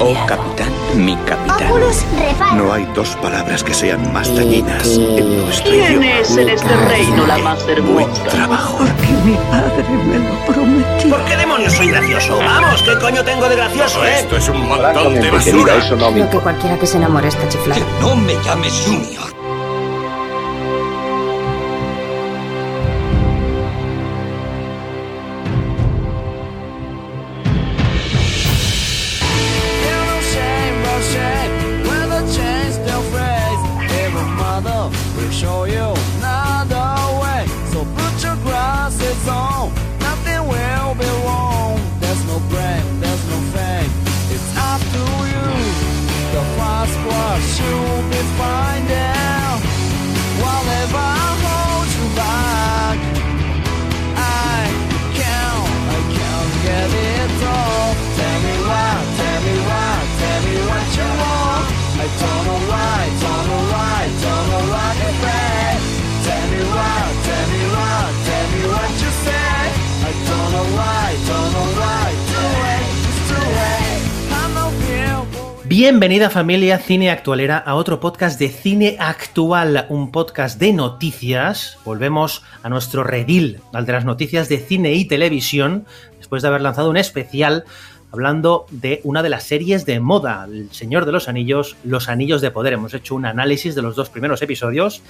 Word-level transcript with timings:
Oh, 0.00 0.14
capitán, 0.26 0.68
mi 0.94 1.16
capitán. 1.16 1.72
No 2.56 2.72
hay 2.72 2.84
dos 2.94 3.16
palabras 3.22 3.64
que 3.64 3.72
sean 3.72 4.12
más 4.12 4.34
dañinas 4.34 4.86
en 4.86 5.42
nuestro 5.42 5.70
¿Quién 5.70 6.02
es 6.02 6.36
en 6.36 6.48
este 6.50 6.76
reino 6.88 7.26
la 7.26 7.38
más 7.38 7.64
Buen 7.64 7.78
hermosa? 7.78 8.24
trabajo. 8.24 8.78
¿Por 11.08 11.24
qué 11.24 11.36
demonios 11.36 11.72
soy 11.72 11.88
gracioso? 11.88 12.38
Vamos, 12.38 12.82
¿qué 12.82 12.98
coño 12.98 13.24
tengo 13.24 13.48
de 13.48 13.56
gracioso, 13.56 14.04
eh? 14.04 14.18
Esto 14.20 14.36
es 14.36 14.48
un 14.48 14.68
montón 14.68 15.14
de 15.14 15.30
basura. 15.30 15.74
Creo 16.12 16.30
que 16.30 16.38
cualquiera 16.38 16.78
que 16.78 16.86
se 16.86 16.96
enamore 16.98 17.28
está 17.28 17.48
chiflado. 17.48 17.80
No 18.00 18.14
me 18.16 18.34
llames 18.44 18.82
Junior. 18.86 19.32
Bienvenida 76.02 76.30
familia 76.30 76.78
Cine 76.80 77.12
Actualera 77.12 77.58
a 77.58 77.76
otro 77.76 78.00
podcast 78.00 78.36
de 78.36 78.48
Cine 78.48 78.96
Actual, 78.98 79.86
un 79.88 80.10
podcast 80.10 80.58
de 80.58 80.72
noticias. 80.72 81.78
Volvemos 81.84 82.42
a 82.64 82.68
nuestro 82.68 83.04
redil, 83.04 83.60
al 83.72 83.86
de 83.86 83.92
las 83.92 84.04
noticias 84.04 84.48
de 84.48 84.58
cine 84.58 84.94
y 84.94 85.04
televisión, 85.04 85.86
después 86.18 86.42
de 86.42 86.48
haber 86.48 86.60
lanzado 86.60 86.90
un 86.90 86.96
especial 86.96 87.62
hablando 88.10 88.66
de 88.72 89.00
una 89.04 89.22
de 89.22 89.28
las 89.28 89.44
series 89.44 89.86
de 89.86 90.00
moda, 90.00 90.44
El 90.50 90.72
Señor 90.72 91.06
de 91.06 91.12
los 91.12 91.28
Anillos, 91.28 91.76
Los 91.84 92.08
Anillos 92.08 92.40
de 92.40 92.50
Poder. 92.50 92.72
Hemos 92.72 92.94
hecho 92.94 93.14
un 93.14 93.24
análisis 93.24 93.76
de 93.76 93.82
los 93.82 93.94
dos 93.94 94.10
primeros 94.10 94.42
episodios, 94.42 95.02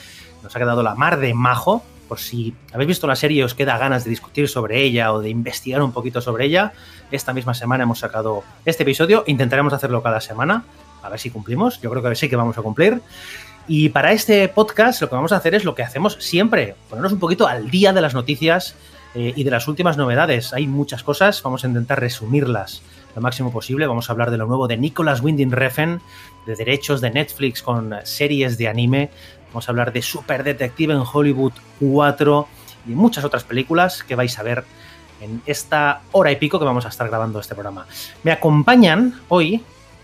nos 0.42 0.54
ha 0.54 0.58
quedado 0.58 0.82
la 0.82 0.94
mar 0.94 1.18
de 1.20 1.32
majo. 1.32 1.82
Por 2.06 2.18
si 2.18 2.52
habéis 2.74 2.88
visto 2.88 3.06
la 3.06 3.16
serie 3.16 3.40
y 3.40 3.42
os 3.42 3.54
queda 3.54 3.78
ganas 3.78 4.04
de 4.04 4.10
discutir 4.10 4.46
sobre 4.46 4.82
ella 4.82 5.14
o 5.14 5.20
de 5.20 5.30
investigar 5.30 5.80
un 5.80 5.92
poquito 5.92 6.20
sobre 6.20 6.44
ella, 6.44 6.74
esta 7.10 7.32
misma 7.32 7.54
semana 7.54 7.84
hemos 7.84 8.00
sacado 8.00 8.44
este 8.66 8.82
episodio. 8.82 9.24
Intentaremos 9.26 9.72
hacerlo 9.72 10.02
cada 10.02 10.20
semana, 10.20 10.64
a 11.02 11.08
ver 11.08 11.18
si 11.18 11.30
cumplimos. 11.30 11.80
Yo 11.80 11.90
creo 11.90 12.02
que 12.02 12.14
sí 12.14 12.28
que 12.28 12.36
vamos 12.36 12.56
a 12.58 12.62
cumplir. 12.62 13.00
Y 13.68 13.90
para 13.90 14.12
este 14.12 14.48
podcast 14.48 15.00
lo 15.00 15.08
que 15.08 15.14
vamos 15.14 15.32
a 15.32 15.36
hacer 15.36 15.54
es 15.54 15.64
lo 15.64 15.74
que 15.74 15.82
hacemos 15.82 16.16
siempre, 16.20 16.74
ponernos 16.88 17.12
un 17.12 17.20
poquito 17.20 17.46
al 17.46 17.70
día 17.70 17.92
de 17.92 18.00
las 18.00 18.12
noticias 18.12 18.74
eh, 19.14 19.32
y 19.36 19.44
de 19.44 19.50
las 19.50 19.68
últimas 19.68 19.96
novedades. 19.96 20.52
Hay 20.52 20.66
muchas 20.66 21.02
cosas, 21.02 21.42
vamos 21.42 21.64
a 21.64 21.68
intentar 21.68 22.00
resumirlas 22.00 22.82
lo 23.14 23.22
máximo 23.22 23.52
posible. 23.52 23.86
Vamos 23.86 24.08
a 24.08 24.12
hablar 24.12 24.30
de 24.30 24.38
lo 24.38 24.46
nuevo 24.46 24.66
de 24.68 24.76
Nicolas 24.76 25.20
Winding 25.20 25.52
Refn, 25.52 26.00
de 26.46 26.56
derechos 26.56 27.00
de 27.00 27.10
Netflix 27.10 27.62
con 27.62 27.94
series 28.04 28.58
de 28.58 28.68
anime. 28.68 29.10
Vamos 29.48 29.68
a 29.68 29.72
hablar 29.72 29.92
de 29.92 30.02
Super 30.02 30.44
Detective 30.44 30.94
en 30.94 31.02
Hollywood 31.10 31.52
4 31.80 32.48
y 32.88 32.90
muchas 32.90 33.24
otras 33.24 33.44
películas 33.44 34.02
que 34.02 34.14
vais 34.14 34.38
a 34.38 34.42
ver 34.42 34.64
en 35.20 35.42
esta 35.46 36.00
hora 36.12 36.32
y 36.32 36.36
pico 36.36 36.58
que 36.58 36.64
vamos 36.64 36.84
a 36.84 36.88
estar 36.88 37.08
grabando 37.08 37.38
este 37.38 37.54
programa. 37.54 37.86
Me 38.22 38.32
acompañan 38.32 39.20
hoy 39.28 39.62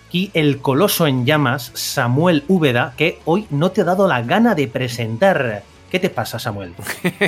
aquí 0.09 0.31
el 0.33 0.59
coloso 0.59 1.07
en 1.07 1.27
llamas, 1.27 1.71
Samuel 1.75 2.43
Úbeda, 2.49 2.95
que 2.97 3.19
hoy 3.27 3.47
no 3.51 3.71
te 3.71 3.83
ha 3.83 3.85
dado 3.85 4.09
la 4.09 4.23
gana 4.23 4.55
de 4.55 4.67
presentar. 4.67 5.63
¿Qué 5.91 5.99
te 5.99 6.09
pasa, 6.11 6.39
Samuel? 6.39 6.75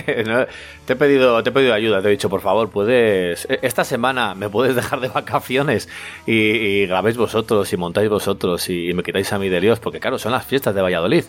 Te, 0.87 0.93
he 0.93 0.97
pedido, 0.97 1.43
te 1.43 1.49
he 1.49 1.53
pedido 1.53 1.73
ayuda, 1.73 2.03
te 2.03 2.09
he 2.09 2.11
dicho, 2.11 2.29
por 2.29 2.41
favor, 2.43 2.69
puedes. 2.69 3.47
Esta 3.63 3.85
semana 3.85 4.35
me 4.35 4.51
puedes 4.51 4.75
dejar 4.75 5.01
de 5.01 5.09
vacaciones 5.09 5.89
y, 6.27 6.33
y 6.33 6.87
grabéis 6.87 7.17
vosotros 7.17 7.73
y 7.73 7.77
montáis 7.77 8.11
vosotros 8.11 8.69
y, 8.69 8.93
me 8.93 9.03
quitáis 9.03 9.33
a 9.33 9.39
mí 9.39 9.49
de 9.49 9.61
líos, 9.61 9.79
porque 9.79 10.01
claro, 10.01 10.19
son 10.19 10.33
las 10.33 10.45
fiestas 10.45 10.75
de 10.75 10.83
Valladolid. 10.83 11.25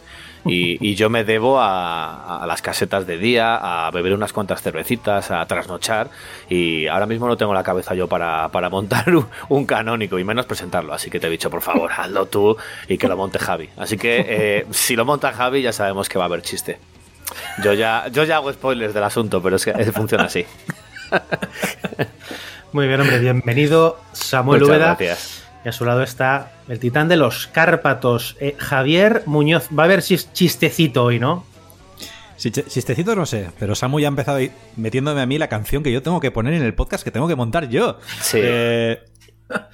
Y, 0.46 0.78
y 0.86 0.96
yo 0.96 1.10
me 1.10 1.24
debo 1.24 1.60
a, 1.60 2.44
a, 2.44 2.48
las 2.48 2.62
casetas 2.62 3.06
de 3.06 3.18
día, 3.18 3.56
a 3.56 3.92
beber 3.92 4.14
unas 4.14 4.34
cuantas 4.34 4.62
cervecitas, 4.62 5.32
a 5.32 5.46
trasnochar. 5.46 6.10
Y 6.50 6.88
ahora 6.88 7.06
mismo 7.06 7.28
no 7.28 7.38
tengo 7.38 7.54
la 7.54 7.64
cabeza 7.64 7.94
yo 7.94 8.08
para, 8.08 8.50
para 8.50 8.70
montar 8.70 9.16
un, 9.16 9.28
un, 9.50 9.66
canónico 9.66 10.18
y 10.20 10.24
menos 10.24 10.46
presentarlo. 10.46 10.94
Así 10.94 11.10
que 11.10 11.20
te 11.20 11.28
he 11.28 11.30
dicho, 11.30 11.50
por 11.50 11.62
favor, 11.62 11.92
hazlo 11.96 12.26
tú 12.26 12.58
y 12.88 12.98
que 12.98 13.08
lo 13.08 13.18
monte 13.18 13.40
Javi. 13.40 13.70
Así 13.78 13.98
que 13.98 14.26
eh, 14.28 14.66
si 14.72 14.96
lo 14.96 15.06
monta 15.06 15.32
Javi, 15.32 15.62
ya 15.62 15.74
sabemos 15.74 16.10
que 16.10 16.18
va 16.18 16.26
a 16.26 16.28
haber 16.28 16.42
chiste. 16.42 16.80
Yo 17.64 17.74
ya, 17.74 18.08
yo 18.10 18.24
ya 18.24 18.38
hago 18.38 18.52
spoilers 18.52 18.94
del 18.94 19.04
asunto, 19.04 19.42
pero 19.42 19.56
es 19.56 19.66
que 19.66 19.74
funciona 19.92 20.26
así. 20.26 20.46
Muy 22.74 22.88
bien, 22.88 23.02
hombre, 23.02 23.20
bienvenido 23.20 24.00
Samuel 24.14 24.62
Muchas 24.62 24.76
Úbeda. 24.78 24.86
gracias. 24.96 25.41
Y 25.64 25.70
a 25.70 25.72
su 25.72 25.86
lado 25.86 26.02
está 26.02 26.52
el 26.68 26.80
titán 26.80 27.08
de 27.08 27.18
los 27.18 27.48
Cárpatos, 27.48 28.36
eh, 28.40 28.56
Javier 28.58 29.24
Muñoz. 29.28 29.68
Va 29.78 29.84
a 29.84 29.86
haber 29.86 30.00
chis- 30.00 30.32
chistecito 30.34 31.04
hoy, 31.04 31.20
¿no? 31.20 31.46
Chistecito 32.38 33.16
no 33.16 33.28
sé, 33.28 33.52
pero 33.60 33.76
Samu 33.76 34.00
ya 34.00 34.08
ha 34.08 34.10
empezado 34.10 34.38
ahí 34.38 34.52
metiéndome 34.76 35.22
a 35.22 35.28
mí 35.28 35.38
la 35.38 35.48
canción 35.48 35.84
que 35.84 35.92
yo 35.92 36.02
tengo 36.02 36.20
que 36.20 36.32
poner 36.32 36.56
en 36.56 36.64
el 36.64 36.74
podcast 36.74 37.04
que 37.04 37.12
tengo 37.12 37.28
que 37.28 37.36
montar 37.36 37.70
yo. 37.70 38.00
Sí. 38.20 38.40
Eh, 38.42 39.00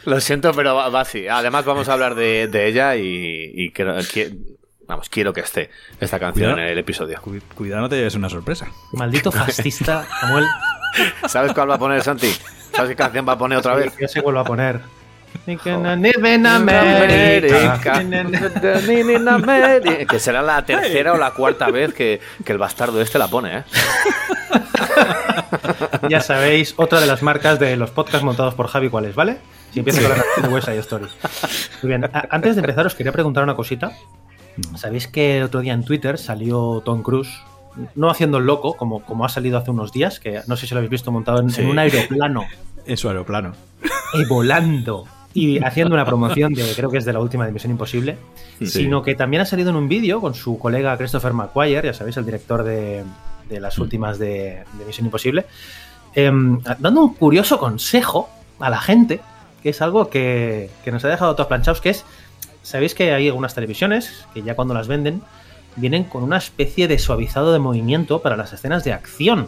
Lo 0.04 0.20
siento, 0.20 0.52
pero 0.54 0.76
va, 0.76 0.90
va 0.90 1.02
así. 1.02 1.30
Además, 1.30 1.64
vamos 1.64 1.88
a 1.88 1.94
hablar 1.94 2.16
de, 2.16 2.50
de 2.50 2.68
ella 2.68 2.98
y, 2.98 3.72
vamos, 4.86 5.08
quiero 5.08 5.32
que 5.32 5.42
esté 5.42 5.70
esta 6.02 6.20
canción 6.20 6.52
Cuidado. 6.52 6.68
en 6.68 6.74
el 6.74 6.78
episodio. 6.80 7.22
cu- 7.22 7.40
cuidado, 7.56 7.84
no 7.84 7.88
te 7.90 7.96
lleves 7.96 8.16
una 8.16 8.30
sorpresa. 8.30 8.68
Maldito 8.92 9.32
fascista, 9.34 10.06
Samuel. 10.20 10.46
¿Sabes 11.28 11.54
cuál 11.54 11.70
va 11.70 11.76
a 11.76 11.80
poner 11.80 12.02
Santi? 12.04 12.32
¿Sabes 12.74 12.90
qué 12.90 12.96
canción 12.98 13.26
va 13.26 13.34
a 13.34 13.38
poner 13.38 13.60
otra 13.60 13.76
vez? 13.76 13.94
Yo 13.98 14.08
sé 14.10 14.22
cuál 14.22 14.36
va 14.36 14.42
a 14.42 14.46
poner. 14.46 14.82
Que 20.08 20.20
será 20.20 20.42
la 20.42 20.66
tercera 20.66 21.14
o 21.14 21.18
la 21.18 21.32
cuarta 21.32 21.70
vez 21.72 21.94
que, 21.94 22.20
que 22.44 22.52
el 22.52 22.58
bastardo 22.58 23.00
este 23.02 23.18
la 23.20 23.28
pone, 23.28 23.60
¿eh? 23.60 23.64
Ya 26.10 26.22
sabéis, 26.22 26.74
otra 26.78 27.00
de 27.00 27.08
las 27.08 27.22
marcas 27.24 27.60
de 27.60 27.76
los 27.78 27.92
podcasts 27.92 28.24
montados 28.24 28.54
por 28.56 28.68
Javi, 28.68 28.90
¿cuál 28.90 29.06
es, 29.06 29.16
¿vale? 29.16 29.38
Si 29.72 29.80
empieza 29.80 30.02
con 30.02 30.10
la 30.10 30.16
canción 30.24 30.48
de 30.48 30.54
West 30.54 30.68
Side 30.68 30.80
Story. 30.80 31.06
Muy 31.84 31.90
bien, 31.90 32.10
antes 32.30 32.56
de 32.56 32.62
empezar 32.62 32.86
os 32.86 32.96
quería 32.96 33.12
preguntar 33.12 33.44
una 33.44 33.56
cosita. 33.56 33.92
¿Sabéis 34.76 35.08
que 35.08 35.38
el 35.38 35.44
otro 35.44 35.60
día 35.62 35.74
en 35.74 35.84
Twitter 35.84 36.18
salió 36.18 36.82
Tom 36.84 37.04
Cruise, 37.04 37.30
no 37.96 38.10
haciendo 38.10 38.38
el 38.40 38.46
loco, 38.46 38.76
como, 38.76 39.04
como 39.04 39.26
ha 39.26 39.30
salido 39.30 39.58
hace 39.58 39.72
unos 39.72 39.92
días, 39.92 40.20
que 40.20 40.42
no 40.48 40.56
sé 40.58 40.68
si 40.68 40.74
lo 40.74 40.80
habéis 40.80 40.92
visto 40.92 41.12
montado 41.12 41.40
en, 41.42 41.50
Sí. 41.52 41.62
en 41.62 41.68
un 41.68 41.80
aeroplano 41.80 42.46
En 42.86 42.98
su 42.98 43.08
aeroplano. 43.10 43.54
y 44.14 44.26
volando 44.26 45.06
y 45.40 45.60
haciendo 45.64 45.94
una 45.94 46.06
promoción 46.06 46.54
de, 46.54 46.64
creo 46.76 46.90
que 46.90 46.98
es 46.98 47.06
de 47.06 47.14
la 47.14 47.20
última 47.20 47.46
de 47.46 47.52
Misión 47.52 47.72
Imposible, 47.72 48.18
Sí. 48.60 48.66
sino 48.68 49.02
que 49.04 49.14
también 49.14 49.42
ha 49.42 49.46
salido 49.46 49.70
en 49.70 49.76
un 49.76 49.88
vídeo 49.88 50.20
con 50.20 50.34
su 50.34 50.58
colega 50.58 50.98
Christopher 50.98 51.34
McQuire, 51.34 51.88
ya 51.88 51.94
sabéis, 51.94 52.18
el 52.18 52.26
director 52.26 52.64
de, 52.64 53.04
de 53.50 53.60
las 53.60 53.78
últimas 53.78 54.18
de, 54.18 54.64
de 54.78 54.86
Misión 54.86 55.06
Imposible, 55.06 55.46
em, 56.16 56.60
dando 56.80 57.02
un 57.02 57.14
curioso 57.14 57.60
consejo 57.60 58.30
a 58.60 58.70
la 58.70 58.80
gente, 58.80 59.20
que 59.62 59.70
es 59.70 59.82
algo 59.82 60.10
que, 60.10 60.70
que 60.84 60.92
nos 60.92 61.06
ha 61.06 61.10
dejado 61.10 61.36
todos 61.36 61.48
planchados, 61.48 61.82
que 61.82 61.90
es, 61.92 62.04
sabéis 62.64 62.96
que 62.96 63.14
hay 63.14 63.28
algunas 63.28 63.54
televisiones 63.54 64.26
que 64.34 64.42
ya 64.42 64.56
cuando 64.56 64.74
las 64.74 64.88
venden 64.88 65.22
vienen 65.76 66.06
con 66.06 66.24
una 66.24 66.38
especie 66.38 66.88
de 66.88 66.98
suavizado 66.98 67.54
de 67.54 67.60
movimiento 67.60 68.22
para 68.24 68.36
las 68.36 68.52
escenas 68.54 68.84
de 68.84 68.94
acción. 68.94 69.48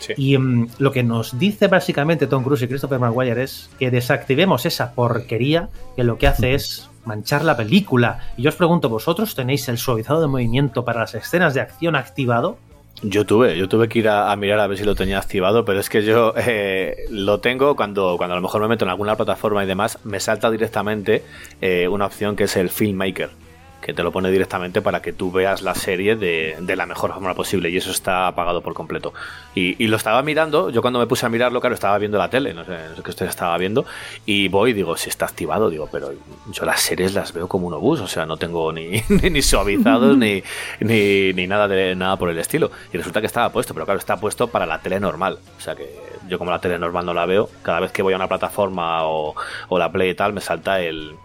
Sí. 0.00 0.14
Y 0.16 0.36
mm, 0.36 0.68
lo 0.78 0.90
que 0.90 1.02
nos 1.02 1.38
dice 1.38 1.68
básicamente 1.68 2.26
Tom 2.26 2.42
Cruise 2.42 2.62
y 2.62 2.68
Christopher 2.68 2.98
Maguire 2.98 3.42
es 3.42 3.70
que 3.78 3.90
desactivemos 3.90 4.66
esa 4.66 4.92
porquería 4.94 5.68
que 5.94 6.04
lo 6.04 6.18
que 6.18 6.26
hace 6.26 6.54
es 6.54 6.90
manchar 7.04 7.44
la 7.44 7.56
película. 7.56 8.20
Y 8.36 8.42
yo 8.42 8.48
os 8.48 8.56
pregunto, 8.56 8.88
¿vosotros 8.88 9.34
tenéis 9.34 9.68
el 9.68 9.78
suavizado 9.78 10.20
de 10.20 10.26
movimiento 10.26 10.84
para 10.84 11.00
las 11.00 11.14
escenas 11.14 11.54
de 11.54 11.60
acción 11.60 11.96
activado? 11.96 12.58
Yo 13.02 13.24
tuve, 13.24 13.56
yo 13.56 13.68
tuve 13.68 13.88
que 13.88 14.00
ir 14.00 14.08
a, 14.08 14.30
a 14.30 14.36
mirar 14.36 14.60
a 14.60 14.66
ver 14.66 14.76
si 14.76 14.84
lo 14.84 14.94
tenía 14.94 15.18
activado, 15.18 15.64
pero 15.64 15.80
es 15.80 15.88
que 15.88 16.02
yo 16.02 16.34
eh, 16.36 17.06
lo 17.10 17.40
tengo 17.40 17.76
cuando, 17.76 18.16
cuando 18.16 18.34
a 18.34 18.36
lo 18.36 18.42
mejor 18.42 18.60
me 18.60 18.68
meto 18.68 18.84
en 18.84 18.90
alguna 18.90 19.16
plataforma 19.16 19.64
y 19.64 19.66
demás, 19.66 19.98
me 20.04 20.20
salta 20.20 20.50
directamente 20.50 21.22
eh, 21.60 21.88
una 21.88 22.06
opción 22.06 22.36
que 22.36 22.44
es 22.44 22.56
el 22.56 22.68
Filmmaker. 22.68 23.30
Que 23.80 23.94
te 23.94 24.02
lo 24.02 24.12
pone 24.12 24.30
directamente 24.30 24.82
para 24.82 25.00
que 25.00 25.12
tú 25.12 25.32
veas 25.32 25.62
la 25.62 25.74
serie 25.74 26.16
de, 26.16 26.56
de 26.60 26.76
la 26.76 26.86
mejor 26.86 27.12
forma 27.12 27.34
posible 27.34 27.70
y 27.70 27.76
eso 27.76 27.90
está 27.90 28.26
apagado 28.26 28.60
por 28.60 28.74
completo. 28.74 29.12
Y, 29.54 29.82
y 29.82 29.88
lo 29.88 29.96
estaba 29.96 30.22
mirando, 30.22 30.70
yo 30.70 30.82
cuando 30.82 30.98
me 30.98 31.06
puse 31.06 31.26
a 31.26 31.28
mirarlo, 31.28 31.60
claro, 31.60 31.74
estaba 31.74 31.96
viendo 31.98 32.18
la 32.18 32.28
tele, 32.28 32.52
no 32.52 32.64
sé, 32.64 32.72
no 32.90 32.96
sé 32.96 33.02
qué 33.02 33.10
usted 33.10 33.26
estaba 33.26 33.56
viendo, 33.58 33.86
y 34.26 34.48
voy 34.48 34.72
digo, 34.72 34.96
si 34.96 35.08
está 35.08 35.24
activado, 35.26 35.70
digo, 35.70 35.88
pero 35.90 36.12
yo 36.52 36.64
las 36.64 36.80
series 36.80 37.14
las 37.14 37.32
veo 37.32 37.48
como 37.48 37.66
un 37.66 37.74
obús, 37.74 38.00
o 38.00 38.06
sea, 38.06 38.26
no 38.26 38.36
tengo 38.36 38.72
ni, 38.72 39.02
ni, 39.08 39.30
ni 39.30 39.42
suavizados 39.42 40.16
ni, 40.16 40.42
ni, 40.80 41.32
ni 41.32 41.46
nada, 41.46 41.66
de, 41.68 41.94
nada 41.94 42.16
por 42.16 42.30
el 42.30 42.38
estilo. 42.38 42.70
Y 42.92 42.98
resulta 42.98 43.20
que 43.20 43.26
estaba 43.26 43.50
puesto, 43.50 43.72
pero 43.74 43.86
claro, 43.86 43.98
está 43.98 44.18
puesto 44.18 44.48
para 44.48 44.66
la 44.66 44.80
tele 44.80 45.00
normal, 45.00 45.38
o 45.56 45.60
sea 45.60 45.74
que 45.74 45.88
yo 46.28 46.38
como 46.38 46.50
la 46.50 46.60
tele 46.60 46.78
normal 46.78 47.06
no 47.06 47.14
la 47.14 47.26
veo, 47.26 47.48
cada 47.62 47.80
vez 47.80 47.92
que 47.92 48.02
voy 48.02 48.12
a 48.12 48.16
una 48.16 48.28
plataforma 48.28 49.04
o, 49.06 49.34
o 49.68 49.78
la 49.78 49.90
Play 49.90 50.10
y 50.10 50.14
tal, 50.14 50.32
me 50.32 50.40
salta 50.40 50.80
el, 50.80 51.16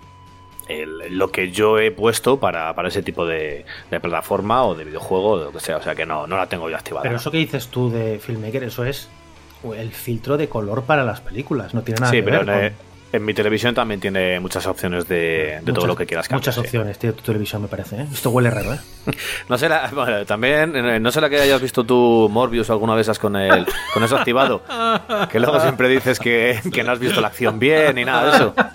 el- 0.67 1.17
lo 1.17 1.31
que 1.31 1.51
yo 1.51 1.79
he 1.79 1.91
puesto 1.91 2.39
para, 2.39 2.73
para 2.75 2.87
ese 2.87 3.03
tipo 3.03 3.25
de, 3.25 3.65
de 3.91 3.99
plataforma 3.99 4.63
o 4.65 4.75
de 4.75 4.83
videojuego 4.83 5.29
o 5.31 5.39
de 5.39 5.45
lo 5.45 5.51
que 5.51 5.59
sea. 5.59 5.77
O 5.77 5.81
sea 5.81 5.95
que 5.95 6.05
no, 6.05 6.27
no 6.27 6.37
la 6.37 6.47
tengo 6.47 6.69
yo 6.69 6.75
activada. 6.75 7.03
Pero 7.03 7.15
eso 7.17 7.31
que 7.31 7.37
dices 7.37 7.67
tú 7.67 7.89
de 7.89 8.19
Filmmaker, 8.19 8.63
eso 8.63 8.83
es 8.85 9.09
el 9.77 9.91
filtro 9.91 10.37
de 10.37 10.47
color 10.47 10.83
para 10.83 11.03
las 11.03 11.21
películas. 11.21 11.73
No 11.73 11.81
tiene 11.81 11.99
nada 12.01 12.11
sí, 12.11 12.17
que 12.17 12.23
pero 12.23 12.45
ver 12.45 12.73
con 12.73 12.94
en 13.11 13.23
mi 13.23 13.33
televisión 13.33 13.73
también 13.73 13.99
tiene 14.01 14.39
muchas 14.39 14.65
opciones 14.67 15.07
de, 15.07 15.17
de 15.17 15.61
todo 15.61 15.73
muchas- 15.75 15.87
lo 15.87 15.95
que 15.95 16.05
quieras 16.05 16.27
cambiar. 16.27 16.41
Muchas 16.41 16.55
sí. 16.55 16.61
opciones 16.61 16.99
tiene 16.99 17.15
tu 17.15 17.23
televisión, 17.23 17.61
me 17.61 17.67
parece. 17.67 17.95
¿eh? 18.01 18.05
Esto 18.11 18.29
huele 18.29 18.49
raro, 18.49 18.73
¿eh? 18.73 18.79
No 19.49 19.57
sé, 19.57 19.69
la, 19.69 19.89
bueno, 19.93 20.25
también, 20.25 20.75
eh, 20.75 20.99
no 20.99 21.11
sé 21.11 21.21
la 21.21 21.29
que 21.29 21.39
hayas 21.39 21.61
visto 21.61 21.83
tú 21.85 22.27
Morbius 22.31 22.69
alguna 22.69 22.93
vez 22.95 23.07
con 23.19 23.35
el, 23.35 23.65
con 23.93 24.03
eso 24.03 24.17
activado. 24.17 24.61
Que 25.31 25.39
luego 25.39 25.59
siempre 25.61 25.87
dices 25.87 26.19
que, 26.19 26.59
que 26.73 26.83
no 26.83 26.91
has 26.91 26.99
visto 26.99 27.21
la 27.21 27.27
acción 27.27 27.57
bien 27.59 27.95
ni 27.95 28.03
nada 28.05 28.29
de 28.31 28.35
eso. 28.37 28.55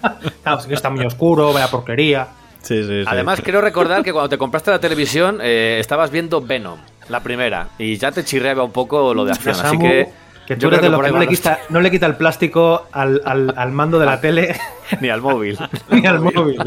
Claro, 0.43 0.59
es 0.61 0.67
que 0.67 0.75
está 0.75 0.89
muy 0.89 1.05
oscuro, 1.05 1.53
vaya 1.53 1.69
porquería. 1.69 2.29
Sí, 2.63 2.83
sí, 2.83 3.03
sí. 3.03 3.05
Además, 3.07 3.41
quiero 3.43 3.61
recordar 3.61 4.03
que 4.03 4.11
cuando 4.13 4.29
te 4.31 4.39
compraste 4.39 4.71
la 4.71 4.79
televisión 4.81 5.39
eh, 5.43 5.77
estabas 5.81 6.11
viendo 6.11 6.41
Venom, 6.41 6.79
la 7.11 7.21
primera, 7.23 7.69
y 7.79 7.97
ya 7.99 8.11
te 8.11 8.25
chirreaba 8.25 8.65
un 8.65 8.73
poco 8.73 9.13
lo 9.13 9.25
de 9.27 9.33
acción. 9.33 9.57
Así 9.63 9.79
que, 9.79 10.09
que 10.57 10.61
yo 10.61 10.63
tú 10.63 10.67
eres 10.75 10.79
creo 10.81 10.83
de 10.83 10.89
lo 10.91 10.97
por 10.97 11.05
que 11.05 11.09
ahí 11.09 11.13
no 11.15 11.21
le, 11.21 11.29
quita, 11.29 11.59
no 11.69 11.81
le 11.81 11.91
quita 11.91 12.07
el 12.07 12.17
plástico 12.17 12.87
al, 12.93 13.21
al- 13.25 13.55
al 13.57 13.73
mando 13.73 13.99
de 13.99 14.07
la 14.07 14.21
tele 14.21 14.57
ni 15.01 15.09
al 15.09 15.21
móvil. 15.21 15.57
ni 15.91 16.05
al 16.07 16.19
móvil. 16.21 16.59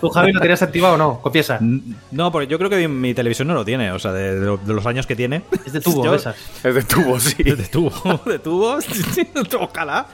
¿Tú, 0.00 0.08
Javi, 0.08 0.32
lo 0.32 0.40
tenías 0.40 0.62
activado 0.62 0.94
o 0.94 0.96
no? 0.96 1.20
Confiesa. 1.20 1.58
No, 2.10 2.32
porque 2.32 2.46
yo 2.46 2.56
creo 2.58 2.70
que 2.70 2.88
mi, 2.88 3.12
televisión 3.12 3.48
no 3.48 3.54
lo 3.54 3.64
tiene, 3.64 3.92
o 3.92 3.98
sea, 3.98 4.12
de, 4.12 4.38
de 4.40 4.46
lo- 4.46 4.56
de 4.56 4.72
los 4.72 4.86
años 4.86 5.06
que 5.06 5.14
tiene. 5.16 5.42
Es 5.66 5.72
de 5.74 5.80
tubo, 5.82 6.04
Yo- 6.04 6.14
esas. 6.14 6.36
Es 6.64 6.74
de 6.74 6.82
tubo, 6.82 7.20
sí. 7.20 7.42
De 7.42 7.56
tubo, 7.66 8.20
de 8.26 8.38
tubo. 8.38 8.78
Ojalá. 9.60 10.06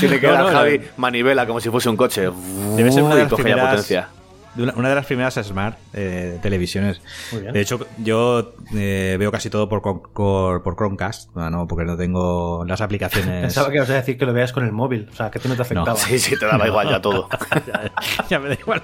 Tiene 0.00 0.20
que 0.20 0.26
No, 0.26 0.32
dar 0.32 0.42
no, 0.44 0.50
Javi 0.50 0.78
no. 0.78 0.84
manivela 0.96 1.46
como 1.46 1.60
si 1.60 1.70
fuese 1.70 1.88
un 1.88 1.96
coche. 1.96 2.28
Debe 2.76 2.90
ser 2.92 3.02
una 3.02 3.14
de 3.14 3.22
las 3.22 3.30
potencia. 3.30 4.08
De 4.58 4.64
una, 4.64 4.74
una 4.76 4.88
de 4.90 4.94
las 4.96 5.06
primeras 5.06 5.34
smart 5.34 5.78
eh, 5.94 6.38
televisiones. 6.42 7.00
Muy 7.32 7.42
bien. 7.42 7.52
De 7.54 7.60
hecho, 7.60 7.78
yo 7.98 8.52
eh, 8.74 9.16
veo 9.18 9.30
casi 9.30 9.48
todo 9.50 9.68
por, 9.68 9.80
por, 9.82 10.62
por 10.62 10.76
Chromecast, 10.76 11.34
no, 11.36 11.48
no, 11.48 11.66
porque 11.68 11.84
no 11.84 11.96
tengo 11.96 12.64
las 12.66 12.80
aplicaciones. 12.80 13.40
Pensaba 13.42 13.70
que 13.70 13.76
ibas 13.76 13.88
a 13.90 13.94
decir 13.94 14.18
que 14.18 14.26
lo 14.26 14.32
veas 14.32 14.52
con 14.52 14.64
el 14.64 14.72
móvil. 14.72 15.08
O 15.12 15.14
sea, 15.14 15.30
que 15.30 15.38
a 15.38 15.40
ti 15.42 15.48
no 15.48 15.54
te 15.56 15.62
afectaba. 15.62 15.94
Sí, 15.96 16.18
sí, 16.18 16.36
te 16.38 16.44
daba 16.46 16.66
igual 16.66 16.90
ya 16.90 17.00
todo. 17.00 17.28
ya 18.28 18.38
me 18.40 18.48
da 18.48 18.54
igual. 18.54 18.82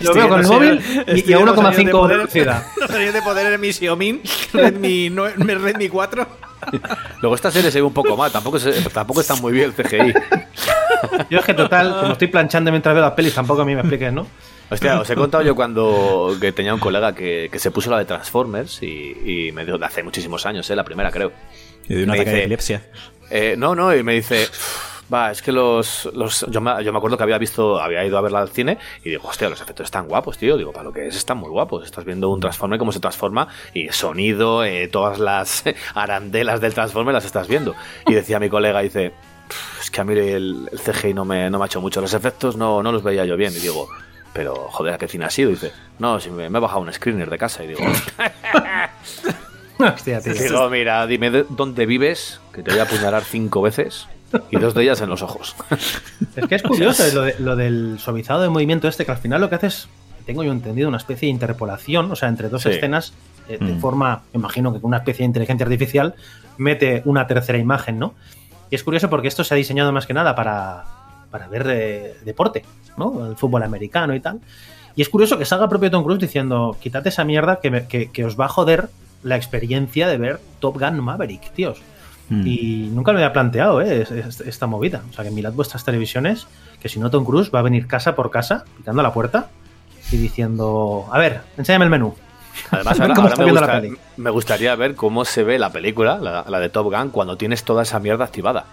Lo 0.00 0.14
veo 0.14 0.28
con 0.28 0.40
el 0.40 0.46
móvil 0.46 0.82
y- 1.14 1.30
y 1.30 1.32
a 1.32 1.38
1,5 1.38 2.06
de 2.08 2.16
velocidad. 2.16 2.66
Los 2.76 2.90
de 2.90 3.22
poder 3.22 3.52
en 3.52 3.60
mi 3.60 3.72
Xiaomi, 3.72 4.20
Redmi, 4.52 5.10
no- 5.10 5.26
mi 5.36 5.54
Redmi 5.54 5.88
4. 5.88 6.26
Luego 7.22 7.34
esta 7.36 7.50
serie 7.52 7.70
se 7.70 7.78
ve 7.78 7.82
un 7.86 7.94
poco 7.94 8.16
mal, 8.16 8.32
tampoco, 8.32 8.58
se- 8.58 8.72
tampoco 8.90 9.20
está 9.20 9.36
muy 9.36 9.52
bien 9.52 9.72
el 9.76 9.84
CGI. 9.84 10.12
Yo 11.30 11.38
es 11.38 11.44
que 11.44 11.54
total, 11.54 11.96
como 12.00 12.12
estoy 12.12 12.26
planchando 12.28 12.70
mientras 12.72 12.94
veo 12.94 13.02
las 13.04 13.12
pelis, 13.12 13.32
tampoco 13.34 13.62
a 13.62 13.64
mí 13.64 13.74
me 13.74 13.80
expliques, 13.80 14.12
¿no? 14.12 14.26
Hostia, 14.70 15.00
os 15.00 15.08
he 15.08 15.14
contado 15.14 15.42
yo 15.44 15.54
cuando 15.54 16.36
que 16.40 16.52
tenía 16.52 16.74
un 16.74 16.80
colega 16.80 17.14
que, 17.14 17.48
que 17.50 17.58
se 17.58 17.70
puso 17.70 17.90
la 17.90 17.98
de 17.98 18.04
Transformers 18.04 18.82
y, 18.82 19.46
y 19.48 19.52
me 19.52 19.64
de 19.64 19.78
hace 19.84 20.02
muchísimos 20.02 20.44
años, 20.46 20.68
¿eh? 20.70 20.76
la 20.76 20.84
primera 20.84 21.10
creo. 21.10 21.32
Y 21.88 21.94
de 21.94 22.02
un 22.02 22.08
Me 22.10 22.14
ataque 22.14 22.30
de 22.30 22.34
dice- 22.36 22.42
epilepsia. 22.44 22.82
Eh, 23.30 23.54
no, 23.56 23.74
no, 23.74 23.94
y 23.94 24.02
me 24.02 24.12
dice, 24.14 24.46
va, 25.12 25.30
es 25.30 25.40
que 25.40 25.52
los, 25.52 26.08
los 26.14 26.46
yo, 26.50 26.60
me, 26.60 26.82
yo 26.84 26.92
me 26.92 26.98
acuerdo 26.98 27.16
que 27.16 27.22
había 27.22 27.38
visto, 27.38 27.80
había 27.80 28.04
ido 28.04 28.18
a 28.18 28.20
verla 28.20 28.40
al 28.40 28.50
cine 28.50 28.76
y 29.04 29.10
digo, 29.10 29.26
hostia, 29.28 29.48
los 29.48 29.60
efectos 29.60 29.84
están 29.84 30.06
guapos, 30.06 30.36
tío. 30.36 30.56
Digo, 30.58 30.72
para 30.72 30.84
lo 30.84 30.92
que 30.92 31.06
es, 31.08 31.16
están 31.16 31.38
muy 31.38 31.48
guapos. 31.48 31.84
Estás 31.86 32.04
viendo 32.04 32.28
un 32.28 32.40
Transformer 32.40 32.78
cómo 32.78 32.92
se 32.92 33.00
transforma 33.00 33.48
y 33.72 33.88
sonido, 33.88 34.64
eh, 34.64 34.88
todas 34.88 35.18
las 35.18 35.64
arandelas 35.94 36.60
del 36.60 36.74
Transformer 36.74 37.14
las 37.14 37.24
estás 37.24 37.48
viendo. 37.48 37.74
Y 38.06 38.12
decía 38.14 38.38
mi 38.38 38.48
colega, 38.50 38.80
dice, 38.80 39.12
"Pff, 39.48 39.80
es 39.82 39.90
que 39.90 40.00
a 40.00 40.04
mí 40.04 40.12
el, 40.12 40.68
el 40.70 40.78
CGI 40.78 41.14
no 41.14 41.24
me, 41.24 41.48
no 41.48 41.58
me 41.58 41.64
ha 41.64 41.66
hecho 41.66 41.80
mucho. 41.80 42.00
Los 42.02 42.12
efectos 42.14 42.56
no, 42.56 42.82
no 42.82 42.92
los 42.92 43.02
veía 43.02 43.24
yo 43.24 43.36
bien. 43.36 43.52
Y 43.54 43.60
digo, 43.60 43.88
pero 44.38 44.54
joder, 44.70 44.94
¿a 44.94 44.98
qué 44.98 45.08
cine 45.08 45.24
ha 45.24 45.30
sido? 45.30 45.50
Y 45.50 45.54
dice, 45.54 45.72
no, 45.98 46.20
si 46.20 46.30
me, 46.30 46.48
me 46.48 46.58
he 46.58 46.60
bajado 46.60 46.82
un 46.82 46.92
screener 46.92 47.28
de 47.28 47.38
casa. 47.38 47.64
Y 47.64 47.66
digo, 47.66 47.80
Hostia, 49.78 50.20
tío. 50.20 50.32
Digo, 50.34 50.70
mira, 50.70 51.04
dime 51.08 51.30
de- 51.32 51.44
dónde 51.48 51.86
vives, 51.86 52.40
que 52.52 52.62
te 52.62 52.70
voy 52.70 52.78
a 52.78 52.84
apuñalar 52.84 53.24
cinco 53.24 53.62
veces 53.62 54.06
y 54.50 54.58
dos 54.58 54.74
de 54.74 54.84
ellas 54.84 55.00
en 55.00 55.08
los 55.08 55.22
ojos. 55.22 55.56
Es 56.36 56.46
que 56.46 56.54
es 56.54 56.62
curioso 56.62 57.02
lo, 57.14 57.22
de- 57.22 57.34
lo 57.40 57.56
del 57.56 57.96
suavizado 57.98 58.42
de 58.42 58.48
movimiento 58.48 58.86
este, 58.86 59.04
que 59.04 59.10
al 59.10 59.18
final 59.18 59.40
lo 59.40 59.48
que 59.48 59.56
hace 59.56 59.66
es, 59.68 59.88
tengo 60.24 60.44
yo 60.44 60.52
entendido, 60.52 60.86
una 60.88 60.98
especie 60.98 61.26
de 61.26 61.30
interpolación, 61.32 62.12
o 62.12 62.14
sea, 62.14 62.28
entre 62.28 62.48
dos 62.48 62.62
Sí. 62.62 62.68
escenas, 62.70 63.12
eh, 63.48 63.58
de 63.60 63.72
Mm. 63.74 63.80
forma, 63.80 64.22
imagino 64.34 64.72
que 64.72 64.80
con 64.80 64.90
una 64.90 64.98
especie 64.98 65.24
de 65.24 65.26
inteligencia 65.26 65.64
artificial, 65.64 66.14
mete 66.58 67.02
una 67.06 67.26
tercera 67.26 67.58
imagen, 67.58 67.98
¿no? 67.98 68.14
Y 68.70 68.74
es 68.76 68.84
curioso 68.84 69.10
porque 69.10 69.26
esto 69.26 69.42
se 69.42 69.54
ha 69.54 69.56
diseñado 69.56 69.90
más 69.90 70.06
que 70.06 70.12
nada 70.14 70.34
para, 70.34 70.84
para 71.30 71.48
ver 71.48 71.66
eh, 71.70 72.16
deporte, 72.24 72.64
¿no? 72.96 73.26
El 73.26 73.36
fútbol 73.36 73.62
americano 73.62 74.14
y 74.14 74.20
tal. 74.20 74.40
Y 74.96 75.02
es 75.02 75.08
curioso 75.08 75.38
que 75.38 75.44
salga 75.44 75.68
propio 75.68 75.90
Tom 75.90 76.02
Cruise 76.02 76.18
diciendo, 76.20 76.76
quítate 76.80 77.10
esa 77.10 77.24
mierda 77.24 77.60
que, 77.60 77.70
me- 77.70 77.86
que- 77.86 78.10
que 78.10 78.24
os 78.24 78.38
va 78.38 78.46
a 78.46 78.48
joder 78.48 78.88
la 79.22 79.36
experiencia 79.36 80.08
de 80.08 80.16
ver 80.18 80.40
Top 80.60 80.78
Gun 80.80 81.00
Maverick, 81.00 81.52
tíos. 81.52 81.80
Mm. 82.30 82.46
Y 82.46 82.90
nunca 82.92 83.12
me 83.12 83.18
había 83.18 83.32
planteado 83.32 83.80
¿eh? 83.80 84.02
es- 84.02 84.10
es- 84.10 84.40
esta 84.40 84.66
movida. 84.66 85.02
O 85.10 85.12
sea, 85.14 85.24
que 85.24 85.30
mirad 85.30 85.52
vuestras 85.52 85.84
televisiones, 85.84 86.46
que 86.80 86.88
si 86.88 86.98
no 87.00 87.10
Tom 87.10 87.24
Cruise 87.24 87.50
va 87.54 87.60
a 87.60 87.62
venir 87.62 87.86
casa 87.86 88.14
por 88.14 88.30
casa, 88.30 88.64
picando 88.76 89.00
a 89.00 89.02
la 89.04 89.12
puerta 89.12 89.48
y 90.10 90.16
diciendo, 90.16 91.06
a 91.12 91.18
ver, 91.18 91.40
enséñame 91.56 91.84
el 91.84 91.90
menú. 91.90 92.14
Además, 92.70 92.98
ahora, 93.00 93.14
ahora 93.14 93.36
me, 93.36 93.44
gusta- 93.52 94.30
gustaría 94.32 94.74
ver 94.74 94.94
cómo 94.96 95.24
se 95.24 95.44
ve 95.44 95.58
la 95.58 95.70
película, 95.70 96.18
la, 96.18 96.44
la 96.48 96.58
de 96.60 96.68
Top 96.70 96.92
Gun, 96.92 97.10
cuando 97.10 97.36
tienes 97.36 97.62
toda 97.64 97.82
esa 97.84 98.00
mierda 98.00 98.24
activada. 98.24 98.64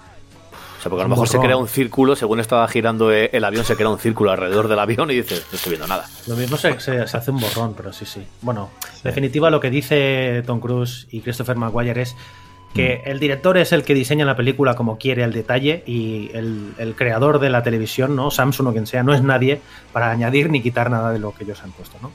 Sea, 0.86 0.90
porque 0.92 1.02
a 1.02 1.06
lo 1.06 1.10
mejor 1.10 1.28
se 1.28 1.40
crea 1.40 1.58
un 1.58 1.68
círculo, 1.68 2.16
según 2.16 2.40
estaba 2.40 2.68
girando 2.68 3.12
eh, 3.12 3.30
el 3.34 3.44
avión, 3.44 3.66
se 3.66 3.76
crea 3.76 3.90
un 3.90 3.98
círculo 3.98 4.32
alrededor 4.32 4.68
del 4.68 4.78
avión 4.80 5.10
y 5.10 5.16
dices, 5.16 5.46
no 5.52 5.56
estoy 5.56 5.72
viendo 5.72 5.88
nada. 5.88 6.06
Lo 6.28 6.36
mismo 6.36 6.58
se, 6.58 6.80
se- 6.80 7.08
se 7.08 7.18
hace 7.18 7.32
un 7.32 7.40
borrón, 7.40 7.74
pero 7.76 7.92
sí, 7.92 8.06
sí. 8.06 8.22
Bueno, 8.42 8.70
en 8.98 9.04
definitiva, 9.04 9.50
lo 9.50 9.60
que 9.60 9.70
dice 9.72 10.44
Tom 10.46 10.60
Cruise 10.60 11.08
y 11.10 11.22
Christopher 11.22 11.56
Maguire 11.58 12.02
es 12.04 12.16
que 12.74 13.02
el 13.06 13.20
director 13.20 13.58
es 13.58 13.72
el 13.72 13.84
que 13.84 13.94
diseña 13.94 14.26
la 14.26 14.36
película 14.36 14.76
como 14.76 14.98
quiere 14.98 15.24
el 15.24 15.32
detalle 15.32 15.82
y 15.88 16.30
el, 16.34 16.74
el 16.78 16.94
creador 16.94 17.40
de 17.40 17.50
la 17.50 17.64
televisión, 17.64 18.16
¿no? 18.18 18.32
Samsung 18.32 18.68
o 18.68 18.72
quien 18.74 18.86
sea, 18.86 19.02
no 19.02 19.14
es 19.14 19.22
nadie 19.24 19.62
para 19.94 20.12
añadir 20.12 20.50
ni 20.50 20.62
quitar 20.62 20.92
nada 20.92 21.12
de 21.14 21.20
lo 21.20 21.34
que 21.34 21.46
ellos 21.46 21.62
han 21.64 21.72
puesto, 21.72 21.98
¿no? 22.02 22.12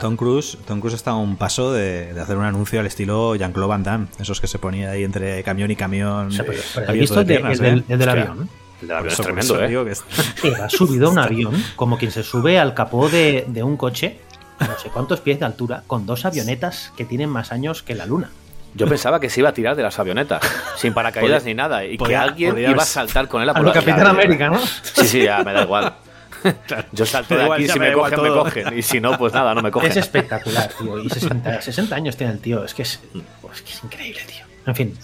Tom, 0.00 0.16
Cruise, 0.16 0.58
Tom 0.66 0.80
Cruise 0.80 0.94
está 0.94 1.12
a 1.12 1.16
un 1.16 1.36
paso 1.36 1.72
de, 1.72 2.12
de 2.14 2.20
hacer 2.20 2.36
un 2.36 2.44
anuncio 2.44 2.80
al 2.80 2.86
estilo 2.86 3.34
Jean-Claude 3.36 3.68
Van 3.68 3.82
Damme, 3.82 4.06
esos 4.18 4.40
que 4.40 4.46
se 4.46 4.58
ponía 4.58 4.90
ahí 4.90 5.04
entre 5.04 5.42
camión 5.42 5.70
y 5.70 5.76
camión. 5.76 6.28
O 6.28 6.30
sea, 6.30 6.44
pero- 6.44 6.60
pero 6.74 6.84
¿has 6.84 6.88
abierto 6.90 7.00
visto 7.00 7.14
de 7.14 7.20
el, 7.20 7.26
de- 7.26 7.34
piernas, 7.34 7.52
el 7.52 7.64
del, 7.64 7.78
¿eh? 7.78 7.84
el 7.88 7.98
del 7.98 8.08
avión? 8.08 8.48
El 8.82 8.88
del 8.88 8.96
avión 8.96 9.06
es 9.08 9.12
eso- 9.14 9.22
tremendo, 9.22 9.54
eso 9.54 9.64
¿eh? 9.64 9.68
digo 9.68 9.84
que 9.84 9.90
es- 9.92 10.04
Que 10.42 10.50
va 10.50 10.68
subido 10.70 11.08
a 11.08 11.10
un 11.10 11.18
avión 11.18 11.64
como 11.76 11.98
quien 11.98 12.10
se 12.10 12.22
sube 12.22 12.58
al 12.58 12.74
capó 12.74 13.08
de, 13.08 13.44
de 13.48 13.62
un 13.62 13.76
coche, 13.76 14.18
a 14.58 14.66
no 14.66 14.78
sé 14.78 14.88
cuántos 14.88 15.20
pies 15.20 15.38
de 15.38 15.46
altura, 15.46 15.82
con 15.86 16.06
dos 16.06 16.24
avionetas 16.24 16.92
que 16.96 17.04
tienen 17.04 17.28
más 17.30 17.52
años 17.52 17.82
que 17.82 17.94
la 17.94 18.06
luna. 18.06 18.30
Yo 18.74 18.86
pensaba 18.86 19.18
que 19.18 19.28
se 19.28 19.40
iba 19.40 19.48
a 19.48 19.52
tirar 19.52 19.74
de 19.74 19.82
las 19.82 19.98
avionetas, 19.98 20.40
sin 20.76 20.94
paracaídas 20.94 21.44
ni 21.44 21.54
nada, 21.54 21.84
y 21.84 21.98
que 21.98 22.14
alguien 22.16 22.56
iba 22.56 22.82
a 22.82 22.86
saltar 22.86 23.26
con 23.26 23.42
él 23.42 23.48
a 23.48 23.54
por 23.54 23.64
la- 23.66 23.72
Capitán 23.72 24.04
la- 24.04 24.10
América, 24.10 24.48
¿no? 24.48 24.58
Sí, 24.60 25.06
sí, 25.08 25.22
ya 25.24 25.42
me 25.42 25.52
da 25.52 25.62
igual. 25.64 25.92
Yo 26.92 27.06
salto 27.06 27.36
de 27.36 27.44
aquí, 27.44 27.68
si 27.68 27.78
me 27.78 27.92
cogen, 27.92 28.22
me 28.22 28.28
cogen, 28.28 28.78
y 28.78 28.82
si 28.82 29.00
no, 29.00 29.16
pues 29.18 29.32
nada, 29.32 29.54
no 29.54 29.62
me 29.62 29.70
cogen. 29.70 29.90
Es 29.90 29.96
espectacular, 29.96 30.70
tío. 30.78 30.98
Y 30.98 31.08
60, 31.08 31.62
60 31.62 31.94
años 31.94 32.16
tiene 32.16 32.32
el 32.32 32.38
tío. 32.40 32.64
Es 32.64 32.74
que 32.74 32.82
es, 32.82 33.00
pues, 33.40 33.56
es 33.56 33.62
que 33.62 33.72
es 33.72 33.84
increíble, 33.84 34.20
tío. 34.26 34.44
En 34.66 34.74
fin. 34.74 34.98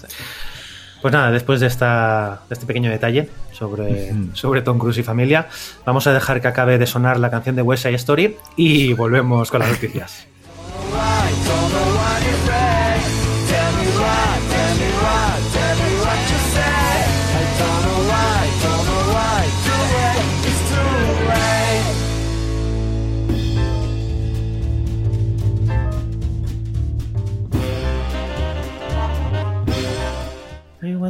Pues 1.03 1.13
nada, 1.13 1.31
después 1.31 1.61
de, 1.61 1.67
esta, 1.67 2.41
de 2.49 2.55
este 2.55 2.67
pequeño 2.67 2.91
detalle 2.91 3.29
sobre, 3.53 4.13
sobre 4.33 4.63
Tom 4.63 4.79
Cruise 4.79 4.99
y 4.99 5.03
familia, 5.03 5.47
vamos 5.85 6.07
a 6.07 6.13
dejar 6.13 6.41
que 6.41 6.49
acabe 6.49 6.79
de 6.79 6.87
sonar 6.87 7.21
la 7.21 7.31
canción 7.31 7.55
de 7.55 7.63
West 7.63 7.85
Side 7.85 7.95
Story 7.95 8.37
y 8.57 8.93
volvemos 8.95 9.51
con 9.51 9.61
las 9.61 9.71
noticias. 9.71 10.27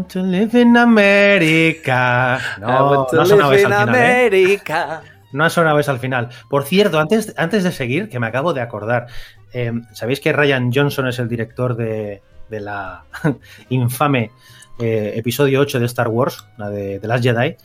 Want 0.06 0.12
to 0.12 0.22
live 0.22 0.60
in 0.60 0.76
America. 0.76 2.38
No, 2.60 3.06
no 3.12 3.22
esa 3.22 3.34
al 3.34 3.56
final, 3.56 3.88
¿eh? 3.88 3.92
América. 3.92 5.02
no 5.32 5.44
ha 5.44 5.50
sonado 5.50 5.78
eso 5.78 5.90
al 5.90 5.98
final. 5.98 6.28
Por 6.48 6.64
cierto, 6.64 6.98
antes, 6.98 7.34
antes 7.36 7.64
de 7.64 7.72
seguir, 7.72 8.08
que 8.08 8.20
me 8.20 8.26
acabo 8.26 8.52
de 8.52 8.60
acordar, 8.60 9.06
eh, 9.52 9.72
¿sabéis 9.92 10.20
que 10.20 10.32
Ryan 10.32 10.70
Johnson 10.72 11.08
es 11.08 11.18
el 11.18 11.28
director 11.28 11.76
de, 11.76 12.22
de 12.48 12.60
la 12.60 13.04
infame 13.68 14.30
eh, 14.78 15.12
episodio 15.16 15.60
8 15.60 15.80
de 15.80 15.86
Star 15.86 16.08
Wars, 16.08 16.46
la 16.56 16.70
de, 16.70 16.98
de 16.98 17.08
Last 17.08 17.24
Jedi? 17.24 17.56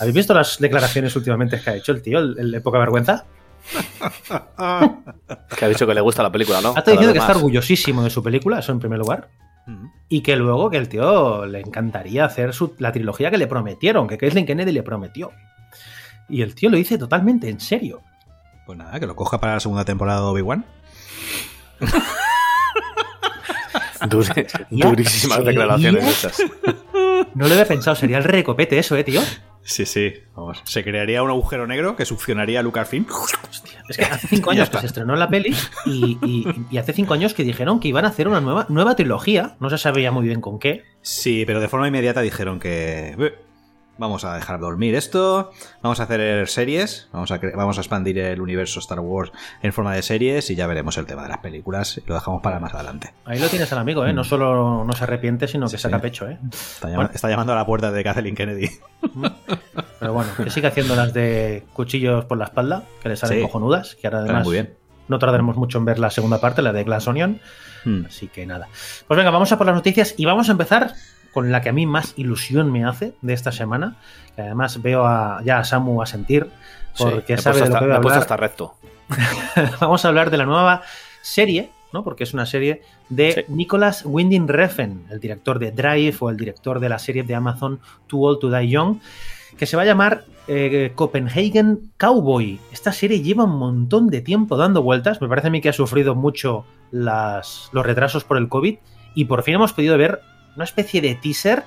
¿Habéis 0.00 0.14
visto 0.14 0.34
las 0.34 0.58
declaraciones 0.58 1.14
últimamente 1.16 1.60
que 1.60 1.70
ha 1.70 1.76
hecho 1.76 1.92
el 1.92 2.02
tío, 2.02 2.18
el, 2.18 2.36
el 2.38 2.50
de 2.50 2.60
poca 2.60 2.78
vergüenza? 2.78 3.24
Que 5.56 5.64
ha 5.64 5.68
dicho 5.68 5.86
que 5.86 5.94
le 5.94 6.00
gusta 6.02 6.22
la 6.22 6.30
película, 6.30 6.60
¿no? 6.60 6.74
Ha 6.76 6.82
diciendo 6.82 7.12
que 7.12 7.18
está 7.18 7.32
orgullosísimo 7.32 8.02
de 8.02 8.10
su 8.10 8.22
película, 8.22 8.58
eso 8.58 8.72
en 8.72 8.78
primer 8.78 8.98
lugar. 8.98 9.28
Y 10.08 10.20
que 10.20 10.36
luego 10.36 10.68
que 10.70 10.76
el 10.76 10.88
tío 10.88 11.46
le 11.46 11.60
encantaría 11.60 12.24
hacer 12.24 12.52
su- 12.52 12.74
la 12.78 12.92
trilogía 12.92 13.30
que 13.30 13.38
le 13.38 13.46
prometieron, 13.46 14.06
que 14.06 14.18
Kathleen 14.18 14.44
Kennedy 14.46 14.72
le 14.72 14.82
prometió. 14.82 15.32
Y 16.28 16.42
el 16.42 16.54
tío 16.54 16.70
lo 16.70 16.76
dice 16.76 16.98
totalmente 16.98 17.48
en 17.48 17.60
serio. 17.60 18.02
Pues 18.66 18.76
nada, 18.78 18.98
que 19.00 19.06
lo 19.06 19.16
coja 19.16 19.38
para 19.40 19.54
la 19.54 19.60
segunda 19.60 19.84
temporada 19.84 20.20
de 20.20 20.26
Obi-Wan. 20.26 20.64
Durísimas 24.90 25.44
declaraciones 25.44 26.04
esas. 26.24 26.42
No 27.34 27.46
lo 27.46 27.52
había 27.52 27.64
pensado, 27.66 27.96
sería 27.96 28.18
el 28.18 28.24
recopete 28.24 28.78
eso, 28.78 28.96
eh, 28.96 29.04
tío. 29.04 29.20
Sí, 29.64 29.86
sí. 29.86 30.12
Vamos. 30.36 30.60
Se 30.64 30.84
crearía 30.84 31.22
un 31.22 31.30
agujero 31.30 31.66
negro 31.66 31.96
que 31.96 32.04
succionaría 32.04 32.60
a 32.60 32.62
Lucasfilm. 32.62 33.06
Es 33.88 33.96
que 33.96 34.04
hace 34.04 34.28
cinco 34.36 34.50
años 34.50 34.68
que 34.70 34.78
se 34.78 34.86
estrenó 34.86 35.16
la 35.16 35.28
peli 35.28 35.54
y, 35.86 36.18
y- 36.22 36.66
y 36.70 36.78
hace 36.78 36.92
cinco 36.92 37.14
años 37.14 37.34
que 37.34 37.44
dijeron 37.44 37.80
que 37.80 37.88
iban 37.88 38.04
a 38.04 38.08
hacer 38.08 38.28
una 38.28 38.40
nueva, 38.40 38.66
nueva 38.68 38.94
trilogía. 38.94 39.56
No 39.60 39.70
se 39.70 39.78
sabía 39.78 40.12
muy 40.12 40.26
bien 40.26 40.40
con 40.40 40.58
qué. 40.58 40.84
Sí, 41.02 41.44
pero 41.46 41.60
de 41.60 41.68
forma 41.68 41.88
inmediata 41.88 42.20
dijeron 42.20 42.60
que 42.60 43.14
"Beh, 43.16 43.34
vamos 43.96 44.24
a 44.24 44.34
dejar 44.34 44.58
dormir 44.58 44.96
esto, 44.96 45.52
vamos 45.80 46.00
a 46.00 46.02
hacer 46.02 46.48
series, 46.48 47.08
vamos 47.12 47.30
a, 47.30 47.38
vamos 47.54 47.78
a 47.78 47.80
expandir 47.80 48.18
el 48.18 48.40
universo 48.40 48.80
Star 48.80 48.98
Wars 48.98 49.30
en 49.62 49.72
forma 49.72 49.94
de 49.94 50.02
series 50.02 50.50
y 50.50 50.56
ya 50.56 50.66
veremos 50.66 50.98
el 50.98 51.06
tema 51.06 51.22
de 51.22 51.28
las 51.28 51.38
películas 51.38 52.00
lo 52.06 52.14
dejamos 52.14 52.42
para 52.42 52.58
más 52.58 52.74
adelante. 52.74 53.14
Ahí 53.24 53.38
lo 53.38 53.46
tienes 53.48 53.72
al 53.72 53.78
amigo, 53.78 54.04
¿eh? 54.04 54.12
No 54.12 54.24
solo 54.24 54.84
no 54.84 54.92
se 54.94 55.04
arrepiente, 55.04 55.46
sino 55.46 55.66
que 55.66 55.76
Sí, 55.76 55.82
saca 55.82 55.98
sí. 55.98 56.02
pecho, 56.02 56.28
¿eh? 56.28 56.38
Está, 56.52 56.88
llama- 56.88 56.96
Bueno. 57.04 57.10
está 57.14 57.28
llamando 57.30 57.52
a 57.52 57.56
la 57.56 57.66
puerta 57.66 57.92
de 57.92 58.02
Kathleen 58.02 58.34
Kennedy. 58.34 58.68
Pero 60.00 60.12
bueno, 60.12 60.30
que 60.36 60.50
siga 60.50 60.68
haciendo 60.68 60.94
las 60.96 61.12
de 61.14 61.64
cuchillos 61.72 62.24
por 62.26 62.38
la 62.38 62.44
espalda, 62.44 62.82
que 63.02 63.08
le 63.08 63.16
salen 63.16 63.38
Sí. 63.38 63.42
cojonudas, 63.44 63.94
que 63.94 64.06
ahora 64.06 64.20
además 64.20 64.44
muy 64.44 64.52
bien. 64.54 64.74
no 65.08 65.18
tardaremos 65.18 65.56
mucho 65.56 65.78
en 65.78 65.84
ver 65.84 65.98
la 65.98 66.10
segunda 66.10 66.40
parte, 66.40 66.62
la 66.62 66.72
de 66.72 66.84
Glass 66.84 67.06
Onion. 67.08 67.40
Hmm. 67.84 68.06
Así 68.06 68.28
que 68.28 68.46
nada. 68.46 68.68
Pues 69.06 69.16
venga, 69.16 69.30
vamos 69.30 69.50
a 69.52 69.58
por 69.58 69.66
las 69.66 69.74
noticias 69.76 70.14
y 70.16 70.24
vamos 70.24 70.48
a 70.48 70.52
empezar 70.52 70.94
con 71.32 71.50
la 71.52 71.60
que 71.60 71.68
a 71.68 71.72
mí 71.72 71.84
más 71.86 72.14
ilusión 72.16 72.70
me 72.72 72.84
hace 72.84 73.14
de 73.22 73.32
esta 73.32 73.52
semana. 73.52 73.96
Que 74.36 74.42
además 74.42 74.80
veo 74.82 75.04
a, 75.06 75.40
ya 75.44 75.58
a 75.58 75.64
Samu 75.64 76.00
a 76.02 76.06
sentir, 76.06 76.48
Sí, 76.94 77.04
porque 77.04 77.34
he 77.34 77.38
sabe 77.38 77.56
de 77.60 77.60
lo 77.60 77.66
hasta- 77.66 77.78
que 77.80 77.84
voy 77.86 77.92
a 77.94 77.96
hablar. 77.98 78.18
hasta 78.18 78.36
recto. 78.36 78.74
vamos 79.80 80.04
a 80.04 80.08
hablar 80.08 80.30
de 80.30 80.36
la 80.38 80.44
nueva 80.46 80.82
serie, 81.22 81.70
¿no? 81.94 82.04
Porque 82.04 82.24
es 82.24 82.34
una 82.34 82.44
serie 82.44 82.82
de 83.08 83.32
Sí. 83.32 83.40
Nicholas 83.48 84.02
Winding 84.04 84.48
Refn, 84.48 85.06
el 85.10 85.20
director 85.20 85.58
de 85.58 85.70
Drive 85.70 86.16
o 86.20 86.28
el 86.28 86.36
director 86.36 86.80
de 86.80 86.88
la 86.90 86.98
serie 86.98 87.22
de 87.22 87.34
Amazon 87.34 87.80
Too 88.08 88.20
Old 88.20 88.40
to 88.40 88.50
Die 88.50 88.68
Young, 88.68 88.98
que 89.56 89.64
se 89.64 89.76
va 89.76 89.82
a 89.82 89.86
llamar 89.86 90.24
eh, 90.48 90.92
Copenhagen 90.94 91.92
Cowboy. 91.96 92.58
Esta 92.72 92.92
serie 92.92 93.22
lleva 93.22 93.44
un 93.44 93.56
montón 93.56 94.08
de 94.08 94.20
tiempo 94.20 94.56
dando 94.56 94.82
vueltas. 94.82 95.22
Me 95.22 95.28
parece 95.28 95.46
a 95.46 95.50
mí 95.50 95.60
que 95.62 95.70
ha 95.70 95.72
sufrido 95.72 96.14
mucho 96.14 96.66
las, 96.90 97.70
los 97.72 97.86
retrasos 97.86 98.24
por 98.24 98.36
el 98.36 98.48
COVID 98.48 98.76
y 99.14 99.24
por 99.24 99.42
fin 99.42 99.54
hemos 99.54 99.72
podido 99.72 99.96
ver 99.96 100.20
una 100.56 100.64
especie 100.64 101.00
de 101.00 101.14
teaser 101.14 101.62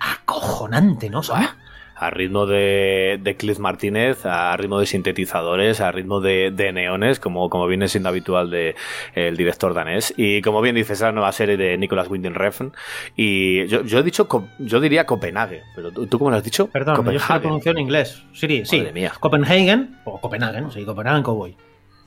acojonante, 0.00 1.10
¿no? 1.10 1.22
Sam? 1.22 1.46
A 1.94 2.10
ritmo 2.10 2.46
de, 2.46 3.18
de 3.22 3.36
Cliff 3.36 3.58
Martínez, 3.58 4.26
a 4.26 4.56
ritmo 4.56 4.78
de 4.78 4.86
sintetizadores, 4.86 5.80
a 5.80 5.92
ritmo 5.92 6.20
de, 6.20 6.50
de 6.50 6.72
neones, 6.72 7.20
como, 7.20 7.48
como 7.50 7.66
viene 7.66 7.88
siendo 7.88 8.08
habitual 8.08 8.50
de 8.50 8.74
el 9.14 9.36
director 9.36 9.74
danés. 9.74 10.12
Y 10.16 10.42
como 10.42 10.60
bien 10.60 10.74
dices, 10.74 10.92
es 10.92 11.00
la 11.02 11.12
nueva 11.12 11.32
serie 11.32 11.56
de 11.56 11.78
Nicolas 11.78 12.08
Winding 12.08 12.34
Refn. 12.34 12.72
Y 13.16 13.66
yo, 13.66 13.82
yo 13.82 13.98
he 13.98 14.02
dicho, 14.02 14.28
yo 14.58 14.80
diría 14.80 15.06
Copenhague, 15.06 15.62
pero 15.74 15.90
¿tú, 15.92 16.06
tú 16.06 16.18
cómo 16.18 16.30
lo 16.30 16.36
has 16.36 16.44
dicho? 16.44 16.68
Perdón, 16.68 17.12
yo 17.12 17.20
pronuncio 17.40 17.72
en 17.72 17.78
inglés. 17.78 18.22
Sí, 18.32 18.64
sí. 18.64 18.78
Madre 18.78 18.92
mía. 18.92 19.12
Copenhagen, 19.20 19.96
o 20.04 20.20
Copenhagen, 20.20 20.70
sí, 20.70 20.84
Copenhagen 20.84 21.22
Cowboy. 21.22 21.56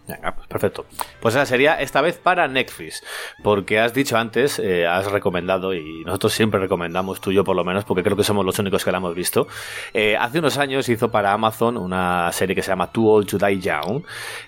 Venga, 0.08 0.34
pues 0.34 0.48
perfecto. 0.48 0.86
Pues 1.20 1.36
esa 1.36 1.46
sería 1.46 1.82
esta 1.82 2.00
vez 2.00 2.18
para 2.18 2.48
Netflix, 2.48 3.04
porque 3.44 3.80
has 3.80 3.94
dicho 3.94 4.18
antes, 4.18 4.58
eh, 4.58 4.88
has 4.88 5.12
recomendado, 5.12 5.74
y 5.74 6.04
nosotros 6.06 6.32
siempre 6.32 6.60
recomendamos, 6.62 7.20
tú 7.20 7.32
y 7.32 7.36
yo 7.36 7.44
por 7.44 7.58
lo 7.58 7.66
menos, 7.66 7.84
porque 7.84 8.04
creo 8.04 8.16
que 8.16 8.24
somos 8.24 8.46
los 8.46 8.58
únicos 8.58 8.86
que 8.86 8.92
la 8.92 9.00
hemos 9.00 9.14
visto. 9.14 9.48
Eh, 9.94 10.16
hace 10.16 10.40
unos 10.40 10.58
años 10.58 10.88
hizo 10.88 11.12
para 11.12 11.34
Amazon 11.34 11.78
una 11.78 12.32
serie 12.32 12.56
que 12.56 12.62
se 12.62 12.70
llama 12.70 12.92
Too 12.92 13.08
Old 13.08 13.28
to 13.28 13.38
Die 13.38 13.60
Young, 13.60 14.04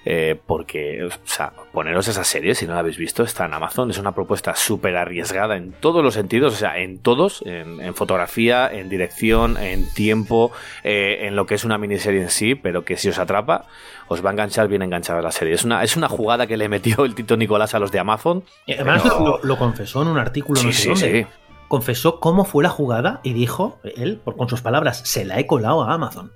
eh, 0.05 0.39
porque, 0.45 1.03
o 1.03 1.09
sea, 1.25 1.51
poneros 1.71 2.07
esa 2.07 2.23
serie, 2.23 2.55
si 2.55 2.65
no 2.65 2.73
la 2.73 2.79
habéis 2.79 2.97
visto, 2.97 3.23
está 3.23 3.45
en 3.45 3.53
Amazon, 3.53 3.89
es 3.91 3.97
una 3.97 4.13
propuesta 4.13 4.55
súper 4.55 4.95
arriesgada 4.97 5.55
en 5.57 5.71
todos 5.73 6.03
los 6.03 6.13
sentidos, 6.15 6.53
o 6.53 6.57
sea, 6.57 6.77
en 6.79 6.99
todos, 6.99 7.43
en, 7.45 7.79
en 7.81 7.93
fotografía, 7.95 8.67
en 8.71 8.89
dirección, 8.89 9.57
en 9.57 9.87
tiempo, 9.93 10.51
eh, 10.83 11.19
en 11.27 11.35
lo 11.35 11.45
que 11.45 11.55
es 11.55 11.63
una 11.63 11.77
miniserie 11.77 12.21
en 12.21 12.29
sí, 12.29 12.55
pero 12.55 12.83
que 12.85 12.97
si 12.97 13.09
os 13.09 13.19
atrapa, 13.19 13.65
os 14.07 14.25
va 14.25 14.29
a 14.29 14.33
enganchar 14.33 14.67
bien 14.67 14.81
enganchada 14.81 15.21
la 15.21 15.31
serie. 15.31 15.53
Es 15.53 15.63
una, 15.63 15.83
es 15.83 15.95
una 15.95 16.09
jugada 16.09 16.47
que 16.47 16.57
le 16.57 16.67
metió 16.69 17.05
el 17.05 17.13
Tito 17.15 17.37
Nicolás 17.37 17.75
a 17.75 17.79
los 17.79 17.91
de 17.91 17.99
Amazon. 17.99 18.43
Y 18.65 18.73
además 18.73 19.01
Pero- 19.03 19.19
lo, 19.19 19.39
lo 19.43 19.57
confesó 19.57 20.01
en 20.01 20.07
un 20.07 20.17
artículo, 20.17 20.61
no 20.63 20.71
sé 20.71 20.81
sí, 20.81 20.89
dónde. 20.89 21.21
sí. 21.23 21.27
Confesó 21.67 22.19
cómo 22.19 22.45
fue 22.45 22.63
la 22.63 22.69
jugada 22.69 23.19
y 23.23 23.33
dijo, 23.33 23.77
él, 23.83 24.19
por, 24.23 24.35
con 24.35 24.49
sus 24.49 24.61
palabras, 24.63 25.01
se 25.05 25.23
la 25.23 25.39
he 25.39 25.45
colado 25.45 25.83
a 25.83 25.93
Amazon. 25.93 26.31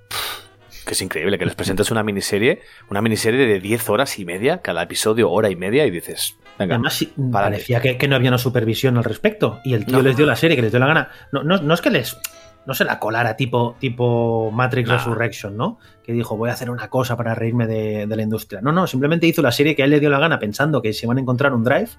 Que 0.86 0.92
es 0.92 1.00
increíble 1.02 1.38
que 1.38 1.46
les 1.46 1.54
presentes 1.54 1.90
una 1.90 2.02
miniserie, 2.02 2.60
una 2.90 3.00
miniserie 3.00 3.46
de 3.46 3.58
10 3.60 3.88
horas 3.88 4.18
y 4.18 4.24
media, 4.24 4.60
cada 4.60 4.82
episodio 4.82 5.30
hora 5.30 5.48
y 5.50 5.56
media, 5.56 5.86
y 5.86 5.90
dices, 5.90 6.36
venga, 6.58 6.74
Además, 6.74 7.06
para 7.32 7.46
parecía 7.46 7.80
que, 7.80 7.96
que 7.96 8.06
no 8.06 8.16
había 8.16 8.28
una 8.30 8.38
supervisión 8.38 8.98
al 8.98 9.04
respecto. 9.04 9.60
Y 9.64 9.74
el 9.74 9.86
tío 9.86 9.96
No. 9.96 10.02
les 10.02 10.16
dio 10.16 10.26
la 10.26 10.36
serie, 10.36 10.56
que 10.56 10.62
les 10.62 10.70
dio 10.72 10.80
la 10.80 10.86
gana. 10.86 11.08
No, 11.32 11.42
no, 11.42 11.56
no 11.58 11.74
es 11.74 11.80
que 11.80 11.90
les. 11.90 12.18
No 12.66 12.72
se 12.72 12.84
la 12.84 12.98
colara 12.98 13.36
tipo, 13.36 13.76
tipo 13.78 14.50
Matrix. 14.50 14.88
Resurrection, 14.88 15.56
¿no? 15.56 15.78
Que 16.02 16.12
dijo, 16.12 16.36
voy 16.36 16.48
a 16.48 16.54
hacer 16.54 16.70
una 16.70 16.88
cosa 16.88 17.16
para 17.16 17.34
reírme 17.34 17.66
de, 17.66 18.06
de 18.06 18.16
la 18.16 18.22
industria. 18.22 18.60
No, 18.62 18.72
no, 18.72 18.86
simplemente 18.86 19.26
hizo 19.26 19.42
la 19.42 19.52
serie 19.52 19.74
que 19.76 19.82
a 19.82 19.84
él 19.84 19.90
le 19.90 20.00
dio 20.00 20.08
la 20.10 20.18
gana 20.18 20.38
pensando 20.38 20.80
que 20.80 20.92
se 20.94 21.04
iban 21.06 21.18
a 21.18 21.20
encontrar 21.20 21.52
un 21.52 21.62
drive. 21.64 21.90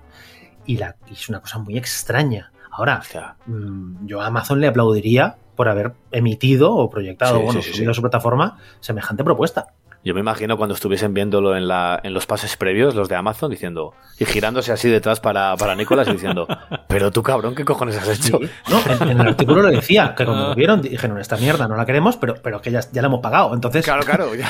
Y, 0.66 0.78
la, 0.78 0.96
y 1.10 1.14
es 1.14 1.30
una 1.30 1.40
cosa 1.40 1.60
muy 1.60 1.78
extraña. 1.78 2.52
Ahora, 2.72 3.02
mm, 3.46 4.08
yo 4.08 4.22
a 4.22 4.28
Amazon 4.28 4.60
le 4.60 4.68
aplaudiría 4.68 5.38
por 5.56 5.70
haber 5.70 5.94
emitido 6.12 6.74
o 6.74 6.90
proyectado, 6.90 7.38
Sí, 7.38 7.44
bueno, 7.44 7.62
sí, 7.62 7.74
subido 7.74 7.92
a 7.92 7.94
su 7.94 8.02
plataforma 8.02 8.58
semejante 8.80 9.24
propuesta. 9.24 9.68
Yo 10.04 10.14
me 10.14 10.20
imagino 10.20 10.56
cuando 10.56 10.76
estuviesen 10.76 11.16
viéndolo 11.16 11.58
en, 11.58 11.68
la, 11.68 12.00
en 12.04 12.14
los 12.14 12.28
pases 12.28 12.58
previos, 12.58 12.94
los 12.94 13.10
de 13.10 13.16
Amazon, 13.16 13.50
diciendo, 13.50 13.96
y 14.20 14.26
girándose 14.26 14.72
así 14.72 14.88
detrás 14.88 15.20
para, 15.20 15.56
para 15.58 15.74
Nicolás 15.74 16.08
y 16.08 16.12
diciendo, 16.12 16.46
pero 16.88 17.10
tú 17.10 17.24
cabrón, 17.24 17.56
¿qué 17.56 17.66
cojones 17.66 17.98
has 17.98 18.08
hecho? 18.20 18.38
No, 18.70 18.80
en, 19.04 19.10
en 19.10 19.20
el 19.22 19.28
artículo 19.30 19.64
lo 19.64 19.70
decía, 19.72 20.14
que 20.16 20.24
cuando 20.26 20.50
lo 20.50 20.56
vieron 20.56 20.84
dijeron, 20.84 21.18
esta 21.20 21.38
mierda 21.38 21.68
no 21.68 21.76
la 21.76 21.88
queremos, 21.88 22.18
pero, 22.18 22.36
pero 22.36 22.62
que 22.62 22.70
ya, 22.70 22.82
ya 22.92 23.02
la 23.02 23.08
hemos 23.08 23.20
pagado. 23.22 23.56
Entonces, 23.56 23.84
Claro, 23.84 24.04
claro, 24.04 24.36
ya, 24.36 24.48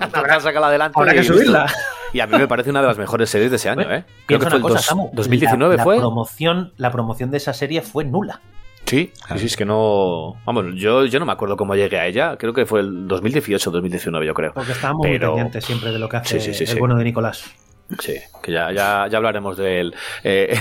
habrá 0.10 0.40
sacado 0.40 0.64
adelante. 0.64 0.98
habrá 0.98 1.12
que 1.12 1.20
y- 1.20 1.24
subirla. 1.24 1.66
Y 2.14 2.20
a 2.20 2.26
mí 2.26 2.38
me 2.38 2.48
parece 2.48 2.70
una 2.70 2.80
de 2.80 2.86
las 2.86 2.96
mejores 2.96 3.28
series 3.28 3.50
de 3.50 3.56
ese 3.56 3.68
año, 3.68 3.82
¿eh? 3.92 4.04
Creo 4.24 4.38
que 4.38 4.46
fue 4.46 4.48
una 4.48 4.56
el 4.56 4.62
cosa, 4.62 4.74
dos- 4.76 4.84
Samu, 4.86 5.10
2019, 5.12 5.74
la, 5.74 5.76
la 5.78 5.84
¿fue? 5.84 5.98
Promoción, 5.98 6.72
la 6.78 6.90
promoción 6.90 7.30
de 7.30 7.36
esa 7.36 7.52
serie 7.52 7.82
fue 7.82 8.04
nula. 8.04 8.40
Sí, 8.86 9.10
sí, 9.28 9.38
sí, 9.38 9.46
es 9.46 9.56
que 9.56 9.64
no. 9.64 10.34
Vamos, 10.44 10.66
yo, 10.76 11.06
yo 11.06 11.18
no 11.18 11.26
me 11.26 11.32
acuerdo 11.32 11.56
cómo 11.56 11.74
llegué 11.74 11.98
a 11.98 12.06
ella. 12.06 12.36
Creo 12.36 12.52
que 12.52 12.66
fue 12.66 12.80
el 12.80 13.08
2018 13.08 13.70
2019, 13.70 14.26
yo 14.26 14.34
creo. 14.34 14.52
Porque 14.52 14.72
estábamos 14.72 15.00
Pero- 15.06 15.28
muy 15.32 15.36
pendientes 15.36 15.64
siempre 15.64 15.90
de 15.90 15.98
lo 15.98 16.08
que 16.08 16.18
hace 16.18 16.38
Sí, 16.40 16.52
sí, 16.52 16.66
sí, 16.66 16.72
el 16.72 16.78
bueno 16.78 16.96
de 16.96 17.04
Nicolás. 17.04 17.50
Sí, 17.98 18.14
que 18.42 18.50
ya, 18.50 18.72
ya, 18.72 19.06
ya 19.10 19.16
hablaremos 19.18 19.58
de 19.58 19.80
él 19.80 19.94
eh, 20.24 20.58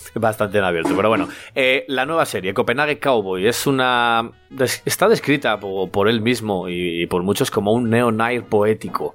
bastante 0.14 0.58
en 0.58 0.64
abierto. 0.64 0.92
Pero 0.94 1.08
bueno, 1.08 1.26
eh, 1.54 1.84
la 1.88 2.04
nueva 2.04 2.26
serie, 2.26 2.52
Copenhague 2.52 2.98
Cowboy, 2.98 3.46
es 3.46 3.66
una. 3.66 4.30
está 4.84 5.08
descrita 5.08 5.58
por, 5.58 6.08
él 6.08 6.20
mismo 6.20 6.68
y, 6.68 7.06
por 7.06 7.22
muchos 7.22 7.50
como 7.50 7.72
un 7.72 7.88
neo-nair 7.88 8.44
poético, 8.44 9.14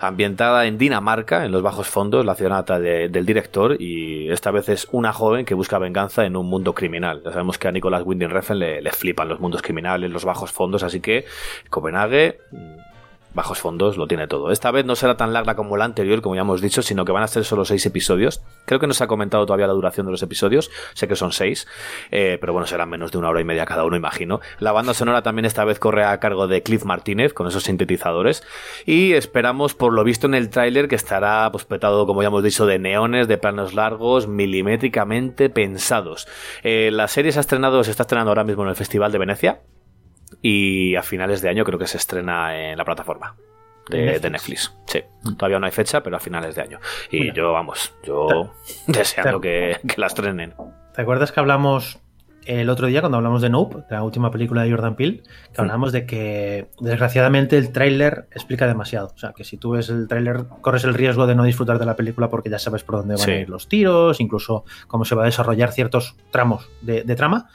ambientada 0.00 0.66
en 0.66 0.76
Dinamarca, 0.76 1.44
en 1.44 1.52
los 1.52 1.62
bajos 1.62 1.86
fondos, 1.86 2.24
la 2.26 2.34
ciudad 2.34 2.64
de- 2.80 3.08
del 3.08 3.24
director, 3.24 3.80
y 3.80 4.30
esta 4.30 4.50
vez 4.50 4.68
es 4.68 4.88
una 4.90 5.12
joven 5.12 5.44
que 5.44 5.54
busca 5.54 5.78
venganza 5.78 6.24
en 6.26 6.36
un 6.36 6.46
mundo 6.46 6.74
criminal. 6.74 7.22
Ya 7.24 7.30
sabemos 7.30 7.58
que 7.58 7.68
a 7.68 7.72
Nicolas 7.72 8.02
Winding 8.04 8.30
Refn 8.30 8.58
le, 8.58 8.82
le 8.82 8.90
flipan 8.90 9.28
los 9.28 9.38
mundos 9.38 9.62
criminales, 9.62 10.10
los 10.10 10.24
bajos 10.24 10.50
fondos, 10.50 10.82
así 10.82 11.00
que 11.00 11.24
Copenhague. 11.70 12.40
Bajos 13.34 13.58
fondos 13.58 13.96
lo 13.96 14.06
tiene 14.06 14.26
todo. 14.26 14.50
Esta 14.50 14.70
vez 14.70 14.84
no 14.86 14.96
será 14.96 15.16
tan 15.16 15.32
larga 15.32 15.54
como 15.54 15.76
la 15.76 15.84
anterior, 15.84 16.22
como 16.22 16.34
ya 16.34 16.40
hemos 16.40 16.60
dicho, 16.60 16.82
sino 16.82 17.04
que 17.04 17.12
van 17.12 17.22
a 17.22 17.28
ser 17.28 17.44
solo 17.44 17.64
seis 17.64 17.84
episodios. 17.84 18.42
Creo 18.64 18.80
que 18.80 18.86
no 18.86 18.94
se 18.94 19.04
ha 19.04 19.06
comentado 19.06 19.44
todavía 19.44 19.66
la 19.66 19.74
duración 19.74 20.06
de 20.06 20.12
los 20.12 20.22
episodios. 20.22 20.70
Sé 20.94 21.08
que 21.08 21.14
son 21.14 21.32
seis, 21.32 21.66
eh, 22.10 22.38
pero 22.40 22.52
bueno, 22.52 22.66
serán 22.66 22.88
menos 22.88 23.12
de 23.12 23.18
una 23.18 23.28
hora 23.28 23.40
y 23.40 23.44
media 23.44 23.66
cada 23.66 23.84
uno, 23.84 23.96
imagino. 23.96 24.40
La 24.58 24.72
banda 24.72 24.94
sonora 24.94 25.22
también 25.22 25.44
esta 25.44 25.64
vez 25.64 25.78
corre 25.78 26.04
a 26.04 26.18
cargo 26.20 26.48
de 26.48 26.62
Cliff 26.62 26.84
Martínez 26.84 27.34
con 27.34 27.46
esos 27.46 27.64
sintetizadores. 27.64 28.42
Y 28.86 29.12
esperamos, 29.12 29.74
por 29.74 29.92
lo 29.92 30.04
visto 30.04 30.26
en 30.26 30.34
el 30.34 30.48
tráiler, 30.48 30.88
que 30.88 30.96
estará 30.96 31.50
pues, 31.52 31.64
petado, 31.64 32.06
como 32.06 32.22
ya 32.22 32.28
hemos 32.28 32.42
dicho, 32.42 32.66
de 32.66 32.78
neones, 32.78 33.28
de 33.28 33.38
planos 33.38 33.74
largos, 33.74 34.26
milimétricamente 34.26 35.50
pensados. 35.50 36.26
Eh, 36.62 36.90
la 36.92 37.08
serie 37.08 37.32
se 37.32 37.38
ha 37.38 37.40
estrenado, 37.40 37.84
se 37.84 37.90
está 37.90 38.04
estrenando 38.04 38.30
ahora 38.30 38.44
mismo 38.44 38.62
en 38.62 38.70
el 38.70 38.76
Festival 38.76 39.12
de 39.12 39.18
Venecia 39.18 39.60
y 40.42 40.94
a 40.96 41.02
finales 41.02 41.42
de 41.42 41.48
año 41.48 41.64
creo 41.64 41.78
que 41.78 41.86
se 41.86 41.96
estrena 41.96 42.56
en 42.70 42.78
la 42.78 42.84
plataforma. 42.84 43.34
de, 43.90 43.98
Netflix. 43.98 44.22
de 44.22 44.30
Netflix. 44.30 44.74
Sí, 44.86 45.00
todavía 45.36 45.58
no 45.58 45.66
hay 45.66 45.72
fecha, 45.72 46.02
pero 46.02 46.16
a 46.16 46.20
finales 46.20 46.54
de 46.54 46.62
año. 46.62 46.78
Y 47.10 47.20
Mira. 47.20 47.34
yo, 47.34 47.52
vamos, 47.52 47.94
yo 48.04 48.52
deseando 48.86 49.40
que, 49.40 49.78
que 49.86 50.00
la 50.00 50.06
estrenen. 50.08 50.54
¿Te 50.94 51.02
acuerdas 51.02 51.32
que 51.32 51.40
hablamos 51.40 51.98
el 52.44 52.70
otro 52.70 52.86
día 52.86 53.00
cuando 53.00 53.16
hablamos 53.18 53.42
de 53.42 53.50
Nope, 53.50 53.84
la 53.90 54.02
última 54.02 54.30
película 54.30 54.62
de 54.62 54.70
Jordan 54.70 54.94
Peele? 54.96 55.22
Que 55.54 55.60
hablamos 55.60 55.92
de 55.92 56.06
que 56.06 56.68
desgraciadamente 56.80 57.56
el 57.56 57.72
tráiler 57.72 58.26
explica 58.32 58.66
demasiado. 58.66 59.08
O 59.14 59.18
sea, 59.18 59.32
que 59.32 59.44
si 59.44 59.56
tú 59.56 59.70
ves 59.72 59.88
el 59.90 60.06
tráiler 60.08 60.44
corres 60.60 60.84
el 60.84 60.92
riesgo 60.94 61.26
de 61.26 61.34
no 61.34 61.44
disfrutar 61.44 61.78
de 61.78 61.86
la 61.86 61.96
película 61.96 62.28
porque 62.28 62.50
ya 62.50 62.58
sabes 62.58 62.82
por 62.84 62.96
dónde 62.96 63.14
van 63.14 63.24
Sí. 63.24 63.30
a 63.30 63.40
ir 63.40 63.48
los 63.48 63.68
tiros, 63.68 64.20
incluso 64.20 64.64
cómo 64.86 65.04
se 65.04 65.14
va 65.14 65.22
a 65.22 65.26
desarrollar 65.26 65.72
ciertos 65.72 66.14
tramos 66.30 66.68
de, 66.82 67.04
de 67.04 67.16
trama. 67.16 67.48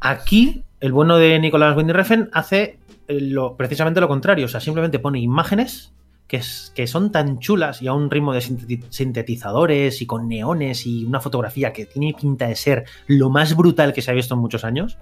Aquí, 0.00 0.64
el 0.80 0.92
bueno 0.92 1.16
de 1.18 1.38
Nicolás 1.38 1.76
Winding 1.76 1.94
Refn 1.94 2.28
hace 2.32 2.78
eh, 3.08 3.20
lo, 3.20 3.56
precisamente 3.56 4.00
lo 4.00 4.08
contrario. 4.08 4.46
O 4.46 4.48
sea, 4.48 4.60
simplemente 4.60 4.98
pone 4.98 5.20
imágenes 5.20 5.92
que, 6.26 6.36
es- 6.38 6.72
que 6.74 6.86
son 6.86 7.10
tan 7.12 7.38
chulas 7.38 7.82
y 7.82 7.88
a 7.88 7.92
un 7.92 8.10
ritmo 8.10 8.32
de 8.32 8.40
sinteti- 8.40 8.84
sintetizadores 8.88 10.00
y 10.02 10.06
con 10.06 10.28
neones 10.28 10.86
y 10.86 11.04
una 11.04 11.20
fotografía 11.20 11.72
que 11.72 11.86
tiene 11.86 12.14
pinta 12.18 12.46
de 12.46 12.56
ser 12.56 12.84
lo 13.06 13.30
más 13.30 13.56
brutal 13.56 13.92
que 13.92 14.02
se 14.02 14.10
ha 14.10 14.14
visto 14.14 14.34
en 14.34 14.40
muchos 14.40 14.64
años, 14.64 14.96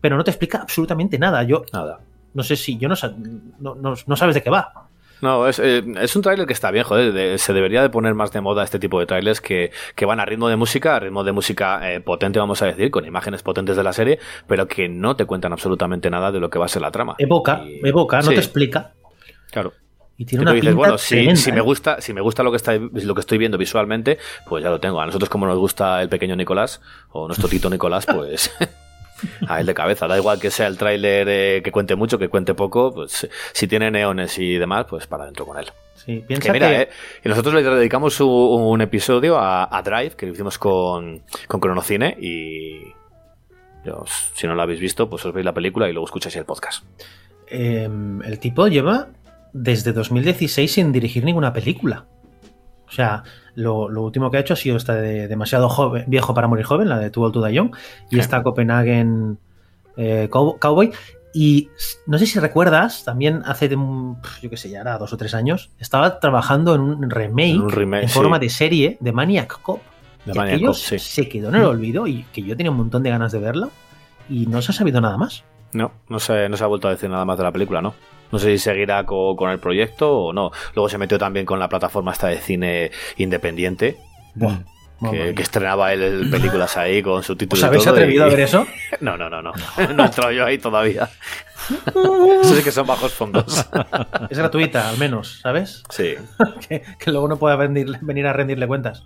pero 0.00 0.16
no 0.16 0.24
te 0.24 0.30
explica 0.30 0.58
absolutamente 0.58 1.18
nada. 1.18 1.42
Yo 1.44 1.64
Nada. 1.72 2.00
no 2.34 2.42
sé 2.42 2.56
si 2.56 2.76
yo 2.78 2.88
no, 2.88 2.94
no- 3.58 3.94
no 4.06 4.16
sabes 4.16 4.34
de 4.34 4.42
qué 4.42 4.50
va. 4.50 4.89
No, 5.22 5.46
es, 5.48 5.58
eh, 5.58 5.82
es 6.00 6.16
un 6.16 6.22
tráiler 6.22 6.46
que 6.46 6.52
está 6.52 6.70
bien, 6.70 6.84
joder. 6.84 7.12
de- 7.12 7.38
se 7.38 7.52
debería 7.52 7.82
de 7.82 7.90
poner 7.90 8.14
más 8.14 8.32
de 8.32 8.40
moda 8.40 8.64
este 8.64 8.78
tipo 8.78 8.98
de 9.00 9.06
trailers 9.06 9.40
que, 9.40 9.70
que 9.94 10.06
van 10.06 10.18
a 10.20 10.24
ritmo 10.24 10.48
de 10.48 10.56
música, 10.56 10.96
a 10.96 11.00
ritmo 11.00 11.24
de 11.24 11.32
música 11.32 11.92
eh, 11.92 12.00
potente, 12.00 12.38
vamos 12.38 12.62
a 12.62 12.66
decir, 12.66 12.90
con 12.90 13.04
imágenes 13.04 13.42
potentes 13.42 13.76
de 13.76 13.82
la 13.82 13.92
serie, 13.92 14.18
pero 14.46 14.66
que 14.66 14.88
no 14.88 15.16
te 15.16 15.26
cuentan 15.26 15.52
absolutamente 15.52 16.08
nada 16.10 16.32
de 16.32 16.40
lo 16.40 16.48
que 16.50 16.58
va 16.58 16.64
a 16.64 16.68
ser 16.68 16.82
la 16.82 16.90
trama. 16.90 17.16
Evoca, 17.18 17.62
Y- 17.64 17.86
evoca, 17.86 18.16
no 18.18 18.22
sí, 18.24 18.28
te 18.30 18.40
explica. 18.40 18.92
Claro. 19.50 19.72
Y 20.16 20.26
tiene 20.26 20.42
una 20.42 20.52
dices, 20.52 20.68
pinta 20.68 20.76
bueno, 20.78 20.98
si, 20.98 21.14
tremenda, 21.14 21.36
si 21.40 21.50
me 21.52 21.58
¿eh? 21.58 21.62
gusta, 21.62 22.00
si 22.02 22.12
me 22.12 22.20
gusta 22.20 22.42
lo 22.42 22.50
que 22.50 22.56
está, 22.58 22.74
lo 22.76 23.14
que 23.14 23.20
estoy 23.20 23.38
viendo 23.38 23.56
visualmente, 23.56 24.18
pues 24.46 24.62
ya 24.62 24.68
lo 24.68 24.78
tengo. 24.78 25.00
A 25.00 25.06
nosotros 25.06 25.30
como 25.30 25.46
nos 25.46 25.56
gusta 25.58 26.02
el 26.02 26.10
pequeño 26.10 26.36
Nicolás, 26.36 26.82
o 27.10 27.26
nuestro 27.26 27.48
tito 27.48 27.70
Nicolás, 27.70 28.04
pues 28.04 28.50
a 29.48 29.60
él 29.60 29.66
de 29.66 29.74
cabeza. 29.74 30.06
Da 30.06 30.16
igual 30.18 30.38
que 30.40 30.50
sea 30.50 30.66
el 30.66 30.76
tráiler 30.78 31.26
eh, 31.28 31.60
que 31.62 31.72
cuente 31.72 31.96
mucho, 31.96 32.18
que 32.18 32.28
cuente 32.28 32.54
poco, 32.54 32.92
pues 32.92 33.28
si 33.52 33.66
tiene 33.66 33.90
neones 33.90 34.38
y 34.38 34.56
demás, 34.56 34.86
pues 34.88 35.06
para 35.06 35.24
adentro 35.24 35.46
con 35.46 35.58
él. 35.58 35.66
Sí, 35.94 36.24
piensa 36.26 36.46
Que 36.46 36.52
mira, 36.52 36.68
que- 36.70 36.82
eh, 36.82 36.88
y 37.24 37.28
nosotros 37.28 37.54
le 37.54 37.62
dedicamos 37.62 38.18
un, 38.20 38.28
un 38.28 38.80
episodio 38.80 39.36
a, 39.38 39.76
a 39.76 39.82
Drive, 39.82 40.12
que 40.16 40.26
lo 40.26 40.32
hicimos 40.32 40.56
con, 40.58 41.22
con 41.46 41.60
Cronocine, 41.60 42.16
y 42.20 42.80
yo, 43.84 44.04
si 44.34 44.46
no 44.46 44.54
lo 44.54 44.62
habéis 44.62 44.80
visto, 44.80 45.08
pues 45.10 45.24
os 45.26 45.32
veis 45.34 45.44
la 45.44 45.52
película 45.54 45.88
y 45.88 45.92
luego 45.92 46.06
escucháis 46.06 46.36
el 46.36 46.44
podcast. 46.44 46.84
eh, 47.48 47.88
el 48.24 48.38
tipo 48.38 48.66
lleva 48.68 49.08
desde 49.52 49.92
2016 49.92 50.72
sin 50.72 50.92
dirigir 50.92 51.24
ninguna 51.24 51.52
película. 51.52 52.06
O 52.90 52.92
sea, 52.92 53.22
lo, 53.54 53.88
lo 53.88 54.02
último 54.02 54.30
que 54.30 54.36
ha 54.36 54.40
hecho 54.40 54.54
ha 54.54 54.56
sido 54.56 54.76
esta 54.76 54.94
de 54.94 55.28
demasiado 55.28 55.68
joven, 55.68 56.04
viejo 56.08 56.34
para 56.34 56.48
morir 56.48 56.64
joven, 56.66 56.88
la 56.88 56.98
de 56.98 57.10
Too 57.10 57.22
Old 57.22 57.32
to 57.34 57.44
Die 57.44 57.54
Young, 57.54 57.70
y 58.10 58.16
Sí. 58.16 58.20
esta 58.20 58.42
Copenhagen 58.42 59.38
eh, 59.96 60.28
Cow- 60.30 60.58
Cowboy. 60.58 60.92
Y 61.32 61.68
no 62.06 62.18
sé 62.18 62.26
si 62.26 62.40
recuerdas, 62.40 63.04
también 63.04 63.42
hace, 63.44 63.68
yo 63.68 64.50
qué 64.50 64.56
sé, 64.56 64.68
ya 64.70 64.80
era 64.80 64.98
dos 64.98 65.12
o 65.12 65.16
tres 65.16 65.32
años, 65.34 65.70
estaba 65.78 66.18
trabajando 66.18 66.74
en 66.74 66.80
un 66.80 67.08
remake 67.08 67.50
En 67.54 67.60
un 67.62 67.70
remake, 67.70 68.02
en 68.02 68.08
sí. 68.08 68.14
forma 68.14 68.38
de 68.40 68.50
serie 68.50 68.96
de 69.00 69.12
Maniac 69.12 69.60
Cop. 69.62 69.80
De 70.24 70.32
Y 70.32 70.36
Maniac 70.36 70.60
Cop, 70.66 70.74
sí. 70.74 70.98
se 70.98 71.28
quedó 71.28 71.50
en 71.50 71.54
el 71.54 71.62
olvido 71.64 72.08
y 72.08 72.24
que 72.32 72.42
yo 72.42 72.56
tenía 72.56 72.72
un 72.72 72.76
montón 72.78 73.04
de 73.04 73.10
ganas 73.10 73.30
de 73.30 73.38
verlo 73.38 73.70
y 74.28 74.46
no 74.46 74.60
se 74.60 74.72
ha 74.72 74.74
sabido 74.74 75.00
nada 75.00 75.16
más. 75.16 75.44
No, 75.72 75.92
no 76.08 76.18
se, 76.18 76.48
no 76.48 76.56
se 76.56 76.64
ha 76.64 76.66
vuelto 76.66 76.88
a 76.88 76.90
decir 76.90 77.08
nada 77.08 77.24
más 77.24 77.38
de 77.38 77.44
la 77.44 77.52
película, 77.52 77.80
¿no? 77.80 77.94
No 78.32 78.38
sé 78.38 78.50
si 78.52 78.58
seguirá 78.58 79.04
co- 79.04 79.34
con, 79.36 79.50
el 79.50 79.58
proyecto 79.58 80.10
o 80.16 80.32
no. 80.32 80.50
Luego 80.74 80.88
se 80.88 80.98
metió 80.98 81.18
también 81.18 81.44
con 81.46 81.58
la 81.58 81.68
plataforma 81.68 82.12
esta 82.12 82.28
de 82.28 82.38
cine 82.38 82.90
independiente, 83.16 83.96
Buah, 84.34 84.58
que, 85.10 85.34
estrenaba 85.42 85.92
él 85.92 86.28
películas 86.30 86.76
ahí 86.76 87.02
con 87.02 87.22
su 87.22 87.34
título 87.36 87.58
¿Os 87.60 87.64
habéis 87.64 87.86
atrevido 87.86 88.24
y- 88.26 88.28
a 88.28 88.30
ver 88.30 88.40
eso? 88.44 88.66
No, 89.00 89.16
no, 89.16 89.28
no, 89.30 89.42
no. 89.42 89.52
No 89.96 90.02
he 90.02 90.06
entrado 90.06 90.30
yo 90.32 90.44
ahí 90.46 90.58
todavía. 90.58 91.08
Eso 92.42 92.54
sí 92.56 92.64
que 92.64 92.72
son 92.72 92.86
bajos 92.86 93.12
fondos. 93.12 93.66
Es 94.30 94.38
gratuita, 94.38 94.88
al 94.88 94.98
menos, 94.98 95.40
¿sabes? 95.42 95.84
Sí. 95.90 96.14
que, 96.68 96.82
que 96.98 97.10
luego 97.12 97.28
no 97.28 97.36
pueda 97.38 97.54
venir, 97.56 97.86
venir 98.00 98.26
a 98.26 98.32
rendirle 98.32 98.66
cuentas. 98.66 99.04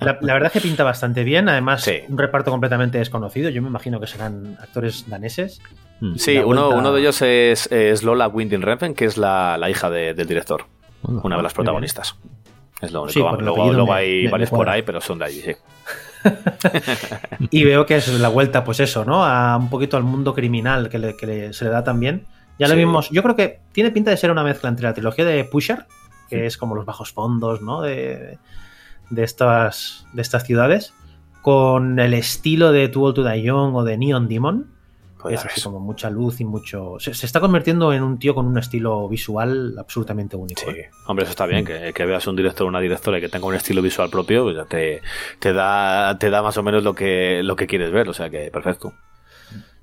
La, 0.00 0.16
la 0.20 0.32
verdad 0.34 0.46
es 0.46 0.52
que 0.52 0.60
pinta 0.60 0.84
bastante 0.84 1.24
bien, 1.24 1.48
además 1.48 1.82
Sí. 1.82 1.98
un 2.08 2.16
reparto 2.18 2.50
completamente 2.50 2.98
desconocido, 2.98 3.50
yo 3.50 3.60
me 3.62 3.68
imagino 3.68 4.00
que 4.00 4.06
serán 4.06 4.56
actores 4.60 5.08
daneses. 5.08 5.60
Mm. 6.04 6.16
Sí, 6.16 6.36
uno, 6.38 6.70
uno 6.70 6.92
de 6.92 7.00
ellos 7.00 7.22
es, 7.22 7.70
es 7.70 8.02
Lola 8.02 8.26
Winding 8.28 8.62
Refn, 8.62 8.92
que 8.94 9.04
es 9.04 9.16
la, 9.16 9.56
la 9.56 9.70
hija 9.70 9.88
de- 9.88 10.14
del 10.14 10.26
director, 10.26 10.64
una 11.02 11.36
de 11.36 11.42
las 11.42 11.52
protagonistas. 11.54 12.16
Es 12.80 12.90
lo 12.90 13.02
único. 13.02 13.12
Sí, 13.12 13.20
luego 13.44 13.72
luego 13.72 13.86
me- 13.92 13.98
hay 13.98 14.16
me- 14.18 14.24
me 14.24 14.30
varios 14.32 14.50
por 14.50 14.68
ahí, 14.68 14.82
pero 14.82 15.00
son 15.00 15.20
de 15.20 15.24
allí, 15.26 15.40
sí. 15.42 15.52
Y 17.50 17.64
veo 17.64 17.86
que 17.86 17.96
es 17.96 18.08
la 18.08 18.28
vuelta, 18.28 18.64
pues 18.64 18.80
eso, 18.80 19.04
¿no? 19.04 19.24
A 19.24 19.56
un 19.56 19.70
poquito 19.70 19.96
al 19.96 20.02
mundo 20.04 20.34
criminal 20.34 20.88
que, 20.88 20.98
le- 20.98 21.16
que 21.16 21.26
le- 21.26 21.52
se 21.52 21.64
le 21.66 21.70
da 21.70 21.84
también. 21.84 22.26
Ya 22.58 22.66
lo 22.68 22.74
vimos, 22.76 23.08
yo 23.10 23.22
creo 23.22 23.34
que 23.36 23.60
tiene 23.72 23.90
pinta 23.90 24.10
de 24.10 24.16
ser 24.16 24.30
una 24.30 24.44
mezcla 24.44 24.68
entre 24.68 24.84
la 24.84 24.94
trilogía 24.94 25.24
de 25.24 25.44
Pusher, 25.44 25.86
que 26.28 26.46
es 26.46 26.56
como 26.56 26.74
los 26.74 26.84
bajos 26.84 27.12
fondos, 27.12 27.62
¿no? 27.62 27.80
De, 27.82 28.38
de, 29.10 29.22
estas, 29.24 30.06
de 30.12 30.22
estas 30.22 30.44
ciudades, 30.44 30.92
con 31.42 31.98
el 31.98 32.14
estilo 32.14 32.72
de 32.72 32.88
Too 32.88 33.02
Old 33.04 33.14
to 33.16 33.24
Die 33.24 33.42
Young 33.42 33.74
o 33.74 33.84
de 33.84 33.96
Neon 33.98 34.28
Demon, 34.28 34.71
es 35.30 35.44
así 35.44 35.60
como 35.62 35.80
mucha 35.80 36.10
luz 36.10 36.40
y 36.40 36.44
mucho... 36.44 36.96
Se, 36.98 37.14
se 37.14 37.26
está 37.26 37.40
convirtiendo 37.40 37.92
en 37.92 38.02
un 38.02 38.18
tío 38.18 38.34
con 38.34 38.46
un 38.46 38.58
estilo 38.58 39.08
visual 39.08 39.74
absolutamente 39.78 40.36
único. 40.36 40.60
Sí, 40.62 40.70
¿eh? 40.70 40.90
hombre, 41.06 41.24
eso 41.24 41.30
está 41.30 41.46
bien, 41.46 41.64
que, 41.64 41.92
que 41.92 42.04
veas 42.06 42.26
un 42.26 42.36
director 42.36 42.64
o 42.66 42.68
una 42.68 42.80
directora 42.80 43.18
y 43.18 43.20
que 43.20 43.28
tenga 43.28 43.46
un 43.46 43.54
estilo 43.54 43.82
visual 43.82 44.10
propio, 44.10 44.44
pues 44.44 44.56
ya 44.56 44.64
te, 44.64 45.02
te 45.38 45.52
da, 45.52 46.16
te 46.18 46.30
da 46.30 46.42
más 46.42 46.56
o 46.56 46.62
menos 46.62 46.82
lo 46.82 46.94
que, 46.94 47.42
lo 47.42 47.56
que 47.56 47.66
quieres 47.66 47.90
ver, 47.92 48.08
o 48.08 48.12
sea 48.14 48.30
que 48.30 48.50
perfecto. 48.50 48.92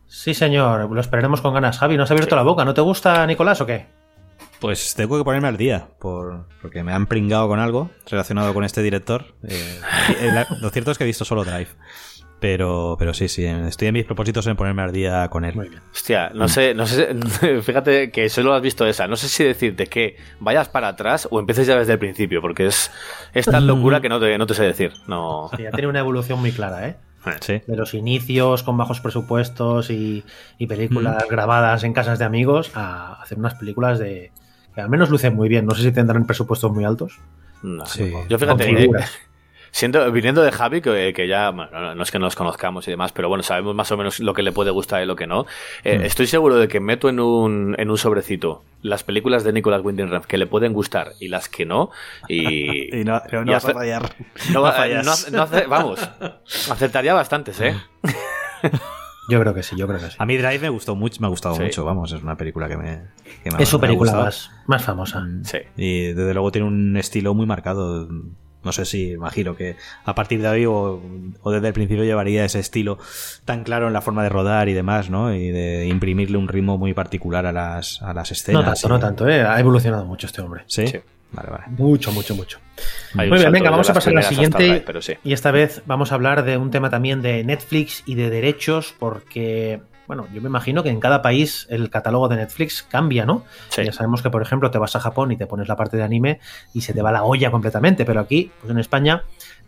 Sí, 0.08 0.34
señor, 0.34 0.90
lo 0.92 1.00
esperaremos 1.02 1.40
con 1.42 1.54
ganas. 1.54 1.78
Javi, 1.78 1.96
¿no 1.96 2.04
has 2.04 2.12
abierto 2.12 2.36
la 2.36 2.42
boca? 2.42 2.66
¿No 2.66 2.74
te 2.74 2.82
gusta 2.82 3.26
Nicolás 3.28 3.62
o 3.62 3.66
qué? 3.66 3.86
Pues 4.60 4.94
tengo 4.96 5.18
que 5.18 5.24
ponerme 5.24 5.48
al 5.48 5.56
día, 5.56 5.88
por, 6.00 6.48
porque 6.62 6.84
me 6.84 6.92
han 6.92 7.06
pringado 7.06 7.48
con 7.48 7.60
algo 7.60 7.92
relacionado 8.10 8.54
con 8.54 8.64
este 8.66 8.82
director. 8.82 9.36
Eh, 9.48 9.80
eh, 10.22 10.32
la- 10.34 10.48
lo 10.60 10.70
cierto 10.72 10.92
es 10.92 10.98
que 10.98 11.04
he 11.04 11.08
visto 11.08 11.24
solo 11.26 11.46
Drive. 11.46 11.70
Pero, 12.40 12.96
pero 12.98 13.14
sí, 13.14 13.28
sí, 13.28 13.46
estoy 13.46 13.90
en 13.90 13.96
mis 13.96 14.06
propósitos 14.06 14.48
en 14.48 14.56
ponerme 14.56 14.82
al 14.82 14.94
día 14.94 15.28
con 15.30 15.44
él. 15.44 15.70
Hostia, 15.92 16.32
no 16.34 16.48
sé, 16.48 16.74
no 16.74 16.86
sé, 16.86 17.14
fíjate 17.62 18.12
que 18.12 18.30
solo 18.30 18.54
has 18.54 18.62
visto 18.62 18.86
esa, 18.86 19.08
no 19.08 19.18
sé 19.18 19.28
si 19.28 19.44
decirte 19.44 19.88
que 19.88 20.16
vayas 20.40 20.70
para 20.70 20.88
atrás 20.88 21.28
o 21.32 21.40
empieces 21.40 21.68
ya 21.68 21.78
desde 21.78 21.94
el 21.94 22.00
principio, 22.00 22.42
porque 22.42 22.68
es, 22.68 22.92
es 23.34 23.46
tan 23.46 23.68
locura 23.68 24.00
que 24.00 24.08
no 24.08 24.20
te, 24.20 24.38
no 24.38 24.48
te 24.48 24.54
sé 24.54 24.64
decir. 24.64 24.94
No. 25.08 25.50
Sí, 25.56 25.64
ya 25.64 25.72
tiene 25.72 25.88
una 25.88 26.00
evolución 26.00 26.40
muy 26.40 26.52
clara, 26.52 26.88
¿eh? 26.88 26.96
Sí. 27.42 27.62
De 27.68 27.76
los 27.76 27.94
inicios 27.94 28.64
con 28.64 28.78
bajos 28.78 29.02
presupuestos 29.02 29.90
y, 29.90 30.24
y 30.58 30.68
películas 30.68 31.26
grabadas 31.30 31.84
en 31.84 31.94
casas 31.94 32.20
de 32.20 32.26
amigos 32.26 32.72
a 32.76 33.22
hacer 33.22 33.38
unas 33.38 33.56
películas 33.56 34.00
de 34.00 34.32
que 34.74 34.82
al 34.82 34.90
menos 34.90 35.10
lucen 35.10 35.36
muy 35.36 35.50
bien. 35.50 35.66
No 35.66 35.76
sé 35.76 35.84
si 35.84 35.92
tendrán 35.92 36.26
presupuestos 36.26 36.72
muy 36.72 36.86
altos. 36.86 37.20
No. 37.62 37.86
Sí. 37.86 38.12
Yo 38.30 38.40
fíjate, 38.40 38.90
siendo, 39.72 40.12
viniendo 40.12 40.42
de 40.42 40.52
Javi, 40.52 40.82
que, 40.82 41.14
que 41.16 41.28
ya, 41.28 41.50
bueno, 41.52 41.72
no- 41.80 41.96
no 41.96 42.04
es 42.04 42.12
que 42.12 42.20
nos 42.20 42.36
conozcamos 42.36 42.88
y 42.88 42.92
demás, 42.92 43.12
pero 43.12 43.30
bueno, 43.30 43.44
sabemos 43.44 43.76
más 43.76 43.92
o 43.92 43.98
menos 43.98 44.20
lo 44.20 44.34
que 44.34 44.44
le 44.44 44.52
puede 44.52 44.72
gustar 44.72 45.02
y 45.04 45.06
lo 45.06 45.16
que 45.16 45.28
no. 45.28 45.46
Eh, 45.84 46.02
Estoy 46.04 46.28
seguro 46.28 46.56
de 46.58 46.68
que 46.68 46.80
meto 46.80 47.10
en 47.10 47.20
un, 47.20 47.76
en 47.78 47.90
un 47.90 47.98
sobrecito 47.98 48.64
las 48.82 49.04
películas 49.04 49.44
de 49.44 49.52
Nicolas 49.54 49.82
Winding 49.84 50.10
Refn 50.10 50.28
que 50.28 50.38
le 50.38 50.48
pueden 50.48 50.74
gustar 50.74 51.12
y 51.20 51.28
las 51.28 51.50
que 51.50 51.66
no. 51.66 51.92
Y, 52.28 52.96
Y 53.02 53.04
no, 53.04 53.22
pero 53.30 53.44
no 53.46 53.52
y 53.52 53.54
vas 53.54 53.66
a 53.66 53.74
fallar. 53.74 54.16
no, 54.54 54.62
No 54.64 54.72
fallas. 54.72 55.06
no 55.32 55.44
hace- 55.44 55.64
no 55.64 55.70
vamos, 55.70 56.00
acertaría 56.70 57.14
bastantes, 57.14 57.60
¿eh? 57.62 57.76
Yo 59.30 59.40
creo 59.40 59.54
que 59.54 59.62
sí, 59.62 59.76
yo 59.78 59.86
creo 59.88 60.00
que 60.00 60.08
sí. 60.10 60.16
A 60.18 60.26
mí 60.26 60.38
Drive 60.38 60.58
me 60.58 60.70
gustó 60.70 60.96
mucho, 60.96 61.22
me 61.22 61.28
ha 61.28 61.30
gustado 61.30 61.54
Sí. 61.54 61.62
mucho, 61.62 61.86
vamos, 61.86 62.12
es 62.14 62.24
una 62.24 62.36
película 62.36 62.68
que 62.68 62.78
me, 62.78 63.04
que 63.44 63.52
me 63.52 63.62
Es 63.62 63.70
su 63.70 63.78
me 63.78 63.86
ha 63.86 63.88
película 63.88 64.12
más, 64.14 64.50
más 64.66 64.84
famosa. 64.84 65.24
Sí. 65.44 65.60
Y 65.78 66.14
desde 66.14 66.34
luego 66.34 66.52
tiene 66.52 66.68
un 66.68 66.98
estilo 66.98 67.36
muy 67.36 67.46
marcado. 67.46 68.10
No 68.64 68.72
sé 68.74 68.84
si 68.86 69.12
imagino 69.12 69.56
que 69.56 69.78
a 70.04 70.16
partir 70.16 70.42
de 70.42 70.48
hoy 70.50 70.66
o, 70.66 71.02
o 71.42 71.52
desde 71.52 71.68
el 71.68 71.74
principio 71.74 72.04
llevaría 72.04 72.44
ese 72.44 72.60
estilo 72.60 72.98
tan 73.46 73.64
claro 73.64 73.88
en 73.88 73.94
la 73.94 74.02
forma 74.02 74.22
de 74.24 74.30
rodar 74.30 74.68
y 74.68 74.74
demás, 74.74 75.10
¿no? 75.10 75.34
Y 75.34 75.50
de 75.50 75.86
imprimirle 75.88 76.38
un 76.38 76.48
ritmo 76.48 76.78
muy 76.78 76.94
particular 76.94 77.46
a 77.46 77.52
las, 77.54 78.02
a 78.02 78.14
las 78.14 78.32
escenas. 78.32 78.62
No 78.62 78.66
tanto, 78.74 78.88
y- 78.88 78.90
no 78.90 79.00
tanto, 79.00 79.28
¿eh? 79.30 79.42
Ha 79.44 79.60
evolucionado 79.60 80.06
mucho 80.06 80.28
este 80.28 80.42
hombre. 80.42 80.64
¿Sí? 80.68 80.88
Sí. 80.88 81.00
Vale, 81.32 81.50
vale. 81.52 81.64
Mucho, 81.78 82.12
mucho, 82.12 82.34
mucho. 82.36 82.58
Hay 83.16 83.30
Muy 83.30 83.38
bien, 83.38 83.52
venga, 83.52 83.70
vamos 83.70 83.88
a 83.90 83.94
pasar 83.94 84.14
a 84.14 84.16
la 84.16 84.24
siguiente. 84.24 84.58
Drive, 84.58 84.82
pero 84.84 85.00
sí. 85.02 85.14
Y 85.24 85.34
esta 85.34 85.52
vez 85.52 85.84
vamos 85.86 86.12
a 86.12 86.16
hablar 86.16 86.44
de 86.44 86.58
un 86.58 86.72
tema 86.72 86.90
también 86.90 87.22
de 87.22 87.44
Netflix 87.44 88.02
y 88.08 88.16
de 88.16 88.32
derechos, 88.32 88.96
porque, 88.98 89.80
bueno, 90.10 90.28
yo 90.34 90.42
me 90.42 90.50
imagino 90.50 90.82
que 90.82 90.90
en 90.90 91.00
cada 91.00 91.22
país 91.22 91.68
el 91.70 91.92
catálogo 91.92 92.28
de 92.30 92.38
Netflix 92.38 92.82
cambia, 92.82 93.28
¿no? 93.28 93.44
Sí. 93.68 93.86
Ya 93.86 93.94
sabemos 93.94 94.24
que, 94.24 94.32
por 94.32 94.42
ejemplo, 94.42 94.72
te 94.72 94.80
vas 94.80 94.96
a 94.96 95.00
Japón 95.00 95.32
y 95.32 95.38
te 95.38 95.46
pones 95.46 95.68
la 95.68 95.76
parte 95.76 95.98
de 95.98 96.04
anime 96.04 96.40
y 96.74 96.82
se 96.82 96.96
te 96.96 97.04
va 97.04 97.12
la 97.12 97.22
olla 97.22 97.52
completamente, 97.52 98.06
pero 98.06 98.20
aquí, 98.20 98.50
pues 98.60 98.72
en 98.72 98.80
España, 98.80 99.22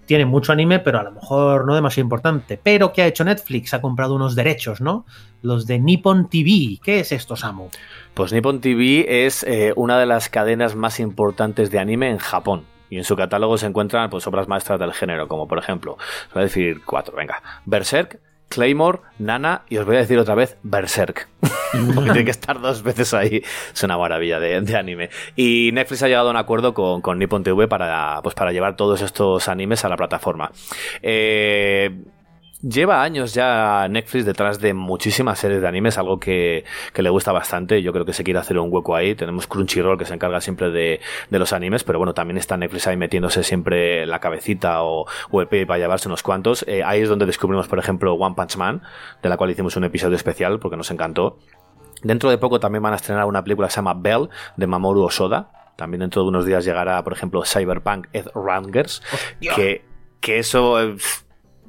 tiene 0.08 0.26
mucho 0.26 0.52
anime, 0.52 0.80
pero 0.80 0.98
a 0.98 1.04
lo 1.04 1.12
mejor 1.12 1.68
no 1.68 1.76
demasiado 1.76 2.06
importante. 2.06 2.60
Pero 2.62 2.92
¿qué 2.92 3.04
ha 3.04 3.06
hecho 3.06 3.24
Netflix? 3.24 3.76
Ha 3.76 3.82
comprado 3.82 4.16
unos 4.16 4.34
derechos, 4.34 4.82
¿no? 4.82 5.06
Los 5.44 5.68
de 5.68 5.78
Nippon 5.78 6.28
TV. 6.28 6.80
¿Qué 6.82 7.02
es 7.02 7.12
esto, 7.12 7.36
Samu? 7.36 7.70
Pues 8.16 8.34
Nippon 8.34 8.62
TV 8.62 9.28
es 9.28 9.44
eh, 9.44 9.74
una 9.76 10.00
de 10.00 10.08
las 10.08 10.28
cadenas 10.28 10.76
más 10.76 11.00
importantes 11.00 11.70
de 11.70 11.78
anime 11.78 12.10
en 12.10 12.18
Japón. 12.18 12.66
Y 12.90 12.98
en 12.98 13.04
su 13.04 13.16
catálogo 13.16 13.60
se 13.60 13.68
encuentran 13.68 14.10
pues, 14.10 14.26
obras 14.26 14.48
maestras 14.48 14.80
del 14.80 14.92
género, 14.92 15.28
como 15.28 15.48
por 15.48 15.60
ejemplo, 15.60 16.00
voy 16.34 16.42
a 16.42 16.46
decir 16.46 16.82
cuatro, 16.84 17.16
venga. 17.16 17.44
Berserk, 17.66 18.20
Claymore, 18.52 19.00
Nana 19.18 19.64
y 19.70 19.78
os 19.78 19.86
voy 19.86 19.96
a 19.96 20.00
decir 20.00 20.20
otra 20.20 20.36
vez 20.36 20.58
Berserk. 20.62 21.30
Porque 21.96 22.12
tiene 22.12 22.26
que 22.26 22.32
estar 22.32 22.60
dos 22.60 22.84
veces 22.84 23.14
ahí. 23.14 23.42
Es 23.74 23.84
una 23.84 23.98
maravilla 23.98 24.40
de, 24.40 24.60
de 24.60 24.76
anime. 24.76 25.10
Y 25.38 25.72
Netflix 25.74 26.04
ha 26.04 26.08
llegado 26.08 26.28
a 26.28 26.32
un 26.32 26.38
acuerdo 26.38 26.74
con, 26.74 27.02
con 27.02 27.18
Nippon 27.18 27.44
TV 27.44 27.70
para, 27.70 28.20
pues, 28.22 28.36
para 28.36 28.52
llevar 28.52 28.76
todos 28.76 29.02
estos 29.02 29.48
animes 29.48 29.86
a 29.86 29.90
la 29.90 29.96
plataforma. 29.96 30.52
Eh, 31.02 31.98
Lleva 32.64 33.02
años 33.02 33.34
ya 33.34 33.88
Netflix 33.90 34.24
detrás 34.24 34.60
de 34.60 34.76
muchísimas 34.76 35.40
series 35.40 35.62
de 35.62 35.68
animes, 35.68 35.98
algo 35.98 36.20
que, 36.20 36.64
que, 36.94 37.02
le 37.02 37.10
gusta 37.10 37.32
bastante. 37.32 37.82
Yo 37.82 37.92
creo 37.92 38.06
que 38.06 38.14
se 38.14 38.24
quiere 38.24 38.40
hacer 38.40 38.60
un 38.60 38.72
hueco 38.72 38.96
ahí. 38.96 39.16
Tenemos 39.16 39.48
Crunchyroll 39.48 39.98
que 39.98 40.06
se 40.06 40.14
encarga 40.14 40.40
siempre 40.42 40.70
de, 40.70 41.02
de 41.32 41.40
los 41.40 41.54
animes, 41.54 41.84
pero 41.84 41.98
bueno, 41.98 42.14
también 42.14 42.38
está 42.38 42.58
Netflix 42.58 42.86
ahí 42.86 42.98
metiéndose 42.98 43.42
siempre 43.42 44.06
la 44.06 44.20
cabecita 44.20 44.84
o, 44.84 45.08
o 45.32 45.42
el 45.42 45.48
pie 45.48 45.66
para 45.66 45.80
llevarse 45.80 46.08
unos 46.08 46.22
cuantos. 46.22 46.64
Eh, 46.68 46.84
ahí 46.84 47.02
es 47.02 47.10
donde 47.10 47.26
descubrimos, 47.26 47.68
por 47.68 47.80
ejemplo, 47.80 48.14
One 48.14 48.36
Punch 48.36 48.58
Man, 48.58 48.84
de 49.24 49.30
la 49.30 49.38
cual 49.38 49.50
hicimos 49.50 49.76
un 49.76 49.86
episodio 49.86 50.16
especial 50.16 50.60
porque 50.60 50.78
nos 50.78 50.92
encantó. 50.92 51.40
Dentro 52.04 52.30
de 52.30 52.38
poco 52.38 52.60
también 52.60 52.84
van 52.84 52.94
a 52.94 52.98
estrenar 52.98 53.26
una 53.26 53.44
película 53.44 53.70
que 53.70 53.74
se 53.74 53.78
llama 53.78 53.96
Bell, 53.96 54.30
de 54.56 54.68
Mamoru 54.68 55.02
Osoda. 55.02 55.52
También 55.78 56.02
dentro 56.02 56.22
de 56.22 56.28
unos 56.28 56.46
días 56.46 56.64
llegará, 56.64 57.04
por 57.04 57.14
ejemplo, 57.14 57.44
Cyberpunk 57.44 58.08
Ed 58.14 58.28
Rangers, 58.36 59.02
que, 59.56 59.84
que 60.20 60.38
eso... 60.38 60.78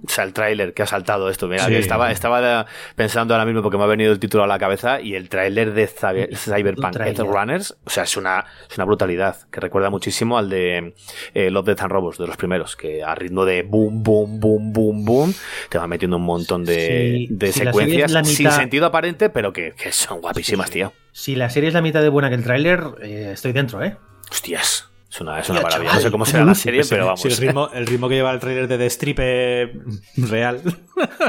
O 0.05 0.11
sea, 0.11 0.25
el 0.25 0.33
tráiler 0.33 0.75
que 0.75 0.83
ha 0.83 0.87
saltado 0.87 1.31
esto. 1.31 1.49
Mira, 1.49 1.67
sí. 1.67 1.75
estaba, 1.75 2.11
estaba 2.11 2.67
pensando 2.97 3.35
ahora 3.35 3.47
mismo 3.47 3.63
porque 3.63 3.79
me 3.79 3.85
ha 3.85 3.87
venido 3.87 4.13
el 4.13 4.19
título 4.19 4.45
a 4.45 4.47
la 4.47 4.59
cabeza 4.59 5.01
y 5.01 5.15
el 5.15 5.29
tráiler 5.29 5.73
de 5.75 5.87
Cyberpunk 5.87 6.97
Runners, 7.19 7.77
o 7.85 7.91
sea, 7.91 8.05
es 8.05 8.17
una, 8.17 8.45
es 8.69 8.77
una 8.77 8.85
brutalidad 8.85 9.37
que 9.51 9.61
recuerda 9.61 9.91
muchísimo 9.91 10.39
al 10.39 10.49
de 10.49 10.95
eh, 11.35 11.51
Love, 11.51 11.67
Death 11.67 11.83
and 11.83 11.93
Robots, 11.93 12.19
de 12.19 12.27
los 12.27 12.37
primeros, 12.37 12.77
que 12.77 13.03
a 13.03 13.15
ritmo 13.15 13.45
de 13.45 13.63
boom, 13.63 14.03
boom, 14.03 14.41
boom, 14.41 14.73
boom, 14.73 15.05
boom, 15.05 15.35
te 15.69 15.79
va 15.79 15.87
metiendo 15.87 16.17
un 16.17 16.25
montón 16.25 16.65
de, 16.65 17.27
sí, 17.29 17.29
de 17.31 17.53
si 17.53 17.61
secuencias 17.61 18.11
mitad... 18.11 18.25
sin 18.25 18.51
sentido 18.51 18.87
aparente, 18.87 19.31
pero 19.31 19.53
que, 19.53 19.73
que 19.73 19.93
son 19.93 20.21
guapísimas, 20.21 20.67
sí. 20.67 20.75
tío. 20.75 20.93
Si 21.13 21.35
la 21.37 21.51
serie 21.51 21.69
es 21.69 21.75
la 21.75 21.83
mitad 21.83 22.03
de 22.03 22.09
buena 22.09 22.29
que 22.29 22.37
el 22.37 22.45
tráiler, 22.45 22.83
eh, 23.03 23.31
estoy 23.33 23.53
dentro, 23.53 23.83
¿eh? 23.83 23.97
Hostias. 24.31 24.92
Es 25.13 25.21
una, 25.21 25.41
es 25.41 25.51
una 25.51 25.61
maravilla. 25.61 25.91
Chaval, 25.91 25.95
no 25.95 26.01
sé 26.01 26.11
cómo 26.11 26.25
será 26.27 26.45
la 26.47 26.55
serie, 26.55 26.83
pero 26.89 27.05
vamos. 27.05 27.21
Sí, 27.21 27.29
el, 27.29 27.37
ritmo, 27.37 27.69
el 27.75 27.87
ritmo 27.87 28.09
que 28.09 28.15
lleva 28.15 28.31
el 28.33 28.41
trailer 28.41 28.67
de 28.67 28.79
Destripe 28.79 29.73
real. 30.17 30.63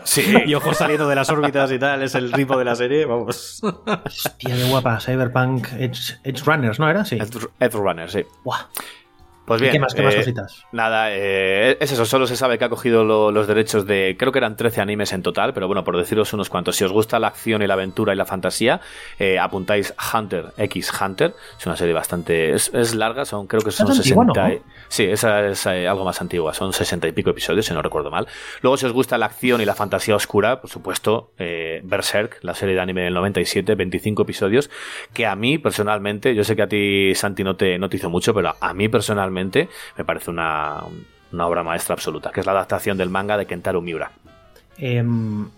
Sí. 0.05 0.33
y 0.45 0.53
ojos 0.53 0.77
saliendo 0.77 1.07
de 1.09 1.15
las 1.15 1.29
órbitas 1.29 1.69
y 1.69 1.79
tal, 1.79 2.01
es 2.01 2.15
el 2.15 2.31
ritmo 2.31 2.57
de 2.57 2.63
la 2.63 2.75
serie, 2.75 3.05
vamos. 3.05 3.61
Hostia, 3.61 4.55
qué 4.55 4.63
guapa. 4.69 5.01
Cyberpunk 5.01 5.67
Edge, 5.73 6.17
Edge 6.23 6.43
Runners, 6.45 6.79
¿no 6.79 6.89
era? 6.89 7.03
Sí. 7.03 7.17
Edge, 7.17 7.45
Edge 7.59 7.73
Runners, 7.75 8.13
sí. 8.13 8.23
Buah. 8.45 8.69
Pues 9.45 9.59
bien, 9.59 9.73
¿Qué 9.73 9.79
más, 9.79 9.93
qué 9.93 10.01
más 10.01 10.13
eh, 10.13 10.17
cositas? 10.17 10.65
Nada, 10.71 11.07
eh, 11.11 11.77
es 11.79 11.91
eso, 11.91 12.05
solo 12.05 12.27
se 12.27 12.37
sabe 12.37 12.57
que 12.57 12.65
ha 12.65 12.69
cogido 12.69 13.03
lo, 13.03 13.31
los 13.31 13.45
derechos 13.45 13.85
de, 13.85 14.15
creo 14.17 14.31
que 14.31 14.39
eran 14.39 14.55
13 14.55 14.79
animes 14.79 15.11
en 15.11 15.21
total, 15.21 15.53
pero 15.53 15.67
bueno, 15.67 15.83
por 15.83 15.97
deciros 15.97 16.31
unos 16.33 16.49
cuantos, 16.49 16.77
si 16.77 16.85
os 16.85 16.91
gusta 16.93 17.19
la 17.19 17.27
acción 17.27 17.61
y 17.61 17.67
la 17.67 17.73
aventura 17.73 18.13
y 18.13 18.15
la 18.15 18.25
fantasía, 18.25 18.79
eh, 19.19 19.39
apuntáis 19.39 19.93
Hunter 20.13 20.53
X 20.57 20.91
Hunter, 20.99 21.33
es 21.59 21.65
una 21.65 21.75
serie 21.75 21.93
bastante, 21.93 22.53
es, 22.53 22.73
es 22.73 22.95
larga, 22.95 23.25
son 23.25 23.47
creo 23.47 23.61
que 23.61 23.71
son 23.71 23.91
¿Es 23.91 23.97
60, 23.97 24.21
antigua, 24.21 24.49
no? 24.49 24.63
sí, 24.87 25.03
esa 25.03 25.45
es 25.47 25.67
algo 25.67 26.05
más 26.05 26.21
antigua, 26.21 26.53
son 26.53 26.71
60 26.71 27.07
y 27.09 27.11
pico 27.11 27.31
episodios, 27.31 27.65
si 27.65 27.73
no 27.73 27.81
recuerdo 27.81 28.09
mal. 28.09 28.27
Luego, 28.61 28.77
si 28.77 28.85
os 28.85 28.93
gusta 28.93 29.17
la 29.17 29.25
acción 29.25 29.59
y 29.59 29.65
la 29.65 29.75
fantasía 29.75 30.15
oscura, 30.15 30.61
por 30.61 30.69
supuesto, 30.69 31.31
eh, 31.37 31.81
Berserk, 31.83 32.39
la 32.43 32.55
serie 32.55 32.75
de 32.75 32.81
anime 32.81 33.01
del 33.01 33.13
97, 33.13 33.75
25 33.75 34.23
episodios, 34.23 34.69
que 35.13 35.25
a 35.25 35.35
mí 35.35 35.57
personalmente, 35.57 36.33
yo 36.33 36.43
sé 36.45 36.55
que 36.55 36.61
a 36.61 36.67
ti 36.67 37.13
Santi 37.15 37.43
no 37.43 37.55
te, 37.55 37.77
no 37.77 37.89
te 37.89 37.97
hizo 37.97 38.09
mucho, 38.09 38.33
pero 38.33 38.55
a 38.59 38.73
mí 38.73 38.87
personalmente 39.33 39.69
me 39.97 40.05
parece 40.05 40.29
una, 40.29 40.83
una, 41.31 41.47
obra 41.47 41.63
maestra 41.63 41.93
absoluta, 41.93 42.31
que 42.31 42.39
es 42.39 42.45
la 42.45 42.53
adaptación 42.53 42.97
del 42.97 43.09
manga 43.09 43.37
de 43.37 43.45
Kentaro 43.45 43.81
Miura. 43.81 44.11
Eh, 44.79 45.03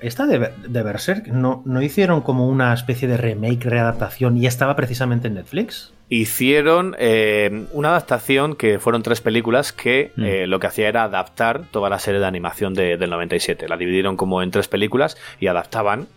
esta 0.01 0.25
de, 0.25 0.51
de 0.67 0.83
Berserk, 0.83 1.27
¿no, 1.27 1.63
¿no, 1.65 1.81
hicieron 1.81 2.21
como 2.21 2.49
una 2.49 2.73
especie 2.73 3.07
de 3.07 3.15
remake, 3.15 3.63
readaptación 3.63 4.37
y 4.37 4.45
estaba 4.45 4.75
precisamente 4.75 5.27
en 5.29 5.35
Netflix? 5.35 5.93
Hicieron 6.09 6.95
eh, 6.99 7.65
una 7.71 7.89
adaptación 7.89 8.55
que 8.55 8.77
fueron 8.77 9.03
tres 9.03 9.21
películas 9.21 9.71
que 9.71 10.11
mm. 10.15 10.23
eh, 10.23 10.47
lo 10.47 10.59
que 10.59 10.67
hacía 10.67 10.89
era 10.89 11.03
adaptar 11.03 11.63
toda 11.71 11.89
la 11.89 11.97
serie 11.97 12.19
de 12.19 12.25
animación 12.25 12.73
de, 12.73 12.97
del 12.97 13.09
97. 13.09 13.69
La 13.69 13.77
dividieron 13.77 14.17
como 14.17 14.43
en 14.43 14.51
tres 14.51 14.67
películas 14.67 15.17
y 15.39 15.47
adaptaban 15.47 16.07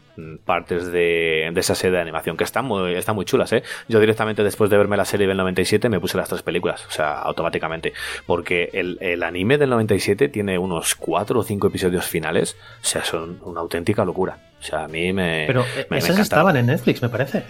partes 0.44 0.86
de, 0.86 1.50
de, 1.52 1.60
esa 1.60 1.74
serie 1.74 1.96
de 1.96 2.02
animación 2.02 2.36
que 2.36 2.44
están 2.44 2.64
muy, 2.64 2.94
están 2.94 3.14
muy 3.14 3.24
chulas, 3.24 3.52
¿eh? 3.52 3.62
Yo 3.88 4.00
directamente 4.00 4.42
después 4.42 4.70
de 4.70 4.76
verme 4.76 4.96
la 4.96 5.04
serie 5.04 5.26
del 5.26 5.36
97 5.36 5.88
me 5.88 6.00
puse 6.00 6.16
las 6.16 6.28
tres 6.28 6.42
películas, 6.42 6.84
o 6.86 6.90
sea, 6.90 7.20
automáticamente, 7.20 7.92
porque 8.26 8.70
el, 8.72 8.98
el 9.00 9.22
anime 9.22 9.58
del 9.58 9.70
97 9.70 10.28
tiene 10.28 10.58
unos 10.58 10.94
cuatro 10.94 11.40
o 11.40 11.42
cinco 11.42 11.68
episodios 11.68 12.06
finales, 12.06 12.56
o 12.82 12.84
sea, 12.84 13.04
son 13.04 13.40
una 13.44 13.60
auténtica 13.60 14.04
locura. 14.04 14.38
O 14.60 14.62
sea, 14.62 14.84
a 14.84 14.88
mí 14.88 15.12
me... 15.12 15.44
Pero 15.46 15.64
me, 15.88 15.98
esas 15.98 16.16
me 16.16 16.22
estaban 16.22 16.56
en 16.56 16.66
Netflix, 16.66 17.00
me 17.00 17.08
parece. 17.08 17.38
¿eh? 17.38 17.44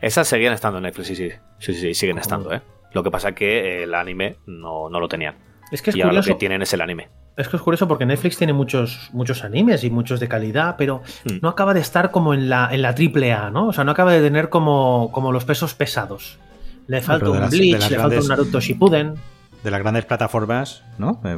Esas 0.00 0.28
seguían 0.28 0.52
estando 0.52 0.78
en 0.78 0.84
Netflix, 0.84 1.08
sí, 1.08 1.30
sí, 1.58 1.74
sí, 1.74 1.94
siguen 1.94 2.18
estando, 2.18 2.52
¿eh? 2.52 2.60
Lo 2.92 3.02
que 3.02 3.10
pasa 3.10 3.30
es 3.30 3.34
que 3.34 3.82
el 3.84 3.94
anime 3.94 4.36
no, 4.46 4.88
no 4.88 5.00
lo 5.00 5.08
tenían. 5.08 5.36
Es 5.70 5.82
que 5.82 5.90
es 5.90 5.96
y 5.96 6.00
curioso. 6.00 6.18
ahora 6.18 6.26
lo 6.28 6.34
que 6.34 6.38
tienen 6.38 6.62
es 6.62 6.72
el 6.72 6.80
anime. 6.80 7.08
Es 7.40 7.48
que 7.48 7.56
es 7.56 7.62
curioso 7.62 7.88
porque 7.88 8.06
Netflix 8.06 8.36
tiene 8.36 8.52
muchos, 8.52 9.10
muchos 9.12 9.42
animes 9.44 9.82
y 9.84 9.90
muchos 9.90 10.20
de 10.20 10.28
calidad, 10.28 10.76
pero 10.78 11.02
mm. 11.24 11.38
no 11.42 11.48
acaba 11.48 11.74
de 11.74 11.80
estar 11.80 12.10
como 12.10 12.34
en 12.34 12.48
la, 12.48 12.68
en 12.72 12.82
la 12.82 12.94
triple 12.94 13.32
A, 13.32 13.50
¿no? 13.50 13.68
O 13.68 13.72
sea, 13.72 13.84
no 13.84 13.92
acaba 13.92 14.12
de 14.12 14.20
tener 14.20 14.48
como, 14.48 15.10
como 15.12 15.32
los 15.32 15.44
pesos 15.44 15.74
pesados. 15.74 16.38
Le 16.86 17.00
falta 17.00 17.30
un 17.30 17.40
las- 17.40 17.50
Bleach, 17.50 17.72
le 17.72 17.78
grandes- 17.78 18.00
falta 18.00 18.20
un 18.20 18.28
Naruto 18.28 18.60
Shippuden. 18.60 19.14
De 19.62 19.70
las 19.70 19.80
grandes 19.80 20.06
plataformas, 20.06 20.82
¿no? 20.96 21.20
Eh, 21.24 21.36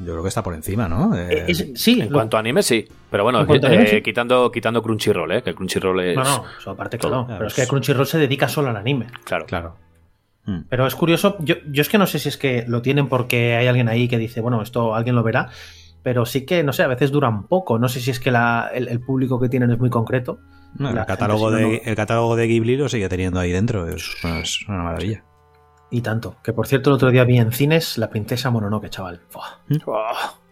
yo 0.00 0.06
creo 0.12 0.22
que 0.22 0.28
está 0.28 0.42
por 0.42 0.54
encima, 0.54 0.88
¿no? 0.88 1.14
Eh, 1.16 1.44
Es- 1.48 1.68
sí, 1.76 2.00
En 2.00 2.08
lo- 2.08 2.14
cuanto 2.14 2.36
a 2.36 2.40
anime, 2.40 2.62
sí. 2.64 2.86
Pero 3.10 3.22
bueno, 3.22 3.42
eh, 3.42 3.60
anime, 3.62 3.86
sí. 3.86 4.02
quitando, 4.02 4.50
quitando 4.50 4.82
Crunchyroll, 4.82 5.30
¿eh? 5.32 5.42
Que 5.42 5.54
Crunchyroll 5.54 6.00
es... 6.00 6.16
no, 6.16 6.24
no, 6.24 6.44
eso 6.58 6.70
aparte 6.72 6.98
que 6.98 7.08
no. 7.08 7.26
Pero 7.28 7.46
es 7.46 7.54
que 7.54 7.66
Crunchyroll 7.68 8.06
se 8.06 8.18
dedica 8.18 8.48
solo 8.48 8.70
al 8.70 8.76
anime. 8.76 9.06
Claro. 9.24 9.46
claro. 9.46 9.76
Mm. 10.46 10.60
Pero 10.68 10.86
es 10.86 10.94
curioso, 10.94 11.36
yo, 11.40 11.56
yo 11.70 11.82
es 11.82 11.88
que 11.88 11.98
no 11.98 12.06
sé 12.06 12.18
si 12.18 12.28
es 12.28 12.36
que 12.36 12.64
lo 12.66 12.82
tienen 12.82 13.08
porque 13.08 13.56
hay 13.56 13.66
alguien 13.66 13.88
ahí 13.88 14.08
que 14.08 14.18
dice, 14.18 14.40
bueno, 14.40 14.62
esto 14.62 14.94
alguien 14.94 15.14
lo 15.16 15.22
verá, 15.22 15.50
pero 16.02 16.24
sí 16.26 16.46
que, 16.46 16.62
no 16.62 16.72
sé, 16.72 16.82
a 16.82 16.86
veces 16.88 17.10
duran 17.10 17.46
poco. 17.46 17.78
No 17.78 17.88
sé 17.88 18.00
si 18.00 18.10
es 18.10 18.20
que 18.20 18.30
la- 18.30 18.70
el, 18.72 18.88
el 18.88 19.00
público 19.00 19.38
que 19.38 19.48
tienen 19.48 19.70
es 19.70 19.78
muy 19.78 19.90
concreto. 19.90 20.40
No, 20.78 20.90
el, 20.90 21.04
catálogo 21.04 21.50
gente, 21.50 21.56
de, 21.56 21.62
no, 21.62 21.72
no. 21.76 21.80
el 21.84 21.96
catálogo 21.96 22.36
de 22.36 22.46
Ghibli 22.46 22.76
lo 22.76 22.88
sigue 22.88 23.08
teniendo 23.08 23.40
ahí 23.40 23.50
dentro. 23.52 23.86
Es, 23.88 24.08
es 24.24 24.68
una 24.68 24.82
maravilla. 24.84 25.24
Y 25.90 26.00
tanto. 26.00 26.36
Que 26.44 26.52
por 26.52 26.66
cierto, 26.68 26.90
el 26.90 26.94
otro 26.94 27.10
día 27.10 27.24
vi 27.24 27.38
en 27.38 27.50
cines 27.52 27.98
La 27.98 28.08
Princesa 28.08 28.50
Mononoke, 28.50 28.88
chaval. 28.88 29.20
Oh. 29.84 30.04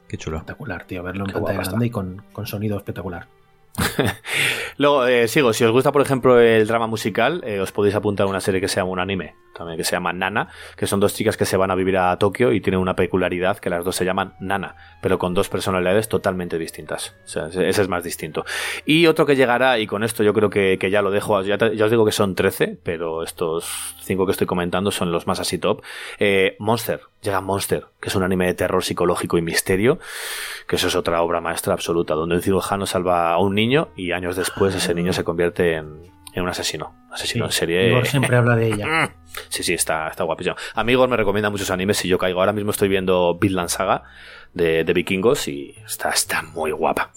Qué 0.09 0.17
chulo. 0.17 0.39
espectacular, 0.39 0.85
tío. 0.85 1.03
Verlo 1.03 1.25
en 1.25 1.29
Qué 1.29 1.33
pantalla 1.35 1.63
grande 1.63 1.87
y 1.87 1.91
con, 1.91 2.23
con 2.33 2.47
sonido 2.47 2.77
espectacular. 2.77 3.29
Luego, 4.77 5.07
eh, 5.07 5.29
sigo, 5.29 5.53
si 5.53 5.65
os 5.65 5.71
gusta, 5.73 5.93
por 5.93 6.03
ejemplo, 6.03 6.41
el 6.41 6.67
drama 6.67 6.87
musical, 6.87 7.43
eh, 7.45 7.61
os 7.61 7.73
podéis 7.73 7.95
apuntar 7.95 8.27
a 8.27 8.31
una 8.31 8.41
serie 8.41 8.61
que 8.61 8.69
se 8.69 8.77
llama 8.77 8.91
un 8.93 9.01
anime, 9.01 9.35
también 9.55 9.77
que 9.77 9.85
se 9.85 9.93
llama 9.93 10.13
Nana, 10.13 10.49
que 10.77 10.87
son 10.87 11.01
dos 11.01 11.15
chicas 11.15 11.37
que 11.37 11.45
se 11.45 11.57
van 11.57 11.71
a 11.71 11.75
vivir 11.75 11.97
a 11.97 12.17
Tokio 12.19 12.53
y 12.53 12.61
tienen 12.61 12.81
una 12.81 12.95
peculiaridad 12.95 13.59
que 13.59 13.71
las 13.71 13.85
dos 13.85 13.97
se 13.97 14.05
llaman 14.05 14.35
Nana, 14.41 14.77
pero 15.01 15.19
con 15.19 15.35
dos 15.35 15.49
personalidades 15.49 16.09
totalmente 16.09 16.59
distintas. 16.59 17.15
O 17.25 17.29
sea, 17.29 17.47
ese 17.47 17.69
es 17.69 17.89
más 17.89 18.05
distinto. 18.05 18.45
Y 18.85 19.07
otro 19.07 19.27
que 19.27 19.37
llegará, 19.37 19.79
y 19.79 19.87
con 19.87 20.05
esto 20.05 20.23
yo 20.23 20.33
creo 20.33 20.51
que, 20.51 20.79
que 20.79 20.91
ya 20.91 21.03
lo 21.03 21.11
dejo, 21.11 21.43
ya, 21.43 21.57
ya 21.57 21.85
os 21.85 21.91
digo 21.91 22.05
que 22.05 22.13
son 22.13 22.35
13, 22.35 22.79
pero 22.83 23.23
estos 23.23 23.97
cinco 24.03 24.27
que 24.27 24.33
estoy 24.33 24.47
comentando 24.47 24.91
son 24.91 25.13
los 25.13 25.27
más 25.27 25.41
así 25.41 25.59
top. 25.59 25.83
Eh, 26.19 26.57
Monster, 26.59 27.01
llega 27.23 27.41
Monster, 27.41 27.87
que 28.01 28.09
es 28.09 28.15
un 28.15 28.23
anime 28.23 28.47
de 28.47 28.55
terror 28.55 28.85
psicológico 28.85 29.39
y 29.39 29.43
misterio, 29.43 29.99
que 30.67 30.77
eso 30.77 30.89
es 30.89 30.95
otra 30.95 31.23
obra 31.23 31.41
maestra 31.41 31.75
absoluta, 31.75 32.15
donde 32.15 32.37
un 32.37 32.43
cirujano 32.43 32.87
salva 32.87 33.33
a 33.33 33.39
un 33.39 33.55
niño 33.55 33.89
y 33.97 34.13
años 34.13 34.37
después 34.37 34.75
ese 34.75 34.95
niño 34.95 35.13
se 35.13 35.25
convierte 35.25 35.75
en, 35.75 36.03
en 36.35 36.43
un 36.43 36.49
asesino. 36.49 36.95
Asesino 37.11 37.47
en 37.47 37.53
serie. 37.53 37.89
Igor 37.89 38.07
siempre 38.07 38.37
habla 38.37 38.57
de 38.57 38.69
ella. 38.69 39.15
Sí, 39.51 39.63
sí, 39.63 39.75
está, 39.75 40.09
está 40.09 40.25
guapísimo. 40.25 40.57
Amigos 40.75 41.09
me 41.09 41.17
recomienda 41.17 41.49
muchos 41.49 41.71
animes 41.71 42.05
y 42.05 42.09
yo 42.09 42.19
caigo. 42.19 42.41
Ahora 42.41 42.53
mismo 42.53 42.73
estoy 42.73 42.89
viendo 42.89 43.39
Vinland 43.39 43.69
Saga 43.69 44.03
de, 44.53 44.83
de 44.83 44.93
vikingos 44.93 45.47
y 45.47 45.77
está, 45.87 46.11
está 46.11 46.43
muy 46.43 46.73
guapa. 46.73 47.13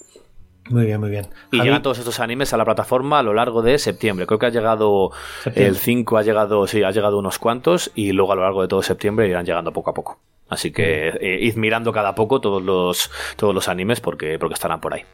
Muy 0.70 0.86
bien, 0.86 1.00
muy 1.00 1.10
bien. 1.10 1.26
Y 1.50 1.56
Javi, 1.56 1.68
llegan 1.68 1.82
todos 1.82 1.98
estos 1.98 2.20
animes 2.20 2.52
a 2.52 2.56
la 2.56 2.64
plataforma 2.64 3.18
a 3.18 3.22
lo 3.22 3.34
largo 3.34 3.62
de 3.62 3.78
septiembre. 3.78 4.26
Creo 4.26 4.38
que 4.38 4.46
ha 4.46 4.50
llegado 4.50 5.10
Septiembre. 5.42 5.68
el 5.68 5.76
5, 5.76 6.18
ha 6.18 6.22
llegado, 6.22 6.66
sí, 6.66 6.82
ha 6.82 6.90
llegado 6.90 7.18
unos 7.18 7.38
cuantos 7.38 7.90
y 7.94 8.12
luego 8.12 8.32
a 8.32 8.36
lo 8.36 8.42
largo 8.42 8.62
de 8.62 8.68
todo 8.68 8.82
septiembre 8.82 9.28
irán 9.28 9.44
llegando 9.44 9.72
poco 9.72 9.90
a 9.90 9.94
poco. 9.94 10.20
Así 10.48 10.70
que 10.70 11.08
eh, 11.08 11.38
id 11.40 11.56
mirando 11.56 11.92
cada 11.92 12.14
poco 12.14 12.40
todos 12.40 12.62
los, 12.62 13.10
todos 13.36 13.54
los 13.54 13.68
animes 13.68 14.00
porque, 14.00 14.38
porque 14.38 14.54
estarán 14.54 14.80
por 14.80 14.94
ahí. 14.94 15.04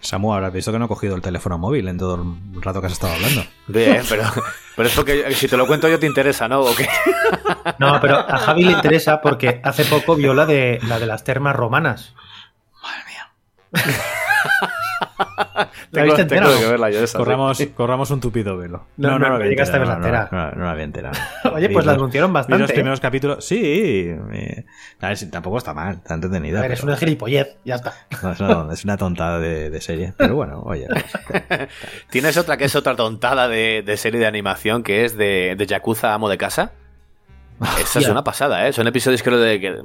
Samu, 0.00 0.32
habrás 0.32 0.52
visto 0.52 0.72
que 0.72 0.78
no 0.78 0.86
he 0.86 0.88
cogido 0.88 1.14
el 1.14 1.20
teléfono 1.20 1.58
móvil 1.58 1.86
en 1.88 1.98
todo 1.98 2.14
el 2.14 2.62
rato 2.62 2.80
que 2.80 2.86
has 2.86 2.94
estado 2.94 3.14
hablando. 3.14 3.42
Bien, 3.66 4.02
pero, 4.08 4.24
pero 4.76 4.88
es 4.88 4.94
porque 4.94 5.32
si 5.34 5.46
te 5.46 5.56
lo 5.56 5.66
cuento 5.66 5.88
yo 5.88 5.98
te 5.98 6.06
interesa, 6.06 6.48
¿no? 6.48 6.60
¿O 6.60 6.74
qué? 6.74 6.88
No, 7.78 7.98
pero 8.00 8.18
a 8.18 8.36
Javi 8.38 8.64
le 8.64 8.72
interesa 8.72 9.20
porque 9.20 9.60
hace 9.62 9.84
poco 9.84 10.16
vio 10.16 10.34
la 10.34 10.44
de, 10.44 10.80
la 10.86 10.98
de 10.98 11.06
las 11.06 11.24
termas 11.24 11.54
romanas. 11.54 12.14
¿La 15.90 16.02
viste 16.04 16.22
entera 16.22 16.46
tengo 16.46 16.54
no? 16.54 16.60
que 16.60 16.70
verla 16.70 16.90
yo 16.90 16.98
esa, 16.98 17.06
sí. 17.06 17.16
Corramos, 17.18 17.62
corramos 17.74 18.10
un 18.10 18.20
tupido 18.20 18.56
velo. 18.56 18.86
No, 18.96 19.18
no, 19.18 19.28
la 19.30 19.38
vi 19.38 19.48
llegaste 19.50 19.76
a 19.76 19.78
verla 19.78 19.94
no, 19.94 20.00
no, 20.00 20.06
entera. 20.06 20.28
No, 20.30 20.50
no 20.52 20.64
la 20.64 20.74
vi 20.74 20.82
entera. 20.82 21.12
Oye, 21.52 21.68
pues 21.70 21.86
la 21.86 21.92
anunciaron 21.92 22.30
vi 22.30 22.34
bastante, 22.34 22.62
los 22.62 22.72
primeros 22.72 23.00
capítulos. 23.00 23.44
Sí. 23.44 24.10
a 25.00 25.08
ver, 25.08 25.16
si 25.16 25.30
tampoco 25.30 25.58
está 25.58 25.74
mal, 25.74 25.96
está 25.96 26.14
entretenida. 26.14 26.58
A 26.58 26.62
ver, 26.62 26.72
es 26.72 26.82
una 26.82 26.96
gilipollez, 26.96 27.56
ya 27.64 27.76
está. 27.76 27.94
no, 28.38 28.72
es, 28.72 28.84
una, 28.84 28.96
tontada 28.96 29.38
de, 29.38 29.80
serie. 29.80 30.12
Pero 30.16 30.34
bueno, 30.34 30.62
oye. 30.64 30.86
Tienes 32.10 32.36
otra 32.36 32.56
que 32.56 32.64
es 32.64 32.74
otra 32.76 32.96
tontada 32.96 33.48
de, 33.48 33.94
serie 33.96 34.20
de 34.20 34.26
animación 34.26 34.82
que 34.82 35.04
es 35.04 35.16
de, 35.16 35.54
de 35.56 35.66
Yakuza 35.66 36.14
Amo 36.14 36.28
de 36.28 36.38
Casa. 36.38 36.72
Esa 37.80 37.98
es 37.98 38.08
una 38.08 38.24
pasada, 38.24 38.66
¿eh? 38.66 38.72
Son 38.72 38.86
episodios 38.86 39.22
creo 39.22 39.38
de 39.38 39.60
que 39.60 39.82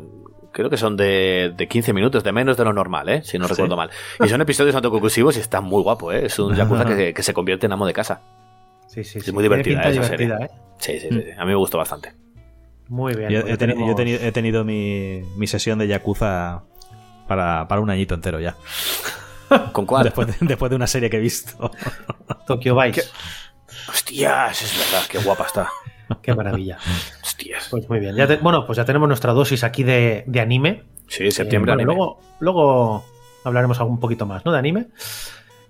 creo 0.55 0.69
que 0.69 0.77
son 0.77 0.95
de, 0.95 1.53
de 1.53 1.67
15 1.67 1.91
minutos, 1.91 2.23
de 2.23 2.31
menos 2.31 2.55
de 2.55 2.63
lo 2.63 2.71
normal, 2.71 3.09
¿eh? 3.09 3.21
Si 3.25 3.37
no 3.37 3.45
recuerdo 3.45 3.75
mal. 3.75 3.89
Y 4.23 4.29
son 4.29 4.39
episodios 4.39 4.73
autoconclusivos 4.73 5.35
y 5.35 5.41
está 5.41 5.59
muy 5.59 5.83
guapo, 5.83 6.13
¿eh? 6.13 6.27
Es 6.27 6.39
un 6.39 6.55
Yakuza 6.55 6.85
que, 6.85 7.13
que 7.13 7.23
se 7.23 7.33
convierte 7.33 7.65
en 7.65 7.73
amo 7.73 7.85
de 7.85 7.91
casa. 7.91 8.21
Sí, 8.87 9.03
sí, 9.03 9.17
Es 9.19 9.25
sí. 9.25 9.31
muy 9.33 9.43
divertida 9.43 9.81
esa 9.83 10.03
serie. 10.03 10.27
¿eh? 10.39 10.49
Sí, 10.79 10.99
sí, 10.99 11.09
sí, 11.11 11.21
sí. 11.21 11.31
A 11.37 11.41
mí 11.43 11.49
me 11.51 11.55
gustó 11.55 11.77
bastante. 11.77 12.13
Muy 12.87 13.13
bien. 13.15 13.29
Yo, 13.29 13.41
pues 13.41 13.53
he, 13.53 13.57
teni- 13.57 13.85
yo 14.17 14.25
he 14.27 14.31
tenido 14.31 14.63
mi, 14.63 15.21
mi 15.35 15.47
sesión 15.47 15.77
de 15.77 15.87
Yakuza 15.87 16.61
para, 17.27 17.67
para 17.67 17.81
un 17.81 17.89
añito 17.89 18.15
entero 18.15 18.39
ya. 18.39 18.55
¿Con 19.73 19.85
cuál? 19.85 20.05
Después 20.05 20.27
de, 20.27 20.35
después 20.47 20.69
de 20.69 20.75
una 20.77 20.87
serie 20.87 21.09
que 21.09 21.17
he 21.17 21.19
visto. 21.19 21.69
Tokyo 22.47 22.79
Vice. 22.79 23.03
Hostias, 23.89 24.61
es 24.61 24.77
verdad, 24.77 25.05
qué 25.09 25.17
guapa 25.19 25.45
está. 25.47 25.69
Qué 26.21 26.33
maravilla. 26.35 26.77
Hostias. 27.23 27.67
Pues 27.71 27.89
muy 27.89 27.99
bien. 27.99 28.15
Ya 28.15 28.27
te- 28.27 28.37
bueno, 28.37 28.65
pues 28.65 28.77
ya 28.77 28.85
tenemos 28.85 29.07
nuestra 29.07 29.33
dosis 29.33 29.63
aquí 29.63 29.83
de, 29.83 30.23
de 30.27 30.39
anime. 30.39 30.83
Sí, 31.07 31.29
septiembre 31.31 31.73
Eh, 31.73 31.75
bueno, 31.75 31.91
anime. 31.91 31.95
Luego, 31.95 32.19
luego 32.39 33.05
hablaremos 33.43 33.79
un 33.79 33.99
poquito 33.99 34.25
más, 34.25 34.43
¿no? 34.45 34.51
De 34.51 34.59
anime. 34.59 34.87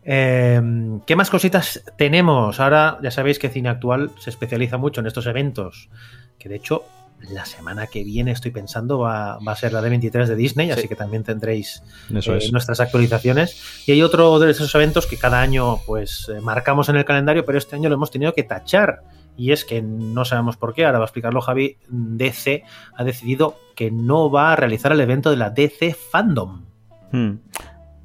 Eh, 0.04 0.62
¿Qué 1.06 1.16
más 1.16 1.30
cositas 1.30 1.84
tenemos? 1.98 2.60
Ahora 2.60 3.00
ya 3.02 3.12
sabéis 3.12 3.40
que 3.40 3.50
Cine 3.50 3.70
Actual 3.70 4.12
se 4.20 4.30
especializa 4.30 4.78
mucho 4.78 5.02
en 5.02 5.08
estos 5.08 5.26
eventos, 5.26 5.90
que 6.38 6.48
de 6.50 6.56
hecho 6.58 6.84
la 7.32 7.46
semana 7.46 7.88
que 7.88 8.04
viene 8.04 8.32
estoy 8.32 8.52
pensando 8.52 9.00
va, 9.00 9.40
va 9.40 9.54
a 9.54 9.56
ser 9.56 9.74
la 9.74 9.82
de 9.82 9.90
23 9.90 10.30
de 10.30 10.36
Disney, 10.36 10.70
así 10.70 10.88
que 10.88 10.96
también 10.96 11.24
tendréis 11.24 11.82
Eso 12.14 12.36
eh, 12.36 12.38
es. 12.38 12.52
nuestras 12.52 12.80
actualizaciones. 12.82 13.84
Y 13.88 13.94
hay 13.94 14.04
otro 14.04 14.38
de 14.38 14.52
esos 14.52 14.74
eventos 14.76 15.08
que 15.08 15.18
cada 15.18 15.42
año 15.42 15.78
pues 15.88 16.30
eh, 16.30 16.40
marcamos 16.42 16.88
en 16.90 16.98
el 16.98 17.06
calendario, 17.06 17.44
pero 17.46 17.58
este 17.58 17.76
año 17.76 17.90
lo 17.90 17.96
hemos 17.96 18.12
tenido 18.12 18.34
que 18.34 18.44
tachar. 18.44 19.02
Y 19.38 19.52
es 19.52 19.66
que 19.66 19.82
no 19.82 20.24
sabemos 20.26 20.58
por 20.58 20.74
qué, 20.74 20.86
ahora 20.86 21.00
va 21.00 21.06
a 21.06 21.08
explicarlo 21.08 21.42
Javi, 21.42 21.78
DC 21.90 22.64
ha 22.96 23.04
decidido 23.04 23.58
que 23.76 23.92
no 23.92 24.32
va 24.32 24.54
a 24.54 24.56
realizar 24.56 24.92
el 24.92 25.02
evento 25.02 25.30
de 25.30 25.38
la 25.38 25.50
DC 25.50 25.94
Fandom. 25.94 26.64
Hmm. 27.12 27.32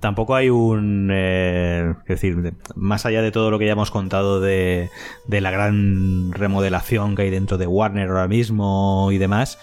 Tampoco 0.01 0.35
hay 0.35 0.49
un. 0.49 1.11
eh, 1.12 1.93
es 2.05 2.09
decir, 2.09 2.40
de- 2.40 2.55
más 2.75 3.05
allá 3.05 3.21
de 3.21 3.31
todo 3.31 3.51
lo 3.51 3.59
que 3.59 3.66
ya 3.66 3.73
hemos 3.73 3.90
contado 3.90 4.40
de, 4.40 4.88
de 5.27 5.40
la 5.43 5.51
gran 5.51 6.33
remodelación 6.33 7.14
que 7.14 7.23
hay 7.23 7.31
dentro 7.31 7.59
de 7.59 7.66
Warner 7.66 8.09
ahora 8.09 8.27
mismo 8.27 9.11
y 9.12 9.19
demás, 9.19 9.59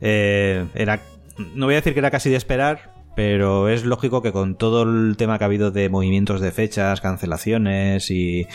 eh, 0.00 0.64
era. 0.74 1.00
No 1.54 1.66
voy 1.66 1.74
a 1.74 1.78
decir 1.78 1.92
que 1.92 1.98
era 1.98 2.10
casi 2.10 2.30
de 2.30 2.36
esperar, 2.36 2.92
pero 3.14 3.68
es 3.68 3.84
lógico 3.84 4.22
que 4.22 4.32
con 4.32 4.56
todo 4.56 4.84
el 4.84 5.16
tema 5.18 5.36
que 5.36 5.44
ha 5.44 5.48
habido 5.48 5.70
de 5.70 5.88
movimientos 5.90 6.40
de 6.40 6.50
fechas, 6.50 7.00
cancelaciones 7.02 8.10
y, 8.10 8.46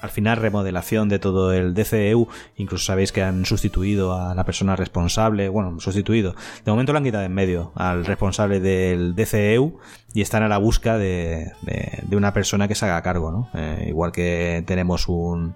al 0.00 0.10
final 0.10 0.38
remodelación 0.38 1.08
de 1.08 1.18
todo 1.18 1.52
el 1.52 1.74
DCEU, 1.74 2.28
incluso 2.56 2.84
sabéis 2.84 3.12
que 3.12 3.22
han 3.22 3.44
sustituido 3.44 4.14
a 4.14 4.34
la 4.34 4.44
persona 4.44 4.76
responsable, 4.76 5.48
bueno, 5.48 5.78
sustituido, 5.80 6.34
de 6.64 6.70
momento 6.70 6.92
lo 6.92 6.98
han 6.98 7.04
quitado 7.04 7.24
en 7.24 7.34
medio 7.34 7.72
al 7.74 8.04
responsable 8.04 8.60
del 8.60 9.14
DCEU 9.14 9.78
y 10.12 10.22
están 10.22 10.42
a 10.42 10.48
la 10.48 10.58
busca 10.58 10.98
de, 10.98 11.52
de- 11.62 12.00
de 12.02 12.16
una 12.16 12.32
persona 12.32 12.66
que 12.66 12.74
se 12.74 12.84
haga 12.84 13.00
cargo, 13.02 13.30
¿no? 13.30 13.48
Eh, 13.54 13.86
igual 13.88 14.10
que 14.10 14.64
tenemos 14.66 15.08
un 15.08 15.54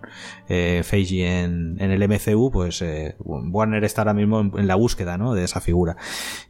eh, 0.48 0.82
en, 0.92 1.76
en 1.80 1.90
el 1.90 2.02
MCU, 2.08 2.50
pues 2.52 2.80
eh, 2.82 3.16
Warner 3.18 3.82
está 3.84 4.02
ahora 4.02 4.14
mismo 4.14 4.40
en, 4.40 4.66
la 4.66 4.76
búsqueda, 4.76 5.18
¿no? 5.18 5.34
De 5.34 5.44
esa 5.44 5.60
figura. 5.60 5.96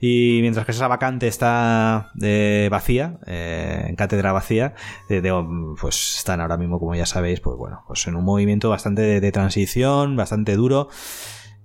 Y 0.00 0.38
mientras 0.42 0.66
que 0.66 0.72
esa 0.72 0.88
vacante 0.88 1.28
está 1.28 2.10
eh, 2.20 2.68
vacía, 2.70 3.18
eh, 3.26 3.86
en 3.88 3.96
cátedra 3.96 4.32
vacía, 4.32 4.74
de- 5.08 5.74
pues 5.80 6.16
están 6.18 6.40
ahora 6.40 6.56
mismo, 6.58 6.78
como 6.78 6.94
ya 6.94 7.06
sabéis, 7.06 7.40
pues 7.40 7.56
bueno, 7.56 7.82
pues 7.86 8.06
en 8.06 8.16
un 8.16 8.24
movimiento 8.24 8.68
bastante 8.68 9.02
de, 9.20 9.32
transición, 9.32 10.16
bastante 10.16 10.56
duro. 10.56 10.88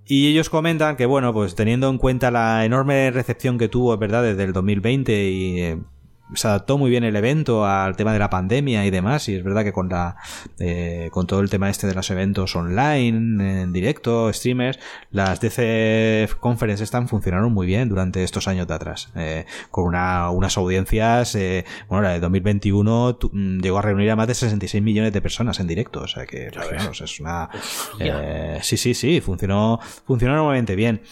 Y 0.06 0.28
ellos 0.28 0.50
comentan 0.50 0.96
que, 0.96 1.06
bueno, 1.06 1.32
pues 1.32 1.54
teniendo 1.54 1.88
en 1.88 1.98
cuenta 1.98 2.30
la 2.30 2.64
enorme 2.64 3.10
recepción 3.12 3.58
que 3.58 3.68
tuvo, 3.68 3.92
verdad, 4.00 4.22
desde 4.22 4.42
el 4.44 4.52
2020 4.52 5.30
y 5.30 5.76
se 6.34 6.48
adaptó 6.48 6.78
muy 6.78 6.90
bien 6.90 7.04
el 7.04 7.16
evento 7.16 7.64
al 7.66 7.96
tema 7.96 8.12
de 8.12 8.18
la 8.18 8.30
pandemia 8.30 8.84
y 8.86 8.90
demás, 8.90 9.28
y 9.28 9.34
es 9.36 9.42
verdad 9.44 9.64
que 9.64 9.72
con 9.72 9.88
la 9.88 10.16
eh, 10.58 11.08
con 11.12 11.26
todo 11.26 11.40
el 11.40 11.50
tema 11.50 11.68
este 11.70 11.86
de 11.86 11.94
los 11.94 12.10
eventos 12.10 12.54
online, 12.56 13.62
en 13.62 13.72
directo, 13.72 14.32
streamers, 14.32 14.78
las 15.10 15.40
DC 15.40 16.28
Conference 16.40 16.82
están 16.84 17.08
funcionaron 17.08 17.52
muy 17.52 17.66
bien 17.66 17.88
durante 17.88 18.22
estos 18.22 18.48
años 18.48 18.66
de 18.66 18.74
atrás, 18.74 19.10
eh, 19.16 19.46
con 19.70 19.84
una, 19.84 20.30
unas 20.30 20.56
audiencias, 20.56 21.34
eh, 21.34 21.64
bueno, 21.88 22.02
la 22.02 22.10
de 22.10 22.20
2021 22.20 23.16
tu- 23.16 23.30
mm, 23.32 23.60
llegó 23.60 23.78
a 23.78 23.82
reunir 23.82 24.10
a 24.10 24.16
más 24.16 24.26
de 24.28 24.34
66 24.34 24.82
millones 24.82 25.12
de 25.12 25.20
personas 25.20 25.60
en 25.60 25.66
directo, 25.66 26.00
o 26.02 26.06
sea 26.08 26.26
que, 26.26 26.50
imaginaos, 26.54 27.00
es 27.00 27.20
una... 27.20 27.48
eh, 27.98 28.58
sí, 28.62 28.76
sí, 28.76 28.94
sí, 28.94 29.20
funcionó, 29.20 29.80
funcionó 30.06 30.34
normalmente 30.36 30.74
bien. 30.76 31.02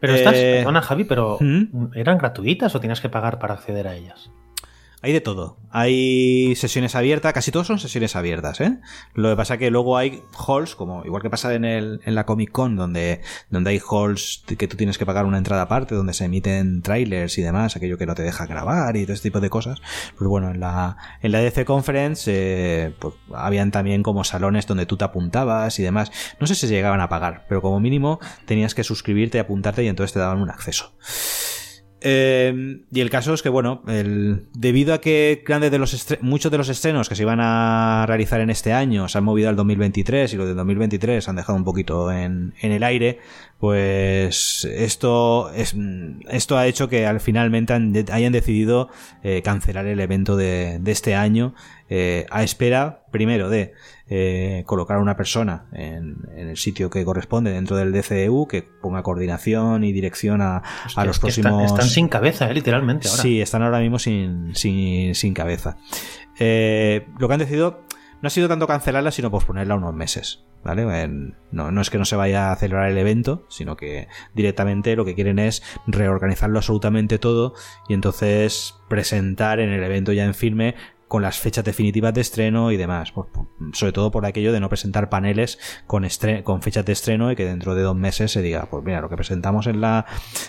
Pero 0.00 0.14
estas, 0.14 0.34
Eh, 0.36 0.56
perdona 0.58 0.80
Javi, 0.82 1.04
pero 1.04 1.38
¿Mm? 1.40 1.88
¿eran 1.94 2.18
gratuitas 2.18 2.74
o 2.74 2.80
tienes 2.80 3.00
que 3.00 3.08
pagar 3.08 3.38
para 3.38 3.54
acceder 3.54 3.88
a 3.88 3.94
ellas? 3.96 4.30
Hay 5.00 5.12
de 5.12 5.20
todo. 5.20 5.58
Hay 5.70 6.56
sesiones 6.56 6.96
abiertas, 6.96 7.32
casi 7.32 7.52
todos 7.52 7.68
son 7.68 7.78
sesiones 7.78 8.16
abiertas, 8.16 8.60
¿eh? 8.60 8.78
Lo 9.14 9.30
que 9.30 9.36
pasa 9.36 9.56
que 9.56 9.70
luego 9.70 9.96
hay 9.96 10.22
halls, 10.36 10.74
como 10.74 11.04
igual 11.04 11.22
que 11.22 11.30
pasa 11.30 11.54
en, 11.54 11.64
el, 11.64 12.00
en 12.04 12.16
la 12.16 12.26
Comic 12.26 12.50
Con, 12.50 12.74
donde, 12.74 13.20
donde 13.48 13.70
hay 13.70 13.80
halls 13.80 14.42
que 14.58 14.66
tú 14.66 14.76
tienes 14.76 14.98
que 14.98 15.06
pagar 15.06 15.24
una 15.24 15.38
entrada 15.38 15.62
aparte, 15.62 15.94
donde 15.94 16.14
se 16.14 16.24
emiten 16.24 16.82
trailers 16.82 17.38
y 17.38 17.42
demás, 17.42 17.76
aquello 17.76 17.96
que 17.96 18.06
no 18.06 18.16
te 18.16 18.24
deja 18.24 18.46
grabar 18.46 18.96
y 18.96 19.04
todo 19.04 19.12
este 19.12 19.28
tipo 19.28 19.38
de 19.38 19.50
cosas. 19.50 19.80
Pues 20.16 20.26
bueno, 20.26 20.50
en 20.50 20.58
la, 20.58 20.96
en 21.22 21.30
la 21.30 21.38
DC 21.38 21.64
Conference, 21.64 22.28
eh, 22.34 22.92
pues 22.98 23.14
habían 23.32 23.70
también 23.70 24.02
como 24.02 24.24
salones 24.24 24.66
donde 24.66 24.86
tú 24.86 24.96
te 24.96 25.04
apuntabas 25.04 25.78
y 25.78 25.84
demás. 25.84 26.10
No 26.40 26.48
sé 26.48 26.56
si 26.56 26.66
llegaban 26.66 27.00
a 27.00 27.08
pagar, 27.08 27.46
pero 27.48 27.62
como 27.62 27.78
mínimo 27.78 28.18
tenías 28.46 28.74
que 28.74 28.82
suscribirte, 28.82 29.38
apuntarte 29.38 29.84
y 29.84 29.86
entonces 29.86 30.12
te 30.12 30.18
daban 30.18 30.40
un 30.40 30.50
acceso. 30.50 30.92
Eh, 32.00 32.80
y 32.92 33.00
el 33.00 33.10
caso 33.10 33.34
es 33.34 33.42
que, 33.42 33.48
bueno, 33.48 33.82
el, 33.88 34.46
debido 34.54 34.94
a 34.94 35.00
que 35.00 35.42
grandes 35.44 35.70
de 35.70 35.78
los 35.78 36.06
muchos 36.20 36.52
de 36.52 36.58
los 36.58 36.68
estrenos 36.68 37.08
que 37.08 37.16
se 37.16 37.22
iban 37.22 37.40
a 37.40 38.04
realizar 38.06 38.40
en 38.40 38.50
este 38.50 38.72
año 38.72 39.08
se 39.08 39.18
han 39.18 39.24
movido 39.24 39.48
al 39.48 39.56
2023 39.56 40.32
y 40.32 40.36
los 40.36 40.46
del 40.46 40.56
2023 40.56 41.24
se 41.24 41.30
han 41.30 41.36
dejado 41.36 41.58
un 41.58 41.64
poquito 41.64 42.12
en, 42.12 42.54
en 42.60 42.72
el 42.72 42.84
aire, 42.84 43.18
pues 43.58 44.64
esto, 44.64 45.50
es, 45.52 45.74
esto 46.28 46.56
ha 46.56 46.66
hecho 46.66 46.88
que 46.88 47.06
al 47.06 47.20
finalmente 47.20 47.72
hayan 48.12 48.32
decidido 48.32 48.88
eh, 49.24 49.42
cancelar 49.42 49.86
el 49.86 49.98
evento 49.98 50.36
de, 50.36 50.78
de 50.80 50.92
este 50.92 51.16
año 51.16 51.54
eh, 51.88 52.26
a 52.30 52.42
espera, 52.42 53.04
primero, 53.10 53.48
de 53.48 53.72
eh, 54.10 54.62
colocar 54.66 54.98
a 54.98 55.00
una 55.00 55.16
persona 55.16 55.66
en, 55.72 56.16
en 56.36 56.48
el 56.48 56.56
sitio 56.56 56.90
que 56.90 57.04
corresponde 57.04 57.50
dentro 57.50 57.76
del 57.76 57.92
DCEU 57.92 58.46
que 58.46 58.62
ponga 58.62 59.02
coordinación 59.02 59.84
y 59.84 59.92
dirección 59.92 60.40
a, 60.40 60.62
los 60.84 61.16
están- 61.16 61.20
próximos... 61.20 61.64
están, 61.64 61.88
sin 61.88 62.08
cabeza, 62.08 62.50
eh, 62.50 62.54
literalmente. 62.54 63.08
Ahora. 63.08 63.22
Sí, 63.22 63.40
están 63.40 63.62
ahora 63.62 63.80
mismo 63.80 63.98
sin, 63.98 64.54
sin, 64.54 65.14
sin 65.14 65.34
cabeza. 65.34 65.76
Eh, 66.38 67.06
lo 67.18 67.28
que 67.28 67.34
han 67.34 67.40
decidido 67.40 67.82
no 68.20 68.26
ha 68.26 68.30
sido 68.30 68.48
tanto 68.48 68.66
cancelarla, 68.66 69.10
sino 69.10 69.30
posponerla 69.30 69.74
unos 69.76 69.94
meses. 69.94 70.44
¿Vale? 70.64 70.84
No, 71.52 71.70
no 71.70 71.80
es 71.80 71.88
que 71.88 71.98
no 71.98 72.04
se 72.04 72.16
vaya 72.16 72.50
a 72.50 72.56
celebrar 72.56 72.90
el 72.90 72.98
evento, 72.98 73.46
sino 73.48 73.76
que 73.76 74.08
directamente 74.34 74.96
lo 74.96 75.04
que 75.04 75.14
quieren 75.14 75.38
es 75.38 75.62
reorganizarlo 75.86 76.58
absolutamente 76.58 77.18
todo 77.20 77.54
y 77.88 77.94
entonces 77.94 78.74
presentar 78.88 79.60
en 79.60 79.70
el 79.70 79.84
evento 79.84 80.12
ya 80.12 80.24
en 80.24 80.34
firme 80.34 80.74
con 81.08 81.22
las 81.22 81.38
fechas 81.38 81.64
definitivas 81.64 82.14
de 82.14 82.20
estreno 82.20 82.70
y 82.70 82.76
demás. 82.76 83.12
Pues, 83.12 83.26
sobre 83.72 83.92
todo 83.92 84.10
por 84.10 84.24
aquello 84.26 84.52
de 84.52 84.60
no 84.60 84.68
presentar 84.68 85.08
paneles 85.08 85.58
con, 85.86 86.06
con 86.44 86.62
fechas 86.62 86.84
de 86.84 86.92
estreno 86.92 87.32
y 87.32 87.36
que 87.36 87.44
dentro 87.44 87.74
de 87.74 87.82
dos 87.82 87.96
meses 87.96 88.30
se 88.30 88.42
diga, 88.42 88.68
pues 88.70 88.84
mira, 88.84 89.00
lo 89.00 89.08
que 89.08 89.16
presentamos 89.16 89.66
en 89.66 89.80
la 89.80 90.06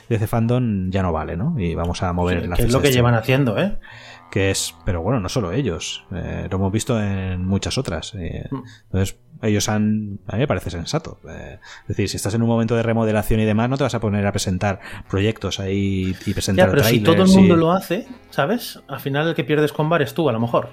DC 0.10 0.28
Fandom 0.28 0.92
ya 0.92 1.02
no 1.02 1.12
vale, 1.12 1.38
¿no? 1.38 1.56
Y 1.58 1.76
vamos 1.76 2.04
a 2.04 2.14
mover 2.14 2.42
Sí, 2.42 2.48
la 2.48 2.56
que 2.56 2.62
es 2.62 2.68
fecha 2.68 2.78
lo 2.78 2.84
que 2.84 2.92
llevan 2.92 3.16
haciendo, 3.16 3.58
¿eh? 3.58 3.80
Que 4.30 4.52
es, 4.52 4.76
pero 4.86 5.02
bueno, 5.02 5.20
no 5.20 5.28
solo 5.30 5.52
ellos, 5.52 6.06
eh, 6.12 6.48
lo 6.50 6.58
hemos 6.58 6.72
visto 6.72 7.02
en 7.02 7.46
muchas 7.46 7.78
otras. 7.78 8.14
eh, 8.16 8.48
Mm. 8.52 8.64
entonces, 8.92 9.18
ellos 9.42 9.70
han, 9.70 10.20
a 10.28 10.34
mí 10.34 10.40
me 10.40 10.48
parece 10.48 10.70
sensato. 10.70 11.18
eh, 11.30 11.60
es 11.84 11.88
decir, 11.88 12.10
si 12.10 12.18
estás 12.18 12.34
en 12.34 12.42
un 12.42 12.48
momento 12.50 12.76
de 12.76 12.84
remodelación 12.84 13.40
y 13.40 13.46
demás, 13.46 13.70
no 13.70 13.78
te 13.78 13.84
vas 13.84 13.96
a 13.96 14.00
poner 14.00 14.26
a 14.28 14.32
presentar 14.32 14.80
proyectos 15.10 15.60
ahí 15.60 16.16
y 16.26 16.34
presentar 16.34 16.68
Ya, 16.68 16.72
pero 16.72 16.84
si 16.84 17.00
todo 17.02 17.24
el 17.24 17.30
mundo 17.30 17.56
y- 17.56 17.58
lo 17.60 17.72
hace, 17.72 18.06
¿sabes? 18.30 18.82
Al 18.88 19.00
final 19.00 19.28
el 19.30 19.36
que 19.36 19.44
pierdes 19.44 19.72
con 19.74 19.88
bar 19.90 20.02
es 20.02 20.14
tú, 20.14 20.28
a 20.30 20.32
lo 20.34 20.40
mejor. 20.40 20.70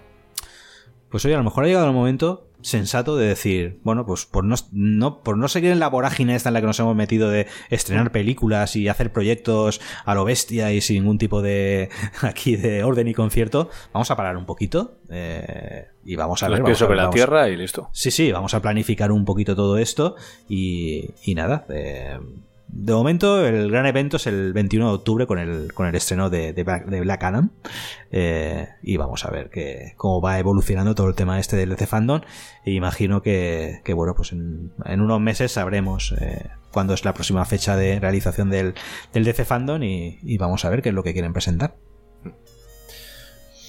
Pues 1.16 1.24
oye, 1.24 1.35
a 1.35 1.38
lo 1.38 1.44
mejor 1.44 1.64
ha 1.64 1.66
llegado 1.66 1.87
el 1.87 1.92
momento 1.94 2.42
sensato 2.61 3.16
de 3.16 3.26
decir, 3.29 3.81
bueno, 3.85 4.05
pues 4.05 4.26
por 4.26 4.44
no, 4.44 4.57
no, 4.72 5.22
por 5.22 5.38
no 5.38 5.48
seguir 5.48 5.70
en 5.70 5.79
la 5.79 5.88
vorágine 5.88 6.35
esta 6.35 6.48
en 6.50 6.55
la 6.55 6.61
que 6.61 6.66
nos 6.66 6.79
hemos 6.81 6.94
metido 6.96 7.31
de 7.31 7.46
estrenar 7.70 8.12
películas 8.12 8.76
y 8.76 8.88
hacer 8.88 9.12
proyectos 9.12 9.81
a 10.05 10.14
lo 10.14 10.24
bestia 10.24 10.72
y 10.72 10.81
sin 10.81 10.96
ningún 11.02 11.16
tipo 11.18 11.40
de 11.42 11.88
aquí 12.22 12.57
de 12.57 12.83
orden 12.85 13.09
y 13.09 13.14
concierto, 13.14 13.70
vamos 13.94 14.11
a 14.11 14.16
parar 14.16 14.37
un 14.37 14.44
poquito 14.46 14.98
eh, 15.11 15.87
y 16.05 16.16
vamos 16.16 16.42
a 16.42 16.48
Los 16.48 16.57
ver. 16.59 16.62
vamos 16.64 16.76
a- 16.76 16.85
sobre 16.85 16.96
la 16.96 17.02
vamos- 17.05 17.14
tierra 17.14 17.48
y 17.48 17.57
listo. 17.57 17.88
Sí, 17.92 18.11
sí, 18.11 18.31
vamos 18.33 18.52
a 18.52 18.61
planificar 18.61 19.11
un 19.12 19.24
poquito 19.24 19.57
todo 19.57 19.79
esto 19.79 20.16
y, 20.48 21.11
y 21.24 21.35
nada. 21.35 21.64
eh, 21.70 22.18
de 22.68 22.92
momento, 22.92 23.46
el 23.46 23.70
gran 23.70 23.87
evento 23.87 24.16
es 24.16 24.26
el 24.26 24.52
21 24.52 24.88
de 24.88 24.94
octubre 24.94 25.26
con 25.26 25.38
el, 25.38 25.72
con 25.72 25.87
el 25.87 25.94
estreno 25.94 26.31
de, 26.31 26.52
Black, 26.52 26.87
de 26.87 27.00
Black 27.00 27.22
Adam. 27.22 27.50
eh, 28.11 28.68
y 28.83 28.96
vamos 28.96 29.24
a 29.24 29.31
ver 29.31 29.50
que, 29.50 29.94
cómo 29.96 30.20
va 30.20 30.38
evolucionando 30.38 30.94
todo 30.94 31.09
el 31.09 31.14
tema 31.14 31.38
este 31.38 31.57
del 31.57 31.70
DC 31.70 31.87
Fandom. 31.87 32.22
E 32.64 32.72
imagino 32.72 33.22
que, 33.22 33.81
bueno, 33.94 34.14
pues 34.14 34.33
en, 34.33 34.72
unos 34.85 35.20
meses 35.20 35.52
sabremos 35.52 36.14
eh, 36.20 36.50
cuándo 36.72 36.94
es 36.94 37.05
la 37.05 37.14
próxima 37.14 37.44
fecha 37.44 37.76
de 37.76 38.00
realización 38.00 38.50
del, 38.50 38.74
del 39.12 39.24
DC 39.24 39.44
Fandom 39.44 39.83
y, 39.83 40.37
vamos 40.38 40.64
a 40.64 40.70
ver 40.70 40.83
qué 40.83 40.90
es 40.90 40.94
lo 40.94 41.02
que 41.02 41.12
quieren 41.12 41.33
presentar. 41.33 41.76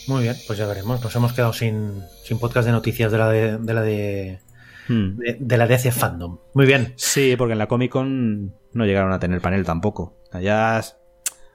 Muy 0.08 0.24
bien, 0.24 0.36
pues 0.48 0.58
ya 0.58 0.66
veremos. 0.66 1.04
Nos 1.04 1.16
hemos 1.16 1.34
quedado 1.34 1.54
sin, 1.54 2.02
sin 2.24 2.40
podcast 2.40 2.66
de 2.66 2.72
noticias 2.72 3.12
de 3.12 3.18
la 3.18 3.30
de 3.30 3.74
la 3.74 3.82
de, 3.82 4.40
Hmm. 4.88 5.18
de, 5.18 5.38
de 5.40 5.58
la 5.58 5.68
DC 5.68 5.92
Fandom. 5.92 6.38
Muy 6.54 6.66
bien. 6.66 6.94
Sí, 6.96 7.36
porque 7.38 7.54
en 7.54 7.60
la 7.60 7.68
Comic 7.68 7.92
Con 7.92 8.54
no 8.74 8.86
llegaron 8.86 9.12
a 9.12 9.20
tener 9.20 9.42
panel 9.42 9.66
tampoco. 9.66 10.18
S- 10.34 10.94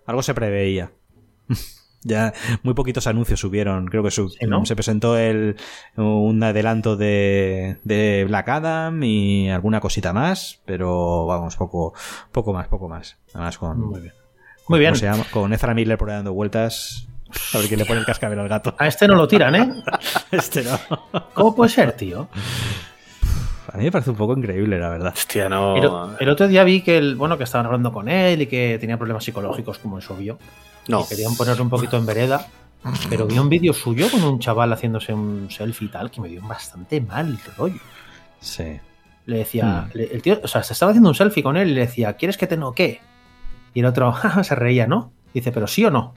algo 0.07 0.23
se 0.23 0.35
preveía. 0.35 0.93
ya 2.05 2.33
muy 2.63 2.75
poquitos 2.75 3.07
anuncios 3.07 3.41
subieron. 3.41 3.87
Creo 3.87 4.03
que 4.03 4.11
su- 4.11 4.29
Sí, 4.31 4.47
¿no? 4.47 4.67
se 4.67 4.75
presentó 4.75 5.17
el, 5.17 5.57
un 5.97 6.43
adelanto 6.43 6.97
de, 6.97 7.77
de 7.85 8.25
Black 8.27 8.49
Adam 8.49 9.03
y 9.03 9.51
alguna 9.51 9.81
cosita 9.81 10.13
más, 10.13 10.61
pero 10.65 11.27
vamos, 11.27 11.57
poco, 11.57 11.95
poco 12.33 12.53
más, 12.53 12.69
poco 12.69 12.89
más. 12.89 13.19
Además 13.35 13.59
con, 13.59 13.81
Muy 13.81 14.01
bien. 14.01 14.13
Muy 14.69 14.79
bien. 14.79 14.91
¿cómo 14.93 14.99
se 15.01 15.07
llama? 15.07 15.25
con 15.31 15.53
Ezra 15.53 15.75
Miller 15.75 15.99
por 15.99 16.11
ahí 16.11 16.17
dando 16.17 16.33
vueltas. 16.33 17.07
A 17.55 17.59
ver 17.59 17.67
quién 17.69 17.79
le 17.81 17.87
pone 17.87 18.01
el 18.01 18.07
cascabel 18.07 18.39
al 18.41 18.49
gato. 18.49 18.75
A 18.79 18.87
este 18.87 19.09
no 19.09 19.15
lo 19.15 19.27
tiran, 19.27 19.55
¿eh? 19.55 19.73
Este 20.31 20.63
no. 20.63 20.79
¿Cómo 21.35 21.55
puede 21.57 21.71
ser, 21.71 21.93
tío? 21.93 22.29
A 23.73 23.79
mí 23.79 23.85
me 23.85 23.93
parece 23.93 24.11
un 24.11 24.17
poco 24.17 24.37
increíble, 24.37 24.79
la 24.79 24.91
verdad. 24.91 25.15
Hostia, 25.17 25.49
no. 25.49 25.77
El, 25.77 26.17
el 26.21 26.29
otro 26.29 26.47
día 26.47 26.63
vi 26.65 26.83
que, 26.83 26.99
el, 26.99 27.17
bueno, 27.17 27.39
que 27.39 27.45
estaban 27.45 27.65
hablando 27.67 27.91
con 27.93 28.09
él 28.09 28.43
y 28.43 28.47
que 28.47 28.77
tenía 28.79 28.99
problemas 28.99 29.25
psicológicos, 29.25 29.79
como 29.79 29.99
es 29.99 30.11
obvio. 30.11 30.39
no. 30.89 31.01
Y 31.03 31.09
querían 31.09 31.35
ponerlo 31.37 31.63
un 31.65 31.71
poquito 31.71 31.97
en 31.97 32.05
vereda. 32.07 32.47
Pero 33.09 33.27
vi 33.27 33.39
un 33.39 33.49
vídeo 33.49 33.73
suyo 33.73 34.11
con 34.11 34.23
un 34.25 34.41
chaval 34.41 34.73
haciéndose 34.73 35.15
un 35.15 35.49
selfie 35.51 35.87
y 35.87 35.91
tal, 35.91 36.11
que 36.11 36.21
me 36.21 36.29
dio 36.29 36.43
bastante 36.43 37.01
mal 37.01 37.39
rollo. 37.57 37.81
Sí. 38.41 38.79
Le 39.27 39.39
decía, 39.39 39.87
Hmm. 39.87 39.91
le- 39.97 40.13
el 40.13 40.21
tío, 40.21 40.41
o 40.43 40.49
sea, 40.49 40.65
se 40.65 40.73
estaba 40.73 40.91
haciendo 40.91 41.09
un 41.11 41.15
selfie 41.15 41.45
con 41.45 41.57
él 41.57 41.71
y 41.71 41.75
le 41.75 41.83
decía, 41.83 42.15
¿quieres 42.15 42.37
que 42.37 42.49
te 42.49 42.57
noquee? 42.57 43.01
Y 43.73 43.81
el 43.81 43.87
otro, 43.87 44.11
jaja, 44.13 44.43
se 44.43 44.55
reía, 44.57 44.87
¿no? 44.89 45.13
Dice, 45.33 45.53
¿pero 45.53 45.67
sí 45.69 45.85
o 45.85 45.91
no? 45.93 46.13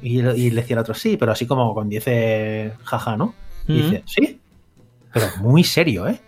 Y, 0.00 0.20
el- 0.20 0.36
y 0.38 0.50
le 0.50 0.62
decía 0.62 0.74
el 0.74 0.80
otro, 0.80 0.94
sí, 0.94 1.16
pero 1.18 1.30
así 1.32 1.46
como 1.46 1.74
con 1.74 1.88
10 1.90 2.74
jaja, 2.84 3.16
¿no? 3.18 3.34
Y 3.66 3.78
Ujú. 3.80 3.90
dice, 3.90 4.02
sí, 4.06 4.40
pero 5.12 5.26
muy 5.40 5.62
serio, 5.62 6.08
¿eh? 6.08 6.20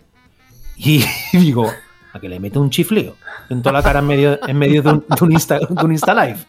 Y 1.33 1.37
digo, 1.37 1.71
a 2.13 2.19
que 2.19 2.27
le 2.27 2.39
mete 2.39 2.59
un 2.59 2.69
chifleo 2.69 3.15
en 3.49 3.61
toda 3.61 3.73
la 3.73 3.83
cara 3.83 3.99
en 3.99 4.07
medio, 4.07 4.39
en 4.47 4.57
medio 4.57 4.81
de, 4.81 4.89
un, 4.89 5.05
de 5.07 5.23
un 5.23 5.31
Insta, 5.31 5.59
de 5.59 5.67
un 5.69 5.91
Insta 5.91 6.13
Live. 6.13 6.39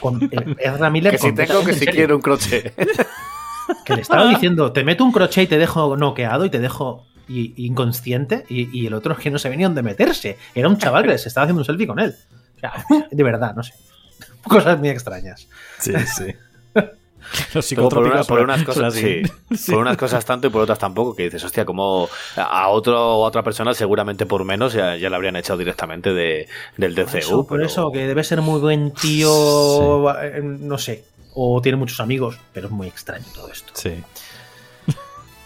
Con 0.00 0.22
eh, 0.24 0.56
Ezra 0.58 0.90
Miller 0.90 1.12
Que 1.12 1.18
si 1.18 1.32
tengo, 1.32 1.64
que 1.64 1.72
si 1.72 1.86
quiero 1.86 2.16
un 2.16 2.22
crochet. 2.22 2.74
Que 3.84 3.96
le 3.96 4.00
estaba 4.00 4.26
diciendo, 4.26 4.72
te 4.72 4.82
meto 4.82 5.04
un 5.04 5.12
crochet 5.12 5.44
y 5.44 5.46
te 5.46 5.58
dejo 5.58 5.94
noqueado 5.94 6.46
y 6.46 6.50
te 6.50 6.58
dejo 6.58 7.06
inconsciente. 7.28 8.46
Y, 8.48 8.80
y 8.80 8.86
el 8.86 8.94
otro 8.94 9.12
es 9.12 9.18
que 9.18 9.30
no 9.30 9.38
se 9.38 9.50
venía 9.50 9.66
dónde 9.66 9.82
meterse. 9.82 10.38
Era 10.54 10.68
un 10.68 10.78
chaval 10.78 11.04
que 11.04 11.18
se 11.18 11.28
estaba 11.28 11.44
haciendo 11.44 11.60
un 11.60 11.66
selfie 11.66 11.86
con 11.86 11.98
él. 11.98 12.16
O 12.56 12.60
sea, 12.60 12.72
de 13.10 13.22
verdad, 13.22 13.54
no 13.54 13.62
sé. 13.62 13.74
Cosas 14.42 14.78
muy 14.78 14.88
extrañas. 14.88 15.48
Sí, 15.78 15.92
sí. 16.16 16.34
Los 17.54 17.72
por, 17.74 17.98
una- 17.98 18.22
unas 18.42 18.64
cosas 18.64 18.94
así. 18.94 19.22
sí, 19.56 19.72
por 19.72 19.80
unas 19.80 19.96
cosas 19.96 20.24
tanto 20.24 20.46
y 20.46 20.50
por 20.50 20.62
otras 20.62 20.78
tampoco 20.78 21.14
que 21.14 21.24
dices 21.24 21.42
hostia 21.44 21.64
como 21.64 22.08
a 22.36 22.68
otro 22.68 22.96
a 22.96 23.16
otra 23.16 23.42
persona 23.42 23.74
seguramente 23.74 24.26
por 24.26 24.44
menos 24.44 24.72
ya, 24.72 24.96
ya 24.96 25.10
le 25.10 25.16
habrían 25.16 25.36
echado 25.36 25.58
directamente 25.58 26.12
de, 26.12 26.48
del 26.76 26.94
DCU 26.94 27.04
Por 27.10 27.18
eso, 27.18 27.36
por 27.46 27.56
pero- 27.58 27.66
eso, 27.66 27.90
que 27.92 28.06
debe 28.06 28.24
ser 28.24 28.40
muy 28.42 28.60
buen 28.60 28.92
tío, 28.92 30.10
eh, 30.22 30.40
no 30.42 30.78
sé. 30.78 31.04
O 31.40 31.60
tiene 31.62 31.76
muchos 31.78 32.00
amigos, 32.00 32.36
pero 32.52 32.66
es 32.66 32.72
muy 32.72 32.88
extraño 32.88 33.24
todo 33.34 33.50
esto. 33.52 33.72
Sí. 33.76 33.92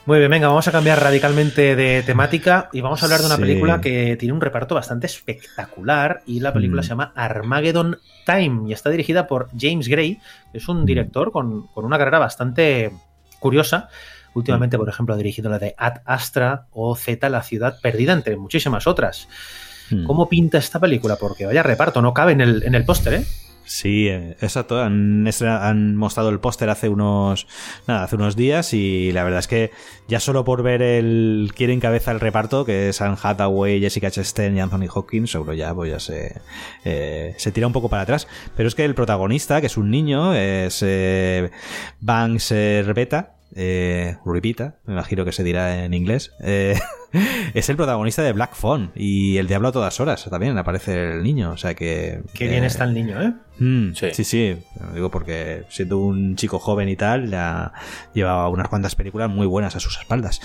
Muy 0.05 0.19
bien, 0.19 0.31
venga, 0.33 0.49
vamos 0.49 0.67
a 0.67 0.73
cambiar 0.73 1.01
radicalmente 1.01 1.77
de 1.77 2.03
temática 2.03 2.69
y 2.73 2.81
vamos 2.81 3.01
a 3.03 3.07
hablar 3.07 3.21
de 3.21 3.27
una 3.27 3.37
Sí. 3.37 3.43
película 3.43 3.81
que 3.81 4.17
tiene 4.17 4.33
un 4.33 4.41
reparto 4.41 4.75
bastante 4.75 5.07
espectacular 5.07 6.23
y 6.27 6.41
la 6.41 6.53
película 6.53 6.81
Mm. 6.81 6.85
se 6.85 6.89
llama 6.89 7.13
Armageddon 7.15 7.99
Time 8.27 8.69
y 8.69 8.73
está 8.73 8.91
dirigida 8.91 9.29
por 9.29 9.49
James 9.57 9.87
Gray, 9.87 10.19
que 10.51 10.59
es 10.59 10.69
un 10.69 10.85
director 10.85 11.31
con, 11.31 11.69
con 11.69 11.85
una 11.85 11.99
carrera 11.99 12.19
bastante 12.19 12.91
curiosa. 13.39 13.89
Últimamente, 14.35 14.77
por 14.77 14.89
ejemplo, 14.89 15.15
ha 15.15 15.19
dirigido 15.19 15.49
la 15.51 15.61
de 15.61 15.75
Ad 15.79 15.99
Astra 16.05 16.67
o 16.73 16.97
Z, 16.97 17.29
la 17.29 17.43
ciudad 17.43 17.77
perdida, 17.81 18.13
entre 18.13 18.37
muchísimas 18.37 18.87
otras. 18.89 19.29
¿Cómo 20.07 20.27
pinta 20.29 20.57
esta 20.57 20.81
película? 20.81 21.17
Porque 21.17 21.45
vaya 21.45 21.63
reparto, 21.63 22.01
no 22.01 22.15
cabe 22.15 22.33
en 22.33 22.41
el, 22.41 22.63
en 22.63 22.75
el 22.75 22.85
póster, 22.87 23.13
¿eh? 23.15 23.25
Sí, 23.73 24.07
eh, 24.07 24.37
exacto. 24.43 24.79
Han, 24.83 25.97
mostrado 25.97 26.29
el 26.29 26.41
póster 26.41 26.69
hace 26.69 26.91
unos 26.91 27.47
nada, 27.87 28.05
hace 28.05 28.17
unos 28.17 28.37
días 28.37 28.75
y 28.75 29.13
la 29.13 29.25
verdad 29.25 29.39
es 29.39 29.49
que 29.49 29.71
ya 30.09 30.21
solo 30.21 30.45
por 30.45 30.63
ver 30.63 30.83
el 30.83 31.53
quién 31.57 31.71
encabeza 31.71 32.13
el 32.13 32.21
reparto, 32.21 32.67
que 32.67 32.91
es 32.91 33.01
Anne 33.01 33.17
Hathaway, 33.21 33.81
Jessica 33.81 34.11
Chastain 34.11 34.55
y 34.55 34.61
Anthony 34.61 34.89
Hopkins, 34.93 35.31
seguro 35.31 35.55
ya, 35.55 35.75
pues 35.75 35.91
ya 35.91 36.01
se, 36.01 36.43
eh, 36.85 37.35
se 37.39 37.51
tira 37.51 37.67
un 37.67 37.73
poco 37.73 37.89
para 37.89 38.03
atrás. 38.03 38.29
Pero 38.57 38.69
es 38.69 38.75
que 38.75 38.85
el 38.85 38.95
protagonista, 38.95 39.63
que 39.63 39.69
es 39.69 39.79
un 39.79 39.91
niño, 39.91 40.35
es 40.35 40.83
eh, 40.83 41.51
Banks 42.01 42.51
Rebeta, 42.51 43.37
eh, 43.55 44.17
Ripita, 44.25 44.77
me 44.87 44.95
imagino 44.95 45.25
que 45.25 45.33
se 45.33 45.45
dirá 45.45 45.85
en 45.85 45.95
inglés, 45.95 46.33
eh, 46.41 46.79
es 47.55 47.69
el 47.69 47.77
protagonista 47.77 48.23
de 48.23 48.33
Black 48.33 48.55
Phone 48.55 48.93
y 48.95 49.37
El 49.37 49.47
Diablo 49.49 49.69
a 49.69 49.73
todas 49.73 50.01
horas, 50.01 50.27
también 50.31 50.57
aparece 50.59 51.13
el 51.13 51.23
niño, 51.23 51.53
o 51.53 51.57
sea 51.57 51.75
que... 51.75 52.23
Qué 52.35 52.49
bien 52.49 52.65
eh, 52.65 52.69
está 52.69 52.85
el 52.85 52.95
niño, 52.95 53.23
¿eh? 53.23 53.33
Mm, 53.59 53.95
Sí. 53.95 54.09
sí. 54.13 54.25
sí, 54.25 54.57
Lo 54.81 54.95
digo 54.95 55.11
porque 55.11 55.65
siendo 55.69 55.99
un 55.99 56.37
chico 56.37 56.59
joven 56.59 56.89
y 56.89 56.97
tal, 56.97 57.31
ya 57.31 57.73
llevaba 58.15 58.49
unas 58.49 58.69
cuantas 58.69 58.95
películas 58.95 59.29
muy 59.31 59.47
buenas 59.47 59.77
a 59.77 59.81
sus 59.81 59.99
espaldas. 59.99 60.41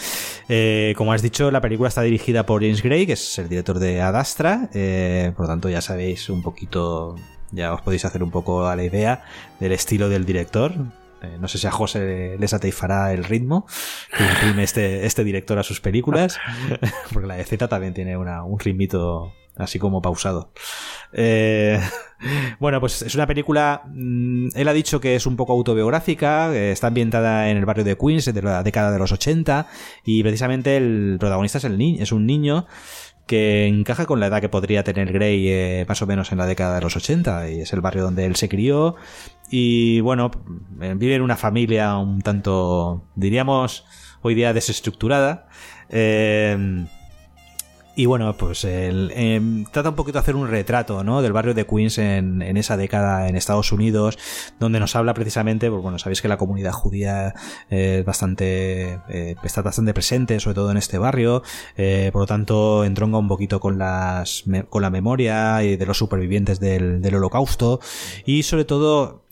Eh, 0.49 0.93
como 0.97 1.13
has 1.13 1.21
dicho, 1.21 1.49
la 1.49 1.61
película 1.61 1.87
está 1.89 2.01
dirigida 2.01 2.45
por 2.45 2.61
James 2.61 2.83
Gray, 2.83 3.05
que 3.07 3.13
es 3.13 3.39
el 3.39 3.49
director 3.49 3.79
de 3.79 4.01
Ad 4.01 4.15
Astra, 4.15 4.69
eh, 4.73 5.31
por 5.35 5.45
lo 5.45 5.49
tanto 5.49 5.69
ya 5.69 5.81
sabéis 5.81 6.29
un 6.29 6.43
poquito, 6.43 7.15
ya 7.51 7.73
os 7.73 7.81
podéis 7.81 8.05
hacer 8.05 8.21
un 8.21 8.31
poco 8.31 8.67
a 8.67 8.75
la 8.75 8.83
idea 8.83 9.23
del 9.59 9.71
estilo 9.71 10.09
del 10.09 10.25
director. 10.25 10.73
Eh, 11.27 11.37
no 11.39 11.47
sé 11.47 11.57
si 11.57 11.67
a 11.67 11.71
José 11.71 12.35
le 12.39 12.47
satisfará 12.47 13.13
el 13.13 13.23
ritmo 13.23 13.65
que 14.17 14.23
imprime 14.23 14.63
este, 14.63 15.05
este 15.05 15.23
director 15.23 15.57
a 15.59 15.63
sus 15.63 15.81
películas, 15.81 16.39
porque 17.13 17.27
la 17.27 17.35
de 17.35 17.43
Z 17.43 17.67
también 17.67 17.93
tiene 17.93 18.17
una, 18.17 18.43
un 18.43 18.59
ritmito 18.59 19.33
así 19.55 19.79
como 19.79 20.01
pausado. 20.03 20.51
Eh, 21.13 21.79
bueno, 22.59 22.79
pues 22.79 23.01
es 23.01 23.15
una 23.15 23.25
película. 23.25 23.81
mm, 23.87 24.49
Él 24.55 24.67
ha 24.67 24.73
dicho 24.73 24.99
que 25.01 25.15
es 25.15 25.25
un 25.25 25.35
poco 25.35 25.53
autobiográfica, 25.53 26.55
está 26.55 26.87
ambientada 26.87 27.49
en 27.49 27.57
el 27.57 27.65
barrio 27.65 27.83
de 27.83 27.97
Queens 27.97 28.25
de 28.31 28.41
la 28.41 28.61
década 28.63 28.91
de 28.91 28.99
los 28.99 29.11
80 29.11 29.67
y 30.05 30.21
precisamente 30.21 30.77
el 30.77 31.17
protagonista 31.19 31.57
es, 31.57 31.63
el 31.63 31.77
ni- 31.77 31.99
es 32.01 32.11
un 32.11 32.25
niño 32.27 32.67
que 33.27 33.67
encaja 33.67 34.05
con 34.05 34.19
la 34.19 34.27
edad 34.27 34.41
que 34.41 34.49
podría 34.49 34.83
tener 34.83 35.11
Grey 35.11 35.47
eh, 35.49 35.85
más 35.87 36.01
o 36.01 36.07
menos 36.07 36.31
en 36.31 36.39
la 36.39 36.45
década 36.45 36.75
de 36.75 36.81
los 36.81 36.95
80 36.95 37.51
y 37.51 37.61
es 37.61 37.73
el 37.73 37.81
barrio 37.81 38.03
donde 38.03 38.25
él 38.25 38.35
se 38.35 38.49
crió 38.49 38.95
y 39.49 39.99
bueno, 40.01 40.31
eh, 40.81 40.95
vive 40.97 41.15
en 41.15 41.21
una 41.21 41.37
familia 41.37 41.97
un 41.97 42.21
tanto, 42.21 43.03
diríamos, 43.15 43.85
hoy 44.21 44.35
día 44.35 44.53
desestructurada. 44.53 45.47
Eh, 45.89 46.85
y 47.97 48.05
bueno, 48.05 48.37
pues 48.37 48.63
el, 48.63 49.11
em, 49.15 49.65
trata 49.65 49.89
un 49.89 49.95
poquito 49.95 50.19
de 50.19 50.19
hacer 50.19 50.35
un 50.35 50.47
retrato 50.47 51.03
¿no? 51.03 51.23
del 51.23 51.33
barrio 51.33 51.55
de 51.55 51.65
Queens 51.65 51.97
en, 51.97 52.43
en 52.43 52.55
esa 52.55 52.77
década 52.77 53.27
en 53.27 53.35
Estados 53.35 53.71
Unidos, 53.71 54.19
donde 54.59 54.79
nos 54.79 54.95
habla 54.95 55.15
precisamente, 55.15 55.71
pues 55.71 55.81
bueno, 55.81 55.97
sabéis 55.97 56.21
que 56.21 56.27
la 56.27 56.37
comunidad 56.37 56.73
judía 56.73 57.33
eh, 57.71 57.97
es 57.99 58.05
bastante, 58.05 58.99
eh, 59.09 59.35
está 59.43 59.63
bastante 59.63 59.95
presente, 59.95 60.39
sobre 60.39 60.53
todo 60.53 60.69
en 60.69 60.77
este 60.77 60.99
barrio, 60.99 61.41
eh, 61.75 62.11
por 62.13 62.21
lo 62.21 62.25
tanto 62.27 62.85
entronca 62.85 63.17
un 63.17 63.27
poquito 63.27 63.59
con, 63.59 63.79
las, 63.79 64.43
con 64.69 64.83
la 64.83 64.91
memoria 64.91 65.63
y 65.63 65.75
de 65.75 65.85
los 65.87 65.97
supervivientes 65.97 66.59
del, 66.59 67.01
del 67.01 67.15
holocausto 67.15 67.79
y 68.27 68.43
sobre 68.43 68.65
todo 68.65 69.23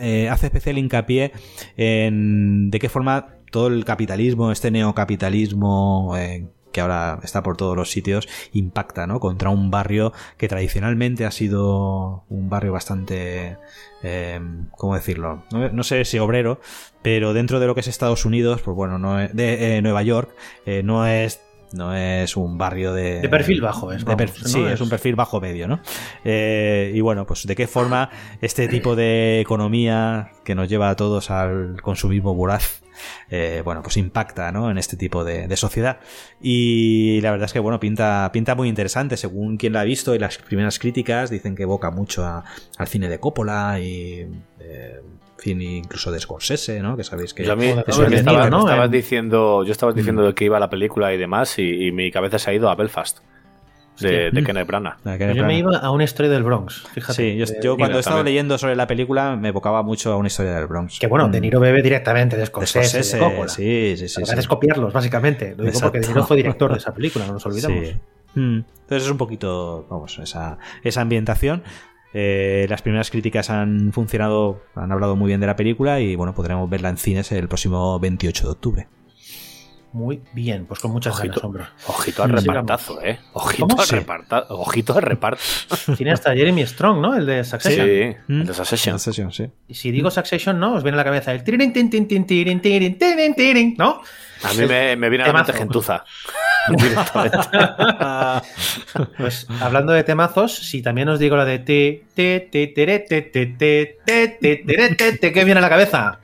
eh, 0.00 0.30
hace 0.30 0.46
especial 0.46 0.78
hincapié 0.78 1.32
en 1.76 2.70
de 2.70 2.78
qué 2.78 2.88
forma 2.88 3.36
todo 3.50 3.68
el 3.68 3.84
capitalismo, 3.84 4.52
este 4.52 4.70
neocapitalismo 4.70 6.14
eh, 6.16 6.46
que 6.76 6.82
ahora 6.82 7.18
está 7.22 7.42
por 7.42 7.56
todos 7.56 7.74
los 7.74 7.90
sitios, 7.90 8.28
impacta, 8.52 9.06
¿no? 9.06 9.18
Contra 9.18 9.48
un 9.48 9.70
barrio 9.70 10.12
que 10.36 10.46
tradicionalmente 10.46 11.24
ha 11.24 11.30
sido 11.30 12.24
un 12.28 12.50
barrio 12.50 12.72
bastante, 12.74 13.56
eh, 14.02 14.38
¿cómo 14.72 14.94
decirlo? 14.94 15.42
No, 15.50 15.70
no 15.70 15.82
sé 15.84 16.04
si 16.04 16.18
obrero, 16.18 16.60
pero 17.00 17.32
dentro 17.32 17.60
de 17.60 17.66
lo 17.66 17.74
que 17.74 17.80
es 17.80 17.88
Estados 17.88 18.26
Unidos, 18.26 18.60
pues 18.60 18.76
bueno, 18.76 18.98
no 18.98 19.18
es- 19.18 19.34
de 19.34 19.78
eh, 19.78 19.80
Nueva 19.82 20.02
York, 20.02 20.28
eh, 20.66 20.82
no 20.84 21.06
es 21.06 21.40
no 21.72 21.94
es 21.96 22.36
un 22.36 22.58
barrio 22.58 22.92
de... 22.92 23.20
De 23.20 23.28
perfil 23.28 23.60
bajo, 23.60 23.90
es, 23.92 24.04
vamos, 24.04 24.20
¿no? 24.42 24.48
sí, 24.48 24.60
es 24.64 24.74
Es- 24.74 24.80
un 24.80 24.88
perfil 24.88 25.16
bajo 25.16 25.40
medio, 25.40 25.66
¿no? 25.66 25.80
Eh, 26.24 26.92
y 26.94 27.00
bueno, 27.00 27.26
pues 27.26 27.44
de 27.46 27.56
qué 27.56 27.66
forma 27.66 28.08
este 28.40 28.68
tipo 28.68 28.94
de 28.94 29.40
economía 29.40 30.30
que 30.44 30.54
nos 30.54 30.68
lleva 30.68 30.90
a 30.90 30.94
todos 30.96 31.28
al 31.30 31.80
consumismo 31.82 32.34
voraz, 32.34 32.82
eh, 33.30 33.62
bueno, 33.64 33.82
pues 33.82 33.96
impacta, 33.96 34.52
¿no? 34.52 34.70
En 34.70 34.78
este 34.78 34.96
tipo 34.96 35.24
de, 35.24 35.48
de 35.48 35.56
sociedad. 35.56 35.98
Y 36.40 37.20
la 37.22 37.30
verdad 37.30 37.46
es 37.46 37.52
que, 37.52 37.58
bueno, 37.60 37.80
pinta, 37.80 38.30
pinta 38.32 38.54
muy 38.54 38.68
interesante, 38.68 39.16
según 39.16 39.56
quien 39.56 39.72
la 39.72 39.80
ha 39.80 39.84
visto 39.84 40.14
y 40.14 40.18
las 40.18 40.38
primeras 40.38 40.78
críticas 40.78 41.30
dicen 41.30 41.54
que 41.56 41.64
evoca 41.64 41.90
mucho 41.90 42.24
a- 42.24 42.44
al 42.78 42.86
cine 42.88 43.08
de 43.08 43.18
Coppola 43.20 43.78
y... 43.80 44.26
eh, 44.60 45.00
incluso 45.44 46.10
de 46.10 46.18
Scorsese, 46.18 46.80
¿no? 46.80 46.96
Que 46.96 47.04
sabéis 47.04 47.32
que 47.34 47.44
Yo 47.44 47.52
a 47.52 47.56
mí, 47.56 47.68
Joder, 47.70 47.84
es 47.88 47.96
yo 47.96 48.02
un 48.02 48.10
me 48.10 48.16
venido, 48.16 48.32
estabas, 48.58 48.90
diciendo, 48.90 49.64
yo 49.64 49.70
estabas 49.72 49.94
diciendo 49.94 50.22
de 50.26 50.34
que 50.34 50.44
iba 50.46 50.58
la 50.58 50.70
película 50.70 51.12
y 51.14 51.18
demás, 51.18 51.58
y, 51.58 51.86
y 51.86 51.92
mi 51.92 52.10
cabeza 52.10 52.38
se 52.38 52.50
ha 52.50 52.54
ido 52.54 52.68
a 52.68 52.74
Belfast, 52.74 53.18
de, 54.00 54.30
de 54.30 54.44
Kenneth 54.44 54.66
Branagh. 54.66 54.96
Yo 55.34 55.44
me 55.44 55.58
iba 55.58 55.76
a 55.78 55.90
una 55.90 56.04
historia 56.04 56.30
del 56.30 56.42
Bronx, 56.42 56.84
fíjate. 56.94 57.14
Sí, 57.14 57.36
yo, 57.36 57.46
De- 57.46 57.58
yo 57.62 57.76
cuando 57.76 57.96
he 57.96 58.00
estado 58.00 58.22
leyendo 58.22 58.58
sobre 58.58 58.76
la 58.76 58.86
película 58.86 59.36
me 59.36 59.48
evocaba 59.48 59.82
mucho 59.82 60.12
a 60.12 60.16
una 60.16 60.28
historia 60.28 60.52
del 60.54 60.66
Bronx. 60.66 60.98
Que 60.98 61.06
bueno, 61.06 61.28
De 61.28 61.40
Niro 61.40 61.60
bebe 61.60 61.82
directamente 61.82 62.36
de 62.36 62.40
De 62.40 62.46
Scorsese, 62.46 62.88
Scorsese, 63.02 63.16
de 63.16 63.22
Coppola. 63.22 63.48
sí, 63.48 63.94
sí, 63.96 64.08
sí. 64.08 64.20
Lo 64.20 64.26
que 64.26 64.42
sí. 64.42 64.48
copiarlos, 64.48 64.92
básicamente. 64.92 65.50
Lo 65.50 65.64
digo 65.64 65.68
Exacto. 65.68 65.86
porque 65.92 66.00
De 66.00 66.08
Niro 66.08 66.24
fue 66.24 66.36
director 66.36 66.72
de 66.72 66.78
esa 66.78 66.92
película, 66.94 67.26
no 67.26 67.32
nos 67.34 67.46
olvidemos. 67.46 67.88
Sí. 67.88 67.94
Mm. 68.40 68.64
Entonces 68.82 69.04
es 69.04 69.10
un 69.10 69.18
poquito, 69.18 69.86
vamos, 69.90 70.18
esa, 70.18 70.58
esa 70.84 71.00
ambientación. 71.00 71.62
Eh, 72.14 72.66
las 72.70 72.82
primeras 72.82 73.10
críticas 73.10 73.50
han 73.50 73.92
funcionado, 73.92 74.62
han 74.74 74.90
hablado 74.92 75.16
muy 75.16 75.28
bien 75.28 75.40
de 75.40 75.46
la 75.46 75.56
película 75.56 76.00
y 76.00 76.16
bueno, 76.16 76.34
podremos 76.34 76.68
verla 76.70 76.88
en 76.88 76.96
cines 76.96 77.30
el 77.32 77.48
próximo 77.48 77.98
28 77.98 78.44
de 78.44 78.50
octubre. 78.50 78.88
Muy 79.96 80.20
bien, 80.34 80.66
pues 80.66 80.78
con 80.80 80.90
muchas 80.90 81.14
ganas, 81.18 81.30
Ojito, 81.38 81.46
hombre. 81.46 81.64
ojito 81.86 82.22
al 82.22 82.38
Sí, 82.38 82.46
repartazo, 82.46 83.02
¿eh? 83.02 83.18
Ojito 83.32 83.78
al 83.80 83.86
Sí. 83.86 83.96
reparta- 83.96 84.44
ojito 84.50 84.94
al 84.94 85.02
reparto. 85.02 85.40
Tiene 85.96 86.12
hasta 86.12 86.34
Jeremy 86.34 86.66
Strong, 86.66 87.00
¿no? 87.00 87.16
El 87.16 87.24
de 87.24 87.42
Sí, 87.44 87.50
Succession. 87.50 88.16
Mm. 88.28 88.40
el 88.42 88.46
de 88.46 88.52
Succession. 88.54 89.32
Sí. 89.32 89.46
Y 89.68 89.74
si 89.74 89.90
digo 89.90 90.10
Succession, 90.10 90.60
¿no? 90.60 90.74
Os 90.74 90.82
viene 90.82 90.96
a 90.96 90.98
la 90.98 91.04
cabeza 91.04 91.32
el 91.32 91.42
tirin, 91.42 91.72
tin, 91.72 91.88
tin, 91.88 92.06
tin, 92.06 92.26
tirin, 92.26 92.60
tirin, 92.60 92.98
tirin, 92.98 93.34
tirin, 93.34 93.74
¿no? 93.78 94.02
A 94.44 94.52
mí 94.52 94.66
me, 94.66 94.96
me 94.96 95.08
viene 95.08 95.24
a 95.24 95.28
la 95.28 95.32
mente 95.32 95.54
gentuza. 95.54 96.04
Directamente. 96.68 97.38
Pues 99.16 99.46
hablando 99.60 99.92
de 99.94 100.04
temazos, 100.04 100.54
si 100.54 100.82
también 100.82 101.08
os 101.08 101.18
digo 101.18 101.36
la 101.36 101.46
de 101.46 101.58
te, 101.60 102.04
te, 102.14 102.40
te, 102.40 102.66
te, 102.66 102.86
te, 102.98 103.22
te, 103.22 103.46
te, 103.46 103.96
te, 104.04 104.56
tere, 104.66 104.94
te, 104.94 105.12
te, 105.16 105.32
¿qué 105.32 105.44
viene 105.44 105.58
a 105.58 105.62
la 105.62 105.70
cabeza? 105.70 106.20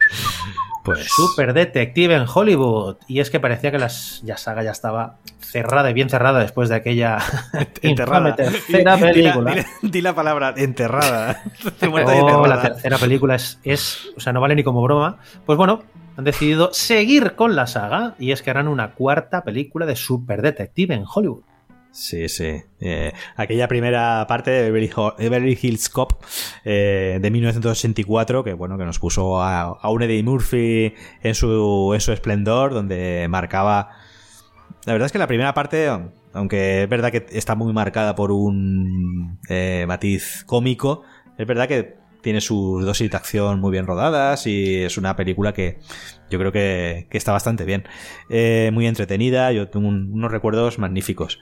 Pues 0.85 1.07
Super 1.09 1.55
Detective 1.55 2.15
en 2.15 2.27
Hollywood. 2.33 2.97
Y 3.07 3.21
es 3.21 3.31
que 3.31 3.41
parecía 3.41 3.71
que 3.71 3.79
la 3.79 3.89
saga 3.89 4.63
ya 4.63 4.73
estaba 4.73 5.19
cerrada 5.53 5.91
y 5.91 5.93
bien 5.93 6.09
cerrada 6.09 6.41
después 6.41 6.69
de 6.71 6.77
aquella 6.77 7.19
infame 7.83 8.33
tercera 8.33 8.97
película. 8.97 9.55
Di, 9.55 9.61
la, 9.61 9.67
di 9.83 10.01
la 10.01 10.15
palabra 10.15 10.55
enterrada. 10.57 11.43
Oh, 11.83 11.99
la 11.99 12.15
enterrada. 12.15 12.63
tercera 12.63 12.99
película 12.99 13.35
es, 13.35 13.59
es, 13.65 14.09
o 14.17 14.21
sea, 14.21 14.33
no 14.33 14.41
vale 14.41 14.55
ni 14.55 14.63
como 14.63 14.83
broma. 14.83 15.19
Pues 15.45 15.59
bueno, 15.59 15.83
han 16.17 16.25
decidido 16.25 16.73
seguir 16.73 17.35
con 17.35 17.55
la 17.55 17.67
saga 17.67 18.15
y 18.19 18.33
es 18.33 18.43
que 18.43 18.51
harán 18.51 18.69
una 18.69 18.93
cuarta 18.93 19.45
película 19.45 19.87
de 19.87 19.97
Super 19.97 20.43
Detective 20.43 20.95
en 20.95 21.05
Hollywood. 21.13 21.43
Sí, 21.93 22.29
sí. 22.31 22.63
Eh, 22.81 23.13
aquella 23.37 23.69
primera 23.69 24.25
parte 24.27 24.51
de 24.51 24.71
Beverly, 24.71 25.59
Hills 25.61 25.91
Cop 25.91 26.13
eh, 26.65 27.19
de 27.21 27.31
1984, 27.31 28.43
que 28.43 28.55
bueno, 28.55 28.79
que 28.79 28.85
nos 28.87 28.99
puso 28.99 29.43
a, 29.43 29.61
a 29.63 29.91
un 29.91 30.03
Eddie 30.03 30.23
Murphy 30.23 30.95
en 31.23 31.35
su, 31.35 31.93
en 31.95 32.01
su 32.01 32.13
esplendor, 32.13 32.73
donde 32.73 33.27
marcaba. 33.29 33.91
La 34.87 34.95
verdad 34.95 35.07
es 35.07 35.13
que 35.13 35.19
la 35.19 35.27
primera 35.27 35.53
parte, 35.53 35.89
aunque 36.33 36.85
es 36.85 36.89
verdad 36.89 37.13
que 37.13 37.27
está 37.33 37.55
muy 37.55 37.73
marcada 37.75 38.15
por 38.15 38.33
un 38.33 39.39
eh, 39.51 39.85
matiz 39.87 40.45
cómico, 40.47 41.03
es 41.37 41.47
verdad 41.47 41.69
que 41.69 42.01
tiene 42.23 42.41
sus 42.41 42.85
dosis 42.87 43.11
de 43.11 43.17
acción 43.17 43.61
muy 43.61 43.73
bien 43.73 43.87
rodadas 43.87 44.47
y 44.47 44.77
es 44.77 44.97
una 44.97 45.15
película 45.17 45.53
que 45.53 45.79
yo 46.31 46.39
creo 46.39 46.53
que, 46.53 47.07
que 47.11 47.19
está 47.19 47.33
bastante 47.33 47.65
bien. 47.65 47.85
Eh, 48.31 48.71
muy 48.73 48.87
entretenida, 48.87 49.53
yo 49.53 49.69
tengo 49.69 49.89
un- 49.89 50.11
unos 50.13 50.31
recuerdos 50.31 50.79
magníficos. 50.79 51.39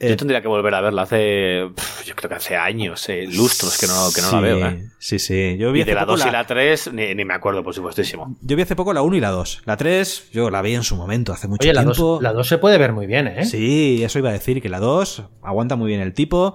Eh, 0.00 0.10
Yo 0.10 0.16
tendría 0.16 0.40
que 0.40 0.46
volver 0.46 0.72
a 0.74 0.80
verla 0.80 1.02
hace. 1.02 1.68
Yo 2.04 2.14
creo 2.14 2.28
que 2.28 2.36
hace 2.36 2.54
años, 2.56 3.08
eh, 3.08 3.26
lustros 3.26 3.76
que 3.78 3.86
no, 3.88 3.94
que 4.14 4.20
no 4.22 4.30
la 4.30 4.38
sí, 4.38 4.42
veo. 4.44 4.68
¿eh? 4.68 4.88
Sí, 4.98 5.18
sí. 5.18 5.56
Yo 5.58 5.72
vi 5.72 5.80
Y 5.80 5.82
hace 5.82 5.90
de 5.90 5.94
la 5.96 6.00
poco 6.02 6.12
2 6.18 6.26
y 6.26 6.30
la 6.30 6.46
3 6.46 6.92
ni, 6.92 7.14
ni 7.16 7.24
me 7.24 7.34
acuerdo, 7.34 7.64
por 7.64 7.74
supuestísimo. 7.74 8.36
Yo 8.40 8.54
vi 8.56 8.62
hace 8.62 8.76
poco 8.76 8.92
la 8.92 9.02
1 9.02 9.16
y 9.16 9.20
la 9.20 9.30
2. 9.30 9.62
La 9.64 9.76
3 9.76 10.30
yo 10.32 10.50
la 10.50 10.62
vi 10.62 10.74
en 10.74 10.84
su 10.84 10.94
momento, 10.94 11.32
hace 11.32 11.48
mucho 11.48 11.64
Oye, 11.64 11.74
la 11.74 11.82
tiempo. 11.82 12.00
2 12.00 12.22
la 12.22 12.32
dos 12.32 12.46
se 12.46 12.58
puede 12.58 12.78
ver 12.78 12.92
muy 12.92 13.06
bien, 13.06 13.26
¿eh? 13.26 13.44
Sí, 13.44 14.00
eso 14.04 14.20
iba 14.20 14.28
a 14.30 14.32
decir, 14.32 14.62
que 14.62 14.68
la 14.68 14.78
2 14.78 15.24
aguanta 15.42 15.74
muy 15.74 15.88
bien 15.88 16.00
el 16.00 16.14
tipo. 16.14 16.54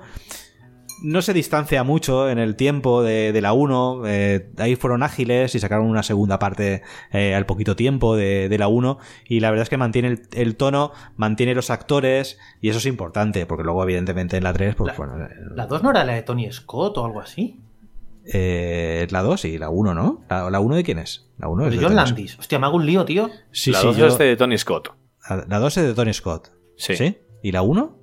No 1.04 1.22
se 1.22 1.34
distancia 1.34 1.84
mucho 1.84 2.30
en 2.30 2.40
el 2.40 2.56
tiempo 2.56 3.04
de, 3.04 3.32
de 3.34 3.42
la 3.42 3.54
1. 3.54 4.04
eh, 4.08 4.50
ahí 4.58 4.76
fueron 4.76 5.04
ágiles 5.04 5.54
y 5.54 5.60
sacaron 5.60 5.86
una 5.88 6.02
segunda 6.02 6.40
parte 6.40 6.82
eh, 7.12 7.36
al 7.36 7.46
poquito 7.46 7.76
tiempo 7.76 8.16
de, 8.16 8.48
de 8.50 8.58
la 8.58 8.68
1. 8.70 8.98
Y 9.28 9.42
la 9.42 9.50
verdad 9.52 9.64
es 9.64 9.70
que 9.70 9.78
mantiene 9.78 10.08
el, 10.08 10.22
el 10.34 10.56
tono, 10.56 10.92
mantiene 11.18 11.54
los 11.56 11.70
actores. 11.70 12.40
Y 12.62 12.70
eso 12.70 12.80
es 12.80 12.86
importante, 12.86 13.46
porque 13.46 13.64
luego, 13.64 13.84
evidentemente, 13.84 14.38
en 14.38 14.44
la 14.46 14.54
3, 14.54 14.76
pues 14.76 14.88
La- 14.94 14.98
bueno. 14.98 15.26
eh, 15.26 15.30
¿La 15.56 15.68
2 15.68 15.84
no 15.84 15.92
era 15.92 16.04
la 16.06 16.14
de 16.14 16.22
Tony 16.24 16.52
Scott 16.52 16.98
o 16.98 17.06
algo 17.06 17.20
así? 17.20 17.60
eh, 18.26 19.06
la 19.12 19.22
2 19.22 19.44
y 19.46 19.58
la 19.58 19.70
1, 19.70 19.94
¿no? 19.94 20.24
¿La, 20.30 20.50
la 20.50 20.60
1 20.62 20.76
de 20.78 20.84
quién 20.86 21.00
es? 21.00 21.30
La 21.38 21.50
1 21.50 21.66
es 21.66 21.72
de 21.72 21.76
John 21.78 21.84
Tony 21.88 21.96
Landis. 21.96 22.40
Hostia, 22.40 22.58
me 22.60 22.66
hago 22.68 22.78
un 22.78 22.86
lío, 22.86 23.04
tío. 23.04 23.30
Sí, 23.52 23.72
la 23.72 23.80
sí, 23.80 23.88
2 23.88 23.98
yo- 23.98 24.08
es 24.08 24.18
de 24.18 24.38
Tony 24.38 24.58
Scott. 24.58 24.94
la- 25.30 25.46
La 25.50 25.60
2 25.60 25.78
es 25.78 25.84
de 25.88 25.94
Tony 25.94 26.14
Scott. 26.14 26.52
Sí. 26.78 27.18
¿Y 27.42 27.52
la 27.52 27.62
1? 27.62 27.98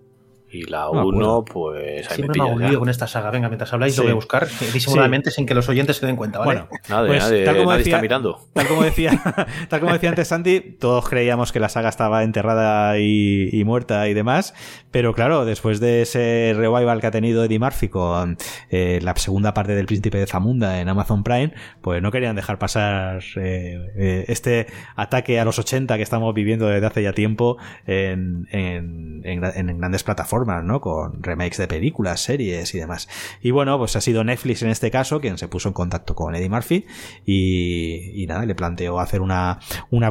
Y 0.53 0.64
la 0.64 0.86
No 0.92 0.92
me 0.94 1.03
1, 1.05 1.44
pues 1.44 2.11
ahí 2.11 2.16
Siempre 2.16 2.42
me 2.42 2.55
me 2.57 2.62
ya. 2.64 2.68
lío 2.70 2.78
con 2.80 2.88
esta 2.88 3.07
saga. 3.07 3.30
Venga, 3.30 3.48
mientras 3.48 3.72
habláis 3.72 3.94
Sí. 3.94 3.98
lo 3.98 4.05
voy 4.05 4.12
a 4.12 4.14
buscar 4.16 4.48
disimuladamente 4.72 5.30
sin 5.30 5.46
que 5.46 5.55
los 5.55 5.68
oyentes 5.68 5.96
se 5.98 6.07
den 6.07 6.16
cuenta, 6.16 6.40
¿vale? 6.40 6.62
Bueno, 6.62 6.68
Nadie, 6.88 7.07
Pues, 7.09 7.22
nadie, 7.22 7.44
tal 7.44 7.57
como 7.57 7.70
nadie 7.70 7.78
decía- 7.78 7.96
está 7.96 8.03
mirando. 8.03 8.40
Tal 8.53 8.66
como 8.66 8.82
decía, 8.82 9.11
tal 9.68 9.80
como 9.80 9.92
decía 9.92 10.09
antes 10.09 10.26
Santi, 10.28 10.61
todos 10.80 11.09
creíamos 11.09 11.53
que 11.53 11.61
la 11.61 11.68
saga 11.68 11.88
estaba 11.88 12.24
enterrada 12.24 12.98
y, 12.98 13.48
y 13.53 13.64
muerta 13.64 14.09
y 14.09 14.14
demás, 14.14 14.55
pero 14.90 15.14
claro, 15.14 15.44
después 15.44 15.78
de 15.78 16.03
ese 16.03 16.53
revival 16.57 17.01
que 17.01 17.07
ha 17.07 17.11
tenido 17.12 17.44
Eddie 17.44 17.59
Murphy 17.61 17.88
con 17.88 18.36
eh, 18.70 18.98
la 19.03 19.14
segunda 19.16 19.55
parte 19.55 19.74
del 19.76 19.86
Príncipe 19.86 20.18
de 20.18 20.26
Zamunda 20.26 20.80
en 20.80 20.88
Amazon 20.88 21.22
Prime, 21.22 21.53
pues 21.80 22.03
no 22.03 22.11
querían 22.11 22.34
dejar 22.34 22.59
pasar 22.59 23.22
eh, 23.36 23.78
eh, 23.96 24.24
este 24.28 24.66
ataque 24.96 25.38
a 25.38 25.44
los 25.44 25.59
80 25.61 25.96
que 25.96 26.03
estamos 26.03 26.34
viviendo 26.34 26.66
desde 26.66 26.86
hace 26.86 27.03
ya 27.05 27.12
tiempo 27.12 27.57
en, 27.86 28.48
en- 28.51 29.20
en 29.24 29.40
en 29.70 29.78
grandes 29.78 30.03
plataformas, 30.03 30.39
¿no? 30.47 30.80
Con 30.80 31.22
remakes 31.22 31.59
de 31.59 31.68
películas, 31.68 32.20
series 32.20 32.74
y 32.74 32.78
demás. 32.78 33.09
Y 33.43 33.51
bueno, 33.51 33.78
pues 33.78 33.97
ha 33.97 34.01
sido 34.01 34.24
Netflix 34.24 34.62
en 34.62 34.70
este 34.70 34.91
caso 34.91 35.20
quien 35.20 35.38
se 35.38 35.49
puso 35.49 35.68
en 35.68 35.74
contacto 35.74 36.14
con 36.14 36.34
Eddie 36.34 36.49
Murphy 36.49 36.86
y, 37.24 38.24
nada, 38.28 38.47
le 38.47 38.55
planteó 38.55 39.01
hacer 39.01 39.20
una, 39.20 39.59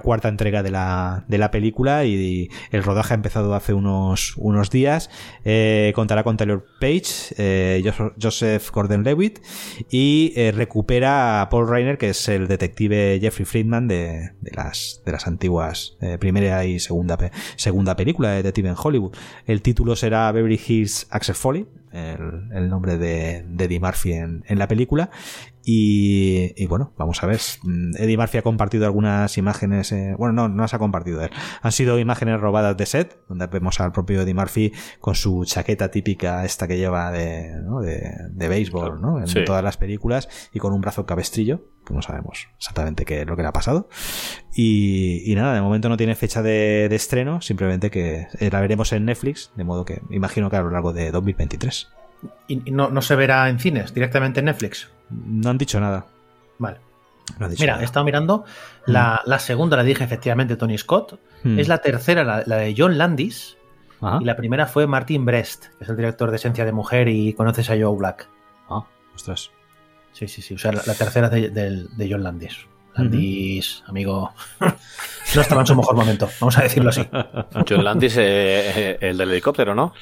cuarta 0.03 0.29
entrega 0.29 0.63
de 0.63 0.71
la, 0.71 1.49
película 1.51 2.05
y, 2.05 2.49
el 2.71 2.83
rodaje 2.83 3.13
ha 3.13 3.15
empezado 3.15 3.55
hace 3.55 3.73
unos, 3.73 4.35
días. 4.71 5.09
Eh, 5.45 5.93
contará 5.95 6.23
con 6.23 6.37
Taylor 6.37 6.65
Page, 6.79 7.33
eh, 7.37 7.81
Jos- 7.83 8.13
Joseph 8.21 8.69
Gordon-Levitt 8.71 9.39
y 9.89 10.33
eh, 10.35 10.51
recupera 10.51 11.41
a 11.41 11.49
Paul 11.49 11.67
Reiner, 11.67 11.97
que 11.97 12.09
es 12.09 12.27
el 12.27 12.47
detective 12.47 13.19
Jeffrey 13.19 13.45
Friedman 13.45 13.87
de, 13.87 14.33
las, 14.53 15.01
de 15.05 15.11
las 15.11 15.27
antiguas 15.27 15.97
primera 16.19 16.65
y 16.65 16.79
segunda, 16.79 17.17
segunda 17.55 17.95
película 17.95 18.29
de 18.29 18.37
Detective 18.37 18.69
en 18.69 18.75
Hollywood. 18.77 19.15
El 19.45 19.61
título 19.61 19.95
será 19.95 20.18
Beverly 20.33 20.59
Hills 20.65 21.07
Axel 21.09 21.35
Foley, 21.35 21.67
el, 21.91 22.69
nombre 22.69 22.97
de, 22.97 23.43
de 23.47 23.63
Eddie 23.65 23.79
Murphy 23.79 24.13
en 24.13 24.43
la 24.47 24.67
película. 24.67 25.09
Y, 25.71 26.51
y 26.57 26.65
bueno, 26.65 26.93
vamos 26.97 27.21
a 27.21 27.27
ver. 27.27 27.39
Mm, 27.61 27.91
Eddie 27.97 28.17
Murphy 28.17 28.39
ha 28.39 28.41
compartido 28.41 28.85
algunas 28.87 29.37
imágenes. 29.37 29.91
eh, 29.91 30.15
bueno, 30.17 30.33
no, 30.33 30.49
no 30.49 30.63
las 30.63 30.73
ha 30.73 30.79
compartido 30.79 31.21
él. 31.21 31.29
Han 31.61 31.71
sido 31.71 31.99
imágenes 31.99 32.39
robadas 32.39 32.75
de 32.75 32.87
set, 32.87 33.19
donde 33.29 33.45
vemos 33.45 33.79
al 33.79 33.91
propio 33.91 34.23
Eddie 34.23 34.33
Murphy 34.33 34.73
con 34.99 35.13
su 35.13 35.45
chaqueta 35.45 35.91
típica, 35.91 36.43
esta 36.43 36.67
que 36.67 36.77
lleva 36.77 37.11
de, 37.11 37.51
¿no? 37.63 37.81
de, 37.81 38.01
de 38.31 38.47
béisbol, 38.47 38.99
¿no? 38.99 39.19
En 39.19 39.27
Sí. 39.27 39.43
todas 39.45 39.63
las 39.63 39.77
películas, 39.77 40.27
y 40.51 40.57
con 40.59 40.73
un 40.73 40.81
brazo 40.81 41.05
cabestrillo, 41.05 41.61
que 41.85 41.93
no 41.93 42.01
sabemos 42.01 42.47
exactamente 42.57 43.05
qué 43.05 43.21
es 43.21 43.27
lo 43.27 43.35
que 43.35 43.43
le 43.43 43.49
ha 43.49 43.53
pasado. 43.53 43.89
Y, 44.55 45.31
y 45.31 45.35
nada, 45.35 45.53
de 45.53 45.61
momento 45.61 45.87
no 45.87 45.97
tiene 45.97 46.15
fecha 46.15 46.41
de, 46.41 46.87
de 46.89 46.95
estreno, 46.95 47.41
simplemente 47.41 47.91
que 47.91 48.25
eh, 48.39 48.49
la 48.51 48.59
veremos 48.59 48.91
en 48.93 49.05
Netflix, 49.05 49.51
de 49.55 49.63
modo 49.65 49.85
que 49.85 50.01
imagino 50.09 50.49
que 50.49 50.55
a 50.55 50.61
lo 50.61 50.71
largo 50.71 50.93
de 50.93 51.11
2023. 51.11 51.89
Y, 52.47 52.61
y 52.65 52.71
no, 52.71 52.89
no 52.89 53.01
se 53.03 53.15
verá 53.15 53.47
en 53.49 53.59
cines, 53.59 53.93
directamente 53.93 54.39
en 54.39 54.47
Netflix. 54.47 54.89
No 55.09 55.49
han 55.49 55.57
dicho 55.57 55.79
nada. 55.79 56.05
Vale. 56.57 56.77
no 57.37 57.45
han 57.45 57.51
dicho 57.51 57.63
Mira, 57.63 57.79
he 57.81 57.83
estado 57.83 58.05
mirando. 58.05 58.45
La, 58.85 59.21
la 59.25 59.39
segunda 59.39 59.77
la 59.77 59.83
dije 59.83 60.03
efectivamente 60.03 60.55
Tony 60.55 60.77
Scott. 60.77 61.19
Hmm. 61.43 61.57
Es 61.59 61.67
la 61.67 61.79
tercera, 61.79 62.23
la, 62.23 62.43
la 62.45 62.55
de 62.57 62.75
John 62.77 62.97
Landis. 62.97 63.55
Ajá. 64.01 64.19
y 64.21 64.25
la 64.25 64.37
primera 64.37 64.65
fue 64.65 64.87
Martin 64.87 65.25
Brest, 65.25 65.65
que 65.77 65.83
es 65.83 65.89
el 65.89 65.97
director 65.97 66.29
de 66.31 66.37
Esencia 66.37 66.63
de 66.63 66.71
Mujer 66.71 67.09
y 67.09 67.33
conoces 67.33 67.69
a 67.69 67.73
Joe 67.73 67.97
Black. 67.97 68.29
Ah, 68.69 68.85
ostras. 69.13 69.51
Sí, 70.13 70.27
sí, 70.29 70.41
sí. 70.41 70.53
O 70.53 70.57
sea, 70.57 70.71
la, 70.71 70.81
la 70.85 70.93
tercera 70.93 71.27
de, 71.29 71.49
de- 71.49 71.85
de 71.97 72.09
John 72.09 72.23
Landis. 72.23 72.65
Landis, 72.95 73.83
amigo, 73.87 74.31
no 75.35 75.41
estaba 75.41 75.61
en 75.61 75.67
su 75.67 75.75
mejor 75.75 75.95
momento, 75.95 76.29
vamos 76.39 76.57
a 76.57 76.61
decirlo 76.63 76.89
así. 76.89 77.05
John 77.69 77.83
Landis, 77.83 78.15
eh, 78.17 78.21
eh, 78.91 78.97
el 79.01 79.17
del 79.17 79.31
helicóptero, 79.31 79.75
¿no? 79.75 79.93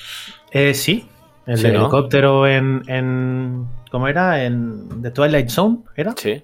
Eh, 0.51 0.73
sí, 0.75 1.07
el 1.47 1.57
Sí, 1.57 1.63
del 1.63 1.73
¿no? 1.73 1.79
helicóptero 1.81 2.47
en, 2.47 2.83
en. 2.87 3.67
¿Cómo 3.89 4.07
era? 4.07 4.43
En 4.43 5.01
The 5.01 5.11
Twilight 5.11 5.49
Zone, 5.49 5.79
¿era? 5.95 6.13
Sí. 6.17 6.43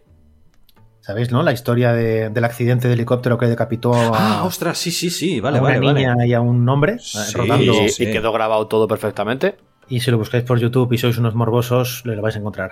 ¿Sabéis, 1.02 1.32
no? 1.32 1.44
La 1.44 1.52
historia 1.52 1.92
de- 1.92 2.30
del 2.30 2.46
accidente 2.46 2.88
de 2.88 2.94
helicóptero 2.94 3.38
que 3.38 3.46
decapitó 3.48 3.94
a, 3.94 4.12
Ah, 4.40 4.44
ostras, 4.46 4.78
sí, 4.78 4.90
sí, 4.92 5.10
sí. 5.10 5.40
Vale, 5.42 5.58
a 5.58 5.62
una 5.62 5.74
vale, 5.80 5.94
niña 5.94 6.16
vale. 6.16 6.28
y 6.28 6.34
a 6.34 6.40
un 6.40 6.68
hombre 6.70 6.94
eh, 6.94 7.00
Sí. 7.00 7.38
rodando. 7.38 7.74
Y, 7.84 7.90
sí. 7.90 8.04
y 8.06 8.12
quedó 8.12 8.32
grabado 8.32 8.68
todo 8.68 8.88
perfectamente. 8.88 9.58
Y 9.90 10.00
si 10.00 10.12
lo 10.12 10.18
buscáis 10.18 10.46
por 10.46 10.60
YouTube 10.60 10.94
y 10.94 10.98
sois 10.98 11.18
unos 11.18 11.36
morbosos, 11.36 12.04
lo 12.06 12.22
vais 12.22 12.36
a 12.38 12.40
encontrar. 12.40 12.72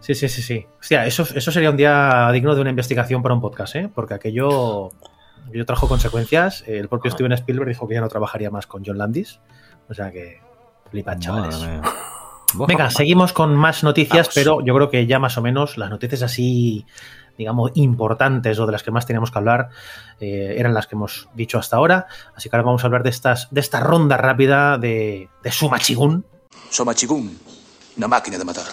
Sí, 0.00 0.14
sí, 0.14 0.28
sí, 0.28 0.42
sí. 0.42 0.66
Hostia, 0.78 1.06
eso, 1.06 1.26
eso 1.34 1.50
sería 1.50 1.70
un 1.70 1.76
día 1.78 2.30
digno 2.32 2.54
de 2.54 2.60
una 2.60 2.70
investigación 2.70 3.22
para 3.22 3.34
un 3.34 3.40
podcast, 3.40 3.76
¿eh? 3.76 3.90
Porque 3.94 4.12
aquello, 4.14 4.90
aquello 5.48 5.64
trajo 5.64 5.88
consecuencias. 5.88 6.64
El 6.66 6.88
propio 6.88 7.10
Steven 7.10 7.32
Spielberg 7.32 7.68
dijo 7.70 7.88
que 7.88 7.94
ya 7.94 8.02
no 8.02 8.08
trabajaría 8.08 8.50
más 8.50 8.66
con 8.66 8.84
John 8.84 8.98
Landis. 8.98 9.40
O 9.88 9.94
sea 9.94 10.12
que 10.12 10.40
flipa, 10.90 11.18
chavales. 11.18 11.58
Madre 11.58 11.72
mía. 11.78 11.82
Venga, 12.54 12.90
seguimos 12.90 13.32
con 13.32 13.54
más 13.54 13.84
noticias, 13.84 14.26
Vamos. 14.26 14.34
pero 14.34 14.60
yo 14.64 14.74
creo 14.74 14.90
que 14.90 15.06
ya 15.06 15.18
más 15.18 15.36
o 15.36 15.42
menos 15.42 15.76
las 15.76 15.90
noticias 15.90 16.22
así, 16.22 16.86
digamos, 17.36 17.72
importantes 17.74 18.58
o 18.58 18.66
de 18.66 18.72
las 18.72 18.82
que 18.82 18.90
más 18.90 19.06
teníamos 19.06 19.30
que 19.30 19.38
hablar 19.38 19.68
eh, 20.20 20.54
eran 20.56 20.72
las 20.74 20.86
que 20.86 20.94
hemos 20.94 21.28
dicho 21.34 21.58
hasta 21.58 21.76
ahora. 21.76 22.06
Así 22.34 22.48
que 22.48 22.56
ahora 22.56 22.66
vamos 22.66 22.84
a 22.84 22.86
hablar 22.86 23.02
de, 23.02 23.10
estas, 23.10 23.48
de 23.50 23.60
esta 23.60 23.80
ronda 23.80 24.16
rápida 24.16 24.78
de, 24.78 25.28
de 25.42 25.52
Suma 25.52 25.78
Chigun. 25.78 26.24
Soma 26.70 26.94
Chigun, 26.94 27.38
una 27.96 28.08
máquina 28.08 28.38
de 28.38 28.44
matar. 28.44 28.64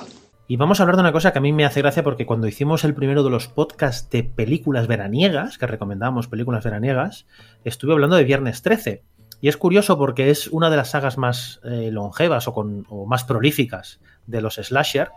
Y 0.47 0.57
vamos 0.57 0.79
a 0.79 0.83
hablar 0.83 0.95
de 0.95 1.01
una 1.01 1.11
cosa 1.11 1.33
que 1.33 1.39
a 1.39 1.41
mí 1.41 1.51
me 1.51 1.65
hace 1.65 1.81
gracia 1.81 2.03
porque 2.03 2.27
cuando 2.27 2.45
hicimos 2.47 2.83
el 2.83 2.93
primero 2.93 3.23
de 3.23 3.31
los 3.31 3.47
podcasts 3.47 4.11
de 4.11 4.23
películas 4.23 4.85
veraniegas, 4.85 5.57
que 5.57 5.65
recomendábamos 5.65 6.27
películas 6.27 6.63
veraniegas, 6.63 7.25
estuve 7.63 7.93
hablando 7.93 8.15
de 8.15 8.25
Viernes 8.25 8.61
13. 8.61 9.03
Y 9.41 9.47
es 9.47 9.57
curioso 9.57 9.97
porque 9.97 10.29
es 10.29 10.47
una 10.47 10.69
de 10.69 10.77
las 10.77 10.91
sagas 10.91 11.17
más 11.17 11.59
eh, 11.63 11.89
longevas 11.91 12.47
o, 12.47 13.05
más 13.07 13.23
prolíficas 13.23 13.99
de 14.27 14.41
los 14.41 14.55
slasher. 14.55 15.11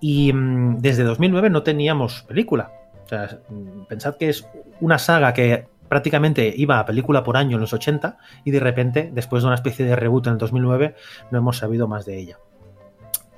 Y 0.00 0.32
mm, 0.32 0.78
desde 0.80 1.04
2009 1.04 1.50
no 1.50 1.62
teníamos 1.62 2.22
película. 2.22 2.72
O 3.04 3.08
sea, 3.08 3.40
mm, 3.48 3.86
pensad 3.86 4.16
que 4.16 4.28
es 4.28 4.46
una 4.80 4.98
saga 4.98 5.32
que 5.32 5.66
prácticamente 5.88 6.52
iba 6.56 6.78
a 6.78 6.86
película 6.86 7.22
por 7.22 7.36
año 7.36 7.56
en 7.56 7.60
los 7.60 7.72
80 7.72 8.18
y 8.44 8.50
de 8.50 8.60
repente, 8.60 9.10
después 9.12 9.42
de 9.42 9.46
una 9.46 9.56
especie 9.56 9.84
de 9.84 9.96
reboot 9.96 10.26
en 10.26 10.32
el 10.34 10.38
2009, 10.38 10.94
no 11.30 11.38
hemos 11.38 11.58
sabido 11.58 11.86
más 11.86 12.04
de 12.04 12.18
ella. 12.18 12.38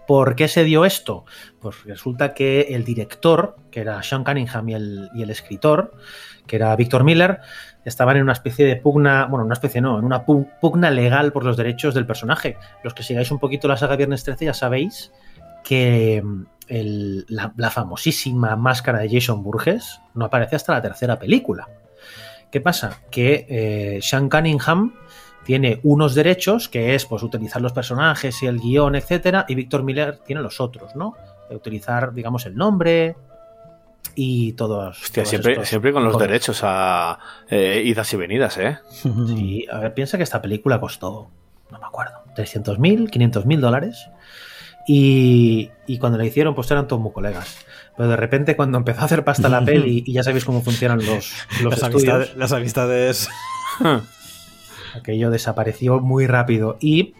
¿Por 0.06 0.36
qué 0.36 0.48
se 0.48 0.64
dio 0.64 0.84
esto? 0.84 1.24
Pues 1.60 1.82
resulta 1.84 2.32
que 2.34 2.60
el 2.70 2.84
director, 2.84 3.56
que 3.70 3.80
era 3.80 4.02
Sean 4.02 4.24
Cunningham, 4.24 4.68
y 4.68 4.74
el, 4.74 5.30
escritor, 5.30 5.94
que 6.46 6.56
era 6.56 6.74
Victor 6.76 7.02
Miller, 7.04 7.40
estaban 7.84 8.16
en 8.16 8.22
una 8.22 8.32
especie 8.32 8.64
de 8.66 8.76
pugna, 8.76 9.26
bueno, 9.26 9.44
una 9.44 9.54
especie 9.54 9.80
no, 9.80 9.98
en 9.98 10.04
una 10.04 10.24
pu- 10.24 10.48
pugna 10.60 10.90
legal 10.90 11.32
por 11.32 11.44
los 11.44 11.56
derechos 11.56 11.94
del 11.94 12.06
personaje. 12.06 12.56
Los 12.84 12.94
que 12.94 13.02
sigáis 13.02 13.30
un 13.30 13.38
poquito 13.38 13.68
la 13.68 13.76
saga 13.76 13.96
Viernes 13.96 14.22
13 14.24 14.44
ya 14.46 14.54
sabéis 14.54 15.12
que 15.64 16.22
mm, 16.24 16.42
la 17.28 17.70
famosísima 17.70 18.54
máscara 18.56 18.98
de 19.00 19.08
Jason 19.10 19.42
Burgess 19.42 20.00
no 20.14 20.24
aparece 20.26 20.56
hasta 20.56 20.72
la 20.72 20.82
tercera 20.82 21.18
película. 21.18 21.68
¿Qué 22.50 22.60
pasa? 22.60 23.00
Que 23.10 23.46
eh, 23.48 23.98
Sean 24.02 24.28
Cunningham 24.30 24.94
tiene 25.46 25.78
unos 25.84 26.14
derechos, 26.16 26.68
que 26.68 26.96
es 26.96 27.06
pues 27.06 27.22
utilizar 27.22 27.62
los 27.62 27.72
personajes 27.72 28.42
y 28.42 28.46
el 28.46 28.58
guion, 28.58 28.96
etcétera, 28.96 29.46
y 29.48 29.54
Víctor 29.54 29.84
Miller 29.84 30.18
tiene 30.26 30.42
los 30.42 30.60
otros, 30.60 30.96
¿no? 30.96 31.14
De 31.48 31.54
utilizar, 31.54 32.12
digamos, 32.12 32.44
el 32.46 32.56
nombre 32.56 33.14
y 34.16 34.54
todos. 34.54 35.00
Hostia, 35.00 35.22
todos 35.22 35.28
siempre, 35.28 35.52
estos 35.52 35.68
siempre 35.68 35.92
con 35.92 36.02
los 36.04 36.18
derechos 36.18 36.60
a 36.64 37.20
eh, 37.48 37.80
idas 37.84 38.12
y 38.12 38.16
venidas, 38.16 38.58
¿eh? 38.58 38.78
Sí, 39.02 39.64
a 39.70 39.78
ver, 39.78 39.94
piensa 39.94 40.16
que 40.16 40.24
esta 40.24 40.42
película 40.42 40.80
costó, 40.80 41.30
no 41.70 41.78
me 41.78 41.86
acuerdo, 41.86 42.24
300.000, 42.36 43.08
500.000 43.08 43.60
dólares. 43.60 44.08
Y, 44.88 45.70
y 45.86 45.98
cuando 45.98 46.18
la 46.18 46.24
hicieron, 46.24 46.54
pues 46.56 46.70
eran 46.70 46.88
todos 46.88 47.02
muy 47.02 47.12
colegas. 47.12 47.56
Pero 47.96 48.08
de 48.08 48.16
repente, 48.16 48.56
cuando 48.56 48.78
empezó 48.78 49.00
a 49.00 49.04
hacer 49.04 49.24
pasta 49.24 49.48
la 49.48 49.60
peli, 49.64 50.02
y 50.04 50.12
ya 50.12 50.24
sabéis 50.24 50.44
cómo 50.44 50.60
funcionan 50.60 50.98
los, 50.98 51.32
los 51.62 51.72
Las, 51.78 51.82
estudios, 51.82 51.94
amistades, 51.94 52.36
las 52.36 52.52
amistades. 52.52 53.28
aquello 54.96 55.30
desapareció 55.30 56.00
muy 56.00 56.26
rápido. 56.26 56.76
Y 56.80 57.14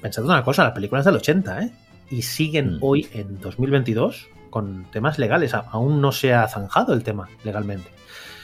pensad 0.00 0.24
una 0.24 0.44
cosa, 0.44 0.64
la 0.64 0.74
película 0.74 1.00
es 1.00 1.04
del 1.06 1.16
80, 1.16 1.62
¿eh? 1.62 1.70
Y 2.10 2.22
siguen 2.22 2.76
Mm. 2.76 2.78
hoy, 2.82 3.08
en 3.14 3.40
2022, 3.40 4.28
con 4.50 4.84
temas 4.92 5.18
legales. 5.18 5.54
Aún 5.54 6.00
no 6.00 6.12
se 6.12 6.32
ha 6.34 6.46
zanjado 6.48 6.92
el 6.94 7.02
tema 7.02 7.28
legalmente. 7.44 7.88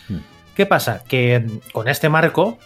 Mm. 0.08 0.16
¿Qué 0.54 0.66
pasa? 0.66 1.02
Que 1.06 1.40
mm, 1.40 1.72
con 1.72 1.88
este 1.88 2.08
marco 2.08 2.58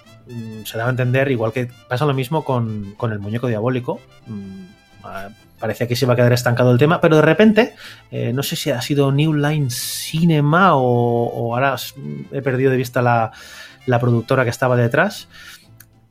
se 0.65 0.79
daba 0.79 0.89
a 0.89 0.93
entender, 0.93 1.31
igual 1.31 1.53
que 1.53 1.69
pasa 1.89 2.07
lo 2.07 2.15
mismo 2.15 2.45
con, 2.45 2.95
con 2.97 3.13
el 3.13 3.19
muñeco 3.19 3.47
diabólico. 3.49 4.01
ah, 5.03 5.29
Parecía 5.59 5.87
que 5.87 5.97
se 5.97 6.05
iba 6.05 6.13
a 6.13 6.17
quedar 6.17 6.33
estancado 6.33 6.73
el 6.73 6.79
tema, 6.79 7.01
pero 7.01 7.17
de 7.17 7.23
repente, 7.23 7.75
eh, 8.11 8.33
no 8.35 8.43
sé 8.43 8.57
si 8.57 8.71
ha 8.71 8.81
sido 8.83 9.13
New 9.13 9.33
Line 9.35 9.71
Cinema 9.71 10.75
o, 10.77 11.25
o 11.27 11.55
ahora 11.55 11.77
he 12.33 12.43
perdido 12.43 12.71
de 12.71 12.77
vista 12.77 13.01
la, 13.01 13.33
la 13.87 13.99
productora 14.01 14.45
que 14.45 14.51
estaba 14.51 14.77
detrás. 14.77 15.29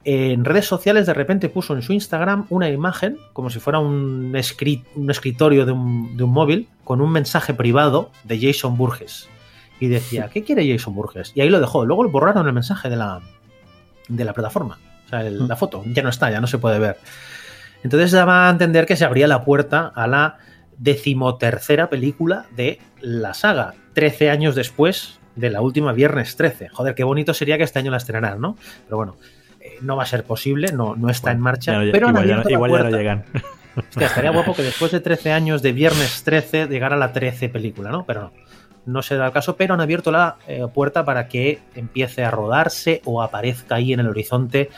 En 0.05 0.43
redes 0.43 0.65
sociales 0.65 1.05
de 1.05 1.13
repente 1.13 1.47
puso 1.47 1.73
en 1.73 1.81
su 1.81 1.93
Instagram 1.93 2.45
una 2.49 2.69
imagen, 2.69 3.17
como 3.31 3.49
si 3.49 3.59
fuera 3.59 3.79
un, 3.79 4.33
escri- 4.33 4.83
un 4.95 5.09
escritorio 5.09 5.65
de 5.65 5.71
un, 5.71 6.17
de 6.17 6.23
un 6.23 6.31
móvil, 6.31 6.67
con 6.83 6.99
un 6.99 7.11
mensaje 7.11 7.53
privado 7.53 8.11
de 8.25 8.39
Jason 8.41 8.75
Burgess. 8.77 9.29
Y 9.79 9.87
decía, 9.87 10.29
¿qué 10.33 10.43
quiere 10.43 10.69
Jason 10.69 10.93
Burgess? 10.93 11.31
Y 11.35 11.41
ahí 11.41 11.49
lo 11.49 11.59
dejó. 11.61 11.85
Luego 11.85 12.03
lo 12.03 12.09
borraron 12.09 12.45
el 12.47 12.53
mensaje 12.53 12.89
de 12.89 12.97
la, 12.97 13.21
de 14.09 14.25
la 14.25 14.33
plataforma. 14.33 14.77
O 15.05 15.09
sea, 15.09 15.25
el- 15.25 15.47
la 15.47 15.55
foto 15.55 15.83
ya 15.85 16.03
no 16.03 16.09
está, 16.09 16.29
ya 16.31 16.41
no 16.41 16.47
se 16.47 16.57
puede 16.57 16.79
ver. 16.79 16.97
Entonces 17.83 18.11
daba 18.11 18.47
a 18.47 18.51
entender 18.51 18.85
que 18.85 18.95
se 18.97 19.05
abría 19.05 19.27
la 19.27 19.43
puerta 19.45 19.91
a 19.95 20.07
la 20.07 20.37
decimotercera 20.77 21.89
película 21.89 22.45
de 22.55 22.79
la 23.01 23.33
saga, 23.33 23.73
13 23.93 24.29
años 24.29 24.55
después 24.55 25.19
de 25.35 25.49
la 25.49 25.61
última 25.61 25.91
Viernes 25.93 26.35
13. 26.35 26.69
Joder, 26.69 26.95
qué 26.95 27.03
bonito 27.03 27.33
sería 27.33 27.57
que 27.57 27.63
este 27.63 27.79
año 27.79 27.91
la 27.91 27.97
estrenaran, 27.97 28.39
¿no? 28.39 28.57
Pero 28.85 28.97
bueno, 28.97 29.15
eh, 29.63 29.77
no 29.81 29.95
va 29.95 30.03
a 30.03 30.05
ser 30.05 30.25
posible, 30.25 30.73
no, 30.73 30.95
no 30.95 31.09
está 31.09 31.31
en 31.31 31.39
marcha. 31.39 31.83
Ya 31.83 31.91
pero 31.91 32.09
igual 32.09 32.27
ya 32.27 32.43
igual 32.49 32.71
ya 32.71 32.83
no 32.83 32.89
llegan. 32.89 33.25
Hostia, 33.75 34.07
estaría 34.07 34.31
guapo 34.31 34.53
que 34.53 34.61
después 34.61 34.91
de 34.91 34.99
13 34.99 35.31
años 35.31 35.61
de 35.61 35.71
Viernes 35.71 36.23
13 36.23 36.67
llegara 36.67 36.95
la 36.97 37.13
13 37.13 37.49
película, 37.49 37.89
¿no? 37.89 38.05
Pero 38.05 38.23
no. 38.23 38.31
No 38.85 39.01
se 39.01 39.15
da 39.15 39.27
el 39.27 39.31
caso, 39.31 39.55
pero 39.55 39.73
han 39.73 39.79
abierto 39.79 40.11
la 40.11 40.35
eh, 40.45 40.67
puerta 40.73 41.05
para 41.05 41.29
que 41.29 41.61
empiece 41.73 42.25
a 42.25 42.31
rodarse 42.31 43.01
o 43.05 43.21
aparezca 43.21 43.75
ahí 43.75 43.93
en 43.93 44.01
el 44.01 44.09
horizonte 44.09 44.69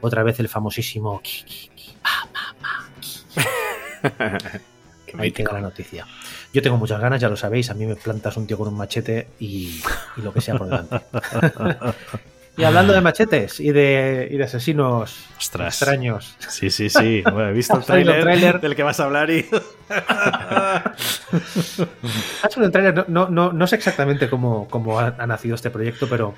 otra 0.00 0.22
vez 0.22 0.38
el 0.38 0.48
famosísimo 0.48 1.20
ki, 1.20 1.42
ki, 1.44 1.70
ki, 1.74 1.96
pa, 2.00 2.28
pa, 2.32 2.54
pa, 2.62 3.42
Qué 5.06 5.16
Ahí 5.18 5.32
queda 5.32 5.54
la 5.54 5.60
noticia. 5.60 6.06
Yo 6.52 6.62
tengo 6.62 6.76
muchas 6.76 7.00
ganas, 7.00 7.20
ya 7.20 7.28
lo 7.28 7.36
sabéis. 7.36 7.70
A 7.70 7.74
mí 7.74 7.84
me 7.86 7.96
plantas 7.96 8.36
un 8.36 8.46
tío 8.46 8.56
con 8.58 8.68
un 8.68 8.76
machete 8.76 9.28
y, 9.40 9.80
y 10.16 10.22
lo 10.22 10.32
que 10.32 10.40
sea 10.40 10.54
por 10.54 10.68
delante. 10.68 11.00
y 12.58 12.64
hablando 12.64 12.92
de 12.92 13.00
machetes 13.00 13.60
y 13.60 13.70
de, 13.70 14.28
y 14.30 14.36
de 14.36 14.44
asesinos 14.44 15.26
Ostras. 15.38 15.76
extraños. 15.80 16.36
Sí, 16.48 16.70
sí, 16.70 16.90
sí. 16.90 17.22
Bueno, 17.22 17.48
he 17.48 17.52
visto 17.52 17.76
el 17.76 17.84
tráiler 17.84 18.22
tráiler. 18.22 18.60
del 18.60 18.74
que 18.74 18.82
vas 18.82 18.98
a 19.00 19.04
hablar 19.04 19.30
y. 19.30 19.46
Ha 22.42 22.50
sido 22.50 22.66
el 22.66 22.72
tráiler, 22.72 23.08
no, 23.08 23.28
no, 23.28 23.52
no, 23.52 23.66
sé 23.66 23.76
exactamente 23.76 24.28
cómo, 24.28 24.68
cómo 24.68 24.98
ha, 24.98 25.14
ha 25.18 25.26
nacido 25.26 25.54
este 25.54 25.70
proyecto, 25.70 26.08
pero 26.08 26.34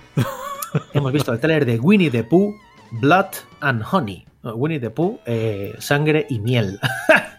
hemos 0.93 1.13
visto 1.13 1.33
el 1.33 1.41
tráiler 1.41 1.65
de 1.65 1.79
Winnie 1.79 2.11
the 2.11 2.25
Pooh, 2.25 2.55
Blood 2.93 3.27
and 3.61 3.83
Honey. 3.91 4.27
Winnie 4.43 4.81
the 4.81 4.91
Pooh, 4.91 5.21
eh, 5.27 5.75
sangre 5.79 6.27
y 6.29 6.39
miel. 6.39 6.79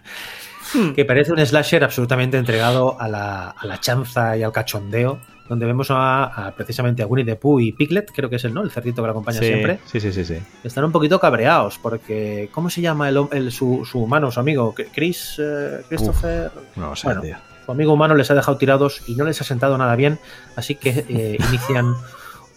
que 0.96 1.06
parece 1.06 1.32
un 1.32 1.46
slasher 1.46 1.84
absolutamente 1.84 2.38
entregado 2.38 3.00
a 3.00 3.08
la, 3.08 3.50
a 3.52 3.66
la 3.66 3.80
chanza 3.80 4.36
y 4.38 4.44
al 4.44 4.52
cachondeo, 4.52 5.20
donde 5.50 5.66
vemos 5.66 5.92
a, 5.92 6.24
a 6.48 6.52
precisamente 6.52 7.04
a 7.04 7.08
Winnie 7.08 7.26
the 7.26 7.36
Pooh 7.36 7.60
y 7.60 7.72
Piglet, 7.74 8.12
creo 8.14 8.30
que 8.30 8.38
es 8.38 8.46
el, 8.46 8.54
¿no? 8.54 8.62
el 8.62 8.72
cerdito 8.72 9.02
que 9.02 9.08
lo 9.08 9.12
acompaña 9.12 9.40
Sí, 9.40 9.48
siempre. 9.48 9.80
sí, 9.86 10.00
sí, 10.00 10.14
sí, 10.14 10.24
sí. 10.24 10.38
Están 10.64 10.86
un 10.86 10.92
poquito 10.94 11.20
cabreados 11.20 11.78
porque, 11.78 12.50
¿cómo 12.54 12.70
se 12.70 12.80
llama 12.82 13.10
el, 13.10 13.20
el- 13.34 13.52
su, 13.52 13.84
su 13.86 14.00
humano, 14.02 14.32
su 14.32 14.40
amigo? 14.40 14.74
Chris, 14.94 15.36
eh, 15.40 15.82
Christopher... 15.90 16.52
No 16.78 16.96
sé, 16.96 17.08
Bueno, 17.08 17.22
tío. 17.22 17.36
su 17.66 17.72
amigo 17.74 17.92
humano 17.94 18.16
les 18.16 18.32
ha 18.32 18.36
dejado 18.36 18.58
tirados 18.58 19.02
y 19.10 19.16
no 19.16 19.26
les 19.26 19.42
ha 19.42 19.44
sentado 19.44 19.78
nada 19.78 19.96
bien, 19.98 20.20
así 20.56 20.76
que 20.76 21.06
eh, 21.10 21.38
inician 21.50 21.96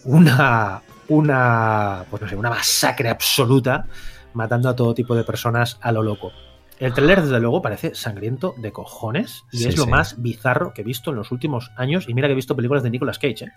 una, 0.04 0.82
una, 1.08 2.04
pues 2.10 2.22
no 2.22 2.28
sé, 2.28 2.36
una 2.36 2.50
masacre 2.50 3.08
absoluta, 3.08 3.86
matando 4.34 4.68
a 4.68 4.76
todo 4.76 4.94
tipo 4.94 5.14
de 5.14 5.24
personas 5.24 5.78
a 5.80 5.90
lo 5.92 6.02
loco. 6.02 6.32
El 6.80 6.92
trailer, 6.92 7.22
desde 7.22 7.38
luego, 7.40 7.62
parece 7.62 7.94
sangriento 7.94 8.54
de 8.58 8.72
cojones 8.72 9.44
y 9.52 9.58
Sí, 9.58 9.68
es 9.68 9.76
lo 9.76 9.84
sí. 9.84 9.90
más 9.90 10.20
bizarro 10.20 10.72
que 10.74 10.82
he 10.82 10.84
visto 10.84 11.10
en 11.10 11.16
los 11.16 11.30
últimos 11.32 11.70
años. 11.76 12.08
Y 12.08 12.14
mira 12.14 12.26
que 12.28 12.32
he 12.32 12.36
visto 12.36 12.56
películas 12.56 12.82
de 12.82 12.90
Nicolas 12.90 13.18
Cage, 13.18 13.44
¿eh? 13.44 13.52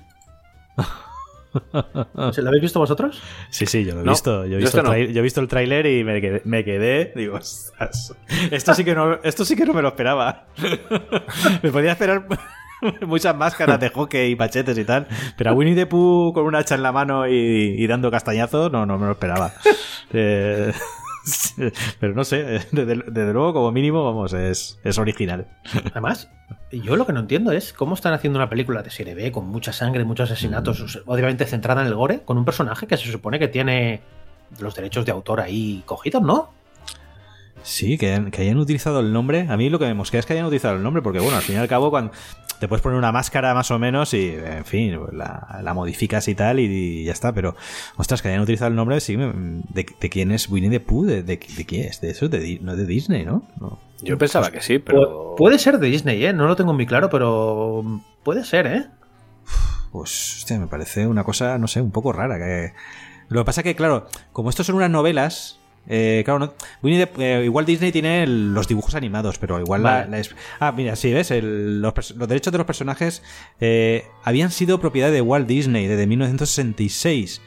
¿Lo 1.74 2.48
habéis 2.50 2.62
visto 2.62 2.80
vosotros? 2.80 3.22
Sí, 3.50 3.66
sí, 3.66 3.84
yo 3.84 3.96
lo 3.96 4.02
he 4.02 4.04
No, 4.04 4.12
visto. 4.12 4.46
Yo 4.46 4.58
he 4.58 4.60
visto, 4.60 4.84
no. 4.84 4.94
el 4.94 5.08
trai- 5.10 5.14
yo 5.14 5.20
he 5.20 5.24
visto 5.24 5.42
el 5.42 5.48
tráiler 5.48 5.86
y 5.88 6.04
me 6.04 6.22
quedé, 6.22 6.42
me 6.46 6.64
quedé, 6.64 7.14
digo, 7.16 7.38
"Ostras, 7.38 8.14
esto 8.52 8.74
sí 8.76 8.84
que 8.84 8.94
no, 8.94 9.14
esto 9.24 9.44
sí 9.46 9.56
que 9.56 9.66
no 9.66 9.74
me 9.74 9.82
lo 9.82 9.88
esperaba. 9.90 10.46
me 11.64 11.72
podía 11.72 11.94
esperar 11.94 12.28
muchas 13.08 13.36
máscaras 13.36 13.80
de 13.80 13.90
hockey 13.90 14.32
y 14.32 14.36
machetes 14.36 14.78
y 14.78 14.86
tal, 14.86 15.08
pero 15.36 15.50
a 15.50 15.54
Winnie 15.54 15.74
the 15.74 15.88
Pooh 15.88 16.32
con 16.34 16.46
una 16.46 16.60
hacha 16.60 16.76
en 16.76 16.84
la 16.84 16.92
mano 16.92 17.28
y, 17.28 17.34
y 17.78 17.88
dando 17.88 18.12
castañazos, 18.12 18.72
no, 18.72 18.86
no 18.86 19.00
me 19.00 19.08
lo 19.08 19.14
esperaba. 19.14 19.54
Eh, 20.14 20.72
pero 22.00 22.14
no 22.14 22.24
sé, 22.24 22.44
desde, 22.72 22.96
desde 22.96 23.34
luego, 23.34 23.54
como 23.54 23.72
mínimo, 23.72 24.04
vamos, 24.06 24.34
es, 24.34 24.80
es 24.84 24.98
original. 24.98 25.48
Además, 25.92 26.30
yo 26.72 26.96
lo 26.96 27.06
que 27.06 27.14
no 27.14 27.20
entiendo 27.22 27.52
es 27.52 27.74
cómo 27.74 27.96
están 27.96 28.14
haciendo 28.14 28.40
una 28.40 28.50
película 28.50 28.84
de 28.84 28.90
serie 28.90 29.16
B 29.16 29.32
con 29.32 29.48
mucha 29.48 29.74
sangre, 29.74 30.04
muchos 30.04 30.32
asesinatos, 30.32 30.92
sea, 30.92 31.02
obviamente 31.06 31.46
centrada 31.46 31.82
en 31.82 31.88
el 31.88 31.96
gore, 31.96 32.22
con 32.24 32.38
un 32.38 32.46
personaje 32.46 32.88
que 32.88 32.98
se 32.98 33.12
supone 33.12 33.40
que 33.40 33.48
tiene 33.48 34.02
los 34.60 34.76
derechos 34.76 35.06
de 35.06 35.12
autor 35.12 35.42
ahí 35.42 35.84
cogidos, 35.86 36.22
¿no? 36.22 36.52
Sí, 37.64 37.98
que, 37.98 38.14
hayan- 38.14 38.32
que 38.32 38.44
hayan 38.44 38.58
utilizado 38.60 39.00
el 39.02 39.12
nombre. 39.12 39.48
A 39.50 39.58
mí 39.58 39.70
lo 39.70 39.80
que 39.80 39.86
me 39.86 39.94
mosquea 39.94 40.20
es 40.22 40.26
que 40.26 40.34
hayan 40.34 40.46
utilizado 40.46 40.76
el 40.78 40.84
nombre, 40.84 41.02
porque 41.02 41.20
bueno, 41.20 41.36
al 41.36 41.42
fin 41.44 41.56
y 41.56 41.58
al 41.58 41.68
cabo, 41.68 41.90
cuando 41.90 42.12
te 42.60 42.68
puedes 42.68 42.82
poner 42.82 42.98
una 42.98 43.12
máscara 43.12 43.54
más 43.54 43.70
o 43.72 43.80
menos 43.80 44.14
y, 44.14 44.30
en 44.36 44.66
fin, 44.66 44.98
pues 45.00 45.14
la, 45.14 45.60
la 45.64 45.74
modificas 45.74 46.28
y 46.28 46.36
tal 46.36 46.60
y, 46.60 47.04
ya 47.04 47.12
está. 47.12 47.34
Pero, 47.34 47.56
ostras, 47.96 48.22
que 48.22 48.30
hayan 48.30 48.42
utilizado 48.42 48.70
el 48.70 48.76
nombre, 48.76 49.00
sí, 49.00 49.18
me- 49.18 49.32
¿de, 49.70 49.86
de 50.00 50.10
quién 50.10 50.32
es 50.32 50.50
Winnie 50.50 50.70
the 50.70 50.80
Pooh? 50.80 51.06
¿De, 51.06 51.24
de, 51.24 51.38
de 51.38 51.66
quién 51.66 51.88
es? 51.88 52.02
De 52.02 52.10
eso, 52.12 52.28
de, 52.30 52.60
no 52.62 52.74
es 52.74 52.78
de 52.78 52.86
Disney, 52.86 53.26
¿no? 53.26 53.44
No. 53.60 53.80
Yo 54.02 54.18
pensaba 54.18 54.52
que 54.52 54.62
sí, 54.62 54.76
Pu- 54.80 54.84
pero. 54.86 55.36
Puede 55.38 55.60
ser 55.60 55.80
de 55.80 55.88
Disney, 55.88 56.24
¿eh? 56.26 56.34
No 56.34 56.48
lo 56.48 56.56
tengo 56.56 56.74
muy 56.74 56.86
claro, 56.86 57.10
pero 57.10 58.02
puede 58.24 58.44
ser, 58.44 58.68
¿eh? 58.68 58.86
Pues, 59.92 60.38
hostia, 60.40 60.60
me 60.60 60.68
parece 60.68 61.08
una 61.08 61.24
cosa, 61.24 61.58
no 61.58 61.68
sé, 61.68 61.82
un 61.82 61.92
poco 61.92 62.12
rara. 62.14 62.38
Que... 62.38 62.74
Lo 63.30 63.42
que 63.42 63.46
pasa 63.46 63.64
que, 63.64 63.76
claro, 63.76 64.08
como 64.32 64.50
estos 64.50 64.68
son 64.68 64.76
unas 64.76 64.90
novelas, 64.90 65.60
eh, 65.88 66.22
claro, 66.26 66.40
no, 66.40 66.54
Winnie 66.84 67.06
the- 67.06 67.40
eh, 67.42 67.46
igual 67.46 67.66
Disney 67.66 67.92
tiene 67.92 68.24
el- 68.24 68.54
los 68.54 68.68
dibujos 68.68 68.96
animados, 68.96 69.38
pero 69.40 69.60
igual 69.60 69.84
la- 69.84 69.92
Vale. 70.00 70.10
la 70.12 70.20
es- 70.20 70.36
Ah, 70.60 70.72
mira, 70.72 70.96
sí, 70.96 71.14
¿ves? 71.14 71.32
El- 71.32 71.82
los, 71.82 71.94
los 72.16 72.28
derechos 72.28 72.52
de 72.52 72.58
los 72.58 72.68
personajes 72.68 73.24
eh, 73.60 74.06
habían 74.24 74.52
sido 74.52 74.80
propiedad 74.80 75.12
de 75.12 75.22
Walt 75.22 75.48
Disney 75.48 75.88
desde 75.88 76.08
1966 76.08 77.42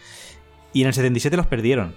y 0.72 0.82
en 0.82 0.86
el 0.88 0.94
77 0.94 1.36
los 1.36 1.46
perdieron. 1.46 1.94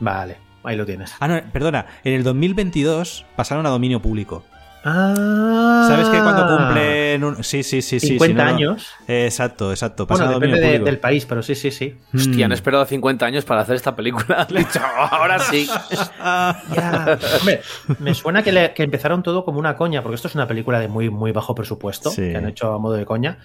Vale, 0.00 0.36
ahí 0.64 0.76
lo 0.76 0.84
tienes. 0.86 1.12
Ah, 1.20 1.28
no, 1.28 1.40
perdona, 1.52 1.86
en 2.04 2.12
el 2.14 2.22
2022 2.22 3.24
pasaron 3.36 3.66
a 3.66 3.70
dominio 3.70 4.00
público. 4.02 4.44
Ah, 4.88 5.84
¿Sabes 5.88 6.08
que 6.10 6.18
cuando 6.20 6.46
cumplen... 6.46 7.24
un- 7.24 7.42
Sí, 7.42 7.64
sí, 7.64 7.82
sí, 7.82 7.98
sí. 7.98 8.06
50 8.10 8.26
si 8.26 8.34
no, 8.34 8.56
años. 8.56 8.86
Eh, 9.08 9.24
exacto, 9.24 9.70
exacto. 9.72 10.06
Bueno, 10.06 10.28
depende 10.28 10.60
de- 10.60 10.78
del 10.78 10.98
país, 11.00 11.26
pero 11.26 11.42
sí, 11.42 11.56
sí, 11.56 11.72
sí. 11.72 11.98
Hostia, 12.14 12.46
han 12.46 12.52
esperado 12.52 12.84
50 12.86 13.26
años 13.26 13.44
para 13.44 13.62
hacer 13.62 13.74
esta 13.74 13.96
película. 13.96 14.46
Ahora 15.10 15.40
sí. 15.40 15.68
Ya. 16.74 17.18
Hombre, 17.40 17.62
me 17.98 18.14
suena 18.14 18.42
que, 18.44 18.52
le- 18.52 18.72
que 18.74 18.84
empezaron 18.84 19.22
todo 19.24 19.44
como 19.44 19.58
una 19.58 19.74
coña, 19.76 20.02
porque 20.02 20.14
esto 20.14 20.28
es 20.28 20.34
una 20.36 20.46
película 20.46 20.78
de 20.78 20.86
muy, 20.88 21.10
muy 21.10 21.32
bajo 21.32 21.54
presupuesto, 21.54 22.10
Sí. 22.10 22.22
que 22.30 22.36
han 22.36 22.46
hecho 22.46 22.72
a 22.72 22.78
modo 22.78 22.94
de 22.94 23.04
coña. 23.04 23.38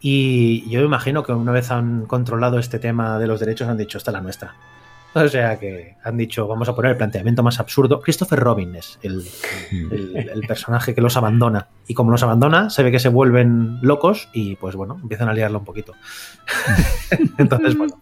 Y 0.00 0.68
yo 0.70 0.80
me 0.80 0.86
imagino 0.86 1.22
que 1.22 1.32
una 1.32 1.52
vez 1.52 1.70
han 1.70 2.06
controlado 2.06 2.58
este 2.58 2.78
tema 2.78 3.18
de 3.18 3.26
los 3.26 3.40
derechos, 3.40 3.68
han 3.68 3.76
dicho, 3.76 3.98
esta 3.98 4.10
es 4.10 4.14
la 4.14 4.20
nuestra. 4.20 4.54
O 5.14 5.26
sea 5.28 5.58
que 5.58 5.96
han 6.04 6.16
dicho, 6.16 6.46
vamos 6.46 6.68
a 6.68 6.74
poner 6.76 6.92
el 6.92 6.96
planteamiento 6.96 7.42
más 7.42 7.58
absurdo. 7.58 8.00
Christopher 8.00 8.38
Robin 8.38 8.76
es 8.76 8.98
el, 9.02 9.26
el- 9.72 10.30
el 10.32 10.40
personaje 10.46 10.94
que 10.94 11.00
los 11.00 11.16
abandona. 11.16 11.68
Y 11.86 11.94
como 11.94 12.10
los 12.10 12.22
abandona, 12.22 12.70
se 12.70 12.82
ve 12.82 12.90
que 12.92 12.98
se 13.00 13.08
vuelven 13.08 13.78
locos 13.82 14.28
y 14.32 14.54
pues 14.56 14.76
bueno, 14.76 14.98
empiezan 15.02 15.28
a 15.28 15.32
liarlo 15.32 15.58
un 15.60 15.64
poquito. 15.64 15.94
Entonces, 17.38 17.76
bueno, 17.76 17.98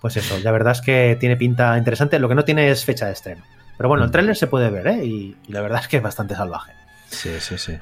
pues 0.00 0.16
eso, 0.16 0.38
la 0.42 0.50
verdad 0.50 0.72
es 0.72 0.80
que 0.80 1.16
tiene 1.20 1.36
pinta 1.36 1.76
interesante. 1.76 2.18
Lo 2.18 2.28
que 2.28 2.34
no 2.34 2.44
tiene 2.44 2.70
es 2.70 2.84
fecha 2.84 3.06
de 3.06 3.12
estreno. 3.12 3.42
Pero 3.76 3.88
bueno, 3.88 4.04
el 4.04 4.10
tráiler 4.10 4.36
se 4.36 4.46
puede 4.46 4.70
ver, 4.70 4.86
¿eh? 4.88 5.04
Y, 5.04 5.36
y 5.46 5.52
la 5.52 5.60
verdad 5.60 5.80
es 5.82 5.88
que 5.88 5.98
es 5.98 6.02
bastante 6.02 6.34
salvaje. 6.34 6.72
Sí, 7.10 7.30
sí, 7.38 7.56
sí. 7.58 7.78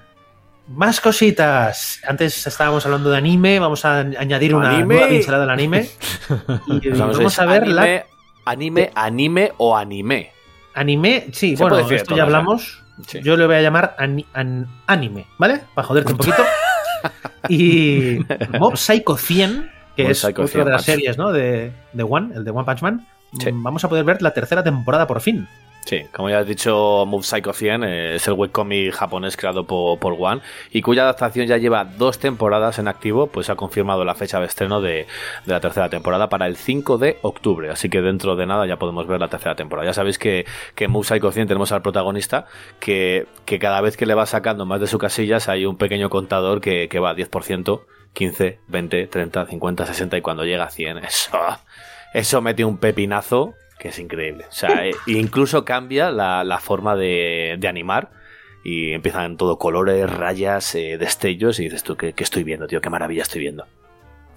Más 0.69 1.01
cositas. 1.01 2.01
Antes 2.07 2.47
estábamos 2.47 2.85
hablando 2.85 3.11
de 3.11 3.17
anime, 3.17 3.59
vamos 3.61 3.85
a 3.85 4.01
añadir 4.01 4.55
una 4.55 4.71
Anime. 4.71 4.95
nueva 4.97 5.09
pincelada 5.09 5.45
al 5.45 5.51
anime. 5.51 5.89
Y 6.67 6.89
Vamos, 6.91 7.39
a 7.39 7.47
ver 7.47 7.69
la 7.69 8.05
anime, 8.47 8.91
anime, 8.95 9.53
o 9.59 9.77
anime. 9.77 10.31
anime. 10.75 11.27
Sí, 11.33 11.57
Se 11.57 11.63
bueno, 11.63 11.77
puede 11.77 11.83
decir 11.83 11.97
esto 11.99 12.17
ya 12.17 12.23
hablamos. 12.23 12.83
Sí. 13.07 13.21
Yo 13.23 13.37
le 13.37 13.47
voy 13.47 13.57
a 13.57 13.61
llamar 13.63 13.95
ani- 13.99 14.25
an- 14.33 14.67
anime, 14.87 15.27
¿vale? 15.37 15.61
Para 15.75 15.87
joderte 15.87 16.13
un 16.13 16.19
poquito. 16.19 16.43
y 17.49 18.19
Mob 18.59 18.77
Psycho 18.77 19.17
100, 19.17 19.71
que 19.97 20.03
Mob 20.05 20.11
es 20.13 20.19
Psycho 20.21 20.43
otra 20.43 20.49
100, 20.49 20.65
de 20.65 20.71
las 20.71 20.81
macho. 20.81 20.93
series, 20.93 21.19
¿no? 21.19 21.33
De, 21.33 21.73
de 21.93 22.03
One, 22.03 22.35
el 22.35 22.45
de 22.45 22.51
One 22.51 22.65
Punch 22.65 22.83
Man. 22.83 23.07
Sí. 23.39 23.51
Vamos 23.53 23.85
a 23.85 23.89
poder 23.89 24.05
ver 24.05 24.23
la 24.23 24.33
tercera 24.33 24.63
temporada 24.65 25.07
por 25.07 25.21
fin. 25.21 25.47
Sí, 25.87 26.05
como 26.13 26.29
ya 26.29 26.41
has 26.41 26.49
dicho, 26.49 27.05
Move 27.07 27.23
Psycho 27.23 27.53
100 27.53 27.85
eh, 27.85 28.15
es 28.17 28.27
el 28.27 28.35
webcomic 28.35 28.93
japonés 28.93 29.37
creado 29.37 29.69
por, 29.69 30.01
por 30.01 30.17
One 30.19 30.43
y 30.73 30.83
cuya 30.83 31.03
adaptación 31.03 31.47
ya 31.47 31.59
lleva 31.59 31.85
dos 31.85 32.19
temporadas 32.19 32.81
en 32.81 32.89
activo, 32.89 33.29
pues 33.29 33.51
ha 33.51 33.55
confirmado 33.55 34.05
la 34.05 34.17
fecha 34.17 34.41
de 34.41 34.47
estreno 34.47 34.81
de, 34.81 35.07
de 35.45 35.53
la 35.53 35.61
tercera 35.61 35.89
temporada 35.89 36.29
para 36.29 36.49
el 36.49 36.57
5 36.57 36.99
de 36.99 37.19
octubre, 37.23 37.71
así 37.71 37.89
que 37.89 38.03
dentro 38.03 38.35
de 38.35 38.47
nada 38.47 38.67
ya 38.67 38.79
podemos 38.79 39.07
ver 39.07 39.21
la 39.21 39.29
tercera 39.29 39.55
temporada. 39.55 39.87
Ya 39.87 39.93
sabéis 39.93 40.19
que, 40.19 40.45
que 40.75 40.87
en 40.87 40.91
Move 40.91 41.07
Psycho 41.07 41.31
100 41.31 41.47
tenemos 41.47 41.71
al 41.71 41.83
protagonista 41.83 42.47
que, 42.81 43.29
que 43.45 43.61
cada 43.61 43.81
vez 43.81 43.97
que 43.97 44.07
le 44.07 44.15
va 44.15 44.27
sacando 44.27 44.67
más 44.67 44.81
de 44.81 44.89
sus 44.89 44.99
casillas 44.99 45.49
hay 45.49 45.67
un 45.67 45.77
pequeño 45.77 46.11
contador 46.11 46.61
que, 46.61 46.89
que 46.89 46.99
va 46.99 47.11
a 47.11 47.15
10%, 47.15 47.83
15, 48.13 48.59
20, 48.67 49.07
30, 49.07 49.47
50, 49.47 49.87
60 49.87 50.17
y 50.17 50.21
cuando 50.21 50.45
llega 50.45 50.65
a 50.65 50.71
100, 50.71 50.99
eso, 50.99 51.39
eso 52.13 52.43
mete 52.43 52.65
un 52.65 52.79
pepinazo 52.79 53.55
que 53.79 53.89
es 53.89 53.99
increíble. 53.99 54.45
O 54.49 54.53
sea, 54.53 54.87
eh, 54.87 54.93
incluso 55.07 55.65
cambia 55.65 56.11
la, 56.11 56.45
la 56.45 56.59
forma 56.59 56.97
de, 56.97 57.57
de 57.59 57.69
animar 57.69 58.11
y 58.65 58.93
empiezan 58.93 59.37
todo 59.37 59.59
colores, 59.59 60.11
rayas, 60.11 60.75
eh, 60.75 60.97
destellos 60.99 61.61
y 61.61 61.65
dices 61.65 61.83
tú, 61.83 61.97
¿qué, 61.97 62.13
qué 62.13 62.25
estoy 62.25 62.43
viendo, 62.45 62.67
tío? 62.67 62.81
¿Qué 62.81 62.91
maravilla 62.91 63.23
estoy 63.23 63.41
viendo? 63.43 63.67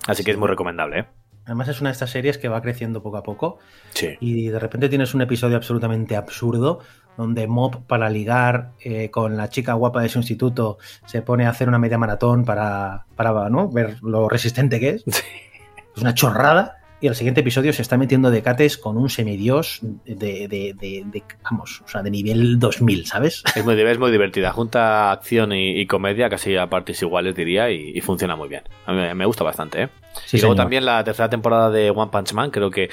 Así 0.07 0.23
que 0.23 0.31
es 0.31 0.37
muy 0.37 0.47
recomendable, 0.47 0.99
¿eh? 0.99 1.05
Además 1.45 1.67
es 1.69 1.81
una 1.81 1.89
de 1.89 1.93
estas 1.93 2.11
series 2.11 2.37
que 2.37 2.47
va 2.47 2.61
creciendo 2.61 3.01
poco 3.01 3.17
a 3.17 3.23
poco 3.23 3.57
Sí. 3.95 4.17
y 4.19 4.49
de 4.49 4.59
repente 4.59 4.87
tienes 4.87 5.15
un 5.15 5.21
episodio 5.21 5.57
absolutamente 5.57 6.15
absurdo 6.15 6.79
donde 7.17 7.47
Mob 7.47 7.87
para 7.87 8.07
ligar 8.11 8.73
eh, 8.81 9.09
con 9.09 9.35
la 9.35 9.49
chica 9.49 9.73
guapa 9.73 10.01
de 10.03 10.09
su 10.09 10.19
instituto 10.19 10.77
se 11.07 11.23
pone 11.23 11.47
a 11.47 11.49
hacer 11.49 11.67
una 11.67 11.79
media 11.79 11.97
maratón 11.97 12.45
para, 12.45 13.07
para 13.15 13.49
¿no? 13.49 13.67
ver 13.69 13.97
lo 14.03 14.29
resistente 14.29 14.79
que 14.79 14.89
es. 14.89 15.03
Es 15.07 16.01
una 16.01 16.13
chorrada. 16.13 16.77
Y 17.01 17.07
el 17.07 17.15
siguiente 17.15 17.39
episodio 17.41 17.71
se 17.71 17.81
está 17.81 17.97
metiendo 17.97 18.29
de 18.29 18.41
cates 18.41 18.77
con 18.77 18.97
un 18.97 19.09
semidios 19.09 19.79
de, 20.05 20.47
de, 20.49 20.75
de- 20.77 21.03
de- 21.05 21.23
vamos, 21.49 21.81
o 21.85 21.87
sea, 21.87 22.01
de 22.03 22.11
nivel 22.11 22.59
2000, 22.59 23.05
¿sabes? 23.05 23.41
Es 23.55 23.63
muy, 23.63 23.79
es 23.79 23.99
muy 23.99 24.11
divertida. 24.11 24.51
Junta 24.51 25.11
acción 25.11 25.53
y, 25.53 25.79
y 25.79 25.85
comedia 25.85 26.29
casi 26.29 26.57
a 26.57 26.67
partes 26.67 27.01
iguales, 27.01 27.35
diría, 27.35 27.71
y, 27.71 27.91
y 27.95 28.01
funciona 28.01 28.35
muy 28.35 28.49
bien. 28.49 28.63
A 28.85 28.91
mí 28.91 29.13
me- 29.15 29.25
gusta 29.25 29.43
bastante, 29.45 29.83
¿eh? 29.83 29.89
Sí, 30.25 30.37
y 30.37 30.39
luego 30.41 30.55
señor. 30.55 30.63
también 30.65 30.85
la 30.85 31.01
tercera 31.03 31.29
temporada 31.29 31.69
de 31.69 31.89
One 31.91 32.11
Punch 32.11 32.33
Man, 32.33 32.49
creo 32.51 32.69
que 32.69 32.89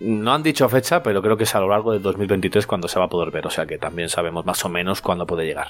no 0.00 0.32
han 0.34 0.42
dicho 0.42 0.68
fecha, 0.68 1.02
pero 1.02 1.22
creo 1.22 1.36
que 1.36 1.44
es 1.44 1.54
a 1.54 1.60
lo 1.60 1.68
largo 1.68 1.92
de 1.92 2.00
2023 2.00 2.66
cuando 2.66 2.88
se 2.88 2.98
va 2.98 3.04
a 3.04 3.08
poder 3.08 3.30
ver. 3.30 3.46
O 3.46 3.50
sea 3.50 3.64
que 3.66 3.78
también 3.78 4.08
sabemos 4.08 4.44
más 4.44 4.64
o 4.64 4.68
menos 4.68 5.00
cuándo 5.02 5.24
puede 5.26 5.44
llegar. 5.46 5.68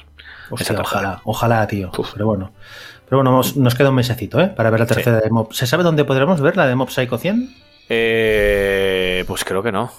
Hostia, 0.48 0.80
ojalá, 0.80 1.20
ojalá, 1.24 1.66
tío. 1.66 1.90
Uf. 1.98 2.12
Pero 2.14 2.26
bueno. 2.26 2.52
Pero 3.08 3.18
bueno, 3.18 3.30
nos, 3.36 3.56
nos 3.56 3.74
queda 3.76 3.90
un 3.90 3.94
mesecito, 3.96 4.40
¿eh? 4.40 4.48
Para 4.48 4.70
ver 4.70 4.80
la 4.80 4.86
tercera 4.86 5.20
de 5.20 5.30
Mob. 5.30 5.52
¿Se 5.52 5.66
sabe 5.66 5.84
dónde 5.84 6.04
podremos 6.04 6.40
ver 6.40 6.56
la 6.56 6.66
de 6.66 6.74
Mob 6.74 6.90
Psycho 6.90 7.18
100? 7.18 7.54
Eh, 7.88 9.24
pues 9.26 9.44
creo 9.44 9.62
que 9.62 9.72
no. 9.72 9.90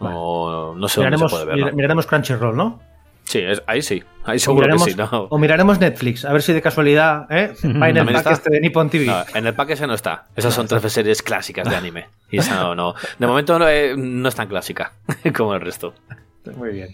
No, 0.00 0.74
no 0.74 0.88
sé 0.88 1.00
dónde 1.00 1.16
Miraremos, 1.16 1.30
se 1.30 1.44
puede 1.46 1.62
ver. 1.64 1.74
miraremos 1.74 2.06
Crunchyroll, 2.06 2.56
¿no? 2.56 2.80
Sí, 3.24 3.38
es- 3.38 3.62
ahí 3.68 3.82
sí. 3.82 4.02
Ahí 4.24 4.38
seguro 4.40 4.66
que 4.66 4.78
sí. 4.90 4.96
No, 4.96 5.08
o 5.30 5.38
miraremos 5.38 5.78
Netflix, 5.78 6.24
a 6.24 6.32
ver 6.32 6.42
si 6.42 6.52
de 6.52 6.60
casualidad 6.60 7.26
¿eh? 7.30 7.54
va 7.64 7.88
en 7.88 7.96
el 7.96 8.04
¿También 8.04 8.06
pack 8.06 8.16
está? 8.18 8.32
este 8.32 8.50
de 8.50 8.60
Nippon 8.60 8.90
TV. 8.90 9.06
No, 9.06 9.24
en 9.34 9.46
el 9.46 9.54
pack 9.54 9.70
ese 9.70 9.86
no 9.86 9.94
está. 9.94 10.26
Esas 10.34 10.52
son 10.54 10.66
tres 10.66 10.92
series 10.92 11.22
clásicas 11.22 11.68
de 11.68 11.76
anime. 11.76 12.08
Y 12.30 12.38
esa 12.38 12.56
no, 12.56 12.74
no. 12.74 12.94
De 13.18 13.26
momento 13.26 13.58
no, 13.58 13.68
eh, 13.68 13.94
no 13.96 14.28
es 14.28 14.34
tan 14.34 14.48
clásica 14.48 14.92
como 15.36 15.54
el 15.54 15.60
resto. 15.60 15.94
Muy 16.56 16.70
bien. 16.72 16.88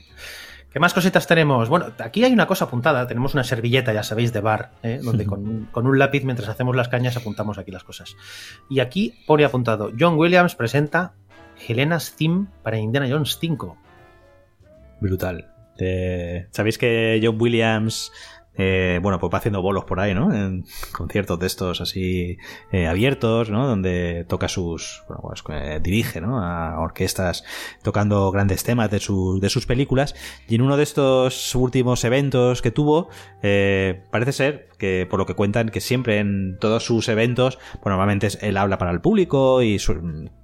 ¿Qué 0.79 0.81
más 0.81 0.95
cositas 0.95 1.27
tenemos? 1.27 1.69
Bueno, 1.69 1.87
aquí 1.99 2.23
hay 2.23 2.33
una 2.33 2.47
cosa 2.47 2.67
apuntada. 2.67 3.05
Tenemos 3.09 3.35
una 3.35 3.43
servilleta, 3.43 3.93
ya 3.93 4.05
sabéis, 4.05 4.33
de 4.33 4.41
bar, 4.41 4.71
¿eh? 4.85 5.01
donde 5.03 5.27
con, 5.27 5.65
con 5.73 5.89
un 5.89 5.99
lápiz, 5.99 6.23
mientras 6.23 6.49
hacemos 6.49 6.77
las 6.77 6.87
cañas, 6.87 7.17
apuntamos 7.17 7.59
aquí 7.59 7.73
las 7.73 7.83
cosas. 7.83 8.15
Y 8.71 8.79
aquí 8.79 9.13
pone 9.27 9.45
apuntado: 9.45 9.91
John 9.99 10.15
Williams 10.17 10.55
presenta 10.55 11.15
Helena's 11.67 12.15
Theme 12.15 12.47
para 12.63 12.79
Indiana 12.79 13.09
Jones 13.11 13.39
5. 13.41 13.77
Brutal. 15.01 15.51
Eh, 15.79 16.47
Sabéis 16.53 16.79
que 16.79 17.21
John 17.21 17.41
Williams 17.41 18.13
eh, 18.59 18.99
bueno, 19.03 19.19
pues 19.19 19.33
va 19.33 19.39
haciendo 19.39 19.63
bolos 19.63 19.85
por 19.85 20.01
ahí, 20.01 20.15
¿no? 20.15 20.35
En 20.35 20.65
conciertos 20.93 21.39
de 21.39 21.47
estos 21.47 21.81
así 21.81 22.37
eh, 22.73 22.87
abiertos, 22.87 23.51
¿no? 23.51 23.67
Donde 23.67 24.27
toca 24.29 24.49
sus, 24.49 25.03
bueno, 25.09 25.23
pues 25.23 25.43
eh, 25.51 25.81
dirige, 25.83 26.21
¿no? 26.21 26.43
A 26.43 26.79
orquestas 26.81 27.45
tocando 27.83 28.31
grandes 28.31 28.65
temas 28.65 28.91
de, 28.91 28.99
sus 28.99 29.41
de 29.41 29.49
sus 29.49 29.67
películas. 29.67 30.15
Y 30.49 30.57
en 30.57 30.63
uno 30.63 30.77
de 30.77 30.83
estos 30.83 31.55
últimos 31.55 32.05
eventos 32.05 32.61
que 32.61 32.71
tuvo, 32.71 33.09
eh, 33.43 34.03
parece 34.11 34.33
ser 34.33 34.69
que 34.79 35.07
por 35.09 35.19
lo 35.19 35.27
que 35.27 35.35
cuentan 35.35 35.69
que 35.69 35.81
siempre 35.81 36.19
en 36.19 36.57
todos 36.59 36.85
sus 36.85 37.09
eventos, 37.09 37.59
pues 37.83 37.87
normalmente 37.87 38.29
él 38.41 38.57
habla 38.57 38.79
para 38.79 38.91
el 38.91 39.01
público 39.01 39.63
y 39.63 39.79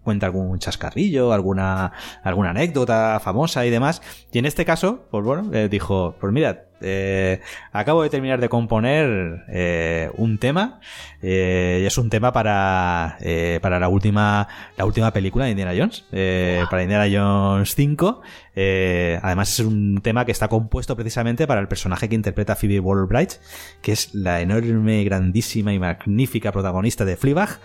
cuenta 0.03 0.27
algún 0.27 0.59
chascarrillo, 0.59 1.33
alguna, 1.33 1.93
alguna 2.23 2.51
anécdota 2.51 3.21
famosa 3.21 3.65
y 3.65 3.71
demás. 3.71 4.03
Y 4.33 4.39
en 4.39 4.47
este 4.47 4.65
caso, 4.65 5.07
pues 5.11 5.25
bueno, 5.25 5.51
eh, 5.53 5.69
dijo, 5.69 6.17
pues 6.21 6.33
mirad, 6.33 6.59
eh, 6.81 7.41
acabo 7.73 8.03
de 8.03 8.11
terminar 8.11 8.41
de 8.41 8.49
componer 8.49 9.45
eh, 9.49 10.11
un 10.15 10.39
tema 10.39 10.81
eh, 11.23 11.81
y 11.83 11.87
es 11.87 11.97
un 11.99 12.11
tema 12.11 12.33
para, 12.33 13.17
eh, 13.21 13.59
para 13.63 13.79
la 13.79 13.89
última 13.89 14.49
la 14.77 14.85
última 14.85 15.13
película 15.13 15.47
de 15.47 15.53
Indiana 15.53 15.73
Jones, 15.77 16.05
eh, 16.13 16.65
para 16.71 16.83
Indiana 16.83 17.07
Jones 17.11 17.75
5. 17.75 18.23
Eh, 18.57 19.19
además 19.23 19.59
es 19.59 19.67
un 19.67 20.01
tema 20.03 20.25
que 20.25 20.33
está 20.33 20.49
compuesto 20.49 20.97
precisamente 20.97 21.47
para 21.47 21.61
el 21.61 21.69
personaje 21.69 22.09
que 22.09 22.15
interpreta 22.15 22.57
Phoebe 22.57 22.81
Waller-Bridge, 22.81 23.41
que 23.83 23.93
es 23.93 24.15
la 24.15 24.41
enorme, 24.41 25.05
grandísima 25.05 25.73
y 25.73 25.79
magnífica 25.79 26.53
protagonista 26.53 27.05
de 27.05 27.17
Fleabag, 27.17 27.61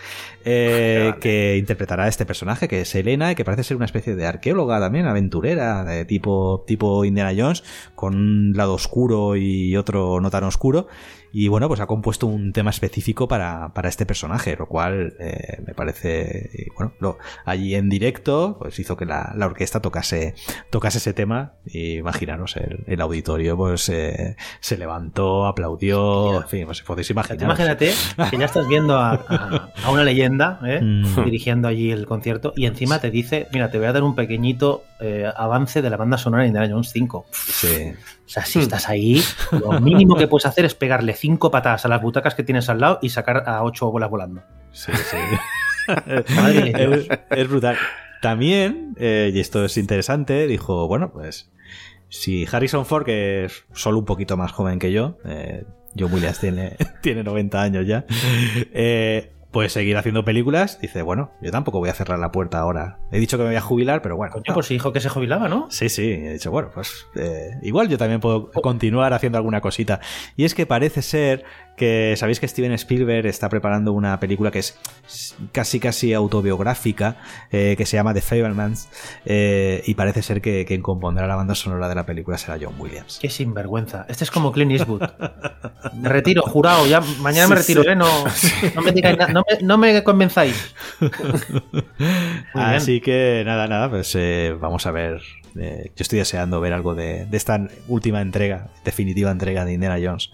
eh, 0.46 1.14
que 1.22 1.58
interpretará 1.58 2.06
a 2.06 2.08
este 2.08 2.26
personaje 2.26 2.68
que 2.68 2.82
es 2.82 2.96
Elena 2.96 3.32
y 3.32 3.36
que 3.36 3.46
parece 3.46 3.64
ser 3.64 3.78
una 3.78 3.86
especie 3.86 4.16
de 4.16 4.26
arqueóloga 4.26 4.80
también, 4.80 5.06
aventurera, 5.06 5.84
de 5.84 6.06
tipo 6.06 6.64
tipo 6.66 7.06
Indiana 7.06 7.34
Jones, 7.38 7.64
con 7.96 8.16
un 8.16 8.54
lado 8.56 8.74
oscuro 8.74 9.36
y 9.36 9.76
otro 9.78 10.20
no 10.22 10.30
tan 10.30 10.44
oscuro. 10.44 10.88
Y 11.32 11.48
bueno, 11.48 11.68
pues 11.68 11.80
ha 11.80 11.86
compuesto 11.88 12.28
un 12.28 12.54
tema 12.54 12.70
específico 12.72 13.28
para, 13.28 13.74
para 13.74 13.90
este 13.90 14.06
personaje, 14.06 14.56
lo 14.58 14.68
cual 14.68 15.14
eh, 15.20 15.62
me 15.66 15.74
parece, 15.74 16.50
y 16.54 16.70
bueno, 16.76 16.94
lo, 17.00 17.18
allí 17.46 17.76
en 17.76 17.90
directo, 17.90 18.58
pues 18.60 18.80
hizo 18.80 18.98
que 18.98 19.06
la, 19.06 19.34
la 19.36 19.46
orquesta 19.46 19.80
tocase, 19.82 20.34
tocase 20.70 20.98
ese 20.98 21.14
tema. 21.14 21.54
Y 21.66 21.98
imaginaros, 21.98 22.56
el, 22.58 22.84
el 22.88 23.02
auditorio 23.02 23.56
pues 23.58 23.90
eh, 23.90 24.36
se 24.60 24.78
levantó, 24.78 25.46
aplaudió, 25.46 26.42
en 26.42 26.48
fin, 26.48 26.66
pues 26.66 26.82
podéis 26.82 27.10
imaginar. 27.10 27.44
Imagínate 27.44 27.94
que 28.30 28.38
ya 28.38 28.46
estás 28.46 28.68
viendo 28.68 28.98
a, 28.98 29.12
a- 29.14 29.74
a 29.84 29.92
una 29.92 30.04
leyenda 30.04 30.60
¿eh? 30.66 30.80
Mm. 30.90 31.26
dirigiendo 31.26 31.68
allí 31.68 31.92
el 31.92 32.06
concierto 32.06 32.54
y 32.56 32.66
encima 32.66 33.00
te 33.00 33.12
dice, 33.12 33.48
mira, 33.54 33.70
te 33.70 33.78
voy 33.78 33.88
a 33.88 33.94
dar 33.94 34.04
un 34.04 34.16
pequeñito 34.16 34.84
eh, 35.00 35.26
avance 35.36 35.82
de 35.82 35.90
la 35.90 35.98
banda 35.98 36.18
sonora 36.18 36.44
de 36.44 36.48
Indiana 36.50 36.68
Jones 36.72 36.90
5. 36.92 37.26
Sí. 37.32 37.92
O 38.30 38.32
sea, 38.32 38.46
si 38.46 38.60
estás 38.60 38.88
ahí, 38.88 39.24
lo 39.52 39.82
mínimo 39.82 40.16
que 40.16 40.28
puedes 40.28 40.46
hacer 40.46 40.64
es 40.64 40.76
pegarle 40.76 41.16
cinco 41.16 41.50
patadas 41.50 41.86
a 41.86 41.88
las 41.88 42.00
butacas 42.00 42.36
que 42.36 42.44
tienes 42.44 42.70
al 42.70 42.80
lado 42.80 43.00
y 43.02 43.10
sacar 43.10 43.50
a 43.50 43.64
ocho 43.64 43.90
bolas 43.90 44.12
volando. 44.12 44.44
Sí, 44.72 44.92
sí. 44.94 45.18
Madre 46.36 46.72
es, 46.76 47.08
es 47.32 47.50
brutal. 47.50 47.76
También, 48.22 48.94
eh, 49.00 49.32
y 49.34 49.40
esto 49.40 49.66
es 49.66 49.78
interesante, 49.78 50.46
dijo, 50.46 50.88
bueno, 50.88 51.12
pues 51.12 51.50
si 52.08 52.46
Harrison 52.52 52.86
Ford, 52.86 53.04
que 53.04 53.46
es 53.46 53.66
solo 53.74 53.98
un 53.98 54.06
poquito 54.06 54.38
más 54.38 54.52
joven 54.52 54.78
que 54.78 54.92
yo, 54.92 55.18
eh, 55.26 55.64
John 55.98 56.14
Williams 56.14 56.40
tiene, 56.40 56.76
tiene 57.02 57.24
90 57.24 57.60
años 57.60 57.88
ya, 57.88 58.06
eh, 58.74 59.34
puede 59.52 59.70
seguir 59.70 59.98
haciendo 59.98 60.24
películas, 60.24 60.80
dice, 60.80 61.02
bueno, 61.02 61.32
yo 61.42 61.52
tampoco 61.52 61.80
voy 61.80 61.90
a 61.90 61.94
cerrar 61.94 62.20
la 62.20 62.32
puerta 62.32 62.60
ahora. 62.60 63.00
He 63.12 63.20
dicho 63.20 63.38
que 63.38 63.44
me 63.44 63.50
voy 63.50 63.56
a 63.58 63.62
jubilar, 63.62 64.02
pero 64.02 64.16
bueno. 64.16 64.32
Coño, 64.32 64.44
no. 64.48 64.54
pues 64.54 64.68
si 64.68 64.76
dijo 64.76 64.94
que 64.94 65.00
se 65.00 65.10
jubilaba, 65.10 65.50
¿no? 65.50 65.68
Sí, 65.70 65.90
sí, 65.90 66.12
he 66.12 66.34
dicho, 66.34 66.52
bueno, 66.52 66.70
pues 66.74 67.08
eh, 67.16 67.58
igual 67.64 67.90
yo 67.90 67.98
también 67.98 68.20
puedo 68.20 68.52
continuar 68.52 69.14
haciendo 69.14 69.38
alguna 69.38 69.62
cosita. 69.62 70.00
Y 70.36 70.46
es 70.46 70.54
que 70.54 70.66
parece 70.66 71.02
ser 71.02 71.46
que, 71.80 72.14
sabéis 72.16 72.40
que 72.40 72.48
Steven 72.48 72.74
Spielberg 72.74 73.26
está 73.26 73.50
preparando 73.50 73.94
una 73.94 74.20
película 74.20 74.52
que 74.52 74.60
es 74.60 74.78
casi 75.52 75.80
casi 75.80 76.14
autobiográfica, 76.14 77.18
eh, 77.52 77.74
que 77.76 77.88
se 77.88 77.98
llama 77.98 78.14
The 78.14 78.22
Fablemans, 78.22 78.90
eh, 79.26 79.82
y 79.88 79.96
parece 79.96 80.22
ser 80.22 80.42
que 80.42 80.66
quien 80.66 80.84
compondrá 80.84 81.26
la 81.26 81.36
banda 81.36 81.56
sonora 81.56 81.90
de 81.90 81.96
la 81.96 82.06
película 82.06 82.38
será 82.38 82.60
John 82.62 82.76
Williams. 82.78 83.18
Qué 83.20 83.30
sinvergüenza. 83.30 84.06
Este 84.08 84.24
es 84.24 84.30
como 84.30 84.52
Clint 84.52 84.74
Eastwood. 84.74 85.02
Me 85.96 86.10
retiro, 86.10 86.44
jurado. 86.44 86.86
Ya 86.86 87.02
mañana 87.22 87.48
me 87.48 87.56
retiro, 87.56 87.82
sí. 87.82 87.90
¿eh? 87.90 87.96
No, 87.96 88.08
no 88.76 88.82
me 88.82 88.92
digáis 88.92 89.18
nada, 89.18 89.34
no 89.34 89.44
me, 89.50 89.66
no 89.66 89.78
me 89.78 90.04
convenzáis. 90.04 90.76
Así 92.54 93.02
que 93.02 93.42
nada, 93.46 93.68
nada, 93.68 93.90
pues 93.90 94.14
eh, 94.16 94.56
vamos 94.60 94.86
a 94.86 94.92
ver. 94.92 95.22
yo 95.56 95.90
estoy 95.98 96.20
deseando 96.20 96.62
ver 96.62 96.74
algo 96.74 96.94
de, 96.94 97.26
de 97.26 97.38
esta 97.38 97.68
última 97.88 98.22
entrega, 98.22 98.68
definitiva 98.84 99.32
entrega 99.32 99.66
de 99.66 99.74
Indiana 99.74 99.98
Jones. 100.04 100.30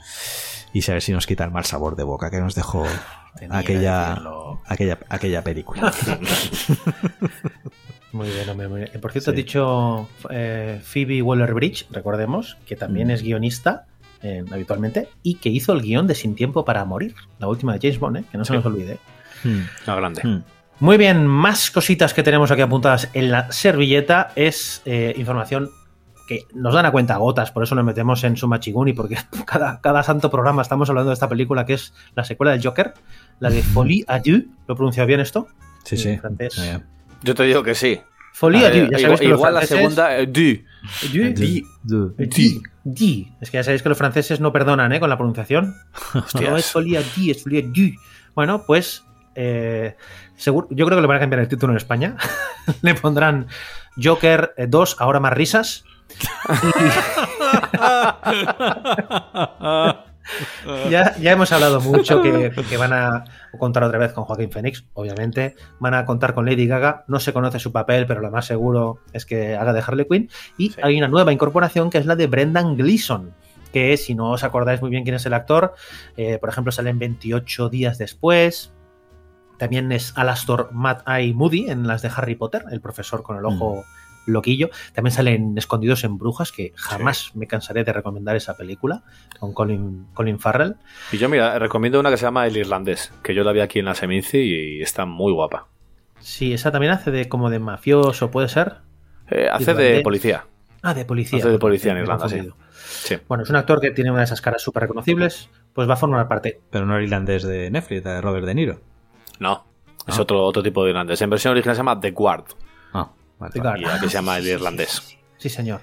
Y 0.76 0.82
saber 0.82 1.01
si 1.01 1.13
nos 1.13 1.26
quita 1.26 1.45
el 1.45 1.51
mal 1.51 1.63
sabor 1.65 1.95
de 1.95 2.03
boca 2.03 2.30
que 2.30 2.39
nos 2.39 2.53
dejó 2.53 2.86
aquella, 3.49 4.21
aquella, 4.65 4.99
aquella 5.09 5.43
película. 5.43 5.91
Muy 8.11 8.30
bien, 8.30 8.47
hombre, 8.49 8.67
muy 8.69 8.80
bien. 8.82 9.01
Por 9.01 9.11
cierto, 9.11 9.32
has 9.32 9.36
Sí. 9.36 9.43
dicho 9.43 10.07
eh, 10.30 10.80
Phoebe 10.82 11.21
Waller-Bridge, 11.21 11.88
recordemos, 11.91 12.57
que 12.65 12.76
también 12.78 13.09
Mm. 13.09 13.11
es 13.11 13.23
guionista 13.23 13.86
eh, 14.21 14.43
habitualmente 14.51 15.09
y 15.21 15.36
que 15.36 15.49
hizo 15.49 15.73
el 15.73 15.82
guion 15.82 16.07
de 16.07 16.15
Sin 16.15 16.36
Tiempo 16.36 16.63
para 16.65 16.84
Morir, 16.86 17.13
la 17.39 17.47
última 17.47 17.73
de 17.73 17.80
James 17.80 17.99
Bond, 17.99 18.17
¿eh? 18.17 18.23
que 18.32 18.38
no 18.38 18.45
se 18.45 18.53
Sí. 18.53 18.57
nos 18.57 18.65
olvide. 18.65 18.97
Hmm, 19.43 19.59
Una 19.86 19.95
grande. 19.97 20.21
hmm. 20.23 20.43
Muy 20.80 20.97
bien, 20.97 21.28
más 21.28 21.69
cositas 21.71 22.13
que 22.13 22.23
tenemos 22.23 22.49
aquí 22.51 22.61
apuntadas 22.61 23.09
en 23.13 23.32
la 23.32 23.51
servilleta 23.51 24.32
es 24.36 24.82
eh, 24.86 25.13
información 25.17 25.69
que 26.28 26.45
nos 26.53 26.73
dan 26.73 26.86
a 26.86 26.91
cuenta 26.91 27.17
gotas, 27.17 27.51
por 27.51 27.63
eso 27.63 27.76
nos 27.76 27.86
metemos 27.86 28.23
en 28.23 28.36
Sumachiguni, 28.38 28.93
porque 28.93 29.17
cada, 29.45 29.80
cada 29.82 30.03
santo 30.03 30.30
programa 30.32 30.61
estamos 30.61 30.89
hablando 30.89 31.09
de 31.09 31.13
esta 31.13 31.30
película 31.30 31.65
que 31.65 31.73
es 31.73 31.93
la 32.15 32.23
secuela 32.23 32.51
del 32.51 32.63
Joker, 32.63 32.93
la 33.39 33.49
de 33.49 33.61
Folie 33.61 34.03
à 34.07 34.19
deux. 34.19 34.45
¿Lo 34.67 34.73
he 34.73 34.76
pronunciado 34.78 35.07
bien 35.07 35.19
esto? 35.19 35.47
Sí, 35.84 35.95
En 35.95 36.01
sí. 36.01 36.17
francés. 36.17 36.57
Eh, 36.59 36.80
Yo 37.23 37.36
te 37.36 37.43
digo 37.43 37.61
que 37.63 37.76
sí. 37.76 37.99
Folie 38.34 38.65
A 38.65 38.67
à 38.67 38.71
deux, 38.71 38.89
ver, 38.89 38.91
ya 38.91 38.99
igual 38.99 39.01
sabéis 39.01 39.19
que 39.21 39.28
los 39.28 39.38
igual 39.39 39.53
la 39.53 39.65
segunda, 39.65 40.17
eh, 40.17 40.26
du. 40.28 40.63
Du- 41.13 41.34
di- 41.34 41.63
du- 41.84 42.13
Di. 42.17 42.61
Di. 42.84 43.32
Es 43.41 43.49
que 43.49 43.57
ya 43.57 43.63
sabéis 43.63 43.82
que 43.82 43.89
los 43.89 43.97
franceses 43.97 44.39
no 44.39 44.51
perdonan 44.51 44.91
¿eh? 44.93 44.99
con 44.99 45.09
la 45.09 45.17
pronunciación. 45.17 45.76
Hostias. 46.13 46.49
No 46.51 46.57
es 46.57 46.71
folie 46.71 46.97
à 46.97 47.01
di, 47.15 47.32
es 47.32 47.41
folie 47.43 47.59
à 47.63 47.67
du. 47.67 47.95
Bueno, 48.36 48.63
pues 48.67 49.03
eh, 49.36 49.95
seguro, 50.36 50.67
yo 50.71 50.86
creo 50.86 50.97
que 50.97 51.01
le 51.01 51.07
van 51.07 51.17
a 51.17 51.19
cambiar 51.21 51.39
el 51.41 51.47
título 51.47 51.71
en 51.73 51.78
España. 51.78 52.15
le 52.82 52.93
pondrán 52.95 53.47
Joker 54.01 54.53
2, 54.67 54.97
ahora 54.99 55.19
más 55.19 55.34
risas. 55.34 55.86
Ya, 60.89 61.16
ya 61.18 61.32
hemos 61.34 61.51
hablado 61.51 61.80
mucho 61.82 62.24
que, 62.24 62.51
que 62.68 62.78
van 62.78 62.93
a 62.93 63.26
contar 63.60 63.84
otra 63.84 63.99
vez 63.99 64.12
con 64.12 64.24
Joaquín 64.24 64.49
Phoenix, 64.49 64.84
obviamente. 64.95 65.56
Van 65.80 65.93
a 65.93 66.03
contar 66.06 66.34
con 66.34 66.45
Lady 66.47 66.66
Gaga. 66.66 67.03
No 67.08 67.20
se 67.20 67.32
conoce 67.32 67.60
su 67.60 67.72
papel, 67.72 68.08
pero 68.08 68.22
lo 68.22 68.32
más 68.32 68.47
seguro 68.47 68.97
es 69.14 69.24
que 69.26 69.56
haga 69.56 69.72
de 69.72 69.84
Harley 69.86 70.08
Quinn. 70.10 70.30
Y 70.58 70.72
Sí. 70.72 70.80
hay 70.82 70.97
una 70.97 71.08
nueva 71.10 71.32
incorporación 71.32 71.91
que 71.91 71.99
es 71.99 72.08
la 72.08 72.16
de 72.16 72.26
Brendan 72.26 72.76
Gleeson. 72.76 73.36
Que 73.72 73.97
si 73.97 74.16
no 74.16 74.32
os 74.32 74.43
acordáis 74.43 74.82
muy 74.82 74.89
bien 74.89 75.03
quién 75.03 75.16
es 75.16 75.28
el 75.28 75.34
actor, 75.36 75.76
eh, 76.18 76.39
por 76.39 76.49
ejemplo, 76.49 76.72
sale 76.72 76.89
en 76.89 76.97
28 76.97 77.70
días 77.70 77.99
después. 77.99 78.74
También 79.60 79.91
es 79.91 80.12
Alastor 80.18 80.70
Matt 80.72 81.08
Eye 81.08 81.36
Moody 81.36 81.70
en 81.70 81.86
las 81.86 82.01
de 82.01 82.10
Harry 82.16 82.34
Potter, 82.36 82.66
el 82.72 82.82
profesor 82.82 83.22
con 83.22 83.38
el 83.38 83.45
ojo 83.45 83.84
loquillo. 84.26 84.69
También 84.93 85.11
salen 85.13 85.57
Escondidos 85.57 86.03
en 86.03 86.17
Brujas, 86.17 86.51
que 86.51 86.73
jamás 86.76 87.32
me 87.36 87.47
cansaré 87.47 87.84
de 87.84 87.93
recomendar 87.93 88.36
esa 88.36 88.55
película, 88.57 89.03
con 89.39 89.53
Colin, 89.53 90.07
Colin 90.13 90.39
Farrell. 90.39 90.76
Y 91.11 91.17
yo, 91.17 91.30
mira, 91.30 91.57
recomiendo 91.59 91.99
una 91.99 92.09
que 92.09 92.17
se 92.17 92.23
llama 92.26 92.47
El 92.47 92.57
Irlandés, 92.57 93.11
que 93.23 93.34
yo 93.34 93.43
la 93.43 93.51
vi 93.51 93.59
aquí 93.61 93.80
en 93.80 93.86
la 93.86 93.95
Seminci 93.95 94.38
y 94.38 94.82
está 94.82 95.05
muy 95.05 95.32
guapa. 95.34 95.67
Sí, 96.19 96.53
esa 96.53 96.71
también 96.71 96.93
hace 96.93 97.11
de 97.11 97.30
como 97.30 97.49
de 97.49 97.59
mafioso, 97.59 98.32
¿puede 98.32 98.47
ser? 98.47 98.78
Eh, 99.30 99.47
hace 99.51 99.63
Irlandés. 99.71 99.97
de 99.97 100.01
policía. 100.01 100.45
Ah, 100.82 100.93
de 100.93 101.05
policía. 101.05 101.39
Hace 101.39 101.49
de 101.49 101.59
policía 101.59 101.91
en 101.93 101.97
Irlanda. 101.99 102.30
Sí. 102.30 103.17
Bueno, 103.28 103.43
es 103.43 103.49
un 103.49 103.55
actor 103.55 103.82
que 103.82 103.91
tiene 103.91 104.11
una 104.11 104.19
de 104.19 104.26
esas 104.26 104.41
caras 104.41 104.61
súper 104.61 104.84
reconocibles, 104.84 105.49
pues 105.73 105.89
va 105.89 105.93
a 105.93 105.97
formar 105.97 106.28
parte. 106.28 106.61
Pero 106.69 106.86
no 106.86 106.95
el 106.97 107.03
irlandés 107.05 107.43
de 107.43 107.69
Netflix, 107.71 108.03
de 108.03 108.21
Robert 108.21 108.45
De 108.45 108.53
Niro. 108.55 108.80
No, 109.39 109.65
es 110.07 110.17
Ah. 110.17 110.21
otro, 110.21 110.43
otro 110.43 110.61
tipo 110.61 110.84
de 110.84 110.91
irlandés. 110.91 111.21
En 111.21 111.30
versión 111.30 111.51
original 111.51 111.76
se 111.76 111.80
llama 111.80 111.99
The 111.99 112.11
Guard 112.11 112.45
Ah, 112.93 113.09
vale, 113.39 113.53
The 113.53 113.59
vale. 113.59 113.81
Guard. 113.83 113.93
y 113.93 113.97
aquí 113.97 114.07
se 114.07 114.13
llama 114.13 114.38
El 114.38 114.47
Irlandés. 114.47 115.17
Sí, 115.38 115.49
señor. 115.49 115.81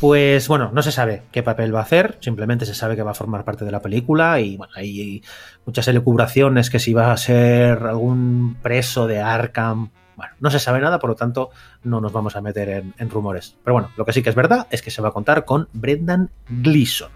Pues 0.00 0.46
bueno, 0.48 0.70
no 0.74 0.82
se 0.82 0.92
sabe 0.92 1.22
qué 1.32 1.42
papel 1.42 1.74
va 1.74 1.78
a 1.80 1.82
hacer, 1.84 2.18
simplemente 2.20 2.66
se 2.66 2.74
sabe 2.74 2.96
que 2.96 3.02
va 3.02 3.12
a 3.12 3.14
formar 3.14 3.44
parte 3.44 3.64
de 3.64 3.70
la 3.70 3.80
película 3.80 4.40
y 4.40 4.58
bueno, 4.58 4.72
hay 4.76 5.22
muchas 5.64 5.88
elucubraciones 5.88 6.68
que 6.68 6.78
si 6.78 6.92
va 6.92 7.12
a 7.12 7.16
ser 7.16 7.82
algún 7.82 8.58
preso 8.62 9.06
de 9.06 9.20
Arkham. 9.20 9.90
Bueno, 10.14 10.34
no 10.40 10.50
se 10.50 10.58
sabe 10.58 10.80
nada, 10.80 10.98
por 10.98 11.08
lo 11.10 11.16
tanto 11.16 11.48
no 11.82 12.02
nos 12.02 12.12
vamos 12.12 12.36
a 12.36 12.42
meter 12.42 12.68
en, 12.68 12.94
en 12.98 13.08
rumores. 13.10 13.56
Pero 13.64 13.72
bueno, 13.72 13.90
lo 13.96 14.04
que 14.04 14.12
sí 14.12 14.22
que 14.22 14.28
es 14.28 14.34
verdad 14.34 14.66
es 14.70 14.82
que 14.82 14.90
se 14.90 15.00
va 15.00 15.08
a 15.08 15.12
contar 15.12 15.46
con 15.46 15.68
Brendan 15.72 16.30
Gleeson. 16.48 17.10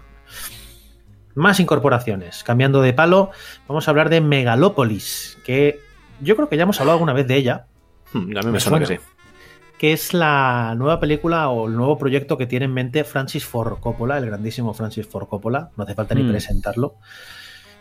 Más 1.35 1.59
incorporaciones. 1.59 2.43
Cambiando 2.43 2.81
de 2.81 2.93
palo, 2.93 3.29
vamos 3.67 3.87
a 3.87 3.91
hablar 3.91 4.09
de 4.09 4.21
Megalópolis, 4.21 5.37
que 5.45 5.79
yo 6.19 6.35
creo 6.35 6.49
que 6.49 6.57
ya 6.57 6.63
hemos 6.63 6.79
hablado 6.79 6.95
alguna 6.97 7.13
vez 7.13 7.27
de 7.27 7.35
ella, 7.37 7.67
Hmm, 8.13 8.35
A 8.35 8.41
mí 8.41 8.45
me, 8.47 8.51
Me 8.53 8.59
suena 8.59 8.79
que 8.79 8.97
sí. 8.97 8.99
Que 9.81 9.93
es 9.93 10.13
la 10.13 10.75
nueva 10.77 10.99
película 10.99 11.49
o 11.49 11.67
el 11.67 11.75
nuevo 11.75 11.97
proyecto 11.97 12.37
que 12.37 12.45
tiene 12.45 12.65
en 12.65 12.73
mente 12.73 13.03
Francis 13.03 13.43
Ford 13.45 13.79
Coppola, 13.79 14.19
el 14.19 14.27
grandísimo 14.27 14.75
Francis 14.75 15.07
Ford 15.07 15.27
Coppola, 15.27 15.71
no 15.75 15.83
hace 15.85 15.95
falta 15.95 16.13
ni 16.13 16.21
Mm. 16.21 16.29
presentarlo. 16.29 16.97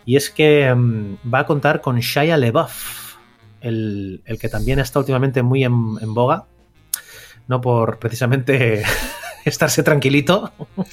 Y 0.06 0.16
es 0.16 0.30
que 0.30 0.74
mm, 0.74 1.16
va 1.34 1.40
a 1.40 1.46
contar 1.46 1.82
con 1.82 1.98
Shia 2.00 2.38
LaBeouf, 2.38 3.16
el, 3.60 4.22
el 4.24 4.38
que 4.38 4.48
también 4.48 4.78
está 4.78 4.98
últimamente 4.98 5.42
muy 5.42 5.62
en, 5.62 5.74
en 6.00 6.14
boga, 6.14 6.46
no 7.48 7.60
por 7.60 7.98
precisamente 7.98 8.82
estarse 9.44 9.82
tranquilito. 9.82 10.52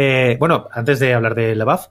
Eh, 0.00 0.36
bueno, 0.38 0.68
antes 0.72 1.00
de 1.00 1.12
hablar 1.12 1.34
de 1.34 1.56
LaBeouf, 1.56 1.86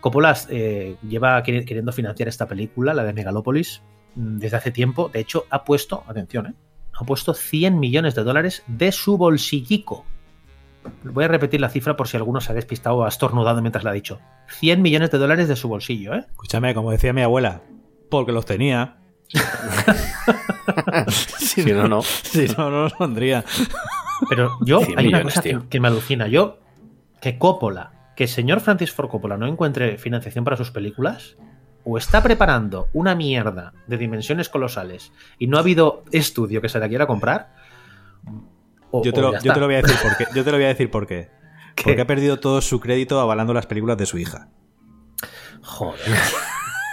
Coppola 0.00 0.36
eh, 0.48 0.96
lleva 1.08 1.40
queri- 1.44 1.64
queriendo 1.64 1.92
financiar 1.92 2.28
esta 2.28 2.46
película, 2.48 2.92
la 2.92 3.04
de 3.04 3.12
Megalopolis, 3.12 3.82
mm, 4.16 4.38
desde 4.38 4.56
hace 4.56 4.70
tiempo. 4.72 5.08
De 5.12 5.20
hecho, 5.20 5.46
ha 5.48 5.62
puesto, 5.62 6.02
atención, 6.08 6.46
eh, 6.48 6.54
ha 6.94 7.04
puesto 7.04 7.34
100 7.34 7.78
millones 7.78 8.14
de 8.14 8.24
dólares 8.24 8.62
de 8.66 8.92
su 8.92 9.16
bolsillico. 9.16 10.04
Voy 11.04 11.24
a 11.24 11.28
repetir 11.28 11.60
la 11.60 11.68
cifra 11.68 11.96
por 11.96 12.08
si 12.08 12.16
alguno 12.16 12.40
se 12.40 12.52
ha 12.52 12.54
despistado 12.54 12.96
o 12.96 13.04
ha 13.04 13.08
estornudado 13.08 13.60
mientras 13.60 13.84
la 13.84 13.90
ha 13.90 13.94
dicho. 13.94 14.20
100 14.48 14.82
millones 14.82 15.10
de 15.10 15.18
dólares 15.18 15.48
de 15.48 15.56
su 15.56 15.68
bolsillo, 15.68 16.14
¿eh? 16.14 16.26
Escúchame, 16.28 16.74
como 16.74 16.90
decía 16.90 17.12
mi 17.12 17.22
abuela, 17.22 17.62
porque 18.10 18.32
los 18.32 18.46
tenía. 18.46 18.98
Si 21.38 21.64
no, 21.64 21.86
no. 21.86 22.02
Si 22.22 22.48
no, 22.48 22.70
no 22.70 22.82
los 22.84 22.92
pondría. 22.94 23.44
Pero 24.28 24.56
yo, 24.64 24.80
100 24.80 24.98
hay 24.98 25.08
una 25.08 25.18
millones, 25.18 25.34
cosa 25.34 25.42
que, 25.42 25.68
que 25.68 25.80
me 25.80 25.88
alucina. 25.88 26.28
Yo, 26.28 26.58
que 27.20 27.38
Coppola, 27.38 28.12
que 28.16 28.24
el 28.24 28.30
señor 28.30 28.60
Francis 28.60 28.92
Ford 28.92 29.08
Coppola 29.08 29.36
no 29.36 29.46
encuentre 29.46 29.98
financiación 29.98 30.44
para 30.44 30.56
sus 30.56 30.70
películas, 30.70 31.36
o 31.84 31.98
está 31.98 32.22
preparando 32.22 32.88
una 32.92 33.14
mierda 33.14 33.72
de 33.86 33.96
dimensiones 33.98 34.48
colosales 34.48 35.12
y 35.38 35.46
no 35.48 35.56
ha 35.56 35.60
habido 35.60 36.04
estudio 36.12 36.60
que 36.60 36.68
se 36.68 36.78
la 36.78 36.88
quiera 36.88 37.06
comprar, 37.06 37.54
o, 38.90 39.02
Yo 39.02 39.12
te, 39.12 39.20
lo, 39.20 39.32
ya 39.32 39.38
yo 39.38 39.42
te 39.42 39.48
está. 39.48 39.60
lo 39.60 39.66
voy 39.66 39.74
a 39.76 39.82
decir 39.82 39.96
por 40.02 40.16
qué. 40.16 40.26
Yo 40.34 40.44
te 40.44 40.50
lo 40.50 40.56
voy 40.58 40.64
a 40.64 40.68
decir 40.68 40.90
por 40.90 41.06
qué. 41.06 41.30
¿Qué? 41.74 41.84
Porque 41.84 42.00
ha 42.02 42.06
perdido 42.06 42.38
todo 42.38 42.60
su 42.60 42.78
crédito 42.80 43.18
avalando 43.20 43.54
las 43.54 43.66
películas 43.66 43.96
de 43.96 44.04
su 44.06 44.18
hija. 44.18 44.48
Joder. 45.62 45.98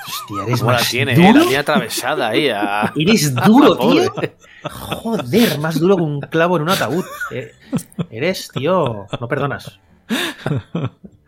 Hostia, 0.07 0.43
eres 0.47 0.59
¿Cómo 0.59 0.71
la 0.71 0.77
más 0.77 0.89
tiene? 0.89 1.13
duro. 1.15 1.27
eh? 1.27 1.33
La 1.33 1.41
tiene 1.41 1.57
atravesada 1.57 2.29
ahí. 2.29 2.49
a- 2.49 2.93
Eres 2.95 3.35
duro, 3.35 3.77
tío. 3.79 4.13
Joder, 4.63 5.59
más 5.59 5.79
duro 5.79 5.97
que 5.97 6.03
un 6.03 6.21
clavo 6.21 6.55
en 6.55 6.63
un 6.63 6.69
ataúd. 6.69 7.03
Eh, 7.31 7.51
eres, 8.09 8.47
tío. 8.53 9.05
No 9.19 9.27
perdonas. 9.27 9.79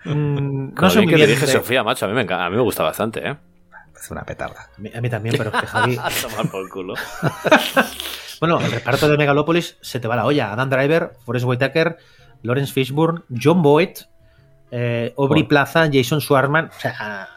Mm, 0.06 0.74
no 0.74 0.90
sé 0.90 1.00
bien 1.00 1.06
muy 1.06 1.12
que 1.12 1.16
bien. 1.16 1.28
dirige 1.28 1.46
de- 1.46 1.52
Sofía, 1.52 1.84
macho. 1.84 2.06
A 2.06 2.08
mí 2.10 2.16
me, 2.16 2.22
encanta- 2.22 2.46
a 2.46 2.50
mí 2.50 2.56
me 2.56 2.62
gusta 2.64 2.84
bastante, 2.84 3.28
¿eh? 3.28 3.36
Es 4.02 4.10
una 4.10 4.24
petarda. 4.24 4.70
A 4.78 4.82
mí, 4.82 4.90
a 4.96 5.00
mí 5.02 5.10
también, 5.10 5.36
pero 5.38 5.52
que 5.52 5.68
Javi. 5.68 5.96
A 6.02 6.10
tomar 6.10 6.50
por 6.50 6.68
culo. 6.70 6.94
Bueno, 8.40 8.60
el 8.60 8.72
reparto 8.72 9.08
de 9.08 9.18
Megalopolis 9.18 9.78
se 9.82 10.00
te 10.00 10.08
va 10.08 10.16
la 10.16 10.26
olla. 10.26 10.52
Adam 10.52 10.68
Driver, 10.68 11.12
Forrest 11.24 11.46
Whitaker, 11.46 11.98
Lawrence 12.42 12.74
Fishburne, 12.74 13.22
John 13.40 13.62
Boyd, 13.62 13.90
eh, 14.72 15.14
Aubrey. 15.16 15.44
Plaza, 15.44 15.88
Jason 15.94 16.22
Schwartzman. 16.22 16.72
O 16.76 16.80
sea, 16.80 17.30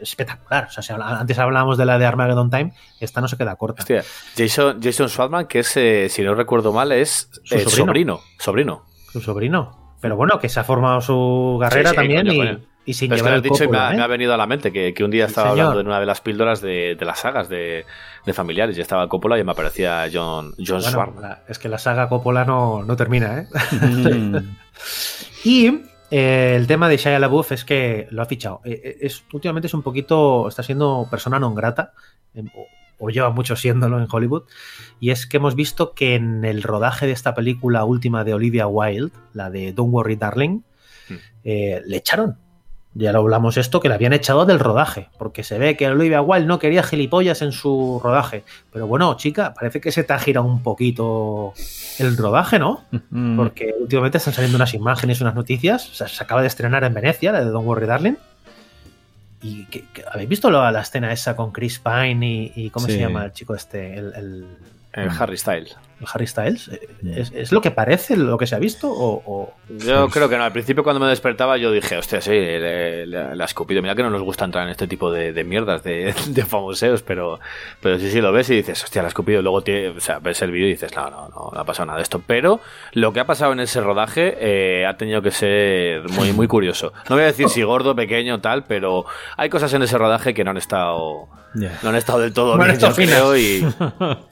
espectacular. 0.00 0.64
O 0.64 0.70
sea, 0.70 0.82
si 0.82 0.92
habla- 0.94 1.18
antes 1.20 1.38
hablábamos 1.38 1.76
de 1.76 1.84
la 1.84 1.98
de 1.98 2.06
Armageddon 2.06 2.48
Time, 2.50 2.72
esta 3.00 3.20
no 3.20 3.28
se 3.28 3.36
queda 3.36 3.56
corta. 3.56 3.82
Hostia, 3.82 4.02
Jason, 4.34 4.80
Jason 4.82 5.10
Schwartzman, 5.10 5.46
que 5.46 5.58
es, 5.58 5.76
eh, 5.76 6.08
si 6.08 6.22
no 6.22 6.34
recuerdo 6.34 6.72
mal, 6.72 6.90
es 6.92 7.28
Su 7.44 7.54
eh, 7.56 7.60
sobrino. 7.60 7.70
sobrino. 7.86 8.20
Sobrino. 8.38 8.82
Su 9.12 9.20
sobrino. 9.20 9.96
Pero 10.00 10.16
bueno, 10.16 10.38
que 10.38 10.48
se 10.48 10.58
ha 10.60 10.64
formado 10.64 11.02
su 11.02 11.58
carrera 11.60 11.90
Sí, 11.90 11.96
sí, 11.96 11.96
también 11.96 12.26
coño, 12.26 12.32
y, 12.32 12.38
coño. 12.38 12.60
Y 12.84 12.94
sin 12.94 13.12
es 13.12 13.20
que 13.20 13.28
lo 13.28 13.34
el 13.34 13.36
has 13.36 13.42
dicho 13.42 13.64
y 13.64 13.68
me 13.68 13.78
ha, 13.78 13.90
me 13.90 14.00
ha 14.00 14.06
¿eh? 14.06 14.08
venido 14.08 14.32
a 14.32 14.36
la 14.36 14.46
mente 14.46 14.72
que, 14.72 14.94
que 14.94 15.04
un 15.04 15.10
día 15.10 15.26
estaba 15.26 15.50
hablando 15.50 15.80
en 15.80 15.86
una 15.86 16.00
de 16.00 16.06
las 16.06 16.20
píldoras 16.20 16.60
de, 16.62 16.96
de 16.98 17.04
las 17.04 17.20
sagas 17.20 17.48
de, 17.48 17.84
de 18.24 18.32
familiares 18.32 18.78
y 18.78 18.80
estaba 18.80 19.08
Coppola 19.08 19.38
y 19.38 19.44
me 19.44 19.52
aparecía 19.52 20.08
John, 20.12 20.54
John 20.64 20.82
Bueno, 20.94 21.36
es 21.48 21.58
que 21.58 21.68
la 21.68 21.78
saga 21.78 22.08
Coppola 22.08 22.44
no, 22.44 22.82
no 22.82 22.96
termina, 22.96 23.40
¿eh? 23.40 23.46
Y 25.44 25.82
eh, 26.10 26.54
el 26.56 26.66
tema 26.66 26.88
de 26.88 26.96
Shia 26.96 27.18
LaBeouf 27.18 27.52
es 27.52 27.64
que 27.64 28.06
lo 28.10 28.22
ha 28.22 28.26
fichado. 28.26 28.60
Eh, 28.64 28.80
eh, 28.82 28.96
Es, 29.02 29.22
últimamente 29.32 29.66
es 29.66 29.74
un 29.74 29.82
poquito, 29.82 30.48
está 30.48 30.62
siendo 30.62 31.06
persona 31.10 31.38
non 31.38 31.54
grata, 31.54 31.92
em, 32.34 32.48
o, 32.56 32.64
o 32.98 33.10
lleva 33.10 33.30
mucho 33.30 33.54
siéndolo 33.54 34.00
en 34.00 34.08
Hollywood, 34.10 34.44
y 34.98 35.10
es 35.10 35.26
que 35.26 35.36
hemos 35.36 35.54
visto 35.54 35.92
que 35.92 36.14
en 36.14 36.44
el 36.44 36.62
rodaje 36.62 37.06
de 37.06 37.12
esta 37.12 37.34
película 37.34 37.84
última 37.84 38.24
de 38.24 38.34
Olivia 38.34 38.66
Wilde, 38.66 39.12
la 39.34 39.50
de 39.50 39.72
Don't 39.72 39.92
Worry 39.92 40.16
Darling, 40.16 40.62
Hmm. 41.08 41.16
eh, 41.44 41.82
le 41.86 41.96
echaron. 41.96 42.36
Ya 43.00 43.12
lo 43.12 43.20
hablamos 43.20 43.56
esto, 43.56 43.78
que 43.78 43.88
le 43.88 43.94
habían 43.94 44.12
echado 44.12 44.44
del 44.44 44.58
rodaje, 44.58 45.08
porque 45.18 45.44
se 45.44 45.56
ve 45.56 45.76
que 45.76 45.86
Olivia 45.86 46.20
Wilde 46.20 46.46
no 46.48 46.58
quería 46.58 46.82
gilipollas 46.82 47.42
en 47.42 47.52
su 47.52 48.00
rodaje. 48.02 48.42
Pero 48.72 48.88
bueno, 48.88 49.16
chica, 49.16 49.54
parece 49.54 49.80
que 49.80 49.92
se 49.92 50.02
te 50.02 50.12
ha 50.14 50.18
girado 50.18 50.44
un 50.46 50.64
poquito 50.64 51.54
el 52.00 52.16
rodaje, 52.16 52.58
¿no? 52.58 52.82
Mm. 53.10 53.36
Porque 53.36 53.72
últimamente 53.80 54.18
están 54.18 54.34
saliendo 54.34 54.56
unas 54.56 54.74
imágenes, 54.74 55.20
unas 55.20 55.36
noticias. 55.36 55.88
O 55.90 55.94
sea, 55.94 56.08
se 56.08 56.20
acaba 56.24 56.40
de 56.40 56.48
estrenar 56.48 56.82
en 56.82 56.92
Venecia, 56.92 57.30
la 57.30 57.38
de 57.44 57.50
Don't 57.50 57.66
Worry 57.68 57.86
Darling. 57.86 58.16
¿Y 59.42 59.66
que, 59.66 59.84
que- 59.92 60.02
habéis 60.12 60.28
visto 60.28 60.50
la, 60.50 60.72
la 60.72 60.80
escena 60.80 61.12
esa 61.12 61.36
con 61.36 61.52
Chris 61.52 61.78
Pine 61.78 62.26
y, 62.28 62.52
y 62.56 62.70
cómo 62.70 62.86
se 62.86 62.98
llama 62.98 63.24
el 63.26 63.32
chico 63.32 63.54
este? 63.54 63.94
El, 63.96 64.12
el- 64.16 64.46
El 64.92 65.10
Harry 65.10 65.36
Styles. 65.38 65.76
El 66.00 66.06
Harry 66.12 66.26
Styles. 66.26 66.68
Eh, 66.68 66.88
¿Es, 67.16 67.32
es 67.32 67.52
lo 67.52 67.60
que 67.60 67.70
parece, 67.70 68.16
lo 68.16 68.38
que 68.38 68.46
se 68.46 68.54
ha 68.54 68.58
visto? 68.58 68.88
O, 68.90 69.22
o- 69.26 69.54
Yo 69.68 70.08
creo 70.08 70.28
que 70.28 70.36
no. 70.38 70.44
Al 70.44 70.52
principio, 70.52 70.82
cuando 70.84 71.00
me 71.00 71.08
despertaba, 71.08 71.56
yo 71.56 71.70
dije, 71.72 71.96
hostia, 71.96 72.20
sí, 72.20 72.30
le 72.30 73.16
ha 73.40 73.44
escupido. 73.44 73.82
Mira 73.82 73.94
que 73.94 74.02
no 74.02 74.10
nos 74.10 74.22
gusta 74.22 74.44
entrar 74.44 74.64
en 74.64 74.70
este 74.70 74.86
tipo 74.86 75.10
de, 75.10 75.32
de 75.32 75.44
mierdas 75.44 75.82
de, 75.82 76.14
de 76.28 76.44
famoseos, 76.44 77.02
pero, 77.02 77.40
pero 77.80 77.98
sí, 77.98 78.10
sí 78.10 78.20
lo 78.20 78.32
ves 78.32 78.50
y 78.50 78.56
dices, 78.56 78.82
hostia, 78.84 79.02
le 79.02 79.06
ha 79.06 79.08
escupido. 79.08 79.42
Luego 79.42 79.62
tiene- 79.62 79.88
o 79.90 80.00
sea, 80.00 80.18
ves 80.18 80.40
el 80.42 80.50
vídeo 80.50 80.68
y 80.68 80.72
dices, 80.72 80.94
no, 80.96 81.10
no, 81.10 81.28
no, 81.28 81.50
no 81.52 81.60
ha 81.60 81.64
pasado 81.64 81.86
nada 81.86 81.98
de 81.98 82.02
esto. 82.02 82.22
Pero 82.26 82.60
lo 82.92 83.12
que 83.12 83.20
ha 83.20 83.26
pasado 83.26 83.52
en 83.52 83.60
ese 83.60 83.80
rodaje 83.80 84.36
eh, 84.40 84.86
ha 84.86 84.96
tenido 84.96 85.22
que 85.22 85.30
ser 85.30 86.08
muy, 86.10 86.32
muy 86.32 86.46
curioso. 86.46 86.92
No 87.08 87.16
voy 87.16 87.24
a 87.24 87.26
decir 87.28 87.48
si 87.48 87.62
gordo, 87.62 87.94
pequeño, 87.94 88.40
tal, 88.40 88.64
pero 88.64 89.04
hay 89.36 89.48
cosas 89.48 89.72
en 89.74 89.82
ese 89.82 89.98
rodaje 89.98 90.34
que 90.34 90.44
no 90.44 90.50
han 90.50 90.56
estado. 90.58 91.28
No 91.82 91.88
han 91.88 91.96
estado 91.96 92.18
del 92.20 92.34
todo 92.34 92.58
bien, 92.58 92.78
yo 92.78 92.92
creo, 92.94 93.34
y 93.36 93.66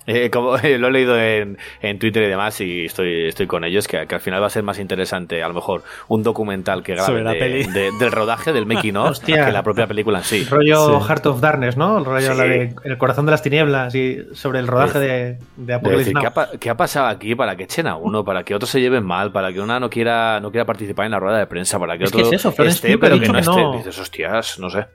eh, 0.07 0.29
como 0.31 0.59
eh, 0.59 0.77
lo 0.79 0.89
he 0.89 0.91
leído 0.93 1.19
en, 1.19 1.56
en 1.81 1.99
Twitter 1.99 2.23
y 2.23 2.27
demás, 2.29 2.61
y 2.61 2.85
estoy, 2.85 3.27
estoy 3.29 3.47
con 3.47 3.65
ellos, 3.65 3.87
que, 3.89 4.07
que 4.07 4.15
al 4.15 4.21
final 4.21 4.43
va 4.43 4.47
a 4.47 4.51
ser 4.51 4.63
más 4.63 4.79
interesante, 4.79 5.43
a 5.43 5.49
lo 5.49 5.55
mejor, 5.55 5.83
un 6.09 6.23
documental 6.23 6.83
que 6.83 6.93
grabe 6.93 7.07
Sobre 7.07 7.23
la 7.25 7.33
de- 7.33 7.39
peli. 7.39 7.63
de- 7.65 7.91
del 7.99 8.13
rodaje, 8.13 8.53
del 8.53 8.67
making 8.67 8.97
of, 8.97 9.11
Hostia. 9.11 9.47
que 9.47 9.53
la 9.53 9.63
propia 9.63 9.87
película 9.87 10.19
en 10.19 10.25
sí. 10.25 10.45
rollo 10.45 11.01
Sí. 11.01 11.07
Heart 11.09 11.27
of 11.27 11.41
Darkness, 11.41 11.77
¿no? 11.77 11.99
El 11.99 12.05
rollo 12.05 12.33
Sí. 12.33 12.39
la 12.39 12.45
de 12.45 12.75
El 12.85 12.99
corazón 12.99 13.27
de 13.27 13.33
las 13.33 13.43
tinieblas 13.43 13.95
y 13.95 14.19
sobre 14.35 14.59
el 14.61 14.67
rodaje 14.67 14.99
de, 14.99 15.39
de 15.57 15.75
Apocalypse 15.75 16.13
Now. 16.13 16.21
¿qué 16.23 16.27
ha, 16.27 16.35
pa- 16.35 16.51
qué 16.59 16.71
ha 16.71 16.77
pasado 16.77 17.07
aquí 17.09 17.35
para 17.35 17.57
que 17.57 17.65
echen 17.65 17.87
a 17.87 17.97
uno, 17.97 18.25
para 18.25 18.43
que 18.45 18.55
otros 18.55 18.71
se 18.71 18.81
lleven 18.81 19.05
mal, 19.05 19.33
para 19.33 19.53
que 19.53 19.61
una 19.61 19.81
no 19.81 19.91
quiera, 19.91 20.41
no 20.41 20.51
quiera 20.51 20.65
participar 20.65 21.07
en 21.07 21.13
la 21.13 21.19
rueda 21.21 21.39
de 21.39 21.47
prensa, 21.47 21.79
para 21.79 21.97
que 21.99 22.05
Es 22.05 22.11
que 22.13 22.19
otro 22.19 22.29
es 22.31 22.41
eso, 22.41 22.55
esté, 22.63 22.99
pero 22.99 23.19
que 23.21 23.27
no 23.27 23.33
que 23.35 23.41
esté? 23.41 23.51
no- 23.63 23.77
Dices, 23.77 23.99
hostias, 23.99 24.59
no 24.59 24.71
sé. 24.71 24.87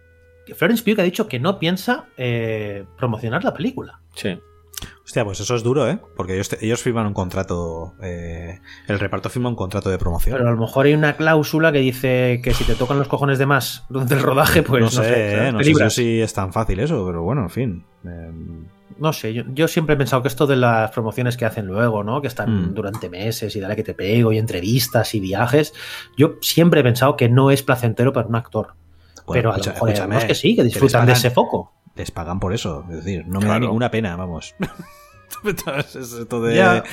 Florence 0.55 0.83
Pugh 0.83 0.99
ha 0.99 1.03
dicho 1.03 1.27
que 1.27 1.39
no 1.39 1.59
piensa 1.59 2.05
eh, 2.17 2.83
promocionar 2.97 3.43
la 3.43 3.53
película. 3.53 3.99
Sí. 4.15 4.37
Hostia, 5.03 5.25
pues 5.25 5.39
eso 5.39 5.55
es 5.55 5.63
duro, 5.63 5.89
¿eh? 5.89 5.99
Porque 6.15 6.33
ellos, 6.33 6.49
ellos 6.61 6.81
firman 6.81 7.05
un 7.07 7.13
contrato. 7.13 7.93
eh, 8.01 8.59
el 8.87 8.99
reparto 8.99 9.29
firma 9.29 9.49
un 9.49 9.55
contrato 9.55 9.89
de 9.89 9.97
promoción. 9.97 10.37
Pero 10.37 10.47
a 10.49 10.51
lo 10.53 10.57
mejor 10.59 10.85
hay 10.85 10.93
una 10.93 11.17
cláusula 11.17 11.71
que 11.71 11.79
dice 11.79 12.39
que 12.43 12.53
si 12.53 12.63
te 12.63 12.75
tocan 12.75 12.97
los 12.97 13.07
cojones 13.07 13.37
de 13.39 13.45
más 13.45 13.83
durante 13.89 14.13
el 14.15 14.21
rodaje, 14.21 14.63
pues 14.63 14.79
no 14.81 14.85
no, 14.85 14.91
sé, 14.91 15.47
¿eh? 15.47 15.51
no 15.51 15.61
sé 15.61 15.89
si 15.89 16.21
es 16.21 16.33
tan 16.33 16.53
fácil 16.53 16.79
eso, 16.79 17.05
pero 17.05 17.23
bueno, 17.23 17.41
en 17.43 17.49
fin. 17.49 17.85
Eh, 18.05 18.31
No 18.97 19.13
sé, 19.13 19.33
yo, 19.33 19.43
yo 19.47 19.67
siempre 19.67 19.95
he 19.95 19.97
pensado 19.97 20.21
que 20.21 20.27
esto 20.27 20.45
de 20.47 20.55
las 20.55 20.91
promociones 20.91 21.35
que 21.35 21.45
hacen 21.45 21.65
luego, 21.65 22.03
¿no? 22.03 22.21
Que 22.21 22.27
están 22.27 22.69
Mm. 22.69 22.73
durante 22.73 23.09
meses 23.09 23.55
y 23.55 23.59
dale 23.59 23.75
que 23.75 23.83
te 23.83 23.93
pego 23.93 24.31
y 24.31 24.37
entrevistas 24.37 25.13
y 25.15 25.19
viajes. 25.19 25.73
Yo 26.17 26.35
siempre 26.41 26.81
he 26.81 26.83
pensado 26.83 27.15
que 27.17 27.27
no 27.27 27.49
es 27.51 27.63
placentero 27.63 28.13
para 28.13 28.27
un 28.27 28.35
actor. 28.35 28.75
bueno, 29.25 29.51
pero 29.51 29.53
a 29.53 29.57
lo 29.57 29.63
mejor 29.65 29.89
algunos 29.91 30.25
que 30.25 30.35
sí, 30.35 30.55
que 30.55 30.63
disfrutan 30.63 31.05
de 31.05 31.13
ese 31.13 31.29
foco. 31.31 31.73
Les 31.95 32.11
pagan 32.11 32.39
por 32.39 32.53
eso. 32.53 32.85
Es 32.89 32.97
decir, 33.03 33.25
no 33.27 33.39
me 33.39 33.47
da 33.47 33.59
ninguna 33.59 33.91
pena, 33.91 34.15
vamos. 34.15 34.55
Es 35.77 35.95
esto 35.95 36.41
de. 36.41 36.55
Ya. 36.55 36.83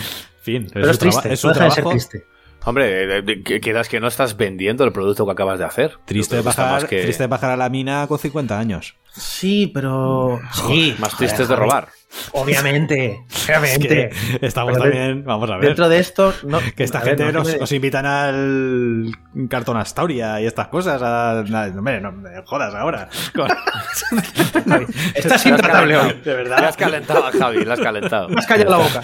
Fin, 0.40 0.68
Pero 0.72 0.90
es 0.90 0.98
triste, 0.98 1.32
es 1.32 1.42
de 1.42 1.48
ser 1.48 1.52
trabajo. 1.52 1.90
triste. 1.90 2.24
Hombre, 2.64 3.18
eh, 3.18 3.42
que 3.44 3.60
quedas 3.60 3.88
que 3.88 4.00
no 4.00 4.08
estás 4.08 4.36
vendiendo 4.36 4.84
el 4.84 4.92
producto 4.92 5.26
que 5.26 5.32
acabas 5.32 5.58
de 5.58 5.64
hacer. 5.64 5.98
Triste 6.04 6.40
bajar, 6.40 6.86
que- 6.88 7.02
triste 7.02 7.26
bajar 7.26 7.50
a 7.50 7.56
la 7.56 7.68
mina 7.68 8.06
con 8.06 8.18
50 8.18 8.58
años. 8.58 8.96
Sí, 9.18 9.70
pero. 9.72 10.40
Sí, 10.52 10.94
Más 10.98 11.16
tristes 11.16 11.48
de 11.48 11.56
robar. 11.56 11.88
Obviamente, 12.32 13.22
obviamente. 13.48 14.10
Que 14.40 14.46
estamos 14.46 14.72
Pero 14.72 14.84
de- 14.84 14.90
también, 14.90 15.24
vamos 15.24 15.50
a 15.50 15.56
ver. 15.56 15.66
Dentro 15.66 15.88
de 15.90 15.98
esto, 15.98 16.32
no, 16.44 16.58
que 16.74 16.84
esta 16.84 17.00
ver, 17.00 17.08
gente 17.10 17.24
no, 17.24 17.32
nos, 17.40 17.48
me- 17.52 17.58
nos 17.58 17.72
invitan 17.72 18.06
al 18.06 19.10
cartón 19.50 19.76
Astoria 19.76 20.40
y 20.40 20.46
estas 20.46 20.68
cosas. 20.68 21.02
A, 21.02 21.44
no 21.46 21.82
me 21.82 22.00
jodas 22.46 22.74
ahora. 22.74 23.08
Estás 25.14 25.44
intratable 25.46 25.96
hoy. 25.98 26.12
de 26.24 26.30
La 26.30 26.36
verdad. 26.36 26.64
has 26.64 26.76
calentado, 26.76 27.30
Javi, 27.38 27.64
la 27.64 27.74
has 27.74 27.80
calentado. 27.80 28.28
Me 28.30 28.36
has 28.40 28.46
callado 28.46 28.70
la 28.70 28.76
boca. 28.78 29.02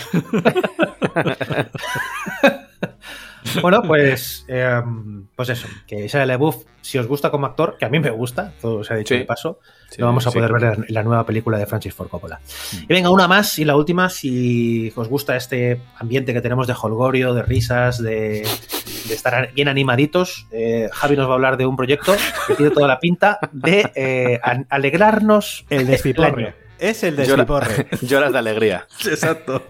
Bueno, 3.61 3.82
pues, 3.82 4.45
eh, 4.49 4.80
pues 5.36 5.49
eso, 5.51 5.68
que 5.86 6.09
Shia 6.09 6.24
LaBeouf, 6.26 6.64
si 6.80 6.99
os 6.99 7.07
gusta 7.07 7.30
como 7.30 7.47
actor, 7.47 7.76
que 7.78 7.84
a 7.84 7.88
mí 7.88 8.01
me 8.01 8.11
gusta, 8.11 8.53
todo 8.61 8.82
se 8.82 8.95
ha 8.95 8.97
dicho 8.97 9.14
Sí. 9.14 9.20
de 9.20 9.26
paso, 9.26 9.61
Sí, 9.90 10.01
lo 10.01 10.07
vamos 10.07 10.26
a 10.26 10.30
sí. 10.30 10.38
poder 10.38 10.53
ver 10.53 10.64
en 10.88 10.95
la 10.95 11.03
nueva 11.03 11.24
película 11.26 11.57
de 11.59 11.66
Francis 11.66 11.95
Ford 11.95 12.09
Coppola. 12.09 12.40
Y 12.82 12.86
venga, 12.86 13.11
una 13.11 13.28
más 13.28 13.59
y 13.59 13.64
la 13.64 13.76
última, 13.76 14.09
si 14.09 14.92
os 14.97 15.09
gusta 15.09 15.36
este 15.36 15.80
ambiente 15.99 16.32
que 16.32 16.40
tenemos 16.40 16.66
de 16.66 16.74
holgorio, 16.80 17.34
de 17.34 17.42
risas, 17.42 18.03
de, 18.03 18.47
de 19.09 19.14
estar 19.14 19.53
bien 19.53 19.68
animaditos, 19.68 20.47
eh, 20.51 20.88
Javi 20.92 21.14
nos 21.16 21.28
va 21.28 21.32
a 21.32 21.34
hablar 21.34 21.57
de 21.57 21.66
un 21.66 21.76
proyecto 21.76 22.14
que 22.49 22.55
tiene 22.55 22.70
toda 22.72 22.88
la 22.88 22.99
pinta 22.99 23.38
de 23.53 23.92
eh, 23.95 24.40
alegrarnos 24.70 25.64
El 25.70 25.86
despiporre. 25.86 26.55
Es 26.89 27.03
el 27.05 27.16
Llora- 27.16 27.26
despiporre. 27.45 27.87
Lloras 28.03 28.32
de 28.32 28.39
alegría. 28.39 28.87
Exacto. 29.07 29.62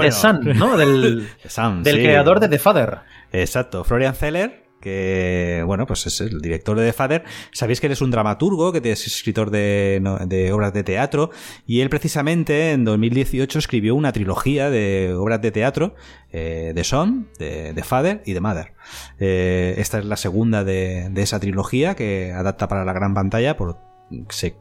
The 0.00 0.12
Sun, 0.12 0.40
¿no? 0.56 0.76
Del, 0.76 1.28
Sun, 1.48 1.82
del 1.82 1.96
sí. 1.96 2.02
creador 2.02 2.40
de 2.40 2.48
The 2.48 2.58
Father. 2.58 2.98
Exacto, 3.32 3.84
Florian 3.84 4.14
Zeller, 4.14 4.64
que 4.80 5.62
bueno, 5.66 5.86
pues 5.86 6.06
es 6.06 6.20
el 6.20 6.40
director 6.40 6.78
de 6.78 6.86
The 6.86 6.92
Father. 6.92 7.24
Sabéis 7.52 7.80
que 7.80 7.86
él 7.86 7.92
es 7.92 8.00
un 8.02 8.10
dramaturgo, 8.10 8.72
que 8.72 8.92
es 8.92 9.06
escritor 9.06 9.50
de, 9.50 10.02
de 10.26 10.52
obras 10.52 10.72
de 10.72 10.82
teatro, 10.84 11.30
y 11.66 11.80
él 11.80 11.90
precisamente 11.90 12.72
en 12.72 12.84
2018 12.84 13.58
escribió 13.58 13.94
una 13.94 14.12
trilogía 14.12 14.68
de 14.70 15.14
obras 15.16 15.40
de 15.42 15.50
teatro, 15.52 15.94
eh, 16.32 16.72
de 16.74 16.84
Son, 16.84 17.28
de, 17.38 17.72
de 17.72 17.82
Father 17.82 18.22
y 18.26 18.32
de 18.34 18.40
Mother. 18.40 18.72
Eh, 19.18 19.74
esta 19.78 19.98
es 19.98 20.04
la 20.04 20.16
segunda 20.16 20.64
de, 20.64 21.08
de 21.10 21.22
esa 21.22 21.40
trilogía 21.40 21.94
que 21.94 22.32
adapta 22.32 22.68
para 22.68 22.84
la 22.84 22.92
gran 22.92 23.14
pantalla 23.14 23.56
por 23.56 23.78
se- 24.28 24.56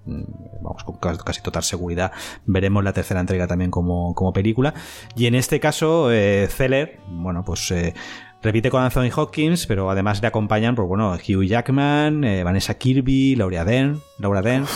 vamos 0.61 0.83
con 0.83 0.97
ca- 0.97 1.17
casi 1.17 1.41
total 1.41 1.63
seguridad 1.63 2.11
veremos 2.45 2.83
la 2.83 2.93
tercera 2.93 3.19
entrega 3.19 3.45
también 3.47 3.71
como, 3.71 4.15
como 4.15 4.33
película 4.33 4.73
y 5.15 5.25
en 5.27 5.35
este 5.35 5.59
caso 5.59 6.11
eh, 6.11 6.47
Zeller 6.49 6.99
bueno 7.09 7.43
pues 7.45 7.69
eh, 7.71 7.93
repite 8.41 8.69
con 8.71 8.81
Anthony 8.83 9.09
Hopkins 9.15 9.67
pero 9.67 9.89
además 9.89 10.21
le 10.21 10.27
acompañan 10.27 10.75
pues 10.75 10.87
bueno 10.87 11.13
Hugh 11.13 11.43
Jackman 11.43 12.23
eh, 12.23 12.43
Vanessa 12.43 12.73
Kirby 12.75 13.35
Laura 13.35 13.63
Dern 13.65 13.99
Laura 14.19 14.41
Dern 14.41 14.63
eh, 14.63 14.67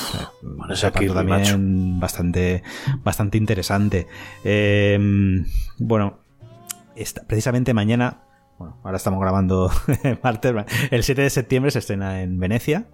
Vanessa 0.44 0.92
Kirby, 0.92 1.14
también 1.14 2.00
bastante 2.00 2.62
bastante 3.04 3.38
interesante 3.38 4.08
Eh, 4.44 5.00
bueno 5.80 6.20
esta- 6.96 7.24
precisamente 7.26 7.74
mañana 7.74 8.22
bueno, 8.60 8.76
ahora 8.84 8.98
estamos 8.98 9.22
grabando 9.22 9.70
martes. 10.24 10.56
El 10.90 11.04
7 11.04 11.22
de 11.22 11.30
septiembre 11.30 11.70
se 11.70 11.78
estrena 11.78 12.24
en 12.24 12.40
Venecia, 12.40 12.88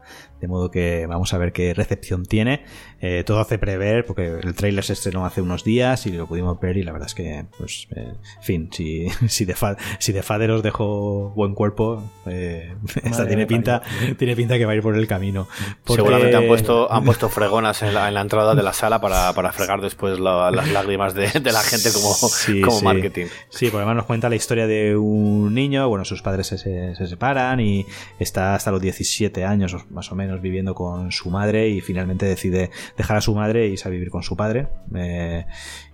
de 0.43 0.49
modo 0.49 0.69
que 0.71 1.05
vamos 1.07 1.33
a 1.33 1.37
ver 1.37 1.53
qué 1.53 1.73
recepción 1.73 2.25
tiene. 2.25 2.65
Eh, 2.99 3.23
todo 3.25 3.39
hace 3.39 3.57
prever, 3.57 4.05
porque 4.05 4.27
el 4.27 4.53
tráiler 4.55 4.83
se 4.83 4.91
estrenó 4.93 5.25
hace 5.25 5.41
unos 5.41 5.63
días 5.63 6.05
y 6.05 6.11
lo 6.11 6.27
pudimos 6.27 6.59
ver 6.59 6.75
y 6.75 6.83
la 6.83 6.91
verdad 6.91 7.07
es 7.07 7.15
que, 7.15 7.45
pues, 7.57 7.87
eh, 7.95 8.11
en 8.37 8.43
fin, 8.43 8.69
si, 8.73 9.07
si, 9.29 9.45
de 9.45 9.55
fa- 9.55 9.77
si 9.99 10.11
de 10.11 10.21
Fader 10.21 10.51
os 10.51 10.63
dejó 10.63 11.29
buen 11.31 11.53
cuerpo, 11.55 12.03
eh, 12.25 12.73
esta 12.95 13.09
Madre 13.09 13.27
tiene 13.27 13.45
pinta, 13.47 13.81
tiene 14.17 14.35
pinta 14.35 14.57
que 14.57 14.65
va 14.65 14.73
a 14.73 14.75
ir 14.75 14.81
por 14.81 14.97
el 14.97 15.07
camino. 15.07 15.47
Porque- 15.85 16.01
Seguramente 16.01 16.35
han 16.35 16.47
puesto, 16.47 16.91
han 16.91 17.05
puesto 17.05 17.29
fregonas 17.29 17.81
en 17.83 17.93
la, 17.93 18.09
en 18.09 18.13
la 18.15 18.21
entrada 18.21 18.53
de 18.53 18.63
la 18.63 18.73
sala 18.73 18.99
para, 18.99 19.31
para 19.33 19.53
fregar 19.53 19.79
después 19.79 20.19
la- 20.19 20.51
las 20.51 20.69
lágrimas 20.71 21.13
de, 21.13 21.29
de 21.39 21.51
la 21.53 21.61
gente 21.61 21.89
como, 21.93 22.13
Sí, 22.13 22.59
como 22.61 22.79
sí. 22.79 22.83
marketing. 22.85 23.27
Sí, 23.49 23.65
porque 23.67 23.77
además 23.77 23.95
nos 23.95 24.05
cuenta 24.05 24.27
la 24.29 24.35
historia 24.35 24.67
de 24.67 24.97
un 24.97 25.53
niño, 25.53 25.87
bueno, 25.87 26.03
sus 26.03 26.21
padres 26.21 26.47
se, 26.47 26.57
se- 26.57 26.95
se 26.95 27.07
separan 27.07 27.59
y 27.61 27.85
está 28.19 28.55
hasta 28.55 28.71
los 28.71 28.81
17 28.81 29.45
años 29.45 29.75
más 29.89 30.11
o 30.11 30.15
menos 30.15 30.32
viviendo 30.41 30.75
con 30.75 31.11
su 31.11 31.29
madre 31.29 31.69
y 31.69 31.81
finalmente 31.81 32.25
decide 32.25 32.71
dejar 32.97 33.17
a 33.17 33.21
su 33.21 33.33
madre 33.35 33.65
e 33.65 33.67
irse 33.69 33.87
a 33.87 33.91
vivir 33.91 34.09
con 34.09 34.23
su 34.23 34.35
padre. 34.35 34.67
Eh, 34.95 35.45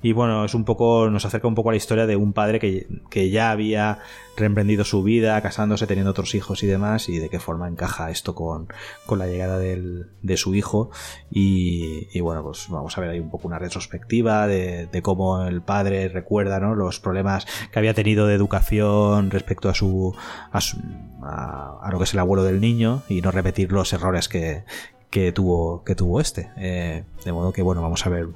y 0.02 0.14
bueno, 0.14 0.46
es 0.46 0.54
un 0.54 0.64
poco, 0.66 1.10
nos 1.10 1.26
acerca 1.26 1.48
un 1.48 1.56
poco 1.56 1.70
a 1.70 1.74
la 1.74 1.78
historia 1.78 2.06
de 2.08 2.16
un 2.16 2.32
padre 2.34 2.60
que, 2.60 2.88
que 3.10 3.30
ya 3.30 3.52
había 3.52 4.00
reemprendido 4.38 4.86
su 4.86 5.04
vida, 5.04 5.42
casándose, 5.42 5.88
teniendo 5.88 6.12
otros 6.12 6.34
hijos 6.36 6.64
y 6.64 6.68
demás, 6.68 7.10
y 7.10 7.20
de 7.20 7.28
qué 7.30 7.40
forma 7.40 7.68
encaja 7.68 8.10
esto 8.10 8.34
con, 8.36 8.70
con 9.06 9.20
la 9.20 9.28
llegada 9.28 9.60
del- 9.60 10.08
de 10.22 10.38
su 10.38 10.56
hijo. 10.56 10.90
Y, 11.30 12.08
y 12.14 12.22
bueno, 12.22 12.44
pues 12.44 12.68
vamos 12.70 12.98
a 12.98 13.02
ver 13.02 13.10
ahí 13.10 13.20
un 13.20 13.30
poco 13.30 13.48
una 13.50 13.60
retrospectiva 13.60 14.48
de, 14.48 14.86
de 14.88 15.02
cómo 15.02 15.44
el 15.46 15.62
padre 15.62 16.08
recuerda 16.08 16.62
¿no? 16.62 16.76
los 16.76 17.02
problemas 17.02 17.46
que 17.72 17.80
había 17.80 17.94
tenido 17.94 18.28
de 18.28 18.36
educación 18.36 19.30
respecto 19.32 19.68
a 19.68 19.74
su, 19.74 20.16
a, 20.52 20.62
su- 20.62 20.78
a- 21.24 21.80
a 21.84 21.92
lo 21.92 21.98
que 21.98 22.06
es 22.06 22.14
el 22.14 22.20
abuelo 22.20 22.44
del 22.44 22.62
niño 22.62 23.04
y 23.10 23.22
no 23.22 23.32
repetir 23.32 23.74
los 23.74 23.92
errores 23.92 24.30
que, 24.30 24.64
que 25.10 25.32
tuvo 25.32 25.84
que 25.84 25.96
tuvo 25.96 26.22
este 26.22 26.50
Eh, 26.58 27.04
de 27.26 27.32
modo 27.32 27.52
que 27.52 27.62
bueno 27.64 27.82
vamos 27.82 28.06
a 28.06 28.10
ver 28.10 28.28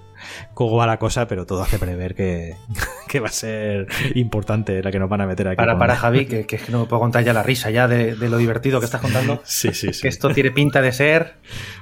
cómo 0.55 0.76
va 0.78 0.88
la 0.88 0.97
cosa 0.97 1.28
pero 1.28 1.45
todo 1.45 1.61
hace 1.61 1.78
prever 1.78 2.15
que, 2.15 2.55
que 3.07 3.19
va 3.19 3.28
a 3.28 3.32
ser 3.32 3.88
importante 4.15 4.82
la 4.82 4.91
que 4.91 4.97
nos 4.99 5.07
van 5.09 5.21
a 5.21 5.28
meter 5.28 5.47
aquí 5.49 5.57
Para, 5.57 5.74
con- 5.74 5.80
para 5.80 5.95
Javi, 5.95 6.26
que, 6.26 6.45
que 6.47 6.55
es 6.55 6.63
que 6.63 6.71
no 6.71 6.80
me 6.80 6.86
puedo 6.86 6.99
contar 7.01 7.24
ya 7.24 7.34
la 7.34 7.43
risa 7.43 7.69
ya 7.69 7.88
de, 7.88 8.15
de 8.15 8.30
lo 8.30 8.38
divertido 8.38 8.80
que 8.80 8.86
estás 8.86 9.01
contando. 9.01 9.41
sí 9.45 9.71
sí 9.74 9.93
sí 9.93 10.01
Que 10.01 10.07
esto 10.07 10.30
tiene 10.30 10.49
pinta 10.51 10.82
de 10.82 10.91
ser 10.93 11.36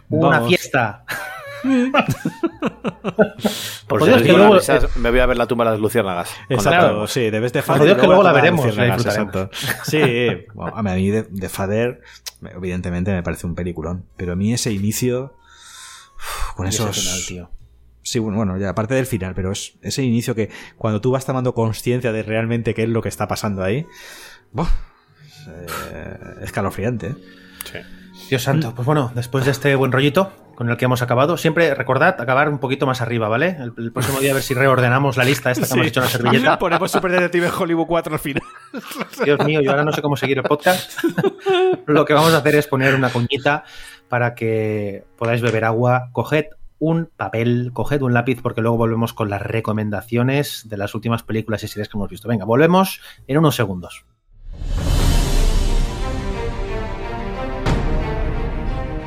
una 0.10 0.30
Vamos. 0.39 0.50
fiesta. 0.50 1.06
Por 3.88 4.00
Por 4.00 4.02
si 4.02 4.06
Dios, 4.08 4.16
os 4.18 4.22
que 4.22 4.28
digo 4.28 4.38
luego- 4.38 4.56
risas, 4.56 4.96
me 4.98 5.12
voy 5.12 5.20
a 5.20 5.26
ver 5.26 5.38
la 5.38 5.46
tumba 5.48 5.66
de 5.66 5.72
las 5.72 5.80
luciérnagas. 5.80 6.34
Exacto, 6.50 7.08
sí, 7.08 7.30
debes 7.30 7.54
de 7.54 7.62
Por 7.62 7.82
Dios, 7.84 7.98
que 7.98 8.08
luego 8.08 8.24
la 8.24 8.32
veremos, 8.32 8.76
la. 8.76 8.98
Sí, 9.84 10.02
bueno, 10.54 10.74
a 10.76 10.82
mí 10.84 11.10
de, 11.10 11.24
de 11.30 11.50
Fader, 11.50 12.02
evidentemente 12.50 13.12
me 13.12 13.24
parece 13.24 13.48
un 13.48 13.56
peliculón, 13.56 14.06
pero 14.18 14.34
a 14.34 14.36
mí 14.36 14.54
ese 14.54 14.72
inicio, 14.72 15.36
uf, 16.16 16.56
con 16.56 16.66
Y 16.66 16.70
ese 16.70 16.84
esos... 16.84 17.00
final, 17.00 17.20
tío. 17.28 17.52
Sí, 18.04 18.18
bueno, 18.20 18.38
bueno, 18.38 18.58
ya 18.58 18.70
aparte 18.70 18.96
del 18.96 19.06
final, 19.06 19.36
pero 19.36 19.52
es 19.52 19.78
ese 19.82 20.04
inicio 20.04 20.34
que 20.34 20.50
cuando 20.78 21.02
tú 21.02 21.12
vas 21.12 21.26
tomando 21.26 21.54
conciencia 21.54 22.12
de 22.12 22.24
realmente 22.24 22.74
qué 22.74 22.84
es 22.84 22.89
lo 22.89 23.02
que 23.02 23.10
está 23.10 23.28
pasando 23.28 23.64
ahí, 23.64 23.86
¡buah! 24.52 24.68
es, 25.66 25.72
eh, 25.92 26.18
escalofriante. 26.42 27.08
¿eh? 27.08 27.16
Dios 28.32 28.44
santo, 28.44 28.74
pues 28.74 28.86
bueno, 28.86 29.12
después 29.14 29.44
de 29.44 29.52
este 29.52 29.76
buen 29.76 29.92
rollito 29.92 30.32
con 30.56 30.70
el 30.70 30.78
que 30.78 30.86
hemos 30.86 31.02
acabado, 31.02 31.36
siempre 31.36 31.76
recordad 31.76 32.16
acabar 32.22 32.48
un 32.48 32.60
poquito 32.60 32.86
más 32.86 33.02
arriba, 33.02 33.28
¿vale? 33.28 33.58
El, 33.60 33.74
el 33.78 33.92
próximo 33.92 34.22
día 34.22 34.32
a 34.32 34.36
ver 34.36 34.42
si 34.42 34.54
reordenamos 34.54 35.18
la 35.18 35.26
lista 35.26 35.52
esta 35.52 35.68
que 35.68 35.74
hemos 35.74 35.88
hecho 35.88 36.00
en 36.00 36.06
la 36.06 36.10
servilleta. 36.10 36.58
Ponemos 36.58 36.90
Super 36.90 37.12
Detective 37.12 37.50
Hollywood 37.50 37.88
4 37.88 38.14
al 38.14 38.20
final. 38.22 38.44
Dios 39.26 39.46
mío, 39.46 39.60
yo 39.60 39.72
ahora 39.72 39.84
no 39.84 39.92
sé 39.92 40.02
cómo 40.02 40.16
seguir 40.16 40.38
el 40.38 40.46
podcast. 40.46 40.98
Lo 41.88 42.06
que 42.06 42.14
vamos 42.14 42.34
a 42.34 42.38
hacer 42.38 42.56
es 42.56 42.68
poner 42.68 42.96
una 42.96 43.10
cuñita 43.10 43.66
para 44.08 44.34
que 44.34 45.04
podáis 45.18 45.42
beber 45.42 45.66
agua. 45.66 46.08
Coged 46.14 46.46
un 46.80 47.10
papel, 47.14 47.72
coged 47.74 48.02
un 48.02 48.14
lápiz, 48.14 48.42
porque 48.42 48.62
luego 48.62 48.78
volvemos 48.78 49.12
con 49.12 49.30
las 49.30 49.42
recomendaciones 49.42 50.70
de 50.70 50.78
las 50.78 50.96
últimas 50.96 51.24
películas 51.24 51.66
y 51.66 51.68
series 51.68 51.90
que 51.90 51.98
hemos 51.98 52.10
visto. 52.10 52.30
Venga, 52.30 52.46
volvemos 52.46 53.02
en 53.28 53.38
unos 53.38 53.58
segundos. 53.58 54.06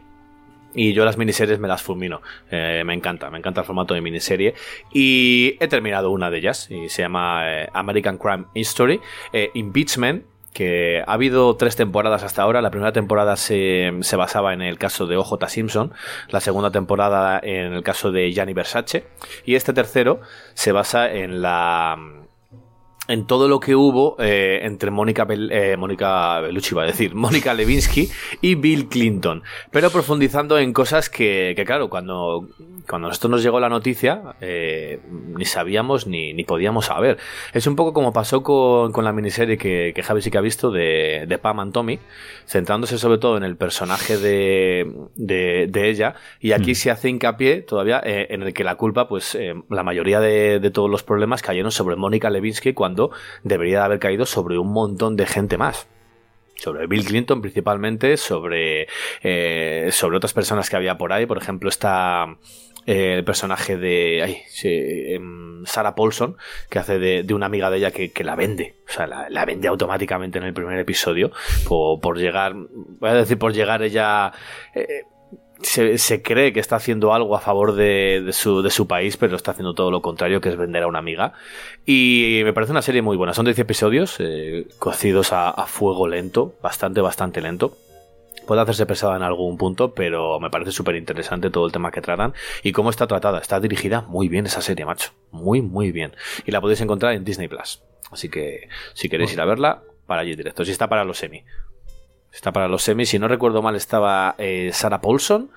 Y 0.75 0.93
yo 0.93 1.05
las 1.05 1.17
miniseries 1.17 1.59
me 1.59 1.67
las 1.67 1.81
fulmino. 1.81 2.21
Eh, 2.51 2.83
me 2.85 2.93
encanta, 2.93 3.29
me 3.29 3.37
encanta 3.37 3.61
el 3.61 3.65
formato 3.65 3.93
de 3.93 4.01
miniserie. 4.01 4.53
Y 4.93 5.57
he 5.59 5.67
terminado 5.67 6.11
una 6.11 6.29
de 6.29 6.37
ellas 6.37 6.69
y 6.69 6.89
se 6.89 7.01
llama 7.01 7.43
eh, 7.45 7.69
American 7.73 8.17
Crime 8.17 8.45
History. 8.53 8.99
Eh, 9.31 9.51
Impeachment, 9.53 10.25
que 10.53 11.03
ha 11.05 11.13
habido 11.13 11.55
tres 11.55 11.75
temporadas 11.75 12.23
hasta 12.23 12.41
ahora. 12.41 12.61
La 12.61 12.71
primera 12.71 12.91
temporada 12.91 13.37
se, 13.37 13.91
se 14.01 14.15
basaba 14.15 14.53
en 14.53 14.61
el 14.61 14.77
caso 14.77 15.07
de 15.07 15.17
OJ 15.17 15.47
Simpson, 15.47 15.93
la 16.29 16.41
segunda 16.41 16.71
temporada 16.71 17.39
en 17.41 17.73
el 17.73 17.83
caso 17.83 18.11
de 18.11 18.31
Gianni 18.31 18.53
Versace 18.53 19.05
y 19.45 19.55
este 19.55 19.73
tercero 19.73 20.21
se 20.53 20.71
basa 20.71 21.11
en 21.11 21.41
la 21.41 22.24
en 23.07 23.27
todo 23.27 23.47
lo 23.47 23.59
que 23.59 23.75
hubo 23.75 24.15
eh, 24.19 24.61
entre 24.63 24.89
Mónica 24.91 25.25
Bel- 25.25 25.51
eh, 25.51 25.77
Mónica 25.77 26.39
Bellucci 26.41 26.73
iba 26.73 26.83
a 26.83 26.87
decir 26.87 27.13
Mónica 27.15 27.53
Levinsky 27.53 28.09
y 28.41 28.55
Bill 28.55 28.87
Clinton. 28.87 29.43
Pero 29.71 29.89
profundizando 29.91 30.57
en 30.57 30.73
cosas 30.73 31.09
que, 31.09 31.53
que 31.55 31.65
claro 31.65 31.89
cuando 31.89 32.47
cuando 32.87 33.07
a 33.07 33.09
nosotros 33.09 33.31
nos 33.31 33.43
llegó 33.43 33.59
la 33.59 33.69
noticia 33.69 34.35
eh, 34.41 34.99
ni 35.37 35.45
sabíamos 35.45 36.07
ni, 36.07 36.33
ni 36.33 36.43
podíamos 36.43 36.85
saber. 36.85 37.17
Es 37.53 37.67
un 37.67 37.75
poco 37.75 37.93
como 37.93 38.13
pasó 38.13 38.43
con, 38.43 38.91
con 38.91 39.03
la 39.05 39.11
miniserie 39.11 39.57
que, 39.57 39.91
que 39.95 40.03
Javi 40.03 40.21
sí 40.21 40.29
que 40.31 40.37
ha 40.37 40.41
visto 40.41 40.71
de, 40.71 41.25
de 41.27 41.37
Pam 41.37 41.59
and 41.59 41.73
Tommy 41.73 41.99
centrándose 42.47 42.97
sobre 42.97 43.17
todo 43.17 43.37
en 43.37 43.43
el 43.43 43.55
personaje 43.57 44.17
de, 44.17 44.91
de, 45.15 45.67
de 45.69 45.89
ella 45.89 46.15
y 46.39 46.51
aquí 46.51 46.75
se 46.75 46.91
hace 46.91 47.09
hincapié 47.09 47.61
todavía 47.61 48.01
eh, 48.05 48.27
en 48.29 48.43
el 48.43 48.53
que 48.53 48.63
la 48.63 48.75
culpa 48.75 49.07
pues 49.07 49.37
la 49.69 49.83
mayoría 49.83 50.19
de, 50.19 50.59
de 50.59 50.71
todos 50.71 50.89
los 50.89 51.01
problemas 51.03 51.41
cayeron 51.41 51.71
sobre 51.71 51.95
Mónica 51.95 52.29
Levinsky 52.29 52.73
cuando 52.73 52.94
debería 53.43 53.79
de 53.79 53.85
haber 53.85 53.99
caído 53.99 54.25
sobre 54.25 54.57
un 54.57 54.71
montón 54.71 55.15
de 55.15 55.25
gente 55.25 55.57
más. 55.57 55.87
Sobre 56.57 56.87
Bill 56.87 57.05
Clinton 57.05 57.41
principalmente, 57.41 58.17
sobre, 58.17 58.87
eh, 59.21 59.89
sobre 59.91 60.17
otras 60.17 60.33
personas 60.33 60.69
que 60.69 60.77
había 60.77 60.97
por 60.97 61.11
ahí, 61.11 61.25
por 61.25 61.37
ejemplo 61.37 61.69
está 61.69 62.37
eh, 62.85 63.15
el 63.17 63.25
personaje 63.25 63.77
de 63.77 64.23
ay, 64.23 64.37
em, 64.63 65.65
Sarah 65.65 65.95
Paulson, 65.95 66.37
que 66.69 66.79
hace 66.79 66.97
de, 66.99 67.23
de 67.23 67.33
una 67.33 67.47
amiga 67.47 67.69
de 67.69 67.77
ella 67.77 67.91
que, 67.91 68.23
la 68.23 68.35
vende, 68.35 68.75
o 68.87 68.91
sea, 68.91 69.07
la, 69.07 69.45
vende 69.45 69.67
automáticamente 69.67 70.37
en 70.37 70.45
el 70.45 70.53
primer 70.53 70.79
episodio, 70.79 71.31
por, 71.67 71.99
por 71.99 72.17
llegar, 72.17 72.53
voy 72.53 73.09
a 73.09 73.13
decir 73.15 73.37
por 73.37 73.53
llegar 73.53 73.81
ella... 73.81 74.31
se, 75.61 75.97
se 75.97 76.21
cree 76.21 76.53
que 76.53 76.59
está 76.59 76.75
haciendo 76.75 77.13
algo 77.13 77.35
a 77.35 77.39
favor 77.39 77.75
de, 77.75 78.21
de 78.25 78.33
su, 78.33 78.61
de 78.61 78.69
su 78.69 78.87
país, 78.87 79.17
pero 79.17 79.35
está 79.35 79.51
haciendo 79.51 79.73
todo 79.73 79.91
lo 79.91 80.01
contrario, 80.01 80.41
que 80.41 80.49
es 80.49 80.57
vender 80.57 80.83
a 80.83 80.87
una 80.87 80.99
amiga. 80.99 81.33
Y 81.85 82.41
me 82.43 82.53
parece 82.53 82.71
una 82.71 82.81
serie 82.81 83.01
muy 83.01 83.17
buena. 83.17 83.33
Son 83.33 83.45
10 83.45 83.59
episodios, 83.59 84.15
eh, 84.19 84.67
cocidos 84.79 85.33
a, 85.33 85.49
a 85.49 85.65
fuego 85.65 86.07
lento, 86.07 86.55
bastante, 86.61 87.01
bastante 87.01 87.41
lento. 87.41 87.77
Puede 88.45 88.61
hacerse 88.61 88.85
pesada 88.85 89.15
en 89.15 89.23
algún 89.23 89.57
punto, 89.57 89.93
pero 89.93 90.39
me 90.39 90.51
parece 90.51 90.71
súper 90.71 90.95
interesante 90.95 91.49
todo 91.49 91.65
el 91.65 91.71
tema 91.71 91.91
que 91.91 92.01
tratan 92.01 92.33
y 92.61 92.71
cómo 92.73 92.91
está 92.91 93.07
tratada. 93.07 93.39
Está 93.39 93.59
dirigida 93.59 94.01
muy 94.01 94.27
bien 94.27 94.45
esa 94.45 94.61
serie, 94.61 94.85
macho. 94.85 95.11
Muy, 95.31 95.61
muy 95.61 95.91
bien. 95.91 96.15
Y 96.45 96.51
la 96.51 96.61
podéis 96.61 96.81
encontrar 96.81 97.13
en 97.13 97.23
Disney 97.23 97.47
Plus. 97.47 97.81
Así 98.11 98.29
que 98.29 98.69
si 98.93 99.09
queréis 99.09 99.33
ir 99.33 99.41
a 99.41 99.45
verla, 99.45 99.81
para 100.05 100.21
allí 100.21 100.35
directo. 100.35 100.63
Si 100.63 100.71
está 100.71 100.87
para 100.87 101.05
los 101.05 101.17
semi. 101.17 101.43
Está 102.35 102.51
para 102.51 102.67
los 102.67 102.83
semi. 102.83 103.05
Si 103.05 103.17
no 103.17 103.27
recuerdo 103.29 103.61
mal, 103.61 103.75
estaba 103.75 104.35
eh, 104.37 104.69
Sarah 104.73 104.99
Paulson 105.01 105.49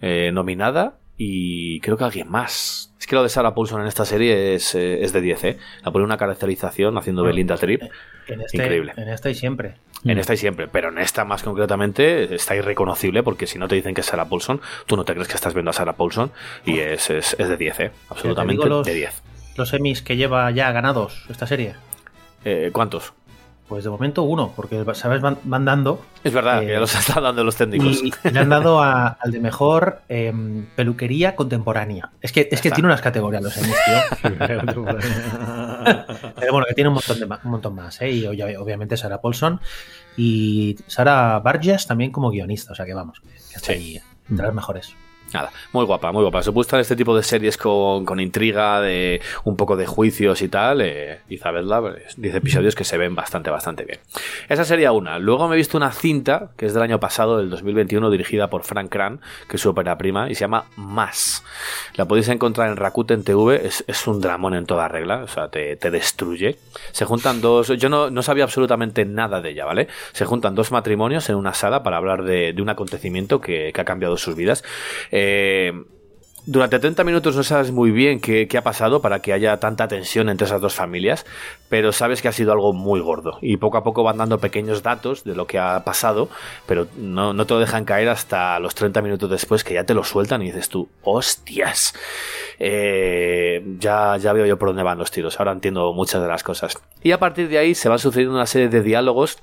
eh, 0.00 0.30
nominada 0.32 0.98
y 1.16 1.80
creo 1.80 1.96
que 1.96 2.04
alguien 2.04 2.28
más. 2.28 2.92
Es 3.00 3.06
que 3.06 3.14
lo 3.16 3.22
de 3.22 3.28
Sarah 3.28 3.54
Paulson 3.54 3.80
en 3.80 3.86
esta 3.86 4.04
serie 4.04 4.54
es, 4.54 4.74
eh, 4.74 5.02
es 5.02 5.12
de 5.12 5.20
10, 5.20 5.44
¿eh? 5.44 5.58
La 5.84 5.90
pone 5.90 6.04
una 6.04 6.16
caracterización 6.16 6.96
haciendo 6.98 7.22
Belinda 7.22 7.56
Trip. 7.56 7.82
En 8.28 8.40
este, 8.42 8.56
Increíble. 8.58 8.92
En 8.96 9.08
esta 9.08 9.30
y 9.30 9.34
siempre. 9.34 9.74
En 10.04 10.18
esta 10.18 10.34
y 10.34 10.36
siempre, 10.36 10.66
pero 10.68 10.88
en 10.88 10.98
esta 10.98 11.24
más 11.24 11.44
concretamente 11.44 12.34
está 12.34 12.56
irreconocible 12.56 13.22
porque 13.22 13.46
si 13.46 13.56
no 13.58 13.68
te 13.68 13.76
dicen 13.76 13.94
que 13.94 14.00
es 14.00 14.06
Sarah 14.08 14.24
Paulson, 14.28 14.60
tú 14.86 14.96
no 14.96 15.04
te 15.04 15.12
crees 15.14 15.28
que 15.28 15.34
estás 15.34 15.54
viendo 15.54 15.70
a 15.70 15.74
Sarah 15.74 15.92
Paulson 15.92 16.32
y 16.64 16.78
es, 16.80 17.08
es, 17.10 17.36
es 17.38 17.48
de 17.48 17.56
10, 17.56 17.80
¿eh? 17.80 17.90
Absolutamente 18.08 18.66
los- 18.68 18.84
de 18.86 18.94
10. 18.94 19.22
Los 19.56 19.72
Emmys 19.72 20.02
que 20.02 20.16
lleva 20.16 20.50
ya 20.50 20.72
ganados 20.72 21.24
esta 21.30 21.46
serie. 21.46 21.74
Eh, 22.44 22.70
¿Cuántos? 22.72 23.12
Pues 23.68 23.84
de 23.84 23.90
momento 23.90 24.22
uno, 24.24 24.52
porque 24.54 24.84
sabes 24.94 25.22
van, 25.22 25.38
van 25.44 25.64
dando 25.64 26.04
Es 26.24 26.32
verdad, 26.34 26.62
Eh, 26.62 26.66
que 26.66 26.72
ya 26.72 26.80
los 26.80 26.94
están 26.98 27.22
dando 27.22 27.42
los 27.44 27.56
técnicos. 27.56 28.02
y 28.02 28.12
le 28.30 28.38
han 28.40 28.48
dado 28.50 28.82
a- 28.82 29.16
al 29.20 29.30
de 29.32 29.40
mejor 29.40 30.02
em, 30.08 30.66
peluquería 30.76 31.34
contemporánea. 31.36 32.10
Es 32.20 32.32
que, 32.32 32.48
es 32.50 32.60
que 32.60 32.70
tiene 32.70 32.88
unas 32.88 33.00
categorías 33.00 33.42
los 33.42 33.56
Emmys, 33.56 33.76
tío. 33.86 34.32
Pero 36.36 36.52
bueno, 36.52 36.66
que 36.68 36.74
tiene 36.74 36.88
un 36.88 36.94
montón, 36.94 37.18
de 37.18 37.24
un 37.24 37.50
montón 37.50 37.74
más, 37.74 38.00
¿eh? 38.02 38.10
Y 38.10 38.24
obvia- 38.26 38.58
obviamente 38.60 38.96
Sarah 38.96 39.20
Paulson 39.20 39.60
y 40.16 40.76
Sara 40.86 41.38
Barges 41.40 41.86
también 41.86 42.10
como 42.12 42.30
guionista, 42.30 42.72
o 42.72 42.74
sea 42.74 42.84
que 42.86 42.94
vamos, 42.94 43.20
que 43.20 43.34
está 43.36 43.60
Sí. 43.60 43.72
ahí 43.72 44.00
entre 44.30 44.46
las 44.46 44.54
mejores. 44.54 44.94
Nada, 45.32 45.50
muy 45.72 45.84
guapa, 45.84 46.12
muy 46.12 46.22
guapa. 46.22 46.40
Os 46.40 46.48
gustan 46.48 46.80
este 46.80 46.96
tipo 46.96 47.16
de 47.16 47.22
series 47.22 47.56
con, 47.56 48.04
con 48.04 48.20
intriga, 48.20 48.80
de 48.80 49.20
un 49.44 49.56
poco 49.56 49.76
de 49.76 49.86
juicios 49.86 50.42
y 50.42 50.48
tal, 50.48 50.80
eh, 50.82 51.20
Isabella, 51.28 51.80
pues, 51.80 52.14
10 52.16 52.34
episodios 52.34 52.74
que 52.74 52.84
se 52.84 52.98
ven 52.98 53.14
bastante, 53.14 53.50
bastante 53.50 53.84
bien. 53.84 54.00
Esa 54.48 54.64
sería 54.64 54.92
una. 54.92 55.18
Luego 55.18 55.48
me 55.48 55.54
he 55.54 55.58
visto 55.58 55.76
una 55.76 55.92
cinta 55.92 56.50
que 56.56 56.66
es 56.66 56.74
del 56.74 56.82
año 56.82 57.00
pasado, 57.00 57.38
del 57.38 57.50
2021, 57.50 58.10
dirigida 58.10 58.50
por 58.50 58.64
Frank 58.64 58.90
Kran, 58.90 59.20
que 59.48 59.56
es 59.56 59.62
su 59.62 59.70
ópera 59.70 59.96
prima, 59.96 60.30
y 60.30 60.34
se 60.34 60.40
llama 60.40 60.66
Más. 60.76 61.44
La 61.94 62.06
podéis 62.06 62.28
encontrar 62.28 62.68
en 62.68 62.76
Rakuten 62.76 63.24
TV, 63.24 63.66
es, 63.66 63.84
es 63.86 64.06
un 64.06 64.20
dramón 64.20 64.54
en 64.54 64.66
toda 64.66 64.88
regla, 64.88 65.22
o 65.22 65.28
sea, 65.28 65.48
te, 65.48 65.76
te 65.76 65.90
destruye. 65.90 66.58
Se 66.92 67.04
juntan 67.04 67.40
dos, 67.40 67.68
yo 67.68 67.88
no, 67.88 68.10
no 68.10 68.22
sabía 68.22 68.44
absolutamente 68.44 69.04
nada 69.04 69.40
de 69.40 69.50
ella, 69.50 69.64
¿vale? 69.64 69.88
Se 70.12 70.24
juntan 70.24 70.54
dos 70.54 70.72
matrimonios 70.72 71.28
en 71.30 71.36
una 71.36 71.54
sala 71.54 71.82
para 71.82 71.96
hablar 71.96 72.22
de, 72.22 72.54
un 72.62 72.68
acontecimiento 72.68 73.40
que, 73.40 73.72
que 73.74 73.80
ha 73.80 73.84
cambiado 73.84 74.16
sus 74.16 74.36
vidas. 74.36 74.62
Eh, 75.22 75.72
durante 76.44 76.80
30 76.80 77.04
minutos 77.04 77.36
no 77.36 77.44
sabes 77.44 77.70
muy 77.70 77.92
bien 77.92 78.20
qué, 78.20 78.48
ha 78.58 78.62
pasado 78.62 79.00
para 79.00 79.20
que 79.20 79.32
haya 79.32 79.60
tanta 79.60 79.86
tensión 79.86 80.28
entre 80.28 80.46
esas 80.46 80.60
dos 80.60 80.74
familias, 80.74 81.24
pero 81.68 81.92
sabes 81.92 82.20
que 82.20 82.26
ha 82.26 82.32
sido 82.32 82.50
algo 82.50 82.72
muy 82.72 82.98
gordo. 82.98 83.38
Y 83.40 83.58
poco 83.58 83.76
a 83.76 83.84
poco 83.84 84.02
van 84.02 84.16
dando 84.16 84.38
pequeños 84.38 84.82
datos 84.82 85.22
de 85.22 85.36
lo 85.36 85.46
que 85.46 85.60
ha 85.60 85.84
pasado, 85.84 86.28
pero 86.66 86.88
no, 86.96 87.32
no 87.32 87.46
te 87.46 87.54
lo 87.54 87.60
dejan 87.60 87.84
caer 87.84 88.08
hasta 88.08 88.58
los 88.58 88.74
30 88.74 89.02
minutos 89.02 89.30
después 89.30 89.62
que 89.62 89.74
ya 89.74 89.84
te 89.84 89.94
lo 89.94 90.02
sueltan 90.02 90.42
y 90.42 90.46
dices 90.46 90.68
tú, 90.68 90.88
hostias. 91.02 91.94
Eh, 92.58 93.64
ya, 93.78 94.16
ya 94.16 94.32
veo 94.32 94.44
yo 94.44 94.58
por 94.58 94.70
dónde 94.70 94.82
van 94.82 94.98
los 94.98 95.12
tiros, 95.12 95.38
ahora 95.38 95.52
entiendo 95.52 95.92
muchas 95.92 96.20
de 96.20 96.26
las 96.26 96.42
cosas. 96.42 96.76
Y 97.04 97.12
a 97.12 97.20
partir 97.20 97.48
de 97.48 97.58
ahí 97.58 97.76
se 97.76 97.88
van 97.88 98.00
sucediendo 98.00 98.34
una 98.34 98.46
serie 98.46 98.68
de 98.68 98.82
diálogos 98.82 99.38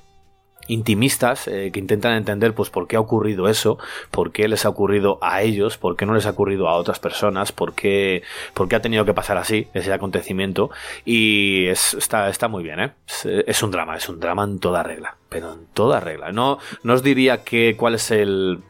intimistas 0.72 1.48
eh, 1.48 1.70
que 1.72 1.80
intentan 1.80 2.12
entender 2.14 2.54
pues 2.54 2.70
por 2.70 2.86
qué 2.86 2.96
ha 2.96 3.00
ocurrido 3.00 3.48
eso, 3.48 3.78
por 4.10 4.32
qué 4.32 4.48
les 4.48 4.64
ha 4.64 4.68
ocurrido 4.68 5.18
a 5.20 5.42
ellos, 5.42 5.76
por 5.78 5.96
qué 5.96 6.06
no 6.06 6.14
les 6.14 6.26
ha 6.26 6.30
ocurrido 6.30 6.68
a 6.68 6.74
otras 6.76 6.98
personas, 6.98 7.52
por 7.52 7.74
qué, 7.74 8.22
por 8.54 8.68
qué 8.68 8.76
ha 8.76 8.80
tenido 8.82 9.04
que 9.04 9.14
pasar 9.14 9.36
así 9.36 9.68
ese 9.74 9.92
acontecimiento 9.92 10.70
y 11.04 11.66
es- 11.66 11.94
está, 11.94 12.28
está 12.28 12.48
muy 12.48 12.62
bien, 12.62 12.80
¿eh? 12.80 12.92
Es, 13.06 13.26
es 13.26 13.62
un 13.62 13.70
drama, 13.70 13.96
es 13.96 14.08
un 14.08 14.20
drama 14.20 14.44
en 14.44 14.58
toda 14.58 14.82
regla, 14.82 15.16
pero 15.28 15.52
en 15.52 15.66
toda 15.74 16.00
regla. 16.00 16.32
No, 16.32 16.58
no 16.82 16.94
os 16.94 17.02
diría 17.02 17.44
que 17.44 17.76
cuál 17.76 17.94
es 17.94 18.10
el 18.10 18.60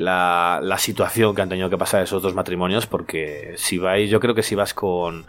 la, 0.00 0.60
la 0.62 0.78
situación 0.78 1.34
que 1.34 1.42
han 1.42 1.48
tenido 1.48 1.70
que 1.70 1.78
pasar 1.78 2.02
esos 2.02 2.22
dos 2.22 2.34
matrimonios 2.34 2.86
porque 2.86 3.54
si 3.56 3.78
vais 3.78 4.08
yo 4.10 4.20
creo 4.20 4.34
que 4.34 4.42
si 4.42 4.54
vas 4.54 4.74
con 4.74 5.26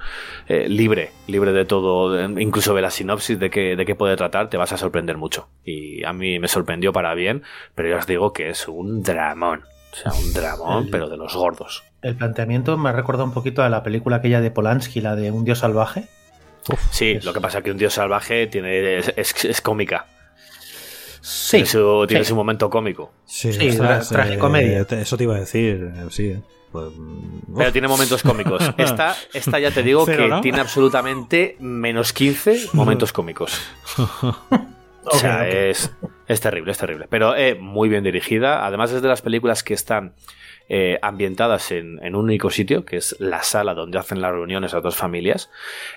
eh, 0.47 0.67
libre 0.69 1.11
libre 1.27 1.51
de 1.53 1.65
todo 1.65 2.21
incluso 2.39 2.73
de 2.73 2.81
la 2.81 2.89
sinopsis 2.91 3.39
de 3.39 3.49
qué 3.49 3.75
de 3.75 3.85
qué 3.85 3.95
puede 3.95 4.15
tratar 4.15 4.49
te 4.49 4.57
vas 4.57 4.71
a 4.71 4.77
sorprender 4.77 5.17
mucho. 5.17 5.47
Y 5.65 6.03
a 6.03 6.13
mí 6.13 6.39
me 6.39 6.47
sorprendió 6.47 6.91
para 6.93 7.13
bien 7.13 7.43
pero 7.75 7.89
ya 7.89 7.97
os 7.97 8.07
digo 8.07 8.33
que 8.33 8.49
es 8.49 8.67
un 8.67 9.03
dramón. 9.03 9.63
O 9.91 9.95
sea 9.95 10.11
un 10.13 10.33
dramón 10.33 10.83
El- 10.85 10.89
pero 10.91 11.09
de 11.09 11.17
los 11.17 11.35
gordos. 11.35 11.83
El 12.01 12.15
planteamiento 12.15 12.77
me 12.77 12.91
recuerda 12.91 13.23
un 13.23 13.33
poquito 13.33 13.63
a 13.63 13.69
la 13.69 13.83
película 13.83 14.17
aquella 14.17 14.39
de 14.39 14.51
Polanski, 14.51 15.01
la 15.01 15.15
de 15.15 15.31
Un 15.31 15.43
Dios 15.45 15.59
Salvaje. 15.59 16.05
sí 16.91 17.11
es- 17.11 17.25
lo 17.25 17.33
que 17.33 17.41
pasa 17.41 17.57
es 17.59 17.63
que 17.63 17.71
un 17.71 17.77
dios 17.77 17.93
salvaje 17.93 18.45
tiene 18.47 18.97
es, 18.99 19.11
es- 19.17 19.45
es 19.45 19.61
cómica 19.61 20.05
Sí, 21.21 21.57
tiene, 21.57 21.65
su, 21.67 22.05
tiene 22.07 22.23
sí. 22.23 22.29
su 22.29 22.35
momento 22.35 22.69
cómico 22.69 23.11
Sí, 23.25 23.51
Sí, 23.53 23.69
ostras, 23.69 24.11
tra- 24.11 24.15
tragicomedia. 24.15 24.79
eh, 24.81 24.85
eso 25.01 25.17
te 25.17 25.23
iba 25.25 25.35
a 25.35 25.39
decir, 25.39 25.91
eh, 25.95 26.05
sí. 26.09 26.27
eh. 26.27 26.41
Pues, 26.71 26.91
mm, 26.95 27.55
Pero 27.57 27.71
tiene 27.71 27.87
momentos 27.87 28.21
cómicos. 28.21 28.63
Esta, 28.77 29.15
esta 29.33 29.59
ya 29.59 29.71
te 29.71 29.81
digo 29.83 30.03
Cero, 30.05 30.23
que 30.25 30.29
¿no? 30.29 30.41
tiene 30.41 30.59
absolutamente 30.59 31.55
menos 31.59 32.13
15 32.13 32.67
momentos 32.73 33.11
cómicos. 33.11 33.59
O 35.11 35.17
sea. 35.17 35.47
Es, 35.47 35.91
es 36.27 36.41
terrible, 36.41 36.71
es 36.71 36.77
terrible. 36.77 37.07
Pero 37.09 37.35
eh, 37.35 37.55
muy 37.55 37.89
bien 37.89 38.03
dirigida. 38.03 38.65
Además 38.65 38.91
es 38.91 39.01
de 39.01 39.07
las 39.07 39.21
películas 39.23 39.63
que 39.63 39.73
están 39.73 40.13
eh, 40.67 40.99
ambientadas 41.01 41.71
en, 41.71 41.97
en 42.05 42.15
un 42.15 42.25
único 42.25 42.51
sitio, 42.51 42.85
que 42.85 42.97
es 42.97 43.15
la 43.19 43.41
sala 43.41 43.73
donde 43.73 43.97
hacen 43.97 44.21
las 44.21 44.31
reuniones 44.31 44.73
a 44.75 44.81
dos 44.81 44.95
familias, 44.95 45.49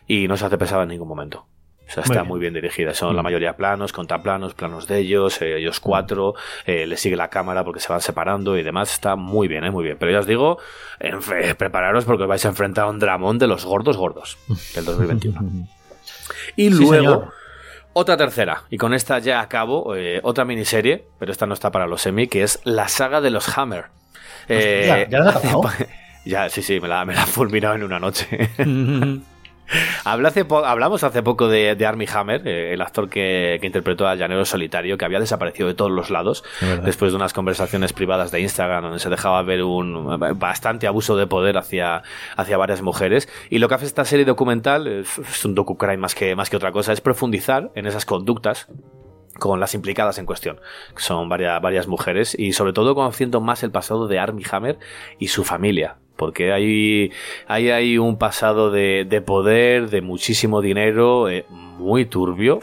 y 0.07 0.29
no 0.29 0.37
se 0.39 0.47
hace 0.47 0.57
pesada 0.57 0.85
en 0.85 0.91
ningún 0.91 1.09
momento. 1.09 1.47
O 1.93 1.95
sea, 1.95 2.03
Muy 2.07 2.11
está 2.15 2.23
bien. 2.23 2.29
muy 2.29 2.41
bien 2.41 2.55
dirigida. 2.55 2.95
Son 2.95 3.15
la 3.15 3.23
mayoría 3.23 3.55
planos, 3.55 3.93
contraplanos, 3.93 4.55
planos 4.55 4.87
de 4.89 4.99
ellos, 4.99 5.43
eh, 5.43 5.59
ellos 5.59 5.79
cuatro, 5.79 6.35
eh, 6.65 6.87
le 6.87 6.97
sigue 6.97 7.17
la 7.17 7.29
cámara 7.29 7.65
porque 7.65 7.81
se 7.81 7.89
van 7.93 8.01
separando 8.01 8.57
y 8.57 8.63
demás. 8.63 8.93
Está 8.93 9.15
muy 9.15 9.47
bien, 9.47 9.65
¿eh? 9.65 9.71
muy 9.71 9.85
bien. 9.85 9.97
Pero 10.01 10.11
ya 10.11 10.21
os 10.21 10.27
digo, 10.27 10.59
prepararos 11.59 12.05
porque 12.07 12.23
os 12.23 12.29
vais 12.29 12.45
a 12.45 12.49
enfrentar 12.49 12.85
a 12.87 12.89
un 12.89 12.99
dramón 12.99 13.39
de 13.39 13.47
los 13.47 13.65
gordos 13.67 13.97
gordos 13.99 14.39
del 14.75 14.85
2021. 14.87 15.69
y 16.57 16.65
Sí, 16.65 16.71
luego, 16.71 16.95
señor. 16.95 17.33
otra 17.93 18.17
tercera, 18.17 18.63
y 18.71 18.79
con 18.79 18.95
esta 18.95 19.19
ya 19.19 19.41
acabo, 19.41 19.95
eh, 19.95 20.21
otra 20.23 20.45
miniserie, 20.47 21.05
pero 21.19 21.31
esta 21.31 21.47
no 21.47 21.55
está 21.55 21.71
para 21.71 21.87
los 21.87 22.01
semi, 22.03 22.27
que 22.27 22.43
es 22.43 22.61
la 22.65 22.89
saga 22.89 23.21
de 23.21 23.31
los 23.31 23.57
Hammer. 23.59 23.87
Eh, 24.49 24.89
Hostia, 24.89 25.09
¿ya 25.09 25.19
la 25.19 25.31
has 25.31 25.43
Ya, 26.25 26.49
sí, 26.49 26.63
sí, 26.63 26.79
me 26.81 26.87
la, 26.89 27.05
me 27.05 27.15
la 27.15 27.25
he 27.25 27.27
fulminado 27.27 27.75
en 27.75 27.83
una 27.83 27.99
noche. 27.99 28.51
Hace 30.05 30.47
hablamos 30.65 31.05
hace 31.05 31.23
poco 31.23 31.49
de, 31.49 31.75
de 31.75 31.87
Armie 31.87 32.09
Hammer, 32.13 32.47
eh, 32.47 32.75
el 32.75 32.81
actor 32.83 33.09
que, 33.09 33.59
que 33.61 33.67
interpretó 33.67 34.07
al 34.07 34.19
llanero 34.19 34.45
solitario, 34.45 34.99
que 34.99 35.05
había 35.05 35.21
desaparecido 35.21 35.69
de 35.69 35.75
todos 35.75 35.91
los 35.91 36.11
lados 36.11 36.45
después 36.85 37.13
de 37.13 37.17
unas 37.17 37.33
conversaciones 37.33 37.93
privadas 37.93 38.31
de 38.31 38.41
Instagram 38.41 38.83
donde 38.85 38.99
se 38.99 39.09
dejaba 39.09 39.43
ver 39.43 39.63
un 39.63 40.19
bastante 40.39 40.87
abuso 40.87 41.17
de 41.17 41.27
poder 41.27 41.57
hacia, 41.57 42.03
hacia 42.37 42.57
varias 42.57 42.83
mujeres. 42.83 43.29
Y 43.51 43.59
lo 43.59 43.69
que 43.69 43.75
hace 43.77 43.87
esta 43.87 44.05
serie 44.05 44.25
documental, 44.25 44.87
es, 44.87 45.19
es 45.19 45.45
un 45.45 45.55
docu-crime 45.55 45.99
más 45.99 46.15
que, 46.15 46.37
más 46.37 46.51
que 46.51 46.57
otra 46.57 46.73
cosa, 46.73 46.93
es 46.93 47.01
profundizar 47.01 47.71
en 47.75 47.87
esas 47.87 48.05
conductas 48.05 48.69
con 49.39 49.61
las 49.61 49.75
implicadas 49.75 50.19
en 50.19 50.27
cuestión, 50.27 50.61
que 50.95 51.03
son 51.03 51.29
varias, 51.29 51.61
varias 51.61 51.87
mujeres, 51.89 52.37
y 52.39 52.53
sobre 52.53 52.73
todo 52.73 52.95
conociendo 52.95 53.41
más 53.41 53.63
el 53.63 53.71
pasado 53.71 54.07
de 54.07 54.19
Armie 54.19 54.47
Hammer 54.51 54.79
y 55.19 55.29
su 55.29 55.45
familia, 55.45 55.97
porque 56.23 56.53
hay, 56.53 57.11
hay, 57.49 57.99
un 57.99 58.17
pasado 58.17 58.71
de, 58.71 59.05
de 59.05 59.21
poder, 59.21 59.91
de 59.91 60.03
muchísimo 60.03 60.61
dinero, 60.61 61.29
eh, 61.29 61.45
muy 61.51 62.05
turbio, 62.05 62.61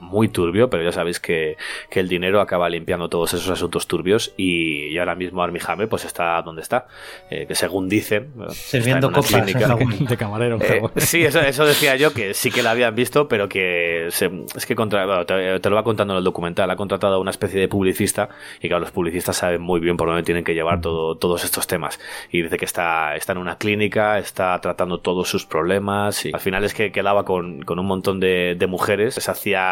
muy 0.00 0.28
turbio, 0.28 0.68
pero 0.70 0.82
ya 0.82 0.92
sabéis 0.92 1.20
que, 1.20 1.56
que 1.90 2.00
el 2.00 2.08
dinero 2.08 2.40
acaba 2.40 2.68
limpiando 2.68 3.08
todos 3.08 3.34
esos 3.34 3.48
asuntos 3.50 3.86
turbios 3.86 4.32
y, 4.36 4.86
y 4.88 4.98
ahora 4.98 5.14
mismo 5.14 5.42
Armie 5.42 5.60
Hammer 5.66 5.88
pues 5.88 6.04
está 6.04 6.40
donde 6.42 6.62
está, 6.62 6.86
eh, 7.30 7.46
que 7.46 7.54
según 7.54 7.88
dicen, 7.88 8.32
Sirviendo 8.50 9.10
copas. 9.12 9.30
De 10.10 10.16
camarero. 10.16 10.58
Eh, 10.60 10.82
sí, 10.96 11.22
eso, 11.24 11.40
eso 11.40 11.64
decía 11.64 11.96
yo, 11.96 12.12
que 12.12 12.34
sí 12.34 12.50
que 12.50 12.62
la 12.62 12.72
habían 12.72 12.94
visto, 12.94 13.28
pero 13.28 13.48
que 13.48 14.06
se- 14.10 14.30
es 14.56 14.66
que 14.66 14.74
contra, 14.74 15.06
bueno, 15.06 15.26
te, 15.26 15.60
te 15.60 15.70
lo 15.70 15.76
va 15.76 15.82
contando 15.84 16.14
en 16.14 16.18
el 16.18 16.24
documental. 16.24 16.70
Ha 16.70 16.76
contratado 16.76 17.14
a 17.14 17.18
una 17.18 17.30
especie 17.30 17.60
de 17.60 17.68
publicista 17.68 18.28
y 18.60 18.68
claro, 18.68 18.80
los 18.80 18.90
publicistas 18.92 19.36
saben 19.36 19.60
muy 19.62 19.80
bien 19.80 19.96
por 19.96 20.08
dónde 20.08 20.22
tienen 20.22 20.44
que 20.44 20.54
llevar 20.54 20.80
todo, 20.80 21.16
todos 21.16 21.44
estos 21.44 21.66
temas. 21.66 22.00
Y 22.30 22.42
dice 22.42 22.56
que 22.56 22.64
está, 22.64 23.16
está 23.16 23.32
en 23.32 23.38
una 23.38 23.56
clínica, 23.56 24.18
está 24.18 24.58
tratando 24.60 24.98
todos 25.00 25.28
sus 25.28 25.46
problemas 25.46 26.24
y 26.26 26.32
al 26.32 26.40
final 26.40 26.64
es 26.64 26.74
que 26.74 26.92
quedaba 26.92 27.24
con, 27.24 27.62
con 27.62 27.78
un 27.78 27.86
montón 27.86 28.20
de, 28.20 28.54
de 28.58 28.66
mujeres. 28.66 29.14
Se 29.14 29.30
hacía 29.30 29.69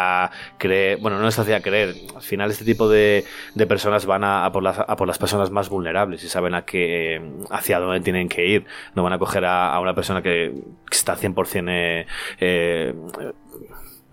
creer, 0.57 0.97
bueno, 0.99 1.19
no 1.19 1.31
se 1.31 1.41
hacía 1.41 1.61
creer. 1.61 1.95
Al 2.15 2.21
final 2.21 2.51
este 2.51 2.65
tipo 2.65 2.89
de, 2.89 3.25
de 3.55 3.67
personas 3.67 4.05
van 4.05 4.23
a, 4.23 4.51
por 4.51 4.63
las, 4.63 4.79
a 4.79 4.95
por 4.95 5.07
las 5.07 5.17
personas 5.17 5.51
más 5.51 5.69
vulnerables 5.69 6.23
y 6.23 6.29
saben 6.29 6.53
a 6.55 6.63
qué, 6.63 7.21
hacia 7.49 7.79
dónde 7.79 8.01
tienen 8.01 8.29
que 8.29 8.45
ir. 8.45 8.65
No 8.95 9.03
van 9.03 9.13
a 9.13 9.19
coger 9.19 9.45
a, 9.45 9.79
una 9.79 9.93
persona 9.93 10.21
que, 10.21 10.53
que 10.89 10.97
está 10.97 11.15
100% 11.15 11.65
eh, 11.69 12.05
eh, 12.39 12.93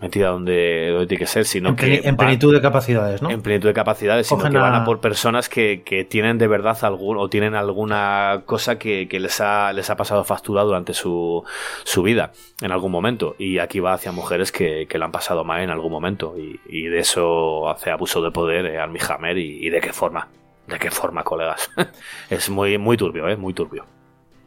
metida 0.01 0.29
donde, 0.29 0.91
donde 0.91 1.07
tiene 1.07 1.21
que 1.21 1.27
ser, 1.27 1.45
sino 1.47 1.71
En, 1.71 1.77
que 1.77 2.01
en 2.05 2.17
plenitud 2.17 2.53
de 2.55 2.61
capacidades, 2.61 3.23
¿no? 3.23 3.31
en 3.31 3.41
plenitud 3.41 3.69
de 3.69 3.73
capacidades, 3.75 4.27
sino 4.27 4.39
Cogen 4.41 4.53
que 4.53 4.59
van 4.59 4.75
a- 4.75 4.79
a 4.83 4.85
por 4.85 5.01
personas 5.01 5.49
que, 5.49 5.83
que 5.85 6.05
tienen 6.05 6.37
de 6.37 6.47
verdad 6.49 6.77
algún, 6.83 7.17
o 7.17 7.29
tienen 7.31 7.55
alguna 7.55 8.43
cosa 8.45 8.79
que, 8.79 9.09
que 9.09 9.21
les, 9.21 9.41
ha, 9.41 9.73
les 9.73 9.89
ha 9.89 9.97
pasado 9.97 10.23
factura 10.25 10.63
durante 10.65 10.93
su, 10.93 11.43
su 11.85 12.03
vida 12.03 12.33
en 12.61 12.73
algún 12.73 12.93
momento. 12.93 13.37
Y 13.39 13.59
aquí 13.59 13.81
va 13.81 13.95
hacia 13.95 14.13
mujeres 14.13 14.53
que, 14.53 14.87
que 14.87 14.99
le 14.99 15.05
han 15.07 15.13
pasado 15.13 15.45
mal 15.45 15.63
en 15.63 15.71
algún 15.71 15.93
momento. 15.93 16.35
Y, 16.39 16.61
y 16.69 16.89
de 16.89 16.99
eso 16.99 17.69
hace 17.71 17.91
abuso 17.91 18.21
de 18.23 18.31
poder 18.31 18.67
eh, 18.67 18.79
Armie 18.79 19.01
Hammer 19.09 19.39
y, 19.39 19.67
y 19.67 19.71
de 19.71 19.81
qué 19.81 19.93
forma. 19.95 20.29
¿De 20.67 20.79
qué 20.79 20.91
forma, 20.91 21.23
colegas? 21.23 21.71
es 22.29 22.51
muy, 22.51 22.77
muy 22.77 22.97
turbio, 22.99 23.29
¿eh? 23.29 23.37
Muy 23.37 23.55
turbio. 23.55 23.87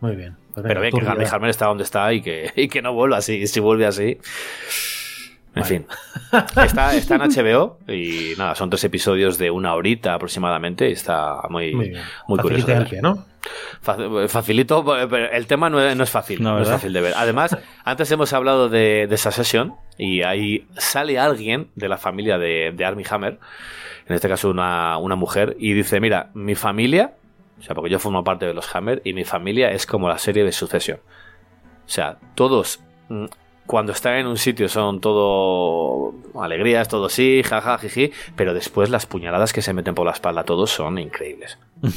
Muy 0.01 0.15
bien. 0.15 0.35
Pues 0.53 0.65
Pero 0.67 0.81
bien, 0.81 0.91
que 0.93 1.07
Armie. 1.07 1.27
Hammer 1.31 1.49
está 1.49 1.65
donde 1.65 1.83
está 1.85 2.13
y 2.13 2.21
que, 2.21 2.51
y 2.55 2.67
que 2.67 2.81
no 2.83 2.93
vuelva 2.93 3.17
así. 3.17 3.47
Si 3.47 3.59
vuelve 3.59 3.85
así. 3.87 4.17
En 5.55 5.65
fin. 5.65 5.85
Está, 6.63 6.95
está 6.95 7.15
en 7.15 7.21
HBO 7.31 7.79
y 7.87 8.33
nada, 8.37 8.55
son 8.55 8.69
tres 8.69 8.83
episodios 8.83 9.37
de 9.37 9.49
una 9.51 9.73
horita 9.73 10.13
aproximadamente 10.13 10.89
y 10.89 10.93
está 10.93 11.41
muy, 11.49 11.73
Muy 11.73 11.93
muy 12.27 12.39
curioso. 12.39 12.67
De 12.67 12.73
ver. 12.75 13.03
¿no? 13.03 13.25
Fa- 13.81 13.97
Facilito, 14.27 14.85
pero 15.09 15.31
el 15.31 15.47
tema 15.47 15.69
no 15.69 15.81
es, 15.81 15.95
no 15.95 16.03
es 16.03 16.09
fácil, 16.11 16.41
No, 16.43 16.53
no, 16.55 16.61
es 16.61 16.69
fácil 16.69 16.93
de 16.93 17.01
ver. 17.01 17.13
Además, 17.17 17.57
antes 17.83 18.11
hemos 18.11 18.31
hablado 18.33 18.69
de, 18.69 19.07
de 19.07 19.15
esa 19.15 19.31
sesión 19.31 19.73
y 19.97 20.21
ahí 20.21 20.67
sale 20.77 21.17
alguien 21.17 21.69
de 21.75 21.89
la 21.89 21.97
familia 21.97 22.37
de, 22.37 22.71
de 22.75 22.85
Armie 22.85 23.05
Hammer, 23.09 23.39
en 24.07 24.15
este 24.15 24.29
caso 24.29 24.49
una, 24.49 24.97
una 24.97 25.15
mujer, 25.15 25.55
y 25.59 25.73
dice, 25.73 25.99
mira, 25.99 26.29
mi 26.33 26.55
familia, 26.55 27.13
o 27.59 27.63
sea, 27.63 27.75
porque 27.75 27.89
yo 27.89 27.99
formo 27.99 28.23
parte 28.23 28.45
de 28.45 28.53
los 28.53 28.73
Hammer, 28.75 29.01
y 29.03 29.13
mi 29.13 29.23
familia 29.25 29.71
es 29.71 29.85
como 29.85 30.07
la 30.09 30.17
serie 30.19 30.43
de 30.43 30.51
sucesión. 30.51 30.99
O 31.85 31.89
sea, 31.89 32.17
todos, 32.35 32.81
mm, 33.09 33.25
cuando 33.69 33.91
están 33.91 34.15
en 34.15 34.25
un 34.25 34.39
sitio 34.39 34.67
son 34.67 34.99
todo 34.99 36.15
alegrías, 36.41 36.87
todo 36.87 37.07
sí, 37.07 37.43
jaja, 37.45 37.77
jiji, 37.77 38.11
pero 38.35 38.55
después 38.55 38.89
las 38.89 39.05
puñaladas 39.05 39.53
que 39.53 39.61
se 39.61 39.73
meten 39.73 39.93
por 39.93 40.07
la 40.07 40.11
espalda 40.13 40.43
todos 40.43 40.71
son 40.71 40.97
increíbles. 40.97 41.59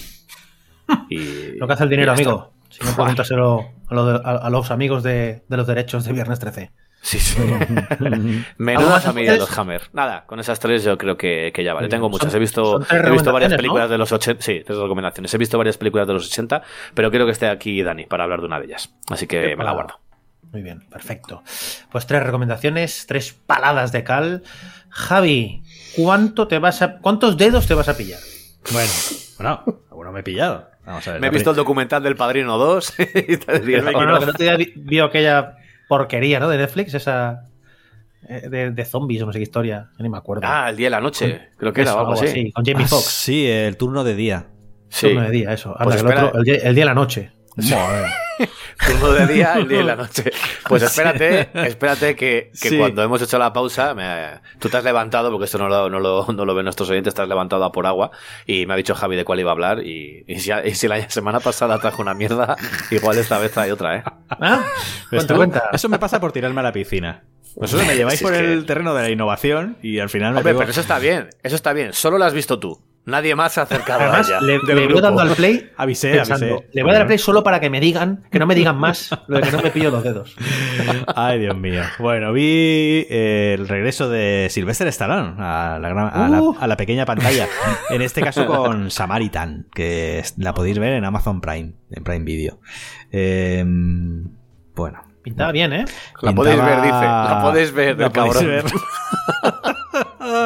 Y, 1.09 1.57
Lo 1.57 1.67
que 1.67 1.73
hace 1.73 1.85
el 1.85 1.89
dinero, 1.91 2.13
amigo. 2.13 2.53
Si 2.69 2.85
no, 2.85 2.95
pregúntaselo 2.95 3.65
a, 3.89 3.95
lo 3.95 4.05
de- 4.05 4.21
a- 4.23 4.37
a 4.47 4.51
los 4.51 4.71
amigos 4.71 5.03
de, 5.03 5.43
de 5.49 5.57
los 5.57 5.67
derechos 5.67 6.05
de 6.05 6.13
Viernes 6.13 6.39
13. 6.41 6.71
Sí, 7.01 7.19
sí. 7.19 7.41
¿Algo 7.99 8.17
Menuda 8.59 9.01
familia 9.01 9.33
de 9.33 9.39
los 9.39 9.59
Hammer. 9.59 9.83
Nada, 9.95 10.25
con 10.27 10.39
esas 10.41 10.59
tres 10.61 10.85
yo 10.85 10.99
creo 10.99 11.17
que, 11.17 11.51
que 11.55 11.65
ya 11.65 11.73
vale. 11.73 11.89
Tengo 11.89 12.11
muchas. 12.11 12.35
He 12.35 12.39
visto, 12.39 12.81
he 12.91 13.11
visto 13.11 13.33
varias 13.33 13.55
películas 13.55 13.87
¿no? 13.87 13.93
de 13.93 13.99
los 13.99 14.13
80. 14.13 14.43
Sí, 14.43 14.63
tres 14.67 14.79
recomendaciones. 14.79 15.33
He 15.33 15.39
visto 15.39 15.57
varias 15.57 15.79
películas 15.79 16.07
de 16.07 16.13
los 16.13 16.27
80, 16.27 16.63
pero 16.93 17.09
quiero 17.11 17.25
que 17.25 17.33
esté 17.33 17.49
aquí 17.49 17.83
Dani 17.83 18.05
para 18.05 18.25
hablar 18.25 18.41
de 18.41 18.47
una 18.49 18.59
de 18.61 18.67
ellas. 18.67 18.95
Así 19.09 19.27
que 19.27 19.57
me 19.57 19.65
la 19.65 19.73
guardo. 19.73 19.95
Muy 20.53 20.63
bien, 20.63 20.81
perfecto. 20.91 21.43
Pues 21.91 22.07
tres 22.07 22.23
recomendaciones, 22.23 23.07
tres 23.07 23.33
paladas 23.47 23.91
de 23.93 24.05
cal. 24.05 24.43
Javi, 24.91 25.63
¿cuánto 25.97 26.47
te 26.47 26.59
vas 26.59 26.83
a, 26.83 26.99
¿cuántos 26.99 27.37
dedos 27.39 27.67
te 27.67 27.75
vas 27.75 27.89
a 27.89 27.97
pillar? 27.97 28.21
Bueno, 28.71 28.91
bueno, 29.39 29.65
alguno 29.91 30.13
me 30.13 30.21
he 30.21 30.23
pillado. 30.23 30.69
Vamos 30.85 31.07
a 31.09 31.13
ver. 31.13 31.21
Me 31.21 31.29
he 31.29 31.31
visto 31.31 31.51
el 31.51 31.57
documental 31.57 32.03
del 32.03 32.17
Padrino 32.17 32.59
2 32.59 32.95
y 32.99 33.37
te 33.39 33.61
Bueno, 33.61 34.19
quito- 34.19 34.19
que 34.21 34.27
no 34.27 34.33
te 34.35 34.57
vi- 34.57 34.73
vio 34.77 35.05
aquella 35.07 35.57
porquería, 35.89 36.39
¿no? 36.41 36.49
De 36.49 36.59
Netflix, 36.59 36.93
esa 36.95 37.49
eh, 38.29 38.49
de, 38.49 38.71
de 38.73 38.85
zombies 38.85 39.23
o 39.23 39.27
no 39.27 39.33
sé 39.33 39.39
qué 39.39 39.45
historia, 39.45 39.89
yo 39.97 40.03
ni 40.03 40.09
me 40.11 40.19
acuerdo. 40.19 40.43
Ah, 40.45 40.69
el 40.71 40.77
día 40.77 40.87
de 40.87 40.91
la 40.91 41.01
noche. 41.01 41.51
Creo 41.57 41.73
que 41.73 41.81
era 41.83 41.91
Eso, 41.93 41.99
o 41.99 42.01
algo 42.01 42.13
así. 42.13 42.53
con 42.53 42.65
Jamie 42.65 42.85
Ah, 42.85 42.89
Foxx. 42.89 43.07
Sí, 43.07 43.47
el 43.47 43.77
turno 43.77 44.05
de 44.05 44.15
día. 44.15 44.47
Sí. 44.91 45.09
Turno 45.09 45.23
de 45.23 45.31
día, 45.31 45.53
eso. 45.53 45.71
Anda, 45.71 45.85
Pues 45.85 45.97
el, 46.03 46.07
espera. 46.07 46.27
otro, 46.27 46.39
el, 46.41 46.45
día, 46.45 46.55
el 46.57 46.75
día 46.75 46.85
y 46.85 46.87
la 46.87 46.95
noche. 46.95 47.33
Joder. 47.57 48.07
Turno 48.87 49.13
de 49.13 49.27
día, 49.27 49.55
el 49.55 49.69
día 49.69 49.81
y 49.81 49.85
la 49.85 49.97
noche. 50.03 50.31
Pues 50.69 50.83
espérate, 50.83 51.51
espérate 51.67 52.17
que, 52.17 52.51
que 52.61 52.69
Sí. 52.71 52.79
cuando 52.79 53.03
hemos 53.03 53.21
hecho 53.23 53.39
la 53.39 53.53
pausa, 53.53 53.95
me- 53.95 54.41
tú 54.59 54.69
te 54.69 54.77
has 54.77 54.85
levantado, 54.85 55.31
porque 55.31 55.45
esto 55.47 55.59
no 55.59 55.69
lo, 55.69 55.89
no, 55.91 56.01
lo, 56.01 56.27
no 56.33 56.45
lo 56.45 56.55
ven 56.55 56.65
nuestros 56.65 56.89
oyentes, 56.91 57.15
te 57.15 57.23
has 57.23 57.29
levantado 57.29 57.65
a 57.65 57.73
por 57.73 57.87
agua 57.87 58.11
y 58.47 58.67
me 58.67 58.75
ha 58.75 58.77
dicho 58.77 58.95
Javi 58.95 59.17
de 59.17 59.25
cuál 59.25 59.41
iba 59.41 59.51
a 59.51 59.55
hablar 59.55 59.85
y, 59.87 60.25
y 60.27 60.41
si, 60.41 60.51
y 60.65 60.75
si 60.75 60.89
la 60.89 61.09
semana 61.11 61.41
pasada 61.41 61.79
trajo 61.79 62.03
una 62.03 62.15
mierda, 62.15 62.57
igual 62.91 63.19
esta 63.19 63.39
vez 63.39 63.53
trae 63.53 63.73
otra, 63.73 63.97
¿eh? 63.97 64.03
¿Ah? 64.31 64.65
Cuenta. 65.35 65.71
Eso 65.73 65.89
me 65.89 65.99
pasa 65.99 66.21
por 66.21 66.33
tirarme 66.33 66.61
a 66.61 66.65
la 66.65 66.73
piscina. 66.73 67.25
Vosotros 67.55 67.87
me 67.87 67.95
lleváis 67.95 68.19
Si 68.19 68.25
por 68.25 68.33
que- 68.33 68.53
el 68.53 68.65
terreno 68.65 68.95
de 68.95 69.03
la 69.03 69.11
innovación 69.11 69.77
y 69.83 69.99
al 69.99 70.09
final 70.09 70.33
me 70.33 70.39
Hombre, 70.39 70.53
pego- 70.53 70.61
pero 70.61 70.71
eso 70.71 70.81
está 70.81 70.99
bien, 70.99 71.29
eso 71.43 71.55
está 71.55 71.73
bien, 71.75 71.93
solo 71.93 72.17
lo 72.19 72.25
has 72.25 72.33
visto 72.33 72.59
tú. 72.59 72.81
Nadie 73.05 73.35
más 73.35 73.53
se 73.53 73.59
ha 73.59 73.65
acercado 73.65 74.01
Además, 74.03 74.31
a 74.31 74.39
ella. 74.39 74.41
le, 74.41 74.75
le 74.75 74.87
voy 74.93 75.03
dando 75.03 75.23
al 75.23 75.31
play. 75.31 75.71
Avisé, 75.77 76.13
pensando, 76.15 76.47
avisé. 76.47 76.69
Le 76.73 76.83
voy 76.83 76.91
a 76.91 76.93
dar 76.93 77.03
al 77.03 77.07
play 77.09 77.19
solo 77.19 77.43
para 77.43 77.59
que 77.59 77.69
me 77.69 77.81
digan, 77.81 78.23
que 78.31 78.39
no 78.39 78.47
me 78.47 78.55
digan 78.55 78.77
más 78.79 79.11
lo 79.27 79.39
de 79.39 79.43
que 79.43 79.51
no 79.51 79.61
me 79.61 79.71
pillo 79.71 79.91
los 79.91 80.05
dedos. 80.05 80.37
Ay, 81.17 81.41
Dios 81.41 81.57
mío. 81.57 81.83
Bueno, 81.99 82.33
vi 82.33 83.05
eh, 83.11 83.57
el 83.59 83.67
regreso 83.67 84.09
de 84.09 84.47
Sylvester 84.51 84.87
Stallone 84.87 85.35
a 85.39 85.79
la, 85.81 85.89
gran- 85.89 86.11
a, 86.15 86.29
la, 86.29 86.41
Uh. 86.43 86.57
a 86.61 86.67
la 86.69 86.77
pequeña 86.77 87.05
pantalla. 87.05 87.49
En 87.91 88.03
este 88.03 88.21
caso 88.23 88.47
con 88.47 88.91
Samaritan, 88.93 89.67
que 89.75 90.23
la 90.37 90.55
podéis 90.55 90.79
ver 90.79 90.93
en 90.93 91.05
Amazon 91.05 91.41
Prime, 91.41 91.73
en 91.91 92.05
Prime 92.05 92.25
Video. 92.25 92.61
Eh, 93.11 93.65
bueno. 94.77 95.03
Pintaba 95.25 95.51
bien, 95.53 95.73
¿eh? 95.73 95.85
La 96.21 96.33
podéis 96.33 96.57
ver, 96.61 96.77
dice. 96.83 96.91
La 97.01 97.39
podéis 97.43 97.73
ver, 97.73 97.99
La 97.99 98.07
el 98.07 98.13
podéis 98.13 98.35
cabrón. 98.35 99.75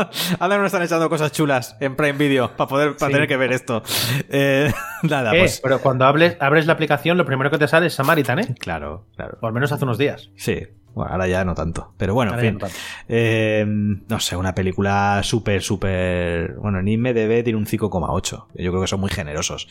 Ahora 0.38 0.56
nos 0.58 0.66
están 0.66 0.82
echando 0.82 1.08
cosas 1.08 1.32
chulas 1.32 1.76
en 1.80 1.96
Prime 1.96 2.18
Video 2.18 2.56
para 2.56 2.68
poder 2.68 2.96
para 2.96 3.08
Sí. 3.08 3.12
tener 3.14 3.28
que 3.28 3.36
ver 3.36 3.52
esto. 3.52 3.82
Eh, 4.28 4.72
nada, 5.02 5.32
¿Qué? 5.32 5.38
pues 5.38 5.60
Pero 5.62 5.80
cuando 5.80 6.04
hables, 6.04 6.36
abres 6.40 6.66
la 6.66 6.72
aplicación, 6.74 7.16
lo 7.16 7.24
primero 7.24 7.50
que 7.50 7.58
te 7.58 7.68
sale 7.68 7.86
es 7.86 7.94
Samaritan, 7.94 8.38
¿eh? 8.38 8.54
claro, 8.58 9.06
claro. 9.16 9.38
O 9.40 9.46
al 9.46 9.52
menos 9.52 9.72
hace 9.72 9.84
unos 9.84 9.98
días. 9.98 10.30
Sí. 10.36 10.62
Bueno, 10.94 11.12
ahora 11.12 11.28
ya 11.28 11.44
no 11.44 11.54
tanto. 11.54 11.92
Pero 11.98 12.14
bueno, 12.14 12.32
en 12.34 12.40
fin. 12.40 12.58
no. 12.58 12.66
Eh, 13.06 13.64
no 13.66 14.18
sé, 14.18 14.34
una 14.34 14.54
película 14.54 15.20
súper, 15.22 15.60
súper. 15.62 16.54
Bueno, 16.54 16.78
en 16.80 16.88
IMDB 16.88 17.44
tiene 17.44 17.56
un 17.58 17.66
5,8. 17.66 18.46
Yo 18.54 18.70
creo 18.70 18.80
que 18.80 18.86
son 18.86 19.00
muy 19.00 19.10
generosos. 19.10 19.68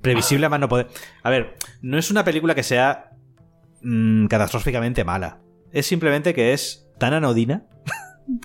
Previsible 0.00 0.48
más 0.48 0.58
no 0.60 0.70
poder. 0.70 0.88
A 1.22 1.28
ver, 1.28 1.56
no 1.82 1.98
es 1.98 2.10
una 2.10 2.24
película 2.24 2.54
que 2.54 2.62
sea 2.62 3.10
mm, 3.82 4.28
catastróficamente 4.28 5.04
mala. 5.04 5.40
Es 5.72 5.84
simplemente 5.86 6.32
que 6.32 6.54
es 6.54 6.88
tan 6.98 7.12
anodina 7.12 7.64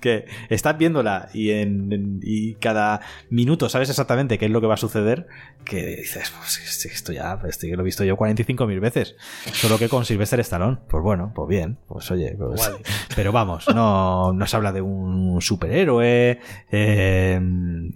que 0.02 0.26
estás 0.50 0.78
viéndola 0.78 1.30
y, 1.34 1.52
en, 1.52 1.92
en- 1.94 2.20
y 2.24 2.56
cada 2.56 3.02
minuto 3.30 3.70
sabes 3.70 3.90
exactamente 3.90 4.38
qué 4.38 4.46
es 4.46 4.52
lo 4.52 4.62
que 4.62 4.68
va 4.68 4.74
a 4.76 4.78
suceder, 4.78 5.28
que 5.66 5.86
dices, 5.98 6.32
pues 6.38 6.58
es- 6.60 6.86
esto 6.86 7.12
ya, 7.12 7.40
esto 7.48 7.68
lo 7.68 7.82
he 7.82 7.86
visto 7.86 8.04
yo 8.04 8.16
45.000 8.18 8.80
veces, 8.80 9.16
solo 9.54 9.78
que 9.78 9.90
con 9.90 10.06
Sylvester 10.06 10.40
Stallone. 10.42 10.78
Pues 10.90 11.04
bueno, 11.04 11.32
pues 11.36 11.48
bien, 11.50 11.78
pues 11.88 12.10
oye, 12.12 12.36
pues- 12.38 12.72
pero 13.16 13.32
vamos, 13.32 13.66
no, 13.74 14.34
no 14.34 14.46
se 14.48 14.56
habla 14.56 14.72
de 14.72 14.82
un 14.82 15.42
superhéroe 15.42 16.40
eh, 16.72 17.42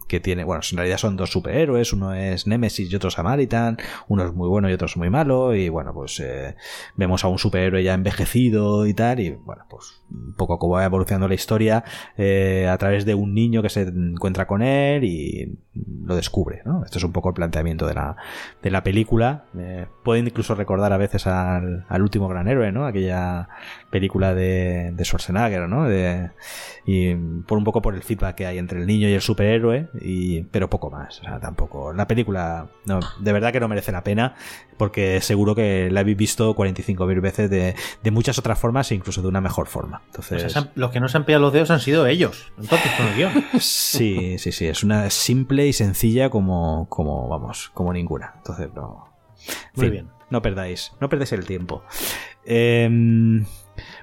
que 0.07 0.19
tiene, 0.19 0.43
bueno, 0.43 0.61
en 0.71 0.77
realidad 0.77 0.97
son 0.97 1.15
dos 1.17 1.31
superhéroes, 1.31 1.93
uno 1.93 2.13
es 2.13 2.47
Nemesis 2.47 2.91
y 2.91 2.95
otro 2.95 3.09
Samaritan, 3.11 3.77
uno 4.07 4.25
es 4.25 4.33
muy 4.33 4.47
bueno 4.49 4.69
y 4.69 4.73
otro 4.73 4.87
es 4.87 4.97
muy 4.97 5.09
malo, 5.09 5.55
y 5.55 5.69
bueno, 5.69 5.93
pues 5.93 6.19
eh, 6.19 6.55
vemos 6.95 7.23
a 7.23 7.27
un 7.27 7.37
superhéroe 7.39 7.83
ya 7.83 7.93
envejecido 7.93 8.85
y 8.87 8.93
tal, 8.93 9.19
y 9.19 9.31
bueno, 9.31 9.65
pues 9.69 10.01
un 10.09 10.33
poco 10.35 10.57
cómo 10.59 10.73
va 10.73 10.85
evolucionando 10.85 11.27
la 11.27 11.35
historia 11.35 11.70
eh, 12.17 12.67
a 12.69 12.77
través 12.77 13.05
de 13.05 13.15
un 13.15 13.33
niño 13.33 13.61
que 13.61 13.69
se 13.69 13.81
encuentra 13.81 14.47
con 14.47 14.61
él 14.61 15.03
y 15.03 15.57
lo 15.73 16.15
descubre, 16.15 16.61
¿no? 16.65 16.83
Esto 16.83 16.97
es 16.97 17.03
un 17.05 17.13
poco 17.13 17.29
el 17.29 17.35
planteamiento 17.35 17.87
de 17.87 17.93
la, 17.93 18.17
de 18.61 18.71
la 18.71 18.83
película. 18.83 19.45
Eh, 19.57 19.85
pueden 20.03 20.27
incluso 20.27 20.53
recordar 20.53 20.91
a 20.91 20.97
veces 20.97 21.27
al, 21.27 21.85
al 21.87 22.01
último 22.01 22.27
gran 22.27 22.49
héroe, 22.49 22.71
¿no? 22.73 22.85
Aquella 22.85 23.47
película 23.89 24.35
de, 24.35 24.91
de 24.93 25.05
Schwarzenegger, 25.05 25.69
¿no? 25.69 25.87
De, 25.87 26.31
y 26.85 27.15
por 27.15 27.57
un 27.57 27.63
poco 27.63 27.81
por 27.81 27.95
el 27.95 28.03
feedback 28.03 28.35
que 28.35 28.45
hay 28.45 28.57
entre 28.57 28.79
el 28.79 28.85
niño 28.85 29.07
y 29.07 29.13
el 29.13 29.21
superhéroe, 29.21 29.87
y, 30.01 30.41
pero 30.43 30.69
poco 30.69 30.89
más. 30.89 31.21
O 31.21 31.23
sea, 31.23 31.39
tampoco. 31.39 31.93
La 31.93 32.05
película, 32.05 32.67
no, 32.85 32.99
de 33.19 33.31
verdad 33.31 33.53
que 33.53 33.61
no 33.61 33.69
merece 33.69 33.93
la 33.93 34.03
pena, 34.03 34.35
porque 34.77 35.21
seguro 35.21 35.55
que 35.55 35.89
la 35.89 36.01
habéis 36.01 36.17
visto 36.17 36.53
45.000 36.53 37.21
veces 37.21 37.49
de, 37.49 37.75
de 38.03 38.11
muchas 38.11 38.37
otras 38.37 38.59
formas 38.59 38.91
e 38.91 38.95
incluso 38.95 39.21
de 39.21 39.29
una 39.29 39.39
mejor 39.39 39.67
forma. 39.67 39.99
O 39.99 40.05
Entonces, 40.07 40.51
sea, 40.51 40.71
los 40.75 40.91
que 40.91 40.99
no 40.99 41.07
se 41.07 41.17
han 41.17 41.25
pillado 41.25 41.43
los 41.43 41.53
dedos 41.53 41.71
han 41.71 41.79
sido 41.79 42.07
ellos. 42.07 42.51
Entonces, 42.57 42.91
con 42.97 43.07
el 43.07 43.15
guion. 43.15 43.31
sí, 43.59 44.37
sí, 44.37 44.51
sí. 44.51 44.67
Es 44.67 44.83
una 44.83 45.09
simple 45.09 45.60
y 45.67 45.73
sencilla 45.73 46.29
como, 46.29 46.87
como 46.89 47.27
vamos, 47.27 47.71
como 47.73 47.93
ninguna. 47.93 48.33
Entonces, 48.37 48.69
no. 48.73 49.05
Muy 49.75 49.85
fin, 49.85 49.91
bien. 49.91 50.09
No 50.29 50.41
perdáis, 50.41 50.93
no 50.99 51.09
perdáis 51.09 51.31
el 51.33 51.45
tiempo. 51.45 51.83
Em, 52.45 53.45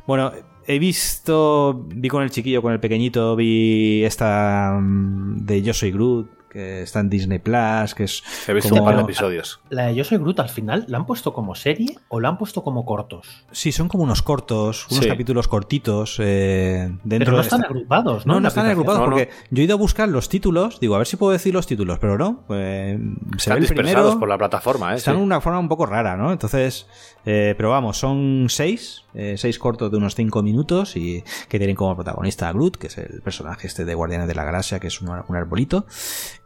bueno, 0.07 0.33
he 0.67 0.79
visto, 0.79 1.87
vi 1.89 2.09
con 2.09 2.23
el 2.23 2.31
chiquillo, 2.31 2.61
con 2.61 2.73
el 2.73 2.81
pequeñito, 2.81 3.35
vi 3.35 4.05
esta 4.05 4.79
mm, 4.81 5.47
de 5.47 5.63
Yo 5.63 5.73
Soy 5.73 5.91
Groot, 5.91 6.31
que 6.51 6.83
está 6.83 7.01
en 7.01 7.11
Disney 7.11 7.39
Plus, 7.39 7.95
que 7.95 8.05
es 8.05 8.23
He 8.49 8.53
visto 8.55 8.71
como- 8.71 8.83
un 8.83 8.87
par 8.89 8.97
de 8.97 9.03
episodios. 9.03 9.61
La 9.71 9.87
de 9.87 9.95
Yo 9.95 10.05
soy 10.05 10.19
Groot 10.19 10.41
al 10.41 10.49
final, 10.49 10.85
¿la 10.89 10.99
han 10.99 11.07
puesto 11.07 11.33
como 11.33 11.55
serie 11.55 11.97
o 12.09 12.21
la 12.21 12.29
han 12.31 12.39
puesto 12.39 12.63
como 12.65 12.85
cortos? 12.85 13.45
Sí, 13.53 13.73
son 13.73 13.89
como 13.89 14.05
unos 14.05 14.23
cortos, 14.23 14.87
unos 14.91 15.05
Sí. 15.05 15.09
capítulos 15.11 15.49
cortitos 15.49 16.17
eh, 16.21 16.91
dentro 17.05 17.27
Pero 17.27 17.37
no 17.37 17.41
están 17.43 17.61
esta- 17.61 17.69
agrupados, 17.73 18.27
¿no? 18.27 18.35
No, 18.35 18.41
no 18.41 18.49
están 18.49 18.67
agrupados 18.67 19.01
No, 19.01 19.07
no. 19.07 19.11
porque 19.13 19.31
yo 19.51 19.61
he 19.63 19.65
ido 19.65 19.75
a 19.75 19.79
buscar 19.79 20.09
los 20.09 20.29
títulos, 20.29 20.81
digo, 20.81 20.95
a 20.95 20.99
ver 20.99 21.07
si 21.07 21.17
puedo 21.17 21.33
decir 21.33 21.53
los 21.55 21.67
títulos, 21.67 21.99
pero 21.99 22.17
no. 22.19 22.45
pues, 22.47 22.99
se 22.99 23.37
Están 23.37 23.61
dispersados 23.61 23.75
primero, 24.03 24.19
por 24.19 24.29
la 24.29 24.39
plataforma, 24.39 24.93
¿eh? 24.93 24.97
están 24.97 25.15
Sí. 25.15 25.19
de 25.19 25.25
una 25.25 25.41
forma 25.41 25.59
un 25.59 25.69
poco 25.69 25.87
rara, 25.87 26.17
¿no? 26.17 26.33
Entonces, 26.33 26.87
eh, 27.27 27.55
pero 27.57 27.71
vamos, 27.71 27.99
son 27.99 28.47
seis, 28.49 29.05
eh, 29.15 29.35
seis 29.37 29.59
cortos 29.59 29.91
de 29.91 29.97
unos 29.97 30.15
cinco 30.15 30.43
minutos 30.43 30.97
y 30.97 31.23
que 31.49 31.59
tienen 31.59 31.77
como 31.77 31.95
protagonista 31.95 32.49
a 32.49 32.53
Groot, 32.53 32.77
que 32.77 32.87
es 32.87 32.99
el 32.99 33.21
personaje 33.23 33.67
este 33.67 33.85
de 33.85 33.95
Guardianes 33.95 34.29
de 34.29 34.35
la 34.35 34.45
Galaxia, 34.45 34.79
que 34.81 34.87
es 34.87 35.01
un, 35.01 35.09
un 35.11 35.37
arbolito. 35.37 35.87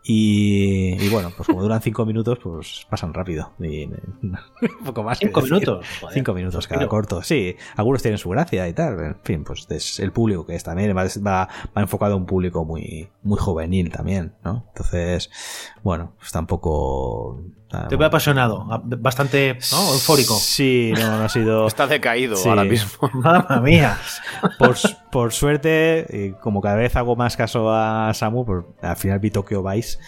Y, 0.04 0.96
y 1.00 1.08
bueno, 1.10 1.30
pues 1.36 1.46
como 1.46 1.62
duran 1.62 1.80
cinco 1.80 2.04
minutos, 2.04 2.38
pues 2.42 2.86
pasan 2.90 3.14
rápido. 3.14 3.52
Y, 3.60 3.84
un 4.22 4.38
poco 4.84 5.02
más. 5.04 5.18
Cinco 5.18 5.40
minutos. 5.42 5.86
Joder, 6.00 6.14
Cinco 6.14 6.34
minutos 6.34 6.66
cada 6.66 6.88
corto. 6.88 7.22
Sí, 7.22 7.56
algunos 7.76 8.02
tienen 8.02 8.18
su 8.18 8.28
gracia 8.30 8.66
y 8.68 8.72
tal. 8.72 8.98
En 9.00 9.16
fin, 9.22 9.44
pues 9.44 9.66
es 9.70 10.00
el 10.00 10.10
público 10.12 10.44
que 10.44 10.56
es 10.56 10.64
también. 10.64 10.96
Va, 10.96 11.04
va, 11.04 11.48
va 11.76 11.80
enfocado 11.82 12.14
a 12.14 12.16
un 12.16 12.26
público 12.26 12.64
muy, 12.64 13.10
muy 13.22 13.38
juvenil 13.38 13.90
también, 13.90 14.34
¿no? 14.44 14.64
Entonces, 14.68 15.30
bueno, 15.82 16.14
pues 16.18 16.32
tampoco. 16.32 17.40
Te 17.88 17.96
veo 17.96 18.08
apasionado, 18.08 18.66
bastante 18.84 19.58
¿no? 19.72 19.92
eufórico. 19.94 20.34
Sí, 20.34 20.92
no, 20.94 21.16
no 21.18 21.24
ha 21.24 21.28
sido. 21.30 21.66
Está 21.68 21.86
decaído 21.86 22.36
Sí. 22.36 22.48
ahora 22.48 22.64
mismo. 22.64 23.08
Mamma 23.14 23.60
mía. 23.62 23.96
Por, 24.58 24.76
por 25.12 25.34
suerte, 25.34 26.06
y 26.08 26.30
como 26.40 26.62
cada 26.62 26.76
vez 26.76 26.96
hago 26.96 27.16
más 27.16 27.36
caso 27.36 27.70
a 27.70 28.10
Samu, 28.14 28.46
pues 28.46 28.64
al 28.80 28.96
final 28.96 29.18
vi 29.18 29.30
Tokyo 29.30 29.62
Vice 29.62 29.98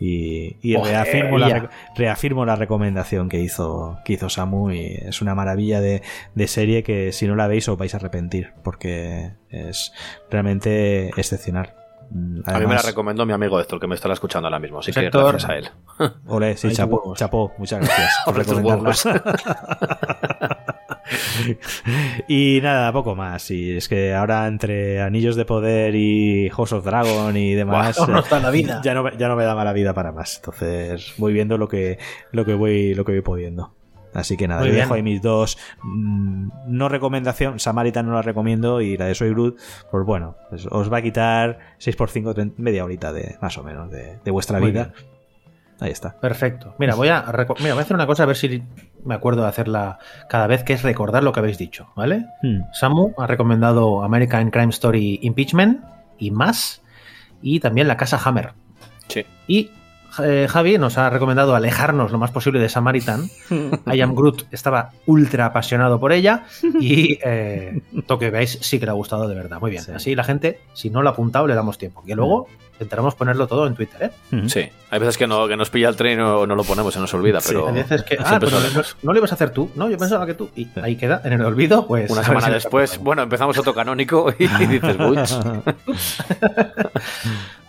y, 0.00 0.74
reafirmo, 0.74 1.36
la, 1.36 1.68
reafirmo 1.94 2.46
recomendación 2.46 3.28
que 3.28 3.40
hizo, 3.40 3.98
que 4.06 4.14
hizo 4.14 4.30
Samu 4.30 4.70
y 4.70 4.94
es 5.02 5.20
una 5.20 5.34
maravilla 5.34 5.82
de, 5.82 6.02
de 6.34 6.48
serie 6.48 6.82
que 6.82 7.12
si 7.12 7.26
no 7.26 7.36
la 7.36 7.46
veis 7.46 7.68
os 7.68 7.76
vais 7.76 7.92
a 7.92 7.98
arrepentir 7.98 8.54
porque 8.62 9.32
es 9.50 9.92
realmente 10.30 11.08
excepcional. 11.08 11.74
Mm, 12.10 12.40
a 12.46 12.58
mí 12.58 12.66
me 12.66 12.74
la 12.74 12.82
recomendó 12.82 13.26
mi 13.26 13.34
amigo 13.34 13.60
Héctor, 13.60 13.78
que 13.78 13.86
me 13.86 13.96
estará 13.96 14.14
escuchando 14.14 14.48
ahora 14.48 14.60
mismo. 14.60 14.78
Así 14.78 14.92
que 14.92 15.00
Héctor. 15.00 15.32
gracias 15.32 15.50
a 15.50 15.56
él. 15.56 15.68
Ole, 16.26 16.56
sí, 16.56 16.72
chapó, 16.72 17.14
chapó, 17.14 17.52
muchas 17.58 17.80
gracias 17.80 18.14
por. 18.24 18.44
y 22.28 22.60
nada, 22.62 22.92
poco 22.92 23.14
más. 23.14 23.50
Y 23.50 23.76
es 23.76 23.88
que 23.88 24.14
ahora 24.14 24.46
entre 24.46 25.00
Anillos 25.02 25.36
de 25.36 25.44
Poder 25.44 25.94
y 25.94 26.48
House 26.50 26.72
of 26.72 26.84
Dragon 26.84 27.36
y 27.36 27.54
demás, 27.54 27.96
Buah, 27.98 28.06
no 28.12 28.18
está 28.20 28.40
la 28.40 28.50
vida. 28.50 28.80
ya 28.84 28.94
no, 28.94 29.02
me- 29.02 29.16
ya 29.16 29.28
no 29.28 29.36
me 29.36 29.44
da 29.44 29.54
mala 29.54 29.72
vida 29.72 29.94
para 29.94 30.12
más. 30.12 30.36
Entonces 30.36 31.14
voy 31.18 31.32
viendo 31.32 31.58
lo 31.58 31.68
que, 31.68 31.98
lo 32.32 32.44
que 32.44 32.54
voy, 32.54 32.94
lo 32.94 33.04
que 33.04 33.12
voy 33.12 33.20
pudiendo. 33.22 33.74
Así 34.12 34.36
que 34.36 34.46
nada, 34.46 34.60
Muy 34.60 34.68
yo 34.68 34.74
bien. 34.74 34.84
dejo 34.84 34.94
ahí 34.94 35.02
mis 35.02 35.20
dos 35.20 35.58
mm, 35.82 36.48
no 36.68 36.88
recomendación, 36.88 37.58
Samaritan 37.58 38.06
no 38.06 38.12
la 38.14 38.22
recomiendo 38.22 38.80
y 38.80 38.96
la 38.96 39.06
de 39.06 39.14
Soy 39.16 39.30
Groot, 39.30 39.58
pues 39.90 40.06
bueno, 40.06 40.36
pues 40.50 40.68
os 40.70 40.92
va 40.92 40.98
a 40.98 41.02
quitar 41.02 41.58
6 41.78 41.96
por 41.96 42.10
5 42.10 42.32
media 42.58 42.84
horita 42.84 43.12
de 43.12 43.36
más 43.42 43.58
o 43.58 43.64
menos 43.64 43.90
de, 43.90 44.18
de 44.24 44.30
vuestra 44.30 44.60
Muy 44.60 44.70
vida. 44.70 44.92
Ahí 45.80 45.90
está. 45.90 46.18
Perfecto. 46.20 46.74
Mira, 46.78 46.94
voy 46.94 47.08
a, 47.08 47.24
mira, 47.60 47.74
voy 47.74 47.80
a 47.80 47.82
hacer 47.82 47.96
una 47.96 48.06
cosa 48.06 48.22
a 48.22 48.26
ver 48.26 48.36
si 48.36 48.62
me 49.04 49.14
acuerdo 49.14 49.42
de 49.42 49.48
hacerla 49.48 49.98
cada 50.28 50.46
vez, 50.46 50.62
que 50.62 50.72
es 50.72 50.82
recordar 50.82 51.22
lo 51.22 51.32
que 51.32 51.40
habéis 51.40 51.58
dicho, 51.58 51.88
¿vale? 51.96 52.26
Hmm. 52.42 52.60
Samu 52.72 53.12
ha 53.18 53.26
recomendado 53.26 54.02
American 54.02 54.50
Crime 54.50 54.70
Story 54.70 55.18
Impeachment 55.22 55.82
y 56.18 56.30
más, 56.30 56.82
y 57.42 57.60
también 57.60 57.88
La 57.88 57.96
Casa 57.96 58.20
Hammer. 58.24 58.52
Sí. 59.08 59.26
Y 59.46 59.70
eh, 60.22 60.46
Javi 60.48 60.78
nos 60.78 60.96
ha 60.96 61.10
recomendado 61.10 61.54
alejarnos 61.54 62.12
lo 62.12 62.18
más 62.18 62.30
posible 62.30 62.60
de 62.60 62.68
Samaritan. 62.68 63.28
I 63.92 64.00
Am 64.00 64.14
Groot 64.14 64.46
estaba 64.52 64.92
ultra 65.06 65.46
apasionado 65.46 65.98
por 65.98 66.12
ella 66.12 66.44
y 66.80 67.18
eh, 67.24 67.82
lo 68.08 68.18
que 68.18 68.30
veáis 68.30 68.58
sí 68.60 68.78
que 68.78 68.86
le 68.86 68.92
ha 68.92 68.94
gustado 68.94 69.28
de 69.28 69.34
verdad. 69.34 69.60
Muy 69.60 69.70
bien. 69.70 69.82
Sí. 69.82 69.92
Así 69.92 70.14
la 70.14 70.24
gente, 70.24 70.60
si 70.72 70.90
no 70.90 71.02
lo 71.02 71.08
ha 71.08 71.12
apuntado, 71.12 71.46
le 71.46 71.54
damos 71.54 71.78
tiempo. 71.78 72.02
Que 72.04 72.14
luego 72.14 72.46
intentaremos 72.74 73.14
ponerlo 73.14 73.46
todo 73.46 73.66
en 73.66 73.74
Twitter, 73.74 74.02
¿eh? 74.02 74.10
Hmm. 74.30 74.46
Sí. 74.48 74.68
Hay 74.90 74.98
veces 74.98 75.16
que, 75.16 75.26
no, 75.26 75.48
que 75.48 75.56
nos 75.56 75.70
pilla 75.70 75.88
el 75.88 75.96
tren 75.96 76.20
o 76.20 76.46
no 76.46 76.54
lo 76.54 76.64
ponemos, 76.64 76.94
se 76.94 77.00
nos 77.00 77.12
olvida, 77.14 77.40
Sí, 77.40 77.48
pero 77.48 77.68
Hay 77.68 77.74
veces 77.74 78.02
que, 78.02 78.16
ah, 78.18 78.38
pero 78.38 78.52
no, 79.02 79.12
lo 79.12 79.18
ibas 79.18 79.32
a 79.32 79.34
hacer 79.34 79.50
tú, 79.50 79.70
¿no? 79.74 79.88
Yo 79.88 79.96
pensaba 79.98 80.26
que 80.26 80.34
tú. 80.34 80.50
Y 80.54 80.68
ahí 80.80 80.96
queda, 80.96 81.20
en 81.24 81.32
el 81.32 81.44
olvido, 81.44 81.86
pues. 81.86 82.10
Una 82.10 82.22
semana 82.22 82.50
después, 82.50 82.98
bueno, 82.98 83.22
empezamos 83.22 83.56
otro 83.58 83.74
canónico 83.74 84.32
y 84.38 84.46
dices, 84.66 84.96
"Uy". 84.98 85.18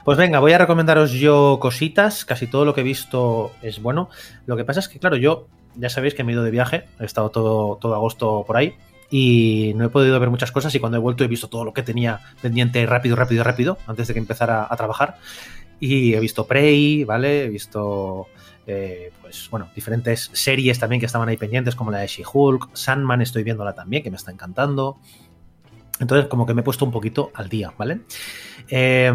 Pues 0.06 0.20
venga, 0.20 0.40
voy 0.40 0.54
a 0.54 0.60
recomendaros 0.60 1.14
yo 1.14 1.58
cositas. 1.60 2.26
Casi 2.26 2.46
todo 2.46 2.64
lo 2.64 2.76
que 2.76 2.82
he 2.82 2.84
visto 2.84 3.54
es 3.64 3.82
bueno. 3.82 4.10
Lo 4.46 4.56
que 4.56 4.64
pasa 4.64 4.80
es 4.80 4.88
que, 4.88 5.00
claro, 5.00 5.16
yo 5.16 5.48
ya 5.74 5.90
sabéis 5.90 6.14
que 6.14 6.24
me 6.24 6.32
he 6.32 6.36
ido 6.36 6.44
de 6.44 6.52
viaje. 6.52 6.86
He 7.00 7.06
estado 7.06 7.32
todo, 7.32 7.78
todo 7.82 7.96
agosto 7.96 8.44
por 8.46 8.56
ahí. 8.56 8.76
Y 9.10 9.74
no 9.76 9.86
he 9.86 9.90
podido 9.90 10.20
ver 10.20 10.30
muchas 10.30 10.52
cosas. 10.52 10.74
Y 10.76 10.80
cuando 10.80 10.98
he 10.98 11.02
vuelto 11.02 11.24
he 11.24 11.28
visto 11.28 11.48
todo 11.48 11.64
lo 11.64 11.74
que 11.74 11.84
tenía 11.84 12.20
pendiente 12.42 12.86
rápido, 12.86 13.16
rápido, 13.16 13.44
rápido. 13.44 13.78
Antes 13.88 14.08
de 14.08 14.14
que 14.14 14.20
empezara 14.20 14.68
a 14.70 14.76
trabajar. 14.76 15.18
Y 15.80 16.14
he 16.14 16.20
visto 16.20 16.48
Prey, 16.48 17.04
¿vale? 17.04 17.46
He 17.46 17.50
visto. 17.50 18.28
eh, 18.68 19.12
pues 19.22 19.50
bueno, 19.50 19.70
diferentes 19.76 20.30
series 20.34 20.80
también 20.80 21.00
que 21.00 21.06
estaban 21.06 21.30
ahí 21.30 21.38
pendientes, 21.38 21.76
como 21.76 21.92
la 21.92 22.00
de 22.00 22.08
She-Hulk, 22.08 22.70
Sandman 22.74 23.22
estoy 23.22 23.44
viéndola 23.44 23.74
también, 23.74 24.02
que 24.04 24.10
me 24.10 24.18
está 24.18 24.32
encantando. 24.32 24.98
Entonces, 26.00 26.28
como 26.28 26.46
que 26.46 26.54
me 26.54 26.62
he 26.62 26.64
puesto 26.64 26.84
un 26.84 26.92
poquito 26.92 27.32
al 27.36 27.48
día, 27.48 27.74
¿vale? 27.78 28.02
Eh, 28.70 29.14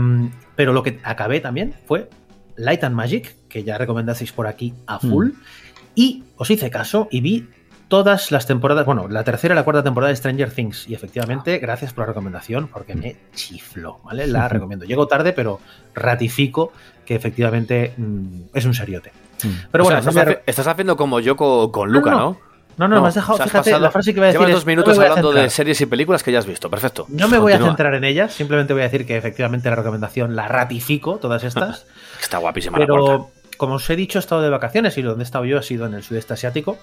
pero 0.57 0.73
lo 0.73 0.83
que 0.83 1.01
acabé 1.03 1.41
también 1.41 1.75
fue 1.87 2.09
Light 2.57 2.85
and 2.85 2.95
Magic, 2.95 3.37
que 3.49 3.65
ya 3.65 3.77
recomendasteis 3.77 4.33
por 4.33 4.47
aquí 4.47 4.75
a 4.87 4.99
full. 4.99 5.31
Y 5.95 6.25
os 6.37 6.51
hice 6.51 6.71
caso 6.71 7.09
y 7.11 7.21
vi 7.21 7.49
todas 7.91 8.31
las 8.31 8.47
temporadas, 8.47 8.87
bueno, 8.87 9.09
la 9.09 9.25
tercera 9.25 9.53
y 9.53 9.57
la 9.57 9.65
cuarta 9.65 9.83
temporada 9.83 10.09
de 10.11 10.17
Stranger 10.17 10.51
Things. 10.53 10.89
Y 10.89 10.95
efectivamente, 10.95 11.59
gracias 11.59 11.93
por 11.93 12.03
la 12.05 12.07
recomendación, 12.07 12.69
porque 12.69 12.95
me 12.95 13.17
chifló, 13.35 13.99
¿vale? 14.05 14.27
La 14.29 14.49
recomiendo. 14.49 14.87
Llego 14.87 15.07
tarde, 15.09 15.33
pero 15.33 15.61
ratifico 15.95 16.73
que 17.05 17.17
efectivamente 17.17 17.93
mm, 17.97 18.43
es 18.55 18.65
un 18.65 18.75
seriote. 18.75 19.13
Pero 19.73 19.85
O 19.85 19.89
sea, 19.89 19.97
bueno, 19.97 19.99
estás, 19.99 20.15
no 20.15 20.25
me- 20.25 20.39
estás 20.47 20.67
haciendo 20.69 20.97
como 20.97 21.19
yo 21.19 21.35
con, 21.37 21.73
con 21.73 21.91
Luca, 21.93 22.13
No, 22.13 22.19
¿no? 22.19 22.39
no, 22.77 22.89
no, 22.89 22.95
no, 22.97 23.03
me 23.03 23.09
has 23.09 23.15
dejado, 23.17 23.35
o 23.35 23.37
sea, 23.37 23.47
has 23.47 23.51
fíjate, 23.51 23.79
la 23.81 23.91
frase 23.91 24.13
que 24.15 24.19
iba 24.21 24.27
a 24.27 24.29
decir 24.29 24.41
Llevas 24.41 24.55
dos 24.55 24.67
minutos 24.67 24.97
voy 24.97 25.07
hablando 25.07 25.33
de 25.33 25.51
series 25.51 25.81
y 25.81 25.87
películas 25.87 26.23
que 26.23 26.31
ya 26.31 26.39
has 26.39 26.47
visto. 26.47 26.71
Perfecto. 26.71 27.07
No 27.09 27.27
me 27.29 27.39
voy 27.39 27.53
a 27.53 27.59
centrar 27.59 27.93
en 27.95 28.05
ellas, 28.05 28.33
simplemente 28.33 28.73
voy 28.73 28.83
a 28.83 28.85
decir 28.85 29.05
que 29.05 29.17
efectivamente 29.17 29.69
la 29.69 29.77
recomendación 29.77 30.37
la 30.37 30.47
ratifico, 30.47 31.17
todas 31.17 31.43
estas. 31.45 31.87
Está 32.23 32.39
guapísima 32.39 32.79
la. 32.79 32.87
Pero 32.87 33.31
como 33.57 33.75
os 33.75 33.91
he 33.91 33.97
dicho, 33.97 34.19
he 34.19 34.21
estado 34.21 34.41
de 34.43 34.49
vacaciones 34.51 34.97
y 34.97 35.03
donde 35.03 35.23
he 35.23 35.25
estado 35.25 35.45
yo 35.45 35.59
ha 35.59 35.63
sido 35.63 35.87
en 35.87 35.95
el 35.95 36.03
sudeste 36.05 36.35
asiático. 36.35 36.79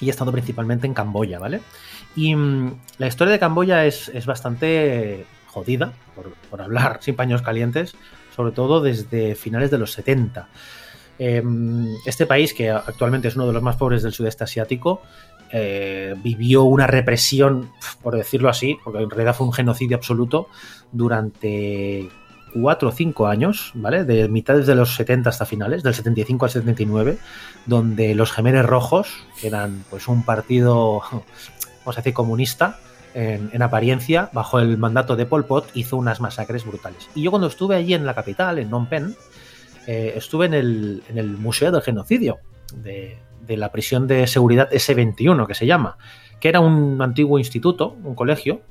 Y 0.00 0.08
he 0.08 0.10
estado 0.10 0.32
principalmente 0.32 0.86
en 0.86 0.94
Camboya, 0.94 1.38
¿vale? 1.38 1.60
Y 2.16 2.34
mm, 2.34 2.80
la 2.98 3.06
historia 3.06 3.32
de 3.32 3.38
Camboya 3.38 3.84
es, 3.86 4.08
es 4.08 4.26
bastante 4.26 5.26
jodida, 5.46 5.92
por, 6.14 6.32
por 6.50 6.62
hablar 6.62 6.98
sin 7.00 7.14
paños 7.14 7.42
calientes, 7.42 7.94
sobre 8.34 8.52
todo 8.52 8.80
desde 8.80 9.34
finales 9.34 9.70
de 9.70 9.78
los 9.78 9.92
70. 9.92 10.48
Em, 11.18 11.86
este 12.06 12.26
país, 12.26 12.54
que 12.54 12.70
actualmente 12.70 13.28
es 13.28 13.36
uno 13.36 13.46
de 13.46 13.52
los 13.52 13.62
más 13.62 13.76
pobres 13.76 14.02
del 14.02 14.12
sudeste 14.12 14.44
asiático, 14.44 15.02
eh, 15.52 16.14
vivió 16.16 16.64
una 16.64 16.86
represión, 16.86 17.70
por 18.02 18.16
decirlo 18.16 18.48
así, 18.48 18.78
porque 18.82 19.00
en 19.00 19.10
realidad 19.10 19.36
fue 19.36 19.46
un 19.46 19.52
genocidio 19.52 19.96
absoluto, 19.96 20.48
durante 20.90 22.08
cuatro 22.52 22.88
o 22.88 22.92
cinco 22.92 23.26
años, 23.26 23.72
¿vale? 23.74 24.04
De 24.04 24.28
mitades 24.28 24.66
de 24.66 24.74
los 24.74 24.94
70 24.94 25.30
hasta 25.30 25.46
finales, 25.46 25.82
del 25.82 25.94
75 25.94 26.44
al 26.44 26.50
79, 26.50 27.18
donde 27.66 28.14
los 28.14 28.32
Gemeres 28.32 28.64
Rojos, 28.66 29.26
que 29.40 29.48
eran 29.48 29.84
pues 29.90 30.08
un 30.08 30.24
partido, 30.24 31.02
vamos 31.10 31.96
a 31.96 32.00
decir, 32.00 32.14
comunista, 32.14 32.78
en, 33.14 33.50
en, 33.52 33.62
apariencia, 33.62 34.30
bajo 34.32 34.58
el 34.58 34.78
mandato 34.78 35.16
de 35.16 35.26
Pol 35.26 35.44
Pot, 35.44 35.70
hizo 35.74 35.96
unas 35.96 36.20
masacres 36.20 36.64
brutales. 36.64 37.08
Y 37.14 37.22
yo 37.22 37.30
cuando 37.30 37.48
estuve 37.48 37.76
allí 37.76 37.94
en 37.94 38.06
la 38.06 38.14
capital, 38.14 38.58
en 38.58 38.68
Phnom 38.68 38.86
Penh, 38.86 39.14
eh, 39.86 40.14
estuve 40.16 40.46
en 40.46 40.54
el, 40.54 41.02
en 41.08 41.18
el, 41.18 41.36
Museo 41.36 41.72
del 41.72 41.82
Genocidio, 41.82 42.38
de, 42.74 43.18
de, 43.46 43.56
la 43.56 43.72
prisión 43.72 44.06
de 44.06 44.26
seguridad 44.26 44.70
S21, 44.70 45.46
que 45.46 45.54
se 45.54 45.66
llama, 45.66 45.98
que 46.40 46.48
era 46.48 46.60
un 46.60 47.02
antiguo 47.02 47.38
instituto, 47.38 47.96
un 48.04 48.14
colegio, 48.14 48.62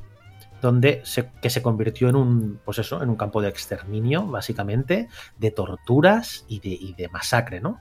donde 0.61 1.01
se, 1.03 1.29
que 1.41 1.49
se 1.49 1.61
convirtió 1.61 2.09
en 2.09 2.15
un, 2.15 2.59
pues 2.63 2.79
eso, 2.79 3.01
en 3.01 3.09
un 3.09 3.15
campo 3.15 3.41
de 3.41 3.49
exterminio, 3.49 4.25
básicamente, 4.25 5.07
de 5.37 5.51
torturas 5.51 6.45
y 6.47 6.59
de, 6.59 6.69
y 6.69 6.93
de 6.93 7.09
masacre, 7.09 7.59
¿no? 7.59 7.79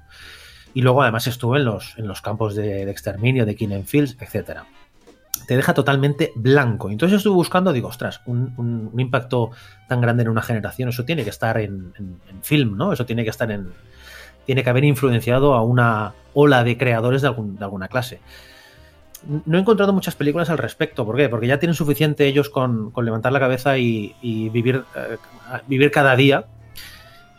Y 0.72 0.82
luego 0.82 1.02
además 1.02 1.26
estuve 1.26 1.58
en 1.58 1.64
los, 1.64 1.98
en 1.98 2.06
los 2.06 2.22
campos 2.22 2.54
de, 2.54 2.88
exterminio 2.90 3.44
de 3.44 3.54
Killing 3.56 3.86
Fields, 3.86 4.16
etcétera 4.20 4.66
te 5.46 5.56
deja 5.56 5.74
totalmente 5.74 6.32
blanco. 6.36 6.90
Entonces 6.90 7.16
estuve 7.16 7.34
buscando, 7.34 7.72
digo, 7.72 7.88
ostras, 7.88 8.20
un, 8.26 8.92
impacto 8.96 9.50
tan 9.88 10.00
grande 10.00 10.22
en 10.22 10.28
una 10.28 10.42
generación, 10.42 10.90
eso 10.90 11.04
tiene 11.04 11.24
que 11.24 11.30
estar 11.30 11.58
en, 11.58 11.92
en, 11.98 12.20
en, 12.28 12.42
film, 12.44 12.76
¿no? 12.76 12.92
Eso 12.92 13.04
tiene 13.04 13.24
que 13.24 13.30
estar 13.30 13.50
en. 13.50 13.72
Tiene 14.46 14.62
que 14.62 14.70
haber 14.70 14.84
influenciado 14.84 15.54
a 15.54 15.64
una 15.64 16.14
ola 16.34 16.62
de 16.62 16.78
creadores 16.78 17.22
de, 17.22 17.28
algún, 17.28 17.56
de 17.56 17.64
alguna 17.64 17.88
clase. 17.88 18.20
No 19.26 19.58
he 19.58 19.60
encontrado 19.60 19.92
muchas 19.92 20.14
películas 20.14 20.50
al 20.50 20.58
respecto. 20.58 21.04
¿Por 21.04 21.16
qué? 21.16 21.28
Porque 21.28 21.46
ya 21.46 21.58
tienen 21.58 21.74
suficiente 21.74 22.26
ellos 22.26 22.48
con, 22.48 22.90
con 22.90 23.04
levantar 23.04 23.32
la 23.32 23.40
cabeza 23.40 23.78
y, 23.78 24.14
vivir, 24.52 24.84
eh, 24.96 25.16
vivir 25.66 25.90
cada 25.90 26.16
día 26.16 26.46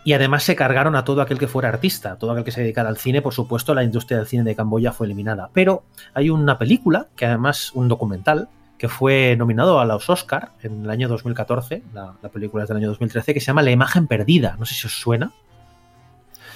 y 0.03 0.13
además 0.13 0.43
se 0.43 0.55
cargaron 0.55 0.95
a 0.95 1.03
todo 1.03 1.21
aquel 1.21 1.37
que 1.37 1.47
fuera 1.47 1.69
artista, 1.69 2.17
todo 2.17 2.31
aquel 2.31 2.43
que 2.43 2.51
se 2.51 2.61
dedicara 2.61 2.89
al 2.89 2.97
cine, 2.97 3.21
por 3.21 3.33
supuesto, 3.33 3.75
la 3.75 3.83
industria 3.83 4.17
del 4.17 4.27
cine 4.27 4.43
de 4.43 4.55
Camboya 4.55 4.91
fue 4.91 5.05
eliminada. 5.05 5.49
Pero 5.53 5.83
hay 6.13 6.29
una 6.29 6.57
película, 6.57 7.07
que 7.15 7.25
además 7.25 7.71
un 7.73 7.87
documental, 7.87 8.49
que 8.79 8.89
fue 8.89 9.35
nominado 9.37 9.79
a 9.79 9.85
los 9.85 10.09
Oscar 10.09 10.53
en 10.63 10.83
el 10.83 10.89
año 10.89 11.07
2014, 11.07 11.83
la, 11.93 12.15
la 12.21 12.29
película 12.29 12.63
es 12.63 12.69
del 12.69 12.77
año 12.77 12.87
2013, 12.87 13.33
que 13.33 13.39
se 13.39 13.47
llama 13.47 13.61
La 13.61 13.69
imagen 13.69 14.07
perdida. 14.07 14.55
No 14.57 14.65
sé 14.65 14.73
si 14.73 14.87
os 14.87 14.99
suena. 14.99 15.31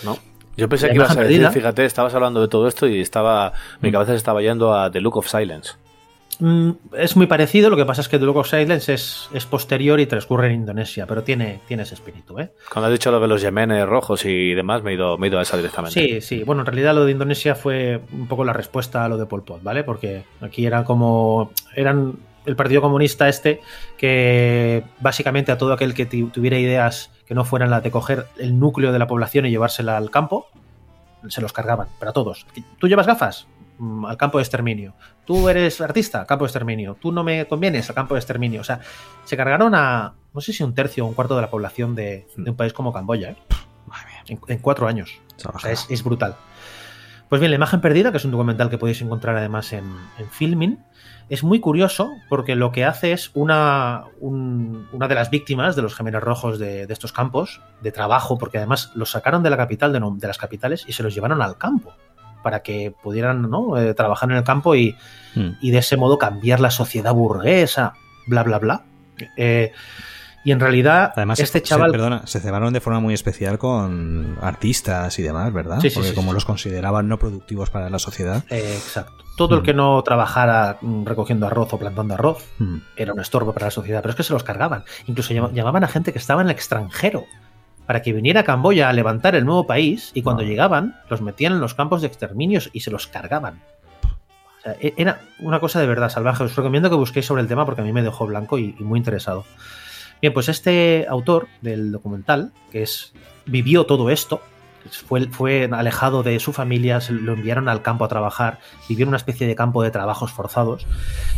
No. 0.03 0.17
Yo 0.57 0.69
pensé 0.69 0.89
que 0.89 0.95
ibas 0.95 1.15
a 1.15 1.21
decir, 1.21 1.47
fíjate, 1.49 1.85
estabas 1.85 2.13
hablando 2.13 2.41
de 2.41 2.47
todo 2.47 2.67
esto 2.67 2.87
y 2.87 3.01
estaba 3.01 3.53
mi 3.81 3.91
cabeza 3.91 4.11
se 4.11 4.17
estaba 4.17 4.41
yendo 4.41 4.73
a 4.73 4.91
The 4.91 5.01
Look 5.01 5.17
of 5.17 5.27
Silence. 5.27 5.73
Mm, 6.39 6.71
es 6.97 7.15
muy 7.15 7.27
parecido, 7.27 7.69
lo 7.69 7.77
que 7.77 7.85
pasa 7.85 8.01
es 8.01 8.09
que 8.09 8.19
The 8.19 8.25
Look 8.25 8.37
of 8.37 8.49
Silence 8.49 8.93
es, 8.93 9.29
es, 9.33 9.45
posterior 9.45 9.99
y 9.99 10.05
transcurre 10.05 10.47
en 10.47 10.55
Indonesia, 10.55 11.05
pero 11.07 11.23
tiene, 11.23 11.61
tiene 11.67 11.83
ese 11.83 11.95
espíritu. 11.95 12.37
¿eh? 12.39 12.51
Cuando 12.71 12.87
has 12.87 12.91
dicho 12.91 13.11
lo 13.11 13.19
de 13.19 13.27
los 13.27 13.41
yemenes 13.41 13.85
rojos 13.87 14.25
y 14.25 14.53
demás, 14.53 14.83
me 14.83 14.91
he, 14.91 14.93
ido, 14.95 15.17
me 15.17 15.27
he 15.27 15.29
ido 15.29 15.39
a 15.39 15.43
esa 15.43 15.55
directamente. 15.55 15.99
Sí, 15.99 16.21
sí. 16.21 16.43
Bueno, 16.43 16.63
en 16.63 16.65
realidad 16.65 16.93
lo 16.93 17.05
de 17.05 17.11
Indonesia 17.11 17.55
fue 17.55 18.01
un 18.11 18.27
poco 18.27 18.43
la 18.43 18.53
respuesta 18.53 19.05
a 19.05 19.09
lo 19.09 19.17
de 19.17 19.25
Pol 19.25 19.43
Pot, 19.43 19.63
¿vale? 19.63 19.83
Porque 19.83 20.23
aquí 20.41 20.65
era 20.65 20.83
como. 20.83 21.51
eran 21.73 22.15
el 22.45 22.55
Partido 22.55 22.81
Comunista 22.81 23.27
este 23.27 23.61
que 23.97 24.83
básicamente 24.99 25.51
a 25.51 25.57
todo 25.57 25.73
aquel 25.73 25.93
que 25.93 26.05
tuviera 26.05 26.57
ideas 26.57 27.11
que 27.27 27.33
no 27.33 27.43
fueran 27.43 27.69
las 27.69 27.83
de 27.83 27.91
coger 27.91 28.27
el 28.37 28.59
núcleo 28.59 28.91
de 28.91 28.99
la 28.99 29.07
población 29.07 29.45
y 29.45 29.49
llevársela 29.49 29.97
al 29.97 30.11
campo, 30.11 30.47
se 31.27 31.41
los 31.41 31.53
cargaban, 31.53 31.87
pero 31.99 32.11
a 32.11 32.13
todos. 32.13 32.45
¿Tú 32.79 32.87
llevas 32.87 33.07
gafas? 33.07 33.47
Mm, 33.77 34.05
al 34.05 34.17
campo 34.17 34.37
de 34.37 34.43
exterminio. 34.43 34.93
Tú 35.25 35.49
eres 35.49 35.81
artista, 35.81 36.25
campo 36.25 36.45
de 36.45 36.49
exterminio. 36.49 36.97
Tú 36.99 37.11
no 37.11 37.23
me 37.23 37.45
convienes, 37.45 37.89
al 37.89 37.95
campo 37.95 38.13
de 38.13 38.19
exterminio. 38.19 38.61
O 38.61 38.63
sea, 38.63 38.79
se 39.23 39.35
cargaron 39.35 39.75
a, 39.75 40.13
no 40.33 40.41
sé 40.41 40.53
si 40.53 40.63
un 40.63 40.73
tercio 40.73 41.05
o 41.05 41.07
un 41.07 41.13
cuarto 41.13 41.35
de 41.35 41.41
la 41.41 41.49
población 41.49 41.95
de, 41.95 42.27
de 42.37 42.51
un 42.51 42.55
país 42.55 42.73
como 42.73 42.93
Camboya, 42.93 43.31
¿eh? 43.31 43.37
en, 44.27 44.39
en, 44.47 44.59
cuatro 44.59 44.87
años. 44.87 45.19
O 45.53 45.59
sea, 45.59 45.71
es, 45.71 45.87
es, 45.89 46.03
brutal. 46.03 46.35
Pues 47.27 47.41
bien, 47.41 47.51
La 47.51 47.55
imagen 47.55 47.81
perdida, 47.81 48.11
que 48.11 48.17
es 48.17 48.25
un 48.25 48.31
documental 48.31 48.69
que 48.69 48.77
podéis 48.77 49.01
encontrar 49.01 49.35
además 49.35 49.73
en, 49.73 49.85
en 50.17 50.29
Filmin, 50.29 50.79
es 51.29 51.43
muy 51.43 51.59
curioso 51.59 52.13
porque 52.29 52.55
lo 52.55 52.71
que 52.71 52.85
hace 52.85 53.11
es 53.11 53.31
una, 53.33 54.03
un, 54.19 54.87
una 54.91 55.07
de 55.07 55.15
las 55.15 55.29
víctimas 55.29 55.75
de 55.75 55.81
los 55.81 55.95
gemelos 55.95 56.23
rojos 56.23 56.59
de, 56.59 56.85
de, 56.85 56.93
estos 56.93 57.13
campos 57.13 57.61
de 57.81 57.91
trabajo, 57.91 58.37
porque 58.37 58.57
además 58.57 58.91
los 58.95 59.11
sacaron 59.11 59.41
de 59.41 59.49
la 59.49 59.57
capital, 59.57 59.91
de, 59.91 59.99
de 59.99 60.27
las 60.27 60.37
capitales, 60.37 60.85
y 60.87 60.93
se 60.93 61.03
los 61.03 61.15
llevaron 61.15 61.41
al 61.41 61.57
campo 61.57 61.93
para 62.43 62.61
que 62.61 62.93
pudieran 63.01 63.49
¿no? 63.49 63.75
eh, 63.79 63.95
trabajar 63.95 64.29
en 64.29 64.37
el 64.37 64.43
campo 64.43 64.75
y, 64.75 64.95
mm. 65.33 65.49
y, 65.61 65.71
de 65.71 65.79
ese 65.79 65.97
modo 65.97 66.19
cambiar 66.19 66.59
la 66.59 66.69
sociedad 66.69 67.11
burguesa, 67.11 67.93
bla, 68.27 68.43
bla, 68.43 68.59
bla. 68.59 68.83
Eh, 69.35 69.71
y 70.45 70.51
en 70.51 70.59
realidad, 70.59 71.11
Además, 71.15 71.39
este 71.39 71.57
se, 71.57 71.63
chaval. 71.63 71.89
Se, 71.89 71.97
perdona, 71.97 72.27
se 72.27 72.39
cebaron 72.39 72.71
de 72.71 72.79
forma 72.79 72.99
muy 72.99 73.15
especial 73.15 73.57
con 73.57 74.37
artistas 74.41 75.17
y 75.17 75.23
demás, 75.23 75.51
¿verdad? 75.51 75.79
Sí, 75.81 75.89
sí, 75.89 75.95
Porque 75.95 76.09
sí, 76.09 76.15
como 76.15 76.33
los 76.33 76.45
consideraban 76.45 77.07
no 77.07 77.17
productivos 77.17 77.71
para 77.71 77.89
la 77.89 77.97
sociedad. 77.97 78.43
Eh, 78.51 78.75
exacto. 78.75 79.25
Todo 79.37 79.55
mm. 79.55 79.57
el 79.57 79.65
que 79.65 79.73
no 79.73 80.03
trabajara 80.03 80.77
recogiendo 81.03 81.47
arroz 81.47 81.73
o 81.73 81.79
plantando 81.79 82.13
arroz 82.13 82.47
mm. 82.59 82.77
era 82.95 83.13
un 83.13 83.19
estorbo 83.19 83.53
para 83.53 83.65
la 83.65 83.71
sociedad, 83.71 84.01
pero 84.03 84.11
es 84.11 84.15
que 84.17 84.21
se 84.21 84.33
los 84.33 84.43
cargaban. 84.43 84.83
Incluso 85.07 85.33
llamaban 85.33 85.83
a 85.83 85.87
gente 85.87 86.13
que 86.13 86.19
estaba 86.19 86.41
en 86.43 86.47
el 86.47 86.51
extranjero 86.51 87.25
para 87.87 88.03
que 88.03 88.13
viniera 88.13 88.41
a 88.41 88.43
Camboya 88.43 88.87
a 88.87 88.93
levantar 88.93 89.33
el 89.33 89.45
nuevo 89.45 89.65
país 89.65 90.11
y 90.13 90.21
cuando 90.21 90.43
Ah. 90.43 90.45
no. 90.45 90.51
llegaban 90.51 90.95
los 91.09 91.21
metían 91.21 91.53
en 91.53 91.59
los 91.59 91.73
campos 91.73 92.01
de 92.01 92.07
exterminios 92.07 92.69
y 92.71 92.81
se 92.81 92.91
los 92.91 93.07
cargaban. 93.07 93.63
E-, 94.79 94.93
era 94.95 95.21
una 95.39 95.59
cosa 95.59 95.79
de 95.79 95.87
verdad 95.87 96.09
salvaje. 96.09 96.43
Os 96.43 96.55
recomiendo 96.55 96.91
que 96.91 96.95
busquéis 96.95 97.25
sobre 97.25 97.41
el 97.41 97.47
tema 97.47 97.65
porque 97.65 97.81
a 97.81 97.83
mí 97.83 97.93
me 97.93 98.03
dejó 98.03 98.27
blanco 98.27 98.59
y, 98.59 98.75
y 98.79 98.83
muy 98.83 98.99
interesado. 98.99 99.43
Bien, 100.21 100.33
pues 100.33 100.49
este 100.49 101.05
autor 101.09 101.47
del 101.61 101.91
documental, 101.91 102.51
que 102.71 102.83
es 102.83 103.13
vivió 103.45 103.85
todo 103.85 104.09
esto, 104.09 104.41
fue, 104.91 105.27
fue, 105.27 105.69
alejado 105.71 106.23
de 106.23 106.39
su 106.39 106.53
familia, 106.53 107.01
se 107.01 107.13
lo 107.13 107.33
enviaron 107.33 107.67
al 107.67 107.81
campo 107.81 108.05
a 108.05 108.07
trabajar, 108.07 108.59
vivió 108.87 109.03
en 109.03 109.09
una 109.09 109.17
especie 109.17 109.47
de 109.47 109.55
campo 109.55 109.83
de 109.83 109.91
trabajos 109.91 110.31
forzados, 110.31 110.85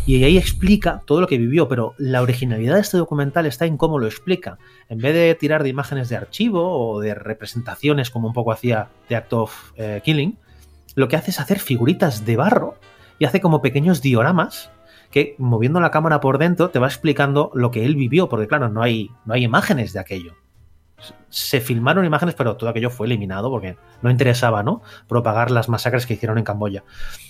y 0.05 0.23
ahí 0.23 0.37
explica 0.37 1.01
todo 1.05 1.21
lo 1.21 1.27
que 1.27 1.37
vivió, 1.37 1.67
pero 1.67 1.93
la 1.97 2.21
originalidad 2.21 2.75
de 2.75 2.81
este 2.81 2.97
documental 2.97 3.45
está 3.45 3.65
en 3.65 3.77
cómo 3.77 3.99
lo 3.99 4.05
explica. 4.05 4.57
En 4.89 4.99
vez 4.99 5.13
de 5.13 5.35
tirar 5.35 5.63
de 5.63 5.69
imágenes 5.69 6.09
de 6.09 6.17
archivo 6.17 6.91
o 6.91 6.99
de 6.99 7.15
representaciones, 7.15 8.09
como 8.09 8.27
un 8.27 8.33
poco 8.33 8.51
hacía 8.51 8.89
The 9.07 9.15
Act 9.15 9.33
of 9.33 9.71
eh, 9.77 10.01
Killing, 10.03 10.37
lo 10.95 11.07
que 11.07 11.15
hace 11.15 11.31
es 11.31 11.39
hacer 11.39 11.59
figuritas 11.59 12.25
de 12.25 12.35
barro 12.35 12.75
y 13.19 13.25
hace 13.25 13.39
como 13.41 13.61
pequeños 13.61 14.01
dioramas 14.01 14.71
que 15.17 15.35
moviendo 15.39 15.79
la 15.79 15.91
cámara 15.91 16.19
por 16.19 16.37
dentro 16.37 16.69
te 16.69 16.79
va 16.79 16.87
explicando 16.87 17.51
lo 17.53 17.71
que 17.71 17.85
él 17.85 17.95
vivió, 17.95 18.29
porque 18.29 18.47
claro, 18.47 18.69
no 18.69 18.83
hay, 18.83 19.09
no 19.25 19.33
hay 19.33 19.43
imágenes 19.43 19.93
de 19.93 19.99
aquello 19.99 20.35
se 21.29 21.61
filmaron 21.61 22.05
imágenes, 22.05 22.35
pero 22.35 22.57
todo 22.57 22.69
aquello 22.69 22.89
fue 22.89 23.07
eliminado 23.07 23.49
porque 23.49 23.77
no 24.01 24.09
interesaba, 24.09 24.63
¿no? 24.63 24.81
Propagar 25.07 25.51
las 25.51 25.69
masacres 25.69 26.05
que 26.05 26.15
hicieron 26.15 26.37
en 26.37 26.43
Camboya. 26.43 26.83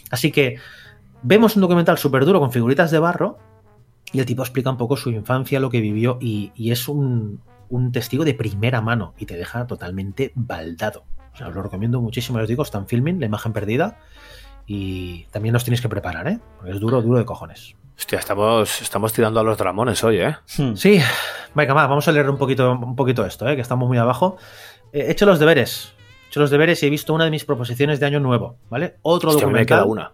Así 0.09 0.31
que 0.31 0.57
vemos 1.22 1.55
un 1.55 1.61
documental 1.61 1.97
súper 1.97 2.26
duro 2.26 2.39
con 2.39 2.51
figuritas 2.51 2.91
de 2.91 2.99
barro 2.99 3.38
y 4.14 4.19
el 4.19 4.26
tipo 4.26 4.41
explica 4.41 4.69
un 4.69 4.77
poco 4.77 4.95
su 4.95 5.09
infancia, 5.09 5.59
lo 5.59 5.69
que 5.69 5.81
vivió 5.81 6.18
y, 6.22 6.51
es 6.72 6.88
un, 6.88 7.41
testigo 7.91 8.23
de 8.23 8.34
primera 8.34 8.81
mano 8.81 9.14
y 9.18 9.26
te 9.26 9.35
deja 9.35 9.68
totalmente 9.68 10.31
baldado. 10.35 11.03
Os 11.34 11.53
lo 11.53 11.61
recomiendo 11.61 12.01
muchísimo, 12.01 12.39
os 12.39 12.47
digo, 12.47 12.64
está 12.64 12.77
en 12.77 12.88
filming, 12.88 13.19
la 13.19 13.26
imagen 13.26 13.53
perdida 13.53 13.99
y 14.68 15.23
también 15.31 15.56
os 15.56 15.64
tenéis 15.64 15.81
que 15.81 15.88
preparar, 15.88 16.27
¿eh? 16.27 16.39
Porque 16.57 16.73
es 16.73 16.80
duro, 16.80 17.02
duro 17.02 17.18
de 17.18 17.26
cojones. 17.26 17.76
Hostia, 17.98 18.19
estamos, 18.19 18.81
estamos 18.81 19.14
tirando 19.14 19.39
a 19.39 19.44
los 19.44 19.57
dramones 19.57 20.03
hoy, 20.03 20.19
¿eh? 20.19 20.35
Sí, 20.45 21.02
venga, 21.56 21.73
va, 21.73 21.88
vamos 21.88 22.07
a 22.07 22.11
leer 22.11 22.30
un 22.30 22.38
poquito, 22.38 22.73
un 22.73 22.95
poquito 22.95 23.26
esto, 23.26 23.48
¿eh? 23.48 23.56
que 23.56 23.61
estamos 23.61 23.88
muy 23.88 23.98
abajo. 23.98 24.38
He 24.91 25.10
hecho 25.10 25.26
los 25.26 25.39
deberes, 25.39 25.94
he 26.26 26.27
hecho 26.27 26.41
los 26.41 26.52
deberes 26.52 26.84
y 26.84 26.88
he 26.88 26.89
visto 26.89 27.14
una 27.14 27.23
de 27.23 27.31
mis 27.31 27.45
proposiciones 27.45 28.02
de 28.02 28.06
año 28.06 28.19
nuevo, 28.19 28.57
¿vale? 28.69 28.98
Otro 29.03 29.30
Hostia, 29.30 29.45
documental. 29.45 29.77
Me 29.80 29.81
queda 29.81 29.85
una. 29.85 30.11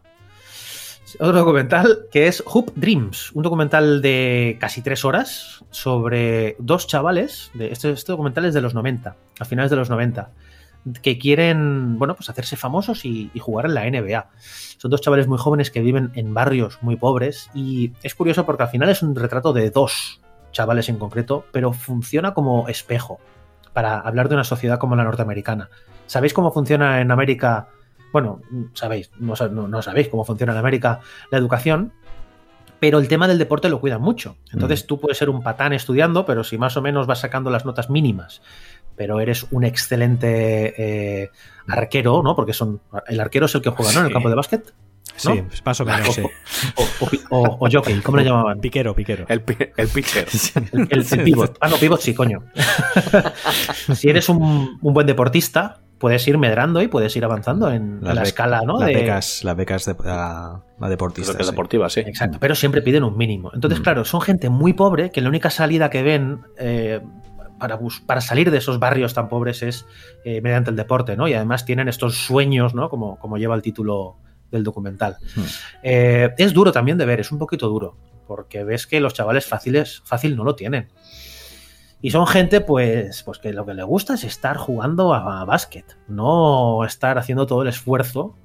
Otro 1.19 1.39
documental 1.39 2.05
que 2.11 2.27
es 2.27 2.43
Hoop 2.45 2.71
Dreams, 2.75 3.31
un 3.33 3.43
documental 3.43 4.01
de 4.01 4.57
casi 4.59 4.81
tres 4.81 5.03
horas 5.03 5.63
sobre 5.71 6.55
dos 6.59 6.87
chavales. 6.87 7.51
De, 7.53 7.71
este, 7.71 7.91
este 7.91 8.11
documental 8.11 8.45
es 8.45 8.53
de 8.53 8.61
los 8.61 8.73
90, 8.73 9.15
a 9.39 9.45
finales 9.45 9.71
de 9.71 9.77
los 9.77 9.89
90 9.89 10.31
que 11.01 11.17
quieren, 11.17 11.97
bueno, 11.97 12.15
pues 12.15 12.29
hacerse 12.29 12.55
famosos 12.57 13.05
y, 13.05 13.31
y, 13.33 13.39
jugar 13.39 13.65
en 13.67 13.73
la 13.73 13.89
NBA. 13.89 14.29
Son 14.77 14.91
dos 14.91 15.01
chavales 15.01 15.27
muy 15.27 15.37
jóvenes 15.37 15.71
que 15.71 15.81
viven 15.81 16.11
en 16.15 16.33
barrios 16.33 16.79
muy 16.81 16.95
pobres 16.97 17.49
y 17.53 17.93
es 18.03 18.15
curioso 18.15 18.45
porque 18.45 18.63
al 18.63 18.69
final 18.69 18.89
es 18.89 19.01
un 19.01 19.15
retrato 19.15 19.53
de 19.53 19.69
dos 19.69 20.19
chavales 20.51 20.89
en 20.89 20.97
concreto, 20.97 21.45
pero 21.51 21.71
funciona 21.73 22.33
como 22.33 22.67
espejo 22.67 23.19
para 23.71 23.99
hablar 23.99 24.29
de 24.29 24.35
una 24.35 24.43
sociedad 24.43 24.77
como 24.77 24.95
la 24.95 25.03
norteamericana. 25.03 25.69
¿Sabéis 26.05 26.33
cómo 26.33 26.51
funciona 26.51 27.01
en 27.01 27.11
América 27.11 27.69
bueno, 28.11 28.41
sabéis, 28.75 29.09
no, 29.17 29.33
no- 29.49 29.67
no 29.67 29.81
sabéis 29.81 30.07
cómo 30.09 30.23
funciona 30.23 30.51
en 30.53 30.59
América 30.59 30.99
la 31.31 31.39
educación, 31.39 31.91
pero 32.79 32.99
el 32.99 33.07
tema 33.07 33.27
del 33.27 33.39
deporte 33.39 33.69
lo 33.69 33.79
cuidan 33.79 34.01
mucho. 34.01 34.35
Entonces 34.51 34.85
tú 34.85 34.99
puedes 34.99 35.17
ser 35.17 35.31
un 35.31 35.41
patán 35.41 35.73
estudiando, 35.73 36.23
pero 36.25 36.43
si 36.43 36.59
más 36.59 36.77
o 36.77 36.81
menos 36.83 37.07
vas 37.07 37.19
sacando 37.21 37.49
las 37.49 37.65
notas 37.65 37.89
mínimas, 37.89 38.43
pero 38.95 39.19
eres 39.19 39.45
un 39.51 39.63
excelente 39.63 40.73
eh, 41.23 41.29
arquero, 41.67 42.21
¿no? 42.23 42.35
Porque 42.35 42.53
son 42.53 42.81
el 43.07 43.19
arquero 43.19 43.45
es 43.47 43.55
el 43.55 43.61
que 43.61 43.69
juega, 43.69 43.91
¿no? 43.93 43.99
En 44.01 44.05
el 44.07 44.13
campo 44.13 44.29
de 44.29 44.35
básquet. 44.35 44.73
¿no? 45.25 45.33
Sí, 45.35 45.43
más 45.63 45.79
o 45.79 45.85
menos, 45.85 46.15
sí. 46.15 46.21
O, 46.75 46.83
o, 47.01 47.07
pi- 47.07 47.19
o- 47.29 47.57
o 47.59 47.69
jockey, 47.71 47.99
¿cómo 47.99 48.17
le 48.17 48.23
llamaban? 48.23 48.59
Piquero, 48.59 48.95
piquero. 48.95 49.25
El, 49.27 49.43
el 49.77 49.87
pitcher. 49.89 50.27
El, 50.71 50.87
el- 50.89 51.05
el 51.11 51.23
pivot. 51.23 51.57
Ah, 51.61 51.67
no, 51.69 51.75
pivot 51.77 51.99
sí, 52.01 52.15
coño. 52.15 52.43
si 53.95 54.09
eres 54.09 54.29
un, 54.29 54.77
un 54.81 54.93
buen 54.93 55.05
deportista, 55.07 55.79
puedes 55.99 56.27
ir 56.27 56.37
medrando 56.37 56.81
y 56.81 56.87
puedes 56.87 57.15
ir 57.15 57.23
avanzando 57.25 57.71
en, 57.71 57.99
la 58.01 58.15
bec- 58.15 58.23
escala, 58.23 58.61
¿no? 58.65 58.79
Las 58.79 58.87
de- 58.87 58.95
becas, 58.95 59.43
las 59.43 59.55
becas 59.55 59.85
de, 59.85 59.95
a, 60.05 60.61
a 60.79 60.89
deportistas. 60.89 61.35
Creo 61.35 61.37
que 61.39 61.43
sí. 61.45 61.51
deportiva, 61.51 61.89
sí. 61.89 61.99
Exacto, 62.01 62.37
pero 62.39 62.55
siempre 62.55 62.81
piden 62.81 63.03
un 63.03 63.15
mínimo. 63.17 63.51
Entonces, 63.53 63.79
Mm. 63.79 63.83
claro, 63.83 64.05
son 64.05 64.21
gente 64.21 64.49
muy 64.49 64.73
pobre 64.73 65.11
que 65.11 65.21
la 65.21 65.29
única 65.29 65.49
salida 65.49 65.89
que 65.89 66.01
ven 66.03 66.41
eh, 66.57 67.01
para, 67.63 67.77
bus- 67.77 68.01
para 68.05 68.19
salir 68.19 68.51
de 68.51 68.57
esos 68.57 68.77
barrios 68.77 69.13
tan 69.13 69.29
pobres 69.29 69.63
es 69.63 69.85
eh, 70.25 70.41
mediante 70.41 70.69
el 70.69 70.75
deporte, 70.75 71.15
¿no? 71.15 71.29
Y 71.29 71.33
además 71.33 71.63
tienen 71.63 71.87
estos 71.87 72.17
sueños, 72.17 72.75
¿no? 72.75 72.89
Como, 72.89 73.17
como 73.19 73.37
lleva 73.37 73.55
el 73.55 73.61
título 73.61 74.17
del 74.51 74.65
documental. 74.65 75.15
Mm. 75.37 75.41
Eh, 75.81 76.29
es 76.37 76.51
duro 76.51 76.73
también 76.73 76.97
de 76.97 77.05
ver, 77.05 77.21
es 77.21 77.31
un 77.31 77.39
poquito 77.39 77.69
duro, 77.69 77.95
porque 78.27 78.65
ves 78.65 78.85
que 78.85 78.99
los 78.99 79.13
chavales 79.13 79.45
fáciles, 79.45 80.01
fácil 80.03 80.35
no 80.35 80.43
lo 80.43 80.55
tienen. 80.55 80.89
Y 82.01 82.11
son 82.11 82.27
gente, 82.27 82.59
pues, 82.59 83.23
pues 83.23 83.39
que 83.39 83.53
lo 83.53 83.65
que 83.65 83.73
le 83.73 83.83
gusta 83.83 84.15
es 84.15 84.25
estar 84.25 84.57
jugando 84.57 85.13
a, 85.13 85.39
a 85.39 85.45
básquet, 85.45 85.97
no 86.09 86.83
estar 86.83 87.17
haciendo 87.17 87.47
todo 87.47 87.61
el 87.61 87.69
esfuerzo, 87.69 88.35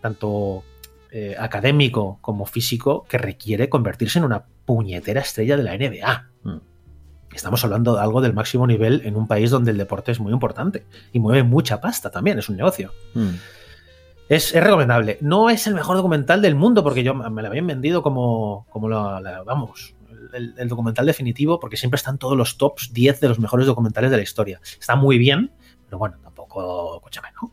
tanto 0.00 0.64
eh, 1.12 1.36
académico 1.38 2.18
como 2.20 2.44
físico, 2.44 3.04
que 3.08 3.18
requiere 3.18 3.68
convertirse 3.68 4.18
en 4.18 4.24
una 4.24 4.46
puñetera 4.66 5.20
estrella 5.20 5.56
de 5.56 5.62
la 5.62 5.76
NBA. 5.78 6.30
Mm. 6.42 6.73
Estamos 7.34 7.64
hablando 7.64 7.94
de 7.94 8.00
algo 8.02 8.20
del 8.20 8.32
máximo 8.32 8.66
nivel 8.66 9.02
en 9.04 9.16
un 9.16 9.26
país 9.26 9.50
donde 9.50 9.70
el 9.72 9.78
deporte 9.78 10.12
es 10.12 10.20
muy 10.20 10.32
importante 10.32 10.84
y 11.12 11.18
mueve 11.20 11.42
mucha 11.42 11.80
pasta 11.80 12.10
también, 12.10 12.38
es 12.38 12.48
un 12.48 12.56
negocio. 12.56 12.92
Mm. 13.14 13.28
Es, 14.28 14.54
es 14.54 14.64
recomendable. 14.64 15.18
No 15.20 15.50
es 15.50 15.66
el 15.66 15.74
mejor 15.74 15.96
documental 15.96 16.40
del 16.40 16.54
mundo 16.54 16.82
porque 16.82 17.02
yo 17.02 17.14
me 17.14 17.42
lo 17.42 17.48
habían 17.48 17.66
vendido 17.66 18.02
como, 18.02 18.66
como 18.70 18.88
la, 18.88 19.20
la- 19.20 19.42
vamos, 19.42 19.94
el, 20.32 20.54
el 20.56 20.68
documental 20.68 21.04
definitivo 21.06 21.60
porque 21.60 21.76
siempre 21.76 21.96
están 21.96 22.16
todos 22.18 22.36
los 22.36 22.56
tops 22.56 22.92
10 22.92 23.20
de 23.20 23.28
los 23.28 23.38
mejores 23.38 23.66
documentales 23.66 24.10
de 24.10 24.16
la 24.16 24.22
historia. 24.22 24.60
Está 24.80 24.96
muy 24.96 25.18
bien, 25.18 25.52
pero 25.86 25.98
bueno, 25.98 26.16
tampoco, 26.22 26.96
escúchame, 26.96 27.28
¿no? 27.40 27.52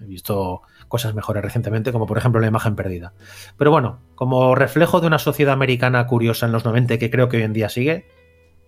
He 0.00 0.04
visto 0.06 0.62
cosas 0.86 1.12
mejores 1.12 1.42
recientemente, 1.42 1.92
como 1.92 2.06
por 2.06 2.16
ejemplo 2.16 2.40
La 2.40 2.46
imagen 2.46 2.74
perdida. 2.76 3.12
Pero 3.58 3.70
bueno, 3.70 3.98
como 4.14 4.54
reflejo 4.54 5.00
de 5.00 5.08
una 5.08 5.18
sociedad 5.18 5.52
americana 5.52 6.06
curiosa 6.06 6.46
en 6.46 6.52
los 6.52 6.64
90 6.64 6.98
que 6.98 7.10
creo 7.10 7.28
que 7.28 7.36
hoy 7.38 7.42
en 7.42 7.52
día 7.52 7.68
sigue, 7.68 8.06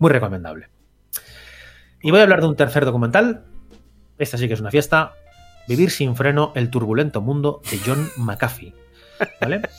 muy 0.01 0.09
recomendable. 0.09 0.69
Y 2.01 2.09
voy 2.09 2.19
a 2.19 2.23
hablar 2.23 2.41
de 2.41 2.47
un 2.47 2.55
tercer 2.55 2.85
documental. 2.85 3.45
Esta 4.17 4.37
sí 4.37 4.47
que 4.47 4.55
es 4.55 4.59
una 4.59 4.71
fiesta. 4.71 5.13
Vivir 5.67 5.91
sin 5.91 6.15
freno, 6.15 6.51
el 6.55 6.71
turbulento 6.71 7.21
mundo 7.21 7.61
de 7.69 7.79
John 7.85 8.09
McAfee. 8.17 8.73
¿Vale? 9.39 9.61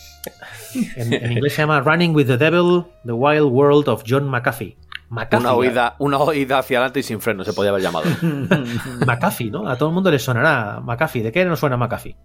En, 0.97 1.13
en 1.13 1.33
inglés 1.33 1.53
se 1.53 1.61
llama 1.61 1.81
Running 1.81 2.15
with 2.15 2.29
the 2.29 2.39
Devil, 2.39 2.85
The 3.05 3.13
Wild 3.13 3.51
World 3.51 3.89
of 3.89 4.05
John 4.09 4.27
McAfee. 4.31 4.79
McAfee, 5.11 5.41
Una 5.41 5.53
oída, 5.53 5.97
una 5.99 6.19
oída 6.19 6.61
hacia 6.61 6.79
adelante 6.79 7.01
y 7.01 7.03
sin 7.03 7.21
freno 7.21 7.45
se 7.45 7.53
podía 7.53 7.71
haber 7.71 7.83
llamado. 7.83 8.07
McAfee, 9.07 9.51
¿no? 9.51 9.69
A 9.69 9.77
todo 9.77 9.91
el 9.91 9.95
mundo 9.95 10.11
le 10.11 10.19
sonará 10.19 10.81
McAfee. 10.81 11.25
¿De 11.25 11.33
qué 11.33 11.45
nos 11.45 11.61
suena 11.61 11.77
McAfee? 11.77 12.17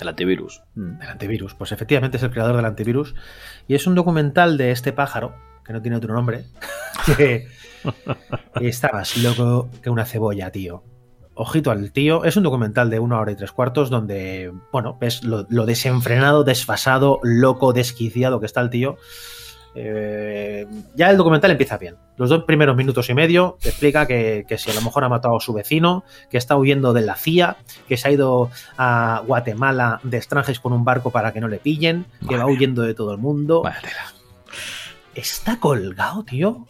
El 0.00 0.08
antivirus. 0.08 0.62
Mm. 0.74 0.98
Del 0.98 1.08
antivirus. 1.08 1.54
Pues 1.54 1.70
efectivamente 1.70 2.16
es 2.16 2.22
el 2.24 2.30
creador 2.32 2.56
del 2.56 2.64
antivirus. 2.64 3.14
Y 3.68 3.76
es 3.76 3.86
un 3.86 3.94
documental 3.94 4.56
de 4.56 4.72
este 4.72 4.92
pájaro, 4.92 5.36
que 5.64 5.72
no 5.72 5.82
tiene 5.82 5.96
otro 5.96 6.14
nombre, 6.14 6.44
que 7.16 7.46
está 8.60 8.90
más 8.92 9.16
loco 9.16 9.68
que 9.82 9.90
una 9.90 10.04
cebolla, 10.04 10.50
tío. 10.50 10.84
Ojito 11.34 11.70
al 11.70 11.92
tío. 11.92 12.24
Es 12.24 12.36
un 12.36 12.42
documental 12.42 12.90
de 12.90 12.98
una 12.98 13.18
hora 13.18 13.32
y 13.32 13.36
tres 13.36 13.52
cuartos 13.52 13.88
donde, 13.88 14.52
bueno, 14.70 14.98
ves 15.00 15.24
lo, 15.24 15.46
lo 15.48 15.64
desenfrenado, 15.64 16.44
desfasado, 16.44 17.20
loco, 17.22 17.72
desquiciado 17.72 18.38
que 18.38 18.46
está 18.46 18.60
el 18.60 18.70
tío. 18.70 18.98
Eh, 19.74 20.66
ya 20.94 21.10
el 21.10 21.16
documental 21.16 21.50
empieza 21.50 21.78
bien. 21.78 21.96
Los 22.18 22.28
dos 22.28 22.44
primeros 22.44 22.76
minutos 22.76 23.08
y 23.08 23.14
medio 23.14 23.56
te 23.60 23.70
explica 23.70 24.06
que, 24.06 24.44
que 24.46 24.58
si 24.58 24.70
a 24.70 24.74
lo 24.74 24.82
mejor 24.82 25.04
ha 25.04 25.08
matado 25.08 25.36
a 25.36 25.40
su 25.40 25.54
vecino, 25.54 26.04
que 26.30 26.36
está 26.36 26.56
huyendo 26.56 26.92
de 26.92 27.00
la 27.00 27.16
CIA, 27.16 27.56
que 27.88 27.96
se 27.96 28.08
ha 28.08 28.12
ido 28.12 28.50
a 28.76 29.22
Guatemala 29.26 30.00
de 30.02 30.18
extranjeros 30.18 30.60
con 30.60 30.74
un 30.74 30.84
barco 30.84 31.10
para 31.10 31.32
que 31.32 31.40
no 31.40 31.48
le 31.48 31.58
pillen, 31.58 32.04
que 32.28 32.36
va 32.36 32.46
huyendo 32.46 32.82
de 32.82 32.94
todo 32.94 33.12
el 33.12 33.18
mundo. 33.18 33.62
Tela. 33.62 34.21
Está 35.14 35.58
colgado, 35.58 36.24
tío. 36.24 36.66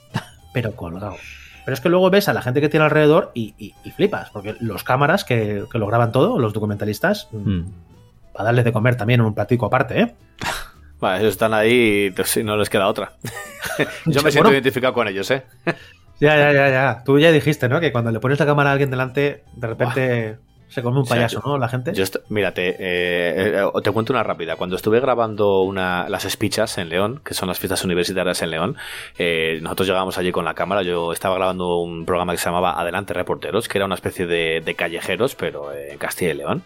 Pero 0.53 0.75
colgado. 0.77 1.17
Pero 1.65 1.75
es 1.75 1.81
que 1.81 1.89
luego 1.89 2.11
ves 2.11 2.29
a 2.29 2.33
la 2.33 2.43
gente 2.43 2.61
que 2.61 2.69
tiene 2.69 2.85
alrededor 2.85 3.31
y, 3.35 3.55
y- 3.57 3.75
y 3.85 3.91
flipas, 3.93 4.31
porque 4.31 4.57
los 4.61 4.83
cámaras 4.85 5.25
que, 5.25 5.65
que 5.71 5.79
lo 5.79 5.87
graban 5.87 6.11
todo, 6.13 6.39
los 6.39 6.53
documentalistas, 6.53 7.29
Mm. 7.33 7.63
para 8.33 8.47
darles 8.47 8.65
de 8.65 8.73
comer 8.73 8.97
también 8.97 9.21
en 9.21 9.27
un 9.27 9.35
platico 9.35 9.67
aparte, 9.67 10.01
¿eh? 10.01 10.15
Vale, 11.01 11.21
ellos 11.21 11.33
están 11.33 11.55
ahí 11.55 12.13
y 12.17 12.23
sí, 12.25 12.43
no 12.45 12.57
les 12.57 12.69
queda 12.71 12.89
otra. 12.89 13.13
Yo 14.07 14.23
me 14.23 14.31
siento 14.31 14.49
Bueno. 14.49 14.51
identificado 14.53 14.93
con 14.95 15.07
ellos, 15.09 15.31
¿eh? 15.31 15.45
Ya, 16.21 16.37
ya, 16.37 16.53
ya, 16.53 16.69
ya. 16.69 17.03
Tú 17.05 17.19
ya 17.19 17.33
dijiste, 17.33 17.69
¿no? 17.69 17.81
Que 17.81 17.91
cuando 17.91 18.11
le 18.13 18.21
pones 18.21 18.39
la 18.39 18.47
cámara 18.47 18.71
a 18.71 18.73
alguien 18.73 18.91
delante, 18.91 19.43
de 19.57 19.67
repente 19.67 20.39
se 20.73 20.83
come 20.83 20.97
un 20.99 21.03
O 21.03 21.07
sea, 21.07 21.17
payaso, 21.17 21.43
yo- 21.45 21.49
¿no? 21.51 21.59
La 21.59 21.69
gente. 21.69 21.93
Yo 21.95 22.05
mírate, 22.29 22.71
eh, 22.71 22.77
eh, 23.63 23.67
te 23.83 23.91
cuento 23.91 24.13
una 24.13 24.23
rápida. 24.23 24.57
Cuando 24.57 24.77
estuve 24.77 24.99
grabando 25.01 25.61
una, 25.63 26.09
las 26.09 26.25
espichas 26.25 26.79
en 26.79 26.89
León, 26.89 27.21
que 27.25 27.35
son 27.35 27.49
las 27.49 27.59
fiestas 27.59 27.85
universitarias 27.85 28.41
en 28.43 28.51
León, 28.51 28.77
eh, 29.19 29.59
nosotros 29.63 29.87
llegábamos 29.87 30.19
allí 30.19 30.33
con 30.33 30.45
la 30.45 30.55
cámara. 30.55 30.83
Yo 30.83 31.13
estaba 31.13 31.35
grabando 31.37 31.77
un 31.79 32.07
programa 32.07 32.33
que 32.33 32.39
se 32.39 32.47
llamaba 32.47 32.81
Adelante 32.81 33.13
Reporteros, 33.15 33.69
que 33.69 33.79
era 33.79 33.85
una 33.85 33.95
especie 33.95 34.27
de, 34.27 34.63
de 34.65 34.75
callejeros, 34.75 35.35
pero 35.35 35.73
en 35.73 35.99
Castilla 35.99 36.31
y 36.33 36.35
León. 36.35 36.63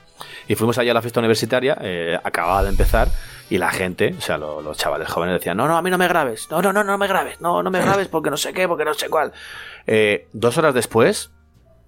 Y 0.49 0.55
fuimos 0.55 0.79
allá 0.79 0.93
a 0.93 0.95
la 0.95 1.03
fiesta 1.03 1.21
universitaria, 1.21 1.77
acababa 2.23 2.63
de 2.63 2.71
empezar, 2.71 3.09
y 3.51 3.59
la 3.59 3.71
gente, 3.71 4.15
o 4.17 4.21
sea, 4.21 4.39
lo- 4.39 4.61
los 4.63 4.77
chavales 4.77 5.09
jóvenes 5.09 5.35
decían, 5.35 5.57
no, 5.57 5.69
no, 5.69 5.77
a 5.77 5.83
mí 5.83 5.91
no 5.91 5.99
me 5.99 6.09
grabes, 6.09 6.49
no, 6.51 6.63
no, 6.63 6.73
no, 6.73 6.83
no 6.85 6.97
me 6.99 7.07
grabes, 7.07 7.41
no, 7.41 7.63
no 7.63 7.71
me 7.71 7.81
grabes 7.81 8.09
porque 8.09 8.31
no 8.31 8.37
sé 8.37 8.53
qué, 8.53 8.67
porque 8.69 8.85
no 8.85 8.95
sé 8.95 9.09
cuál. 9.09 9.33
Dos 10.33 10.59
horas 10.59 10.75
después, 10.75 11.31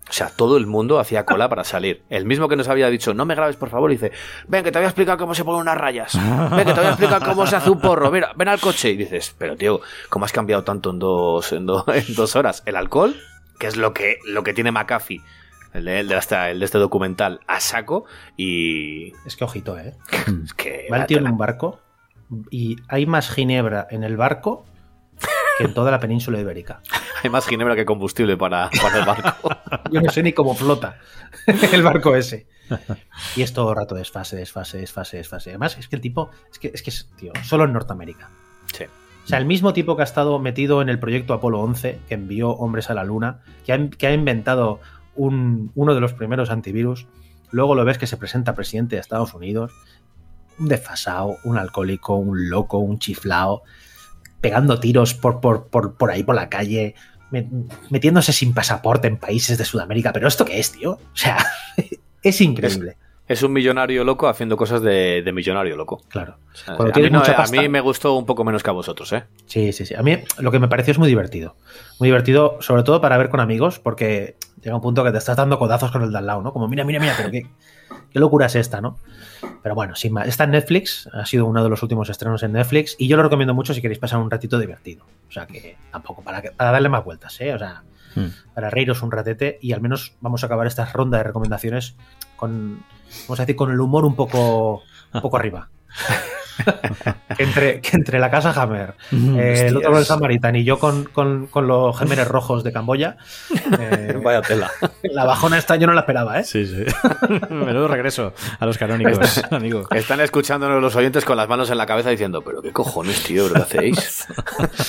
o 0.09 0.13
sea, 0.13 0.31
todo 0.31 0.57
el 0.57 0.67
mundo 0.67 0.99
hacía 0.99 1.25
cola 1.25 1.49
para 1.49 1.65
salir. 1.65 2.03
El 2.09 2.25
mismo 2.25 2.49
que 2.49 2.57
nos 2.57 2.69
había 2.69 2.89
dicho, 2.89 3.13
no 3.15 3.25
me 3.27 3.35
grabes, 3.35 3.57
por 3.57 3.69
favor, 3.69 3.91
dice, 3.91 4.11
ven, 4.47 4.65
que 4.65 4.73
te 4.73 4.79
voy 4.79 4.87
a 4.87 4.89
explicar 4.89 5.19
cómo 5.19 5.35
se 5.35 5.45
ponen 5.45 5.61
unas 5.63 5.77
rayas. 5.77 6.15
Ven, 6.51 6.65
que 6.67 6.73
te 6.73 6.81
voy 6.81 6.87
a 6.87 6.91
explicar 6.91 7.23
cómo 7.25 7.47
se 7.47 7.57
hace 7.57 7.71
un 7.71 7.81
porro. 7.81 8.11
Mira, 8.11 8.33
ven 8.37 8.49
al 8.49 8.59
coche. 8.61 8.91
Y 8.91 8.97
dices, 8.97 9.35
pero 9.37 9.57
tío, 9.57 9.81
¿cómo 10.09 10.25
has 10.25 10.33
cambiado 10.33 10.65
tanto 10.65 10.91
en 10.91 10.99
dos, 10.99 11.53
en, 11.53 11.67
do- 11.67 11.85
en 11.93 12.15
dos 12.15 12.37
horas? 12.37 12.63
El 12.67 12.77
alcohol, 12.77 13.15
que 13.59 13.67
es 13.67 13.77
lo 13.77 13.93
que, 13.93 14.19
lo 14.25 14.43
que 14.43 14.55
tiene 14.55 14.73
McAfee, 14.73 15.21
el 15.75 15.85
de, 15.85 16.01
el 16.01 16.09
de 16.09 16.17
esta- 16.17 16.51
el 16.51 16.59
de 16.61 16.65
este 16.65 16.79
documental, 16.79 17.41
a 17.47 17.61
saco. 17.61 18.07
Y 18.37 19.13
Es 19.27 19.37
que 19.37 19.45
ojito, 19.45 19.79
¿eh? 19.79 19.95
es 20.45 20.55
que... 20.55 20.87
Va 20.91 20.99
el 20.99 21.07
tío 21.07 21.19
en 21.19 21.29
un 21.29 21.37
barco 21.39 21.81
y 22.51 22.77
hay 22.89 23.05
más 23.07 23.31
ginebra 23.31 23.87
en 23.91 24.05
el 24.05 24.17
barco 24.17 24.65
que 25.59 25.65
en 25.65 25.75
toda 25.75 25.91
la 25.91 26.01
península 26.01 26.41
ibérica. 26.41 26.81
Hay 27.23 27.31
más 27.31 27.47
ginebra 27.47 27.75
que 27.77 27.85
combustible 27.85 28.37
para, 28.37 28.71
para 28.81 28.99
el 29.01 29.05
barco. 29.05 29.51
Yo 29.93 30.01
no 30.01 30.11
sé 30.11 30.23
ni 30.23 30.33
cómo 30.33 30.55
flota 30.55 30.99
el 31.73 31.83
barco 31.83 32.15
ese. 32.17 32.47
Y 33.37 33.43
es 33.43 33.53
todo 33.53 33.71
el 33.71 33.77
rato 33.77 33.95
desfase, 33.95 34.37
desfase, 34.37 34.79
desfase, 34.79 35.17
desfase. 35.17 35.51
Además, 35.51 35.77
es 35.79 35.89
que 35.89 35.97
el 35.97 36.03
tipo, 36.03 36.31
es 36.53 36.59
que 36.59 36.71
es, 36.73 36.83
que 36.83 36.91
es 36.91 37.09
tío, 37.17 37.33
solo 37.43 37.65
en 37.65 37.73
Norteamérica. 37.73 38.31
Sí. 38.73 38.85
O 39.25 39.27
sea, 39.29 39.39
el 39.39 39.45
mismo 39.47 39.73
tipo 39.73 39.97
que 39.97 40.03
ha 40.03 40.05
estado 40.05 40.39
metido 40.39 40.81
en 40.81 40.89
el 40.89 40.99
proyecto 40.99 41.35
Apolo 41.35 41.61
11, 41.61 41.99
que 42.09 42.15
envió 42.15 42.51
hombres 42.51 42.89
a 42.91 42.95
la 42.95 43.05
Luna, 43.05 43.41
que 43.67 43.73
ha, 43.73 43.91
que 43.91 44.07
ha 44.07 44.13
inventado 44.13 44.81
un- 45.17 45.71
uno 45.75 45.95
de 45.95 46.01
los 46.01 46.13
primeros 46.15 46.51
antivirus, 46.51 47.07
luego 47.51 47.75
lo 47.75 47.85
ves 47.85 47.99
que 47.99 48.07
se 48.07 48.17
presenta 48.17 48.55
presidente 48.55 48.97
de 48.97 49.01
Estados 49.01 49.35
Unidos, 49.35 49.73
un 50.59 50.69
desfasado, 50.69 51.37
un 51.45 51.59
alcohólico, 51.59 52.17
un 52.17 52.49
loco, 52.49 52.79
un 52.79 52.99
chiflao, 52.99 53.63
pegando 54.41 54.79
tiros 54.81 55.15
por, 55.15 55.41
por, 55.41 55.67
por, 55.69 55.95
por 55.97 56.11
ahí 56.11 56.23
por 56.23 56.35
la 56.35 56.49
calle, 56.49 56.95
me- 57.31 57.49
metiéndose 57.91 58.33
sin 58.33 58.55
pasaporte 58.55 59.09
en 59.09 59.17
países 59.17 59.59
de 59.59 59.65
Sudamérica. 59.65 60.13
¿Pero 60.13 60.29
esto 60.29 60.45
qué 60.45 60.59
es, 60.59 60.73
tío? 60.73 60.93
O 60.93 61.01
sea, 61.17 61.39
es 62.23 62.41
increíble. 62.41 62.97
Es 63.27 63.43
un 63.43 63.53
millonario 63.53 64.05
loco 64.05 64.27
haciendo 64.27 64.57
cosas 64.57 64.81
de, 64.81 65.21
de 65.23 65.33
millonario 65.35 65.77
loco. 65.77 66.01
Claro. 66.09 66.39
O 66.51 66.57
sea, 66.57 66.77
Cuando 66.77 66.95
a, 66.95 66.99
mí 66.99 67.11
no- 67.11 67.21
a 67.23 67.47
mí 67.51 67.69
me 67.69 67.81
gustó 67.83 68.15
un 68.15 68.25
poco 68.25 68.43
menos 68.43 68.63
que 68.63 68.71
a 68.71 68.73
vosotros, 68.73 69.13
¿eh? 69.13 69.25
Sí, 69.45 69.71
sí, 69.75 69.85
sí. 69.85 69.95
A 69.95 70.03
mí 70.03 70.17
lo 70.39 70.51
que 70.51 70.59
me 70.59 70.67
pareció 70.69 70.93
es 70.93 70.99
muy 70.99 71.09
divertido. 71.09 71.55
Muy 72.01 72.09
divertido, 72.09 72.57
sobre 72.61 72.85
todo 72.85 73.03
para 73.03 73.19
ver 73.19 73.29
con 73.29 73.41
amigos, 73.41 73.81
porque 73.81 74.37
llega 74.63 74.75
un 74.77 74.81
punto 74.81 75.05
que 75.05 75.13
te 75.13 75.19
estás 75.19 75.37
dando 75.37 75.59
codazos 75.59 75.91
con 75.93 76.03
el 76.05 76.11
de 76.11 76.17
al 76.17 76.27
lado, 76.27 76.41
¿no? 76.41 76.55
Como, 76.55 76.69
mira, 76.69 76.85
mira, 76.85 77.01
mira, 77.01 77.13
pero 77.19 77.31
qué, 77.31 77.47
qué 78.11 78.19
locura 78.21 78.47
es 78.47 78.55
esta, 78.57 78.81
¿no? 78.81 78.99
Pero 79.63 79.75
bueno, 79.75 79.95
sin 79.95 80.13
más. 80.13 80.27
Está 80.29 80.45
en 80.45 80.51
Netflix, 80.53 81.09
ha 81.13 81.25
sido 81.27 81.47
uno 81.47 81.63
de 81.63 81.71
los 81.71 81.83
últimos 81.83 82.09
estrenos 82.11 82.43
en 82.43 82.53
Netflix, 82.53 82.97
y 82.99 83.09
yo 83.09 83.17
lo 83.17 83.23
recomiendo 83.23 83.55
mucho 83.55 83.75
si 83.75 83.81
queréis 83.83 83.99
pasar 83.99 84.19
un 84.21 84.31
ratito 84.31 84.59
divertido. 84.59 85.05
O 85.29 85.33
sea 85.33 85.47
que 85.47 85.77
tampoco, 85.91 86.23
para, 86.23 86.41
que- 86.43 86.51
para 86.53 86.71
darle 86.73 86.89
más 86.89 87.05
vueltas, 87.05 87.41
¿eh? 87.41 87.55
O 87.55 87.59
sea, 87.59 87.83
Hmm. 88.15 88.29
para 88.55 88.71
reíros 88.71 89.03
un 89.03 89.13
ratete 89.13 89.59
y 89.61 89.73
al 89.73 89.83
menos 89.83 90.15
vamos 90.23 90.43
a 90.43 90.47
acabar 90.47 90.67
esta 90.67 90.87
ronda 90.87 91.19
de 91.19 91.25
recomendaciones 91.25 91.95
con, 92.37 92.83
vamos 93.27 93.39
a 93.39 93.43
decir, 93.43 93.55
con 93.55 93.71
el 93.71 93.79
humor 93.81 94.07
un 94.07 94.17
poco, 94.17 94.83
un 95.13 95.21
poco 95.21 95.37
arriba. 95.37 95.69
que, 97.37 97.43
entre, 97.43 97.81
que 97.81 97.97
entre 97.97 98.19
la 98.19 98.31
casa 98.31 98.53
Hammer, 98.53 98.95
eh, 99.13 99.67
el 99.69 99.77
otro 99.77 99.91
con 99.91 99.99
el 99.99 100.05
Samaritan 100.05 100.57
y 100.57 100.65
yo 100.65 100.79
con, 100.79 101.05
con, 101.05 101.47
con 101.47 101.67
los 101.67 101.99
gemeres 101.99 102.29
rojos 102.29 102.65
de 102.65 102.73
Camboya, 102.73 103.17
eh, 103.79 104.19
Vaya 104.23 104.43
tela. 104.43 104.71
la 105.03 105.25
bajona 105.25 105.59
esta 105.59 105.77
yo 105.77 105.87
no 105.87 105.93
la 105.93 106.01
esperaba, 106.01 106.41
¿eh? 106.41 106.45
Sí, 106.45 106.67
sí. 106.67 106.85
Menudo 107.51 107.89
regreso 107.89 108.33
a 108.59 108.67
los 108.67 108.79
canónicos, 108.79 109.43
amigo. 109.51 109.87
Están 109.91 110.21
escuchándonos 110.21 110.81
los 110.83 110.97
oyentes 110.97 111.25
con 111.25 111.37
las 111.37 111.49
manos 111.49 111.71
en 111.71 111.79
la 111.79 111.87
cabeza 111.87 112.11
diciendo, 112.11 112.43
pero 112.43 112.63
qué 112.63 112.73
cojones, 112.73 113.23
tío, 113.23 113.53
¿qué 113.53 113.59
hacéis? 113.59 114.27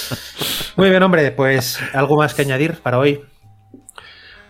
Muy 0.76 0.90
bien, 0.90 1.04
hombre, 1.04 1.32
pues 1.32 1.80
algo 1.94 2.18
más 2.18 2.34
que 2.34 2.41
añadir 2.41 2.80
para 2.82 3.00
hoy. 3.00 3.22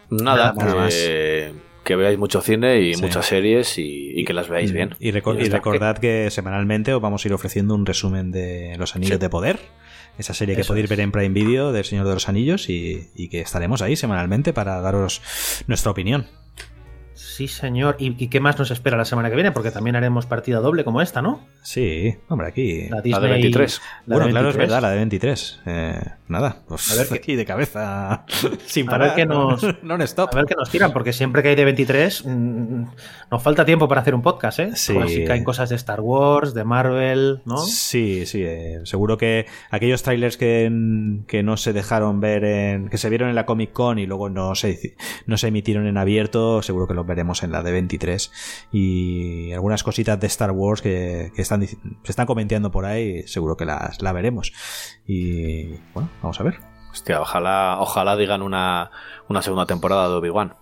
Nada, 0.10 0.54
Nada 0.58 0.88
que, 0.88 1.54
que 1.90 1.96
veáis 1.96 2.20
mucho 2.20 2.40
cine 2.42 2.80
y 2.82 2.94
Sí. 2.94 3.02
muchas 3.02 3.26
series 3.26 3.80
y, 3.80 4.12
y 4.16 4.24
que 4.24 4.34
las 4.34 4.48
veáis 4.48 4.72
bien. 4.72 4.96
Y, 5.00 5.12
reco- 5.12 5.36
recordad 5.50 5.98
que 5.98 6.30
semanalmente 6.30 6.94
os 6.94 7.02
vamos 7.02 7.26
a 7.26 7.28
ir 7.28 7.34
ofreciendo 7.34 7.74
un 7.74 7.84
resumen 7.88 8.30
de 8.32 8.76
Los 8.78 8.96
Anillos 8.96 9.20
de 9.20 9.28
Poder, 9.28 9.60
esa 10.20 10.36
serie 10.36 10.54
que 10.54 10.62
Eso 10.62 10.68
podéis 10.74 10.84
es. 10.84 10.90
ver 10.92 11.00
en 11.00 11.12
Prime 11.12 11.30
Video 11.34 11.72
del 11.72 11.84
Señor 11.84 12.06
de 12.08 12.14
los 12.14 12.30
Anillos 12.30 12.70
y, 12.70 13.10
y 13.16 13.30
que 13.30 13.42
estaremos 13.42 13.82
ahí 13.82 13.96
semanalmente 13.96 14.54
para 14.54 14.80
daros 14.82 15.22
nuestra 15.66 15.90
opinión. 15.92 16.28
Sí, 17.36 17.48
señor. 17.48 17.96
¿Y, 18.00 18.16
y 18.22 18.28
qué 18.28 18.40
más 18.40 18.58
nos 18.58 18.72
espera 18.72 18.98
la 18.98 19.06
semana 19.06 19.30
que 19.30 19.36
viene? 19.36 19.52
Porque 19.52 19.72
también 19.72 19.96
haremos 19.96 20.26
partida 20.26 20.60
doble 20.60 20.84
como 20.84 21.02
esta, 21.02 21.22
¿no? 21.22 21.48
Sí, 21.62 22.16
hombre, 22.28 22.48
aquí... 22.48 22.90
La 22.90 22.98
La 22.98 23.02
Disney. 23.02 23.22
de 23.24 23.30
23. 23.30 23.82
la 24.08 24.16
bueno, 24.16 24.26
de 24.26 24.32
claro, 24.32 24.50
es 24.50 24.58
23. 24.58 24.58
verdad, 24.58 24.82
la 24.82 24.90
de 24.92 24.98
23. 24.98 25.60
Eh, 25.66 26.02
nada, 26.28 26.58
pues 26.68 26.92
A 26.92 27.04
ver 27.04 27.14
aquí 27.20 27.36
de 27.36 27.46
cabeza 27.46 28.26
sin 28.66 28.88
A 28.88 28.92
parar. 28.92 29.08
ver 29.10 29.16
qué 29.16 29.26
nos-. 29.26 29.64
A 29.64 30.36
ver 30.36 30.46
qué 30.46 30.56
nos 30.58 30.70
tiran, 30.70 30.92
porque 30.92 31.14
siempre 31.14 31.44
que 31.44 31.50
hay 31.50 31.56
de 31.56 31.66
23 31.66 32.26
mm, 32.26 32.84
nos 33.32 33.44
falta 33.44 33.64
tiempo 33.64 33.88
para 33.88 34.02
hacer 34.02 34.16
un 34.16 34.22
podcast, 34.22 34.60
¿eh? 34.60 34.72
Sí. 34.76 34.96
Si 35.08 35.24
caen 35.26 35.44
cosas 35.44 35.70
de 35.70 35.76
Star 35.76 36.02
Wars, 36.02 36.54
de 36.54 36.64
Marvel, 36.64 37.42
¿no? 37.46 37.58
Sí, 37.58 38.26
sí, 38.26 38.44
eh, 38.44 38.80
seguro 38.86 39.18
que 39.18 39.46
aquellos 39.70 40.02
trailers 40.04 40.36
que, 40.38 40.72
que 41.28 41.44
no 41.44 41.58
se 41.58 41.74
dejaron 41.74 42.20
ver, 42.20 42.44
en, 42.44 42.90
que 42.90 42.98
se 42.98 43.10
vieron 43.10 43.30
en 43.30 43.36
la 43.36 43.46
Comic 43.46 43.72
Con 43.72 44.00
y 44.00 44.06
luego 44.08 44.30
no 44.30 44.56
se, 44.56 44.96
no 45.28 45.38
se 45.38 45.48
emitieron 45.50 45.86
en 45.88 45.98
abierto, 45.98 46.62
seguro 46.62 46.88
que 46.88 46.94
los 46.94 47.06
veremos 47.06 47.29
en 47.44 47.52
la 47.52 47.64
de 47.64 47.72
23. 47.72 48.32
Y 48.72 49.52
algunas 49.54 49.84
cositas 49.84 50.20
de 50.20 50.28
Star 50.28 50.52
Wars 50.52 50.82
que, 50.82 51.32
que 51.36 51.42
están, 51.42 51.66
se 51.66 51.78
están 52.04 52.26
comentando 52.26 52.72
por 52.72 52.86
ahí, 52.86 53.28
seguro 53.28 53.56
que 53.58 53.66
las 53.66 54.02
la 54.02 54.12
veremos. 54.12 54.52
Y 55.06 55.76
bueno, 55.94 56.10
vamos 56.22 56.40
a 56.40 56.44
ver. 56.44 56.60
Hostia, 56.92 57.22
ojalá, 57.22 57.78
ojalá 57.80 58.16
digan 58.16 58.42
una, 58.42 58.92
una 59.28 59.42
segunda 59.42 59.66
temporada 59.66 60.10
de 60.10 60.16
Obi-Wan. 60.16 60.56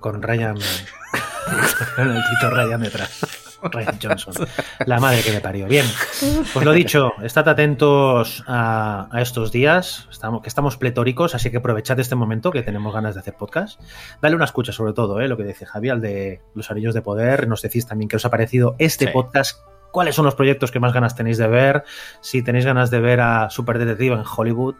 Con 0.00 0.22
Ryan. 0.22 0.56
con 1.96 2.10
el 2.10 2.22
Tito 2.22 2.50
Ryan 2.50 2.80
detrás. 2.80 3.47
Ryan 3.62 3.98
Johnson. 4.02 4.46
La 4.86 5.00
madre 5.00 5.22
que 5.22 5.32
me 5.32 5.40
parió. 5.40 5.66
Bien, 5.66 5.84
pues 6.52 6.64
lo 6.64 6.72
dicho, 6.72 7.12
estad 7.22 7.48
atentos 7.48 8.44
a, 8.46 9.08
a 9.10 9.20
estos 9.20 9.50
días, 9.52 10.06
estamos, 10.10 10.42
que 10.42 10.48
estamos 10.48 10.76
pletóricos, 10.76 11.34
así 11.34 11.50
que 11.50 11.56
aprovechad 11.58 11.98
este 12.00 12.14
momento 12.14 12.50
que 12.50 12.62
tenemos 12.62 12.94
ganas 12.94 13.14
de 13.14 13.20
hacer 13.20 13.34
podcast. 13.34 13.80
Dale 14.22 14.36
una 14.36 14.44
escucha, 14.44 14.72
sobre 14.72 14.92
todo, 14.92 15.20
¿eh? 15.20 15.28
lo 15.28 15.36
que 15.36 15.44
dice 15.44 15.66
Javi, 15.66 15.88
al 15.90 16.00
de 16.00 16.40
los 16.54 16.70
anillos 16.70 16.94
de 16.94 17.02
poder. 17.02 17.48
Nos 17.48 17.62
decís 17.62 17.86
también 17.86 18.08
que 18.08 18.16
os 18.16 18.24
ha 18.24 18.30
parecido 18.30 18.76
este 18.78 19.06
Sí. 19.06 19.10
podcast. 19.12 19.58
¿Cuáles 19.90 20.14
son 20.14 20.26
los 20.26 20.34
proyectos 20.34 20.70
que 20.70 20.80
más 20.80 20.92
ganas 20.92 21.16
tenéis 21.16 21.38
de 21.38 21.48
ver? 21.48 21.82
Si 22.20 22.42
tenéis 22.42 22.66
ganas 22.66 22.90
de 22.90 23.00
ver 23.00 23.20
a 23.20 23.48
Super 23.50 23.78
Detective 23.78 24.14
en 24.14 24.22
Hollywood, 24.36 24.74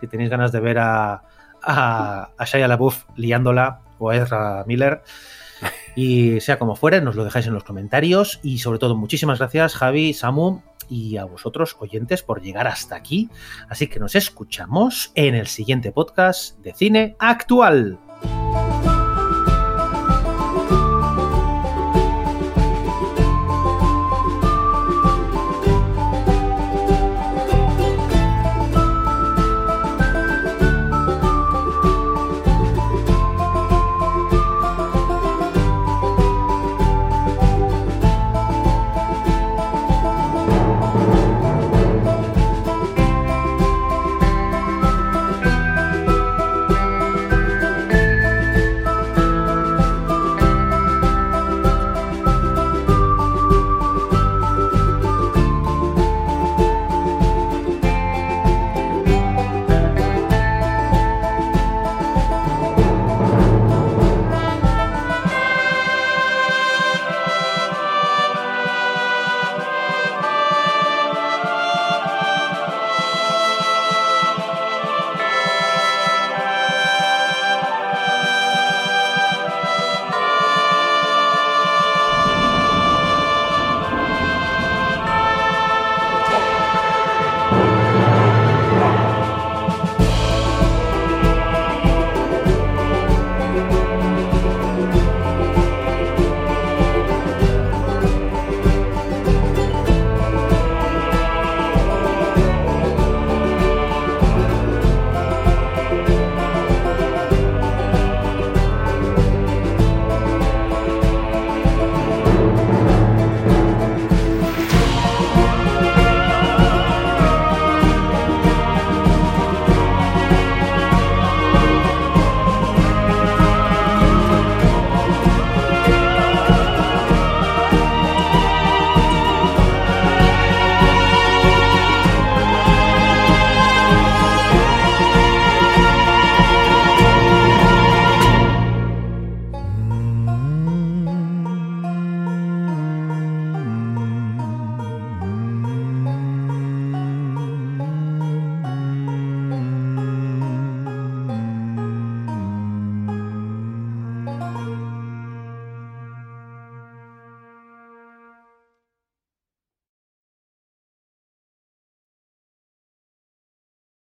si 0.00 0.06
tenéis 0.06 0.30
ganas 0.30 0.52
de 0.52 0.60
ver 0.60 0.78
a, 0.78 1.22
a, 1.62 2.30
a 2.36 2.44
Shia 2.46 2.66
LaBeouf 2.66 3.04
liándola 3.14 3.80
o 3.98 4.08
a 4.10 4.16
Ezra 4.16 4.64
Miller. 4.66 5.02
Y 5.96 6.40
sea 6.40 6.58
como 6.58 6.76
fuere, 6.76 7.00
nos 7.00 7.16
lo 7.16 7.24
dejáis 7.24 7.46
en 7.46 7.54
los 7.54 7.64
comentarios. 7.64 8.40
Y 8.42 8.58
sobre 8.58 8.78
todo, 8.78 8.96
muchísimas 8.96 9.38
gracias, 9.38 9.74
Javi, 9.74 10.12
Samu 10.12 10.60
y 10.88 11.16
a 11.16 11.24
vosotros, 11.24 11.76
oyentes, 11.78 12.22
por 12.22 12.42
llegar 12.42 12.66
hasta 12.66 12.96
aquí. 12.96 13.30
Así 13.68 13.86
que 13.86 14.00
nos 14.00 14.14
escuchamos 14.14 15.12
en 15.14 15.34
el 15.34 15.46
siguiente 15.46 15.92
podcast 15.92 16.58
de 16.58 16.74
cine 16.74 17.16
actual. 17.18 17.98